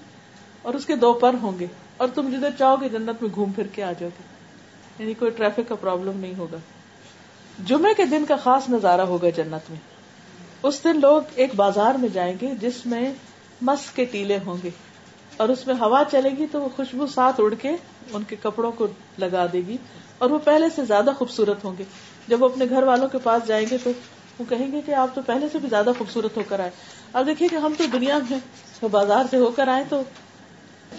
اور 0.62 0.74
اس 0.74 0.86
کے 0.86 0.96
دو 0.96 1.14
پر 1.14 1.36
ہوں 1.42 1.60
گے۔ 1.60 1.68
اور 1.98 2.08
تم 2.16 2.36
جدھر 2.38 2.50
چاہو 2.60 2.82
گے 2.82 2.90
جنت 2.90 3.22
میں 3.22 3.30
گھوم 3.36 3.52
پھر 3.52 3.68
کے 3.68 3.84
آ 3.84 3.92
جاؤ 3.92 4.10
گے۔ 4.10 4.24
یعنی 5.00 5.14
کوئی 5.14 5.32
ٹریفک 5.32 5.60
کا 5.68 5.76
پرابلم 5.76 6.20
نہیں 6.20 6.36
ہوگا۔ 6.38 6.58
جمعے 7.66 7.94
کے 7.94 8.06
دن 8.06 8.26
کا 8.26 8.36
خاص 8.36 8.70
نظارہ 8.70 9.02
ہوگا 9.02 9.30
جنت 9.30 9.70
میں۔ 9.70 9.80
اس 10.64 10.84
دن 10.84 11.00
لوگ 11.00 11.22
ایک 11.36 11.56
بازار 11.56 11.96
میں 11.96 12.10
جائیں 12.10 12.36
گے 12.42 12.54
جس 12.62 12.86
میں 12.86 13.14
مس 13.62 13.92
کے 13.92 14.06
ٹیلے 14.06 14.40
ہوں 14.46 14.58
گے۔ 14.64 14.70
اور 15.38 15.50
اس 15.50 15.68
میں 15.68 15.76
ہوا 15.76 16.04
چلے 16.12 16.30
گی 16.38 16.46
تو 16.52 16.62
وہ 16.62 16.70
خوشبو 16.76 17.08
ساتھ 17.08 17.42
اڑ 17.42 17.54
کے 17.54 17.70
ان 18.14 18.24
کے 18.24 18.36
کپڑوں 18.44 18.72
کو 18.72 18.88
لگا 19.18 19.46
دے 19.54 19.62
گی۔ 19.68 19.78
اور 20.18 20.30
وہ 20.30 20.40
پہلے 20.40 20.70
سے 20.76 20.86
زیادہ 20.86 21.10
خوبصورت 21.18 21.66
ہوں 21.66 21.74
گے۔ 21.78 21.84
جب 22.28 22.44
وہ 22.44 22.50
اپنے 22.50 22.66
گھر 22.70 22.84
والوں 22.84 23.08
کے 23.08 23.18
پاس 23.18 23.48
جائیں 23.48 23.66
گے 23.72 23.78
تو 23.84 23.90
وہ 24.40 24.46
کہیں 24.50 24.72
گے 24.72 24.82
کہ 24.86 24.92
آپ 24.92 25.16
تو 25.16 25.22
پہلے 25.22 25.48
سے 25.52 25.60
بھی 25.60 25.70
زیادہ 25.70 25.90
خوبصورت 25.98 26.38
ہو 26.38 26.42
کر 26.48 26.60
آئے۔ 26.60 26.70
اب 27.14 27.26
دیکھیے 27.26 27.50
کہ 27.50 27.56
ہم 27.56 27.74
تو 27.78 27.84
دنیا 27.94 28.20
میں 28.30 28.40
بازار 28.92 29.26
سے 29.30 29.38
ہو 29.38 29.52
کر 29.56 29.68
آئے 29.68 29.84
تو 29.90 30.02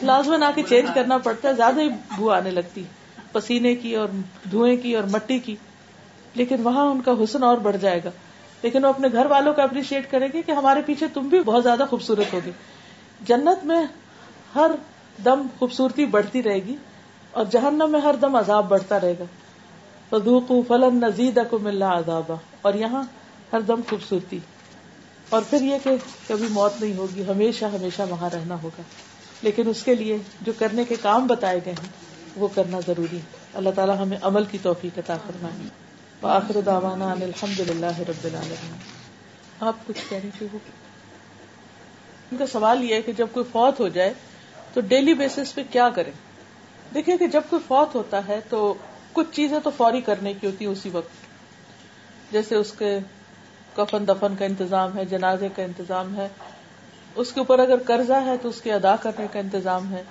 پلازمن 0.00 0.42
آ 0.42 0.50
کے 0.54 0.62
چینج 0.62 0.88
کرنا 0.94 1.18
پڑتا 1.18 1.48
ہے، 1.48 1.54
زیادہ 1.54 1.80
ہی 1.80 1.88
بو 2.16 2.30
آنے 2.30 2.50
لگتی 2.50 2.84
پسینے 3.32 3.74
کی 3.74 3.96
اور 3.96 4.08
دھوئیں 4.50 4.76
کی 4.76 4.96
اور 4.96 5.04
مٹی 5.04 5.38
کی۔ 5.38 5.56
لیکن 6.34 6.62
وہاں 6.62 6.84
ان 6.84 7.02
کا 7.02 7.12
حسن 7.24 7.42
اور 7.42 7.56
بڑھ 7.56 7.76
جائے 7.76 8.00
گا۔ 8.04 8.10
لیکن 8.62 8.84
وہ 8.84 8.88
اپنے 8.88 9.08
گھر 9.12 9.26
والوں 9.26 9.54
کو 9.54 9.62
اپریشیٹ 9.62 10.10
کریں 10.10 10.28
گے 10.32 10.42
کہ 10.42 10.52
ہمارے 10.52 10.80
پیچھے 10.86 11.06
تم 11.14 11.28
بھی 11.28 11.40
بہت 11.40 11.62
زیادہ 11.62 11.84
خوبصورت 11.90 12.32
ہوگی 12.32 12.50
جنت 13.20 13.64
میں 13.64 13.86
ہر 14.54 14.70
دم 15.24 15.46
خوبصورتی 15.58 16.04
بڑھتی 16.04 16.42
رہے 16.42 16.56
گی۔ 16.56 16.76
اور 17.36 17.44
جہنم 17.50 17.88
میں 17.90 18.00
ہر 18.00 18.14
دم 18.20 18.36
عذاب 18.36 18.68
بڑھتا 18.68 19.00
رہے 19.00 19.14
گا۔ 19.18 19.24
فلن 20.68 21.00
نزید 21.00 21.38
کو 21.50 21.58
ملنا 21.58 21.98
عذاب 21.98 22.32
اور 22.62 22.74
یہاں 22.74 23.02
ہر 23.52 23.60
دم 23.60 23.80
خوبصورتی۔ 23.90 24.38
اور 25.28 25.42
پھر 25.50 25.62
یہ 25.62 25.76
کہ 25.84 25.90
کبھی 26.28 26.46
موت 26.50 26.82
نہیں 26.82 26.96
ہوگی، 26.96 27.24
ہمیشہ 27.28 27.64
ہمیشہ 27.64 28.02
وہاں 28.10 28.30
رہنا 28.32 28.56
ہوگا۔ 28.62 28.82
لیکن 29.42 29.68
اس 29.68 29.82
کے 29.82 29.94
لیے 29.94 30.18
جو 30.40 30.52
کرنے 30.58 30.84
کے 30.84 30.94
کام 31.02 31.26
بتائے 31.26 31.60
گئے 31.64 31.72
ہیں، 31.72 31.88
وہ 32.36 32.48
کرنا 32.54 32.80
ضروری 32.86 33.16
ہے۔ 33.16 33.22
اللہ 33.54 33.70
تعالیٰ 33.74 33.98
ہمیں 33.98 34.18
عمل 34.22 34.44
کی 34.44 34.58
توفیق 34.62 34.98
عطا 34.98 35.16
کرنا 35.16 35.48
ہے 35.48 35.68
آخر 36.22 36.60
دعوانا 36.66 37.10
الحمد 37.10 37.60
للہ 37.60 37.98
رب 37.98 38.24
العالمین۔ 38.24 38.76
آپ 39.60 39.74
کچھ 39.86 40.00
کہہ 40.08 40.18
رہی 40.18 40.46
ان 42.30 42.36
کا 42.36 42.46
سوال 42.46 42.84
یہ 42.84 42.94
ہے 42.94 43.02
کہ 43.02 43.12
جب 43.12 43.26
کوئی 43.32 43.46
فوت 43.52 43.80
ہو 43.80 43.88
جائے، 43.88 44.14
تو 44.74 44.80
ڈیلی 44.80 45.14
بیسس 45.14 45.54
پہ 45.54 45.62
کیا 45.70 45.88
کریں؟ 45.88 46.12
دیکھیں 46.94 47.16
کہ 47.16 47.26
جب 47.26 47.40
کوئی 47.50 47.62
فوت 47.66 47.94
ہوتا 47.94 48.20
ہے 48.28 48.40
تو 48.48 48.74
کچھ 49.12 49.26
چیزیں 49.32 49.58
تو 49.64 49.70
فوری 49.76 50.00
کرنے 50.00 50.32
کی 50.32 50.46
ہوتی 50.46 50.64
اسی 50.64 50.90
وقت۔ 50.90 51.10
جیسے 52.32 52.54
اس 52.54 52.72
کے 52.72 52.98
کفن 53.76 54.08
دفن 54.08 54.34
کا 54.38 54.44
انتظام 54.44 54.96
ہے، 54.96 55.04
جنازے 55.04 55.48
کا 55.56 55.62
انتظام 55.62 56.16
ہے۔ 56.16 56.28
اس 57.14 57.32
کے 57.32 57.40
اوپر 57.40 57.58
اگر 57.58 57.74
قرضہ 57.86 58.20
ہے 58.24 58.36
تو 58.42 58.48
اس 58.48 58.60
کے 58.60 58.72
ادا 58.72 58.96
کرنے 58.96 59.26
کا 59.32 59.38
انتظام 59.38 59.92
ہے۔ 59.92 60.02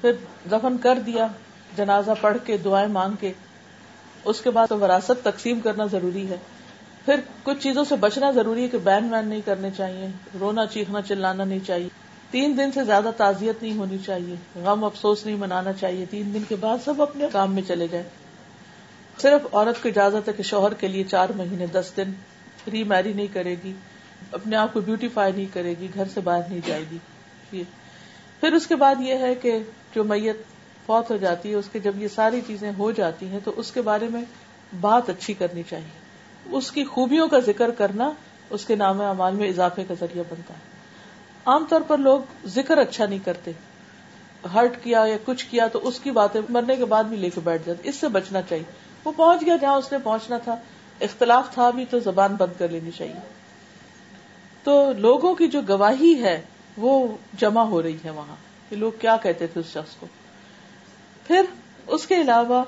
پھر 0.00 0.12
دفن 0.50 0.78
کر 0.78 0.98
دیا، 1.06 1.26
جنازہ 1.76 2.10
پڑھ 2.20 2.38
کے، 2.44 2.56
دعائیں 2.56 2.88
مانگ 2.88 3.12
کے۔ 3.20 3.32
اس 4.24 4.40
کے 4.40 4.50
بعد 4.50 4.72
وراثت 4.72 5.24
تقسیم 5.24 5.60
کرنا 5.60 5.84
ضروری 5.86 6.28
ہے۔ 6.28 6.36
پھر 7.04 7.20
کچھ 7.42 7.58
چیزوں 7.58 7.84
سے 7.84 7.96
بچنا 7.96 8.30
ضروری 8.30 8.62
ہے 8.62 8.68
کہ 8.68 8.78
بین 8.78 9.14
وین 9.14 9.28
نہیں 9.28 9.40
کرنے 9.44 9.70
چاہیے، 9.76 10.08
رونا، 10.40 10.66
چیخنا، 10.66 11.02
چلانا 11.02 11.44
نہیں 11.44 11.66
چاہیے۔ 11.66 11.88
تین 12.32 12.56
دن 12.58 12.72
سے 12.72 12.84
زیادہ 12.84 13.10
تعزیت 13.16 13.62
نہیں 13.62 13.78
ہونی 13.78 13.98
چاہیے، 14.06 14.34
غم 14.54 14.84
افسوس 14.84 15.26
نہیں 15.26 15.36
منانا 15.36 15.72
چاہیے۔ 15.72 16.04
تین 16.10 16.34
دن 16.34 16.42
کے 16.48 16.56
بعد 16.56 16.78
سب 16.84 17.02
اپنے 17.02 17.26
کام 17.32 17.54
میں 17.54 17.62
چلے 17.68 17.88
جائیں 17.88 18.08
صرف 19.18 19.54
عورت 19.54 19.82
کو 19.82 19.88
اجازت 19.88 20.28
ہے 20.28 20.32
کہ 20.32 20.42
شوہر 20.42 20.74
کے 20.74 20.88
لیے 20.88 21.04
چار 21.04 21.28
مہینے، 21.36 21.66
دس 21.66 21.92
دن 21.96 22.12
ری 22.72 22.84
میری 22.84 23.12
نہیں 23.12 23.26
کرے 23.32 23.56
گی، 23.64 23.72
اپنے 24.32 24.56
آپ 24.56 24.72
کو 24.72 24.80
بیوٹیفائی 24.80 25.32
نہیں 25.32 25.46
کرے 25.52 25.74
گی، 25.80 25.88
گھر 25.94 26.04
سے 26.14 26.20
باہر 26.20 26.42
نہیں 26.48 26.60
جائے 26.66 26.84
گی۔ 26.90 27.62
پھر 28.40 28.52
اس 28.52 28.66
کے 28.66 28.76
بعد 28.76 28.94
یہ 29.00 29.14
ہے 29.14 29.34
کہ 29.34 29.58
جو 29.94 30.04
میت 30.04 30.36
فوت 30.86 31.10
ہو 31.10 31.16
جاتی 31.16 31.50
ہے، 31.50 31.54
اس 31.54 31.68
کے 31.72 31.78
جب 31.78 32.02
یہ 32.02 32.08
ساری 32.08 32.40
چیزیں 32.46 32.72
ہو 32.78 32.90
جاتی 32.90 33.26
ہیں، 33.28 33.38
تو 33.44 33.52
اس 33.56 33.72
کے 33.72 33.82
بارے 33.82 34.08
میں 34.08 34.24
بات 34.80 35.10
اچھی 35.10 35.34
کرنی 35.34 35.62
چاہیے۔ 35.68 35.98
اس 36.56 36.70
کی 36.70 36.84
خوبیوں 36.84 37.28
کا 37.28 37.38
ذکر 37.38 37.70
کرنا، 37.70 38.10
اس 38.50 38.64
کے 38.64 38.76
نام 38.76 39.00
اعمال 39.00 39.34
میں 39.34 39.48
اضافے 39.48 39.84
کا 39.88 39.94
ذریعہ 40.00 40.24
بنتا 40.30 40.54
ہے۔ 40.54 40.71
عام 41.46 41.64
طور 41.68 41.80
پر 41.80 41.98
لوگ 41.98 42.20
ذکر 42.46 42.78
اچھا 42.78 43.06
نہیں 43.06 43.18
کرتے۔ 43.24 43.50
ہرٹ 44.54 44.84
کیا 44.84 45.04
یا 45.08 45.16
کچھ 45.24 45.46
کیا 45.50 45.66
تو 45.66 45.88
اس 45.88 46.00
کی 46.00 46.10
باتیں 46.10 46.40
مرنے 46.48 46.76
کے 46.76 46.84
بعد 46.84 47.04
بھی 47.04 47.16
لے 47.16 47.30
کے 47.30 47.40
بیٹھ 47.44 47.62
جاتے۔ 47.66 47.88
اس 47.88 47.96
سے 47.96 48.08
بچنا 48.08 48.42
چاہیے۔ 48.42 48.64
وہ 49.04 49.12
پہنچ 49.16 49.46
گیا 49.46 49.56
جہاں 49.56 49.74
اس 49.74 49.92
نے 49.92 49.98
پہنچنا 49.98 50.38
تھا۔ 50.38 50.56
اختلاف 51.00 51.54
تھا 51.54 51.70
بھی 51.70 51.84
تو 51.84 51.98
زبان 51.98 52.34
بند 52.34 52.58
کر 52.58 52.68
لینی 52.68 52.90
چاہیے۔ 52.90 53.14
تو 54.62 54.92
لوگوں 54.98 55.34
کی 55.34 55.46
جو 55.48 55.60
گواہی 55.68 56.22
ہے 56.22 56.42
وہ 56.76 57.16
جمع 57.38 57.62
ہو 57.62 57.82
رہی 57.82 57.96
ہے 58.04 58.10
وہاں۔ 58.10 58.36
کہ 58.68 58.76
لوگ 58.76 58.92
کیا 59.00 59.16
کہتے 59.16 59.46
تھے 59.46 59.60
اس 59.60 59.66
شخص 59.66 59.96
کو۔ 59.96 60.06
پھر 61.26 61.42
اس 61.86 62.06
کے 62.06 62.20
علاوہ 62.20 62.64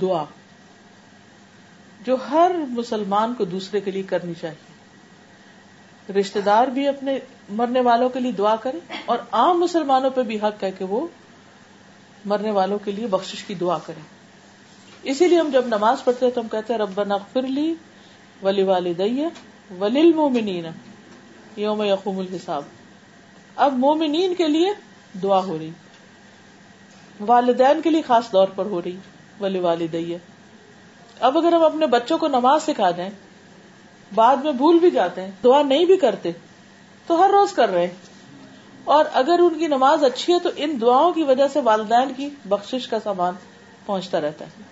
دعا۔ 0.00 0.24
جو 2.06 2.16
ہر 2.30 2.50
مسلمان 2.68 3.34
کو 3.34 3.44
دوسرے 3.44 3.80
کے 3.80 3.90
لیے 3.90 4.02
کرنی 4.02 4.32
چاہیے۔ 4.40 4.67
رشتے 6.12 6.40
دار 6.40 6.66
بھی 6.66 6.88
اپنے 6.88 7.18
مرنے 7.48 7.80
والوں 7.80 8.08
کے 8.08 8.20
لیے 8.20 8.32
دعا 8.32 8.56
کرے 8.56 8.78
اور 9.06 9.18
عام 9.32 9.60
مسلمانوں 9.60 10.10
پہ 10.10 10.22
بھی 10.22 10.36
حق 10.36 10.64
ہے 10.64 10.70
کہ 10.70 10.84
وہ 10.84 11.06
مرنے 12.24 12.50
والوں 12.50 12.78
کے 12.84 12.92
لیے 12.92 13.06
بخش 13.06 13.44
کی 13.44 13.54
دعا 13.54 13.78
کرے۔ 13.86 14.00
اسی 15.02 15.28
لیے 15.28 15.38
ہم 15.38 15.50
جب 15.52 15.66
نماز 15.66 16.04
پڑھتے 16.04 16.26
ہیں 16.26 16.32
تو 16.32 16.40
ہم 16.40 16.48
کہتے 16.48 16.72
ہیں 16.72 16.80
رب 16.80 17.02
نغفر 17.04 17.42
لی 17.42 17.74
ولی 18.42 18.62
والدی 18.62 19.24
ولیل 19.80 20.12
مومنین 20.12 20.66
یوم 21.56 21.82
یقوم 21.82 22.18
الحساب۔ 22.18 22.62
اب 23.56 23.72
مومنین 23.78 24.34
کے 24.34 24.48
لیے 24.48 24.70
دعا 25.22 25.44
ہو 25.44 25.58
رہی، 25.58 25.70
والدین 27.20 27.80
کے 27.82 27.90
لیے 27.90 28.02
خاص 28.02 28.30
طور 28.30 28.48
پر 28.48 28.66
ہو 28.66 28.82
رہی 28.82 28.96
ولی 29.40 29.58
والدی 29.58 30.16
اب 31.20 31.38
اگر 31.38 31.52
ہم 31.52 31.62
اپنے 31.62 31.86
بچوں 31.86 32.18
کو 32.18 32.28
نماز 32.28 32.62
سکھا 32.62 32.90
دیں 32.90 33.10
بعد 34.14 34.36
میں 34.36 34.52
بھول 34.52 34.78
بھی 34.78 34.90
جاتے 34.90 35.22
ہیں، 35.22 35.30
دعا 35.44 35.62
نہیں 35.62 35.84
بھی 35.84 35.96
کرتے، 35.96 36.32
تو 37.06 37.24
ہر 37.24 37.30
روز 37.30 37.52
کر 37.52 37.68
رہے 37.68 37.80
ہیں۔ 37.80 37.94
اور 38.84 39.04
اگر 39.12 39.38
ان 39.38 39.58
کی 39.58 39.66
نماز 39.66 40.04
اچھی 40.04 40.32
ہے 40.32 40.38
تو 40.38 40.50
ان 40.56 40.78
دعاؤں 40.80 41.12
کی 41.12 41.22
وجہ 41.22 41.48
سے 41.48 41.60
والدین 41.60 42.12
کی 42.16 42.30
بخش 42.44 42.88
کا 42.88 43.00
سامان 43.04 43.34
پہنچتا 43.86 44.20
رہتا 44.20 44.44
ہے۔ 44.44 44.62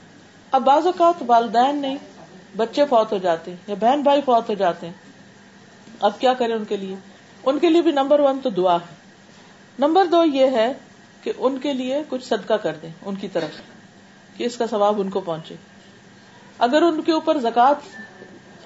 اب 0.53 0.63
بعض 0.63 0.87
اوقات 0.87 1.23
والدین 1.27 1.77
نہیں، 1.77 1.97
بچے 2.57 2.85
فوت 2.85 3.13
ہو 3.13 3.19
جاتے 3.19 3.51
ہیں 3.51 3.59
یا 3.67 3.75
بہن 3.81 4.03
بھائی 4.03 4.21
فوت 4.21 4.49
ہو 4.49 4.55
جاتے 4.55 4.87
ہیں۔ 4.87 4.95
اب 6.01 6.21
کیا 6.21 6.35
کریں 6.35 6.55
ان 6.55 6.65
کے 6.65 6.77
لیے؟ 6.77 6.97
ان 7.45 7.59
کے 7.59 7.71
لیے 7.71 7.83
بھی 7.83 7.91
نمبر 7.91 8.21
ون 8.21 8.39
تو 8.43 8.51
دعا 8.51 8.75
ہے۔ 8.75 8.95
نمبر 9.79 10.05
دو 10.05 10.25
یہ 10.25 10.47
ہے 10.47 10.73
کہ 11.23 11.33
ان 11.39 11.59
کے 11.59 11.73
لیے 11.73 12.03
کچھ 12.09 12.25
صدقہ 12.25 12.55
کر 12.55 12.73
دیں 12.83 12.91
ان 13.03 13.15
کی 13.15 13.29
طرف، 13.29 13.61
کہ 14.37 14.45
اس 14.45 14.57
کا 14.57 14.67
ثواب 14.67 15.01
ان 15.01 15.11
کو 15.11 15.21
پہنچے۔ 15.21 15.55
اگر 16.59 16.83
ان 16.83 17.03
کے 17.03 17.13
اوپر 17.13 17.39
زکات 17.39 17.77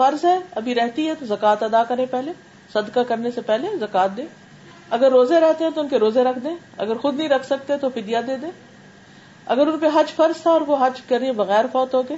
فرض 0.00 0.24
ہے، 0.24 0.38
ابھی 0.56 0.74
رہتی 0.74 1.08
ہے 1.08 1.14
تو 1.14 1.26
زکات 1.26 1.62
ادا 1.62 1.82
کرے 1.84 2.06
پہلے، 2.06 2.32
صدقہ 2.72 3.00
کرنے 3.00 3.30
سے 3.30 3.40
پہلے 3.40 3.76
زکات 3.80 4.16
دے 4.16 4.24
اگر 4.90 5.10
روزے 5.10 5.40
رہتے 5.40 5.64
ہیں 5.64 5.70
تو 5.70 5.80
ان 5.80 5.88
کے 5.88 5.98
روزے 5.98 6.24
رکھ 6.24 6.38
دیں۔ 6.44 6.54
اگر 6.78 6.98
خود 6.98 7.14
نہیں 7.14 7.28
رکھ 7.28 7.46
سکتے 7.46 7.76
تو 7.76 7.88
فدیا 7.88 8.20
دے 8.26 8.36
دیں۔ 8.36 8.50
اگر 9.46 9.66
ان 9.66 9.78
پہ 9.78 9.86
حج 9.94 10.12
فرض 10.12 10.42
تھا 10.42 10.50
اور 10.50 10.60
وہ 10.60 10.76
حج 10.80 11.00
کرے 11.08 11.32
بغیر 11.32 11.64
فوت 11.72 11.94
ہو 11.94 12.02
گئے 12.08 12.16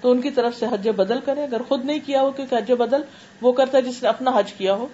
تو 0.00 0.10
ان 0.10 0.20
کی 0.20 0.30
طرف 0.30 0.58
سے 0.58 0.66
حج 0.66 0.88
بدل 0.96 1.20
کرے 1.20 1.42
اگر 1.42 1.62
خود 1.68 1.84
نہیں 1.84 2.00
کیا 2.06 2.20
ہو 2.20 2.30
کیونکہ 2.30 2.54
حج 2.54 2.72
بدل، 2.72 3.02
وہ 3.40 3.52
کرتا 3.52 3.78
ہے 3.78 3.82
جس 3.82 4.02
نے 4.02 4.08
اپنا 4.08 4.30
حج 4.34 4.52
کیا 4.52 4.74
ہو، 4.74 4.86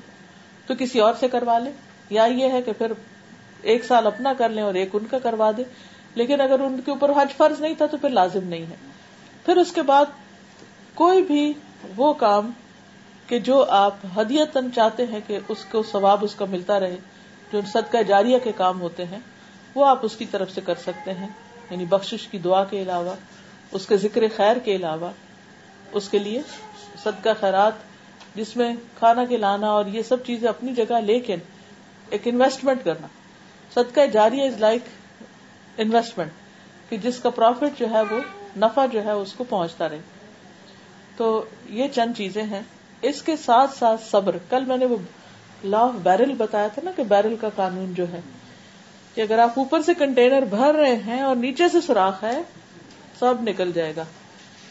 تو 0.67 0.75
کسی 0.79 1.01
اور 1.01 1.15
سے 1.21 1.29
کروا 1.29 1.59
لے 1.59 1.71
یا 2.11 2.25
یہ 2.25 2.49
ہے 2.49 2.63
کہ 2.63 2.73
پھر 2.73 2.93
ایک 3.63 3.85
سال 3.85 4.07
اپنا 4.07 4.33
کر 4.39 4.49
لیں 4.49 4.63
اور 4.63 4.75
ایک 4.75 4.89
ان 4.93 5.07
کا 5.11 5.19
کروا 5.19 5.51
دے 5.57 5.65
لیکن 6.15 6.41
اگر 6.41 6.61
ان 6.61 6.81
کے 6.85 6.91
اوپر 6.91 7.11
حج 7.11 7.37
فرض 7.37 7.61
نہیں 7.61 7.75
تھا 7.75 7.87
تو 7.87 7.97
پھر 7.97 8.11
لازم 8.11 8.45
نہیں 8.45 8.67
ہے۔ 8.67 8.77
پھر 9.45 9.57
اس 9.57 9.73
کے 9.73 9.83
بعد 9.83 10.07
کوئی 10.95 11.23
بھی 11.23 11.53
وہ 11.97 12.13
کام 12.13 12.51
کہ 13.27 13.39
جو 13.39 13.65
آپ 13.69 13.95
ہدیتن 14.17 14.73
چاہتے 14.75 15.07
ہیں 15.07 15.21
کہ 15.27 15.39
اس 15.49 15.65
کو 15.65 15.83
ثواب 15.83 16.25
اس 16.25 16.35
کا 16.35 16.45
ملتا 16.45 16.81
رہے، 16.81 16.97
جو 17.53 17.61
صدقہ 17.73 18.03
جاریہ 18.03 18.39
کے 18.45 18.53
کام 18.53 18.81
ہوتے 18.81 19.05
ہیں، 19.05 19.19
وہ 19.75 19.87
آپ 19.87 19.99
اس 20.03 20.17
کی 20.17 20.27
طرف 20.27 20.51
سے 20.51 20.61
کر 20.61 20.75
سکتے 20.75 21.13
ہیں 21.13 21.29
یعنی 21.71 21.85
بخشش 21.85 22.29
کی 22.29 22.39
دعا 22.39 22.65
کے 22.65 22.83
علاوہ، 22.83 23.15
اس 23.73 23.87
کے 23.87 23.97
ذکر 23.97 24.23
خیر 24.37 24.57
کے 24.57 24.77
علاوہ، 24.77 25.11
اس 25.93 26.09
کے 26.09 26.19
لیے 26.19 26.43
صدقہ 27.03 27.29
خیرات، 27.41 27.73
جس 28.35 28.57
میں 28.57 28.75
کھانا 28.99 29.25
کے 29.25 29.37
لانا 29.37 29.67
اور 29.67 29.85
یہ 29.87 30.03
سب 30.03 30.25
چیزیں 30.27 30.49
اپنی 30.49 30.75
جگہ 30.75 31.01
لیکن 31.01 31.39
ایک 32.11 32.23
انویسٹمنٹ 32.25 32.85
کرنا۔ 32.85 33.07
صدقہ 33.75 34.07
جاری 34.07 34.41
از 34.41 34.59
لائک 34.59 34.83
انویسٹمنٹ 35.79 36.31
کہ 36.89 36.97
جس 36.97 37.19
کا 37.19 37.31
پروفٹ 37.31 37.81
جو 37.81 37.87
ہے 37.91 38.01
وہ 38.11 38.21
نفع 38.57 38.87
جو 38.87 39.05
ہے 39.05 39.11
اس 39.11 39.33
کو 39.33 39.45
پہنچتا 39.45 39.89
رہے۔ 39.89 40.01
تو 41.21 41.45
یہ 41.69 41.89
چند 41.89 42.17
چیزیں 42.17 42.43
ہیں۔ 42.43 42.61
اس 43.03 43.23
کے 43.23 43.37
ساتھ 43.37 43.79
ساتھ 43.79 44.01
صبر۔ 44.11 44.37
کل 44.51 44.65
میں 44.65 44.77
نے 44.77 44.85
وہ 44.85 44.97
لا 45.65 45.79
آف 45.79 45.91
بیرل 46.03 46.35
بتایا 46.35 46.69
تھا 46.69 46.83
نا 46.85 46.91
کہ 46.97 47.03
بیرل 47.03 47.37
کا 47.41 47.49
قانون 47.57 47.95
جو 47.95 48.13
ہے، 48.13 48.21
کہ 49.15 49.21
اگر 49.21 49.39
آپ 49.39 49.59
اوپر 49.59 49.83
سے 49.83 49.95
کنٹینر 49.95 50.43
بھر 50.43 50.75
رہے 50.75 50.97
ہیں 50.97 51.21
اور 51.21 51.37
نیچے 51.37 51.69
سے 51.69 51.81
سوراخ 51.81 52.25
ہے، 52.25 52.43
سب 53.19 53.35
نکل 53.41 53.73
جائے 53.73 53.93
گا۔ 53.97 54.05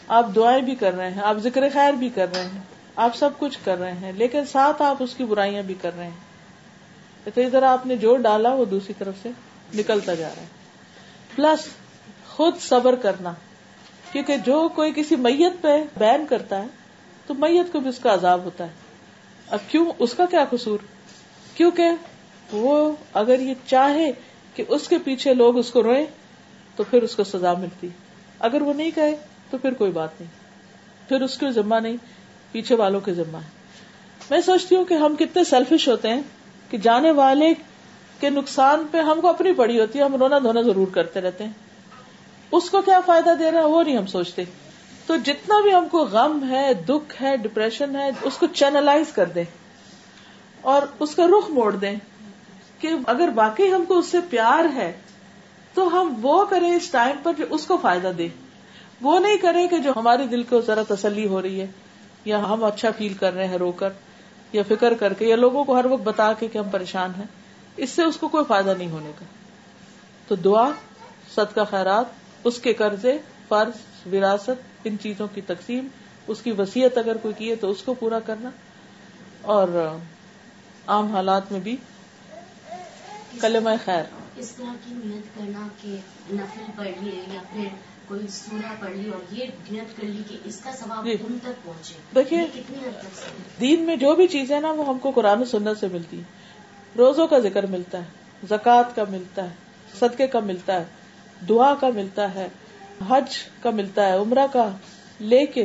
آپ 0.08 0.26
دعائیں 0.36 0.62
بھی 0.62 0.74
کر 0.74 0.94
رہے 0.94 1.10
ہیں، 1.10 1.22
آپ 1.22 1.36
ذکر 1.38 1.68
خیر 1.72 1.92
بھی 1.92 2.08
کر 2.08 2.26
رہے 2.34 2.44
ہیں، 2.44 2.60
آپ 2.96 3.16
سب 3.16 3.30
کچھ 3.38 3.58
کر 3.64 3.78
رہے 3.78 3.92
ہیں، 3.92 4.12
لیکن 4.12 4.46
ساتھ 4.46 4.82
آپ 4.82 4.96
اس 5.00 5.14
کی 5.14 5.24
برائیاں 5.24 5.62
بھی 5.62 5.74
کر 5.82 5.90
رہے 5.96 6.04
ہیں۔ 6.04 7.30
تو 7.34 7.40
ادھر 7.40 7.62
آپ 7.62 7.86
نے 7.86 7.96
جو 7.96 8.16
ڈالا 8.16 8.54
وہ 8.54 8.64
دوسری 8.64 8.94
طرف 8.98 9.14
سے 9.22 9.30
نکلتا 9.74 10.14
جا 10.14 10.28
رہا 10.36 10.42
ہے۔ 10.42 10.46
پلس 11.36 11.68
خود 12.28 12.54
صبر 12.60 12.94
کرنا۔ 12.94 13.32
کیونکہ 14.12 14.36
جو 14.36 14.68
کوئی 14.74 14.92
کسی 14.96 15.16
میت 15.16 15.52
پہ 15.60 15.84
بین 15.98 16.26
کرتا 16.26 16.62
ہے، 16.62 16.66
تو 17.26 17.34
میت 17.34 17.72
کو 17.72 17.80
بھی 17.80 17.88
اس 17.88 17.98
کا 17.98 18.14
عذاب 18.14 18.44
ہوتا 18.44 18.64
ہے۔ 18.64 18.70
اب 19.48 19.58
کیوں؟ 19.68 19.92
اس 19.98 20.14
کا 20.14 20.26
کیا 20.26 20.44
قصور؟ 20.50 20.78
کیونکہ 21.54 21.84
وہ 22.52 22.92
اگر 23.12 23.40
یہ 23.40 23.54
چاہے 23.66 24.12
کہ 24.54 24.64
اس 24.68 24.88
کے 24.88 24.98
پیچھے 24.98 25.34
لوگ 25.34 25.58
اس 25.58 25.70
کو 25.70 25.82
روئیں، 25.82 26.06
تو 26.76 26.84
پھر 26.90 27.02
اس 27.02 27.16
کو 27.16 27.24
سزا 27.24 27.52
ملتی۔ 27.52 27.88
اگر 28.38 28.62
وہ 28.62 28.72
نہیں 28.72 28.90
کہے، 28.94 29.16
تو 29.50 29.58
پھر 29.58 29.72
کوئی 29.72 29.90
بات 29.90 30.20
نہیں۔ 30.20 30.30
پھر 31.08 31.22
اس 31.22 31.38
کے 31.38 31.50
ذمہ 31.50 31.74
نہیں، 31.74 31.96
پیچھے 32.52 32.74
والوں 32.74 33.00
کے 33.00 33.14
ذمہ 33.14 33.36
ہے۔ 33.36 33.48
میں 34.30 34.40
سوچتی 34.40 34.76
ہوں 34.76 34.84
کہ 34.84 34.94
ہم 34.94 35.16
کتنے 35.16 35.44
سیلفش 35.44 35.88
ہوتے 35.88 36.08
ہیں 36.08 36.20
کہ 36.70 36.78
جانے 36.78 37.10
والے 37.10 37.54
کے 38.20 38.30
نقصان 38.30 38.86
پہ 38.90 38.98
ہم 38.98 39.20
کو 39.20 39.28
اپنی 39.28 39.52
پڑی 39.52 39.80
ہوتی 39.80 39.98
ہے، 39.98 40.04
ہم 40.04 40.14
رونا 40.14 40.38
دھونا 40.38 40.60
ضرور 40.60 40.86
کرتے 40.86 41.20
رہتے 41.20 41.44
ہیں۔ 41.44 41.69
اس 42.52 42.70
کو 42.70 42.82
کیا 42.82 43.00
فائدہ 43.06 43.30
دے 43.38 43.50
رہا 43.50 43.58
ہے؟ 43.58 43.64
وہ 43.64 43.82
نہیں 43.82 43.96
ہم 43.96 44.06
سوچتے۔ 44.06 44.44
تو 45.06 45.16
جتنا 45.16 45.60
بھی 45.60 45.74
ہم 45.74 45.88
کو 45.88 46.04
غم 46.04 46.50
ہے، 46.50 46.74
دکھ 46.74 47.22
ہے 47.22 47.36
ڈپریشن 47.36 47.96
ہے، 47.96 48.10
اس 48.22 48.38
کو 48.38 48.46
چینلائز 48.46 49.12
کر 49.12 49.24
دیں۔ 49.24 49.44
اور 50.60 50.82
اس 50.98 51.14
کا 51.14 51.26
رخ 51.26 51.50
موڑ 51.50 51.76
دیں 51.76 51.96
کہ 52.78 52.90
اگر 53.06 53.28
باقی 53.28 53.72
ہم 53.72 53.84
کو 53.88 53.98
اس 53.98 54.06
سے 54.06 54.18
پیار 54.30 54.64
ہے، 54.74 54.92
تو 55.74 56.00
ہم 56.00 56.14
وہ 56.22 56.44
کریں 56.44 56.72
اس 56.72 56.90
ٹائم 56.90 57.16
پر 57.22 57.32
جو 57.38 57.44
اس 57.50 57.66
کو 57.66 57.78
فائدہ 57.82 58.12
دے۔ 58.18 58.28
وہ 59.00 59.18
نہیں 59.18 59.36
کریں 59.36 59.68
کہ 59.68 59.78
جو 59.78 59.92
ہمارے 59.96 60.26
دل 60.26 60.42
کو 60.42 60.60
ذرا 60.60 60.82
تسلی 60.88 61.26
ہو 61.26 61.42
رہی 61.42 61.60
ہے، 61.60 61.66
یا 62.24 62.38
ہم 62.38 62.64
اچھا 62.64 62.88
فیل 62.98 63.14
کر 63.14 63.32
رہے 63.32 63.46
ہیں 63.46 63.58
رو 63.58 63.72
کر، 63.72 63.88
یا 64.52 64.62
فکر 64.68 64.94
کر 64.94 65.12
کے، 65.12 65.26
یا 65.26 65.36
لوگوں 65.36 65.64
کو 65.64 65.78
ہر 65.78 65.84
وقت 65.84 66.02
بتا 66.02 66.32
کے 66.32 66.48
کہ 66.48 66.58
ہم 66.58 66.68
پریشان 66.68 67.10
ہیں۔ 67.18 67.26
اس 67.76 67.90
سے 67.90 68.02
اس 68.02 68.16
کو 68.16 68.28
کوئی 68.28 68.44
فائدہ 68.48 68.74
نہیں 68.78 68.90
ہونے 68.90 69.12
کا۔ 69.18 69.24
تو 70.28 70.34
دعا، 70.34 70.70
صدقہ، 71.34 71.60
خیرات 71.70 72.19
اس 72.44 72.58
کے 72.58 72.72
قرضے 72.72 73.18
فرض 73.48 74.06
وراثت 74.14 74.60
ان 74.84 74.96
چیزوں 75.02 75.26
کی 75.34 75.40
تقسیم 75.40 75.88
اس 76.26 76.40
کی 76.42 76.50
وسیعت 76.50 76.98
اگر 76.98 77.16
کوئی 77.16 77.34
کی 77.38 77.50
ہے 77.50 77.56
تو 77.56 77.70
اس 77.70 77.82
کو 77.82 77.94
پورا 77.94 78.20
کرنا۔ 78.20 78.50
اور 79.42 79.96
عام 80.86 81.06
حالات 81.14 81.52
میں 81.52 81.60
بھی 81.60 81.76
کلمہ 83.40 83.70
خیر۔ 83.84 84.02
اس 84.36 84.50
طرح 84.50 84.74
کی 84.84 84.94
نیت 85.04 85.38
کرنا 85.38 85.68
کہ 85.82 85.96
نفل 86.30 86.62
پڑھ 86.76 87.04
لیے 87.04 87.22
یا 87.34 87.40
پھر 87.52 87.64
کوئی 88.08 88.26
سورہ 88.28 88.74
پڑھ 88.80 88.90
لی 88.90 89.10
اور 89.10 89.34
یہ 89.34 89.46
نیت 89.70 89.96
کر 89.96 90.04
لی 90.04 90.22
کہ 90.28 90.36
اس 90.44 90.60
کا 90.60 90.72
ثواب 90.72 91.04
جی۔ 91.04 91.16
تم 91.16 91.38
تک 91.42 91.64
پہنچے۔ 91.64 91.94
دیکھیے؟ 92.14 92.46
دین 93.60 93.80
میں 93.80 93.96
جو 93.96 94.14
بھی 94.14 94.26
چیزیں 94.26 94.60
نا 94.60 94.72
وہ 94.72 94.86
ہم 94.86 94.98
کو 94.98 95.10
قرآن 95.10 95.40
و 95.40 95.44
سنت 95.44 95.80
سے 95.80 95.88
ملتی۔ 95.88 96.22
روزوں 96.98 97.26
کا 97.26 97.38
ذکر 97.38 97.66
ملتا 97.66 97.98
ہے 97.98 98.04
زکوٰۃ 98.48 98.94
کا 98.94 99.04
ملتا 99.08 99.44
ہے 99.44 99.54
صدقے 99.98 100.26
کا 100.26 100.40
ملتا 100.40 100.80
ہے۔ 100.80 100.84
دعا 101.48 101.74
کا 101.74 101.88
ملتا 101.94 102.34
ہے، 102.34 102.48
حج 103.08 103.38
کا 103.62 103.70
ملتا 103.70 104.06
ہے، 104.06 104.12
عمرہ 104.12 104.46
کا، 104.52 104.70
لیکن 105.18 105.64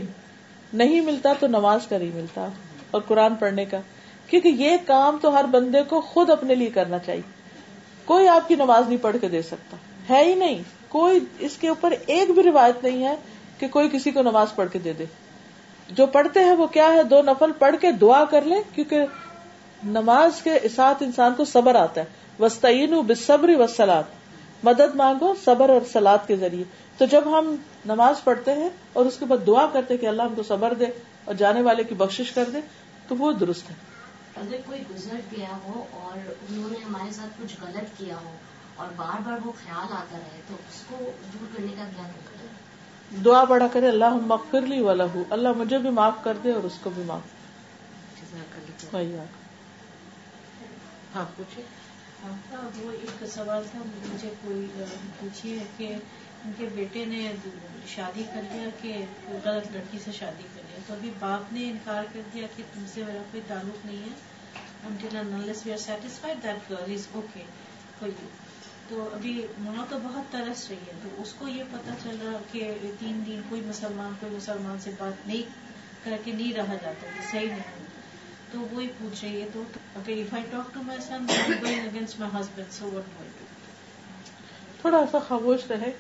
نہیں 0.74 1.02
ملتا 1.02 1.34
تو 1.40 1.48
نماز 1.48 1.88
کا 1.88 1.98
نہیں 1.98 2.12
ملتا، 2.14 2.48
اور 2.92 3.02
قرآن 3.02 3.36
پڑھنے 3.36 3.66
کا۔ 3.66 3.78
کیونکہ 4.28 4.48
یہ 4.48 4.78
کام 4.86 5.18
تو 5.22 5.38
ہر 5.38 5.46
بندے 5.46 5.84
کو 5.84 6.02
خود 6.02 6.30
اپنے 6.30 6.56
لیے 6.56 6.70
کرنا 6.70 7.00
چاہیے۔ 7.00 7.22
کوئی 8.06 8.28
آپ 8.28 8.48
کی 8.48 8.56
نماز 8.56 8.88
نہیں 8.88 9.04
پڑھ 9.04 9.18
کے 9.22 9.28
دے 9.28 9.42
سکتا۔ 9.42 9.78
ہے 10.10 10.24
ہی 10.24 10.36
نہیں۔ 10.36 10.58
کوئی 10.88 11.20
اس 11.40 11.58
کے 11.58 11.68
اوپر 11.68 11.94
ایک 12.06 12.32
بھی 12.32 12.44
روایت 12.44 12.84
نہیں 12.84 13.04
ہے 13.04 13.16
کہ 13.60 13.68
کوئی 13.68 13.90
کسی 13.92 14.12
کو 14.12 14.22
نماز 14.22 14.48
پڑھ 14.56 14.70
کے 14.74 14.80
دے 14.80 14.94
دے۔ 14.94 15.06
جو 15.90 16.06
پڑھتے 16.06 16.40
ہیں 16.40 16.56
وہ 16.56 16.68
کیا 16.68 16.94
ہے؟ 16.94 17.04
دو 17.04 17.22
نفل 17.22 17.52
پڑھ 17.60 17.76
کے 17.82 17.92
دعا 17.92 18.24
کر 18.26 18.42
لے 18.42 18.56
کیونکہ 18.76 19.02
نماز 19.84 20.42
کے 20.42 20.52
ساتھ 20.76 21.04
انسان 21.04 21.34
کو 21.38 21.46
صبر 21.46 21.76
آتا 21.76 22.02
ہے۔ 22.02 22.06
وسطین 22.40 23.02
بصبر 23.08 23.50
وسلاد 23.60 24.04
مدد 24.66 24.96
مانگو 24.96 25.34
صبر 25.46 25.70
اور 25.70 25.82
سلاد 25.92 26.28
کے 26.28 26.36
ذریعے۔ 26.36 26.64
تو 26.98 27.06
جب 27.06 27.40
ہم 27.40 27.56
نماز 27.86 28.24
پڑھتے 28.24 28.54
ہیں 28.54 28.70
اور 28.94 29.06
اس 29.06 29.18
کے 29.20 29.26
بعد 29.26 29.46
دعا 29.48 29.66
کرتے 29.74 29.94
ہیں 29.94 30.02
کہ 30.02 30.08
اللہ 30.08 30.24
ہم 30.24 30.36
کو 30.36 30.44
صبر 30.44 30.74
دے 30.74 30.86
اور 31.26 31.34
جانے 31.34 31.62
والے 31.62 31.84
کی 31.84 31.96
بخشش 31.96 32.32
کر 32.32 32.50
دے 32.54 32.62
تو 33.08 33.16
وہ 33.16 33.32
درست 33.32 33.70
ہے۔ 33.70 33.76
اگر 34.36 34.58
کوئی 34.66 34.84
گزر 34.96 35.20
گیا 35.32 35.58
ہو 35.64 35.84
اور 35.92 36.18
انہوں 36.18 36.70
نے 36.70 36.78
ہمارے 36.86 37.14
ساتھ 37.14 37.42
کچھ 37.42 37.56
غلط 37.62 37.98
کیا 37.98 38.16
ہو 38.26 38.36
اور 38.76 38.88
بار 38.96 39.22
بار 39.26 39.46
وہ 39.46 39.52
خیال 39.64 39.94
آتا 39.94 40.18
رہے 40.18 40.42
تو 40.48 40.56
اس 40.70 40.82
کو 40.90 40.96
دور 41.34 41.48
کرنے 41.56 41.74
کا 41.78 41.84
کیا 41.96 42.04
دعا 43.26 43.44
بڑا 43.44 43.68
کرے 43.72 43.88
اللہ 43.88 44.18
مغفر 44.26 44.62
لی 44.62 44.82
والا 44.82 45.06
ہوں 45.14 45.24
اللہ 45.30 45.50
مجھے 45.58 45.78
بھی 45.78 45.90
معاف 45.90 46.24
کر 46.24 46.38
دے 46.44 46.52
اور 46.52 46.64
اس 46.64 46.78
کو 46.84 46.90
بھی 46.96 47.04
معاف 47.06 48.94
وہی 48.94 49.18
آپ 51.16 51.42
وہ 52.78 52.92
ایک 52.92 53.26
سوال 53.26 53.64
تھا، 53.72 53.80
مجھے 54.14 54.30
کوئی 54.42 54.68
پوچھی 55.20 55.60
ہے 55.60 55.64
کہ 55.78 55.96
ان 56.46 56.52
کے 56.58 56.68
بیٹے 56.76 57.06
نے 57.06 57.32
شادی 57.88 58.24
کر 58.34 58.42
لیا 58.52 58.70
کہ 58.82 59.06
غلط 59.32 59.68
لڑکی 59.72 59.98
سے 60.06 60.12
شادی 60.12 60.44
کر 60.56 60.62
لیا 60.70 60.80
تو 60.88 60.94
ابھی 60.94 61.12
باپ 61.20 61.54
نے 61.54 61.70
انکار 61.70 62.04
کر 62.14 62.22
دیا 62.34 62.48
کہ 62.56 62.64
تم 62.74 62.84
سے 62.94 63.04
میرا 63.04 63.22
کوئی 63.32 63.44
تعلق 63.48 63.86
نہیں 63.86 63.98
ہے۔ 63.98 64.36
تو 68.90 69.10
ابھی 69.14 69.48
ماں 69.60 69.86
تو 69.90 69.98
بہت 70.04 70.32
ترس 70.32 70.70
رہی 70.70 70.78
ہے۔ 70.78 70.92
تو 71.04 71.22
اس 71.22 71.34
کو 71.34 71.48
یہ 71.48 71.64
پتا 71.72 71.94
چل 72.04 72.18
رہا 72.24 72.38
کہ 72.52 72.74
تین 73.00 73.24
دن 73.26 73.42
کوئی 73.50 73.62
مسلمان 73.62 74.14
کوئی 74.20 74.36
مسلمان 74.36 74.80
سے 74.80 74.92
بات 74.98 75.28
نہیں 75.28 75.42
کر 76.04 76.18
کے 76.24 76.32
نہیں 76.32 76.54
رہا 76.54 76.76
جاتا 76.82 77.08
صحیح 77.32 77.48
نہیں۔ 77.48 77.85
تو 78.56 78.66
وہی 78.72 78.88
پوچھ 78.88 79.26
رہی 79.26 79.42
ہے 79.42 79.48
تو 79.54 79.64
اگر 79.96 80.12
if 80.12 80.34
I 80.34 80.44
talk 80.52 80.74
to 80.74 80.82
my 80.84 81.00
son 81.02 81.26
going 81.62 81.80
against 81.80 82.20
my 82.20 82.42
husband 82.42 82.74
so 82.74 82.86
what 82.86 83.04
تھوڑا 84.82 84.98
ایسا 84.98 85.20
خاموش 85.20 85.60
رہے 85.70 85.92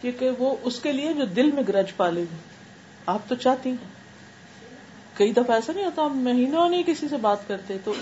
کیونکہ 0.00 0.30
وہ 0.30 0.56
اس 0.62 0.80
کے 0.80 0.92
لیے 0.92 1.12
جو 1.12 1.24
دل 1.24 1.50
میں 1.50 1.62
گرج 1.68 1.96
پالے 1.96 2.20
گی۔ 2.20 2.36
آپ 3.06 3.28
تو 3.28 3.34
چاہتی 3.34 3.70
ہیں۔ 3.70 3.92
کئی 5.14 5.32
دفعہ 5.32 5.54
ایسا 5.54 5.72
نہیں 5.72 5.84
ہوتا 5.84 6.02
ہم 6.02 6.18
مہینوں 6.18 6.68
نہیں 6.68 6.82
کسی 6.86 7.08
سے 7.08 7.16
بات 7.16 7.48
کرتے 7.48 7.76
تو 7.84 7.94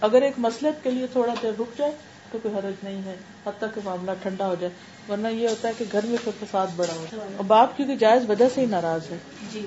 اگر 0.00 0.22
ایک 0.22 0.34
مسلط 0.38 0.82
کے 0.82 0.90
لیے 0.90 1.06
تھوڑا 1.06 1.34
دیر 1.42 1.60
رک 1.60 1.78
جائے 1.78 1.92
تو 2.32 2.38
کوئی 2.42 2.54
حرج 2.54 2.74
نہیں 2.82 3.02
ہے 3.04 3.16
حد 3.46 3.52
تک 3.58 3.74
کہ 3.74 3.80
معاملہ 3.84 4.10
ٹھنڈا 4.22 4.46
ہو 4.46 4.54
جائے 4.60 4.72
ورنہ 5.08 5.28
یہ 5.28 5.48
ہوتا 5.48 5.68
ہے 5.68 5.72
کہ 5.78 5.84
گھر 5.92 6.06
میں 6.06 6.16
پھر 6.24 6.32
فساد 6.40 6.66
بڑا 6.76 6.92
ہو۔ 6.92 7.06
اور 7.12 7.44
باپ 7.44 7.76
کیونکہ 7.76 7.96
جائز 7.96 8.30
وجہ 8.30 8.48
سے 8.54 8.60
ہی 8.60 8.66
ناراض 8.66 9.10
ہے 9.10 9.18
جی۔ 9.52 9.66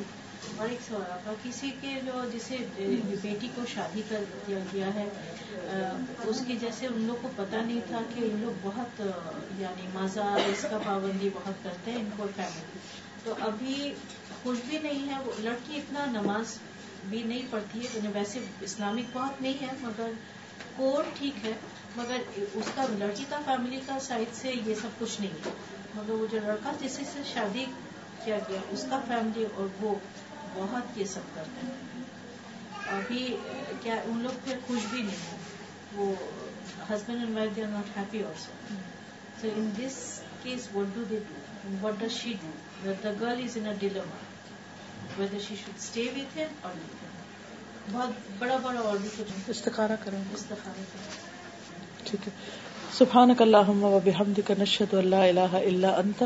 اور 0.58 0.70
ایک 0.70 0.80
سوال 0.88 1.12
آپ 1.12 1.26
کا 1.26 1.34
کسی 1.44 1.70
کے 1.82 2.00
جو 2.06 2.24
جسے 2.34 2.58
بیٹی 3.22 3.48
کو 3.56 3.62
شادی 3.74 4.02
کر 4.10 4.24
دیا 4.48 4.60
گیا 4.74 4.94
ہے 4.94 5.08
اس 6.24 6.42
کی 6.48 6.56
جیسے 6.60 6.88
ان 6.88 7.02
لوگ 7.08 7.22
کو 7.22 7.30
پتہ 7.36 7.56
نہیں 7.56 7.80
تھا 7.88 8.02
کہ 8.14 8.20
ان 8.24 8.40
لوگ 8.42 8.60
بہت 8.64 9.02
یعنی 9.60 9.88
مزہ، 9.94 10.26
اس 10.50 10.66
کا 10.70 10.78
پابندی 10.86 11.30
بہت 11.34 11.64
کرتے 11.64 11.92
ہیں 11.92 12.00
ان 12.00 12.10
کو 12.18 12.28
فیملی 12.36 12.80
تو 13.24 13.34
ابھی 13.42 13.94
خوش 14.44 14.58
بھی 14.70 14.78
نہیں 14.84 15.10
ہے، 15.10 15.22
وہ 15.26 15.32
لڑکی 15.40 15.78
اتنا 15.78 16.06
نماز 16.12 16.58
بھی 17.10 17.24
نہیں 17.24 17.46
پڑتی 17.50 17.80
ہے 17.80 17.88
یعنی 17.94 18.08
ویسے 18.14 18.40
اسلامک 18.62 19.14
بہت 19.14 19.42
نہیں 19.42 19.62
ہے، 19.62 19.72
مگر 19.82 20.12
کوڈ 20.76 21.18
ٹھیک 21.18 21.46
ہے، 21.46 21.54
مگر 21.96 22.22
اس 22.54 22.70
کا 22.76 22.86
لڑکی 22.98 23.26
کا 23.30 23.40
فیملی 23.46 23.80
کا 23.86 23.98
سائڈ 24.02 24.36
سے 24.36 24.54
یہ 24.66 24.74
سب 24.82 25.00
کچھ 25.00 25.22
نہیں 25.22 25.46
ہے۔ 25.46 25.52
مگر 25.96 26.12
وہ 26.12 26.28
جو 26.32 26.40
لڑکا 26.44 26.72
جس 26.82 27.00
سے 27.14 27.22
شادی 27.34 27.66
کیا 28.26 28.38
گیا، 28.50 28.60
اس 28.72 28.86
کا 28.90 29.00
فیملی 29.08 29.46
اور 29.56 29.68
وہ 29.82 29.96
بہت 30.56 30.98
یہ 30.98 31.06
سب 31.06 31.22
کرتے 31.36 31.68
ہیں۔ 31.68 32.04
ابھی 32.88 33.38
کیا 33.82 33.94
ان 33.94 34.20
لوگ 34.24 34.38
پھر 34.44 34.58
خوش 34.68 34.86
بھی 34.92 35.02
نہیں 35.02 35.16
ہے 35.16 35.38
وہ 35.96 36.16
husband 36.90 37.20
and 37.20 37.38
wife 37.38 37.56
they 37.56 37.64
are 37.64 37.68
not 37.68 37.98
happy 37.98 38.24
also 38.24 38.76
so 39.42 39.48
in 39.56 39.72
this 39.78 40.20
case 40.44 40.68
what 40.76 40.96
do 40.96 41.04
they 41.10 41.20
do 41.28 41.88
what 41.88 41.94
does 42.00 42.12
she 42.12 42.34
do 42.34 42.92
the 43.04 43.12
girl 43.22 43.42
is 43.44 43.58
in 43.58 43.74
dilemma 43.80 44.18
whether 45.18 45.40
she 45.40 45.56
should 45.56 45.74
stay 45.78 46.02
with 46.16 46.38
him 46.38 46.56
اور 46.62 46.72
بہت 47.92 48.10
بڑا 48.40 48.58
بڑا 48.58 48.80
اور 48.80 48.98
بھی 48.98 49.10
کچھ 49.18 49.32
استخارہ 49.48 49.96
کریں۔ 50.04 50.20
استخارہ 50.34 50.82
کریں۔ 50.94 51.18
ٹھیک 52.04 52.28
ہے۔ 52.28 52.34
سبحانک 52.94 53.42
اللہم 53.42 53.84
و 53.84 54.00
بحمدک 54.04 54.52
نشہد 54.60 54.94
اللہ 54.94 55.16
الہ 55.16 55.50
الا 55.52 55.90
انت 55.90 56.24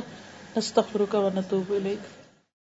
نستغفرک 0.57 1.15
و 1.15 1.29
نتوب 1.35 1.73
الیک۔ 1.73 2.16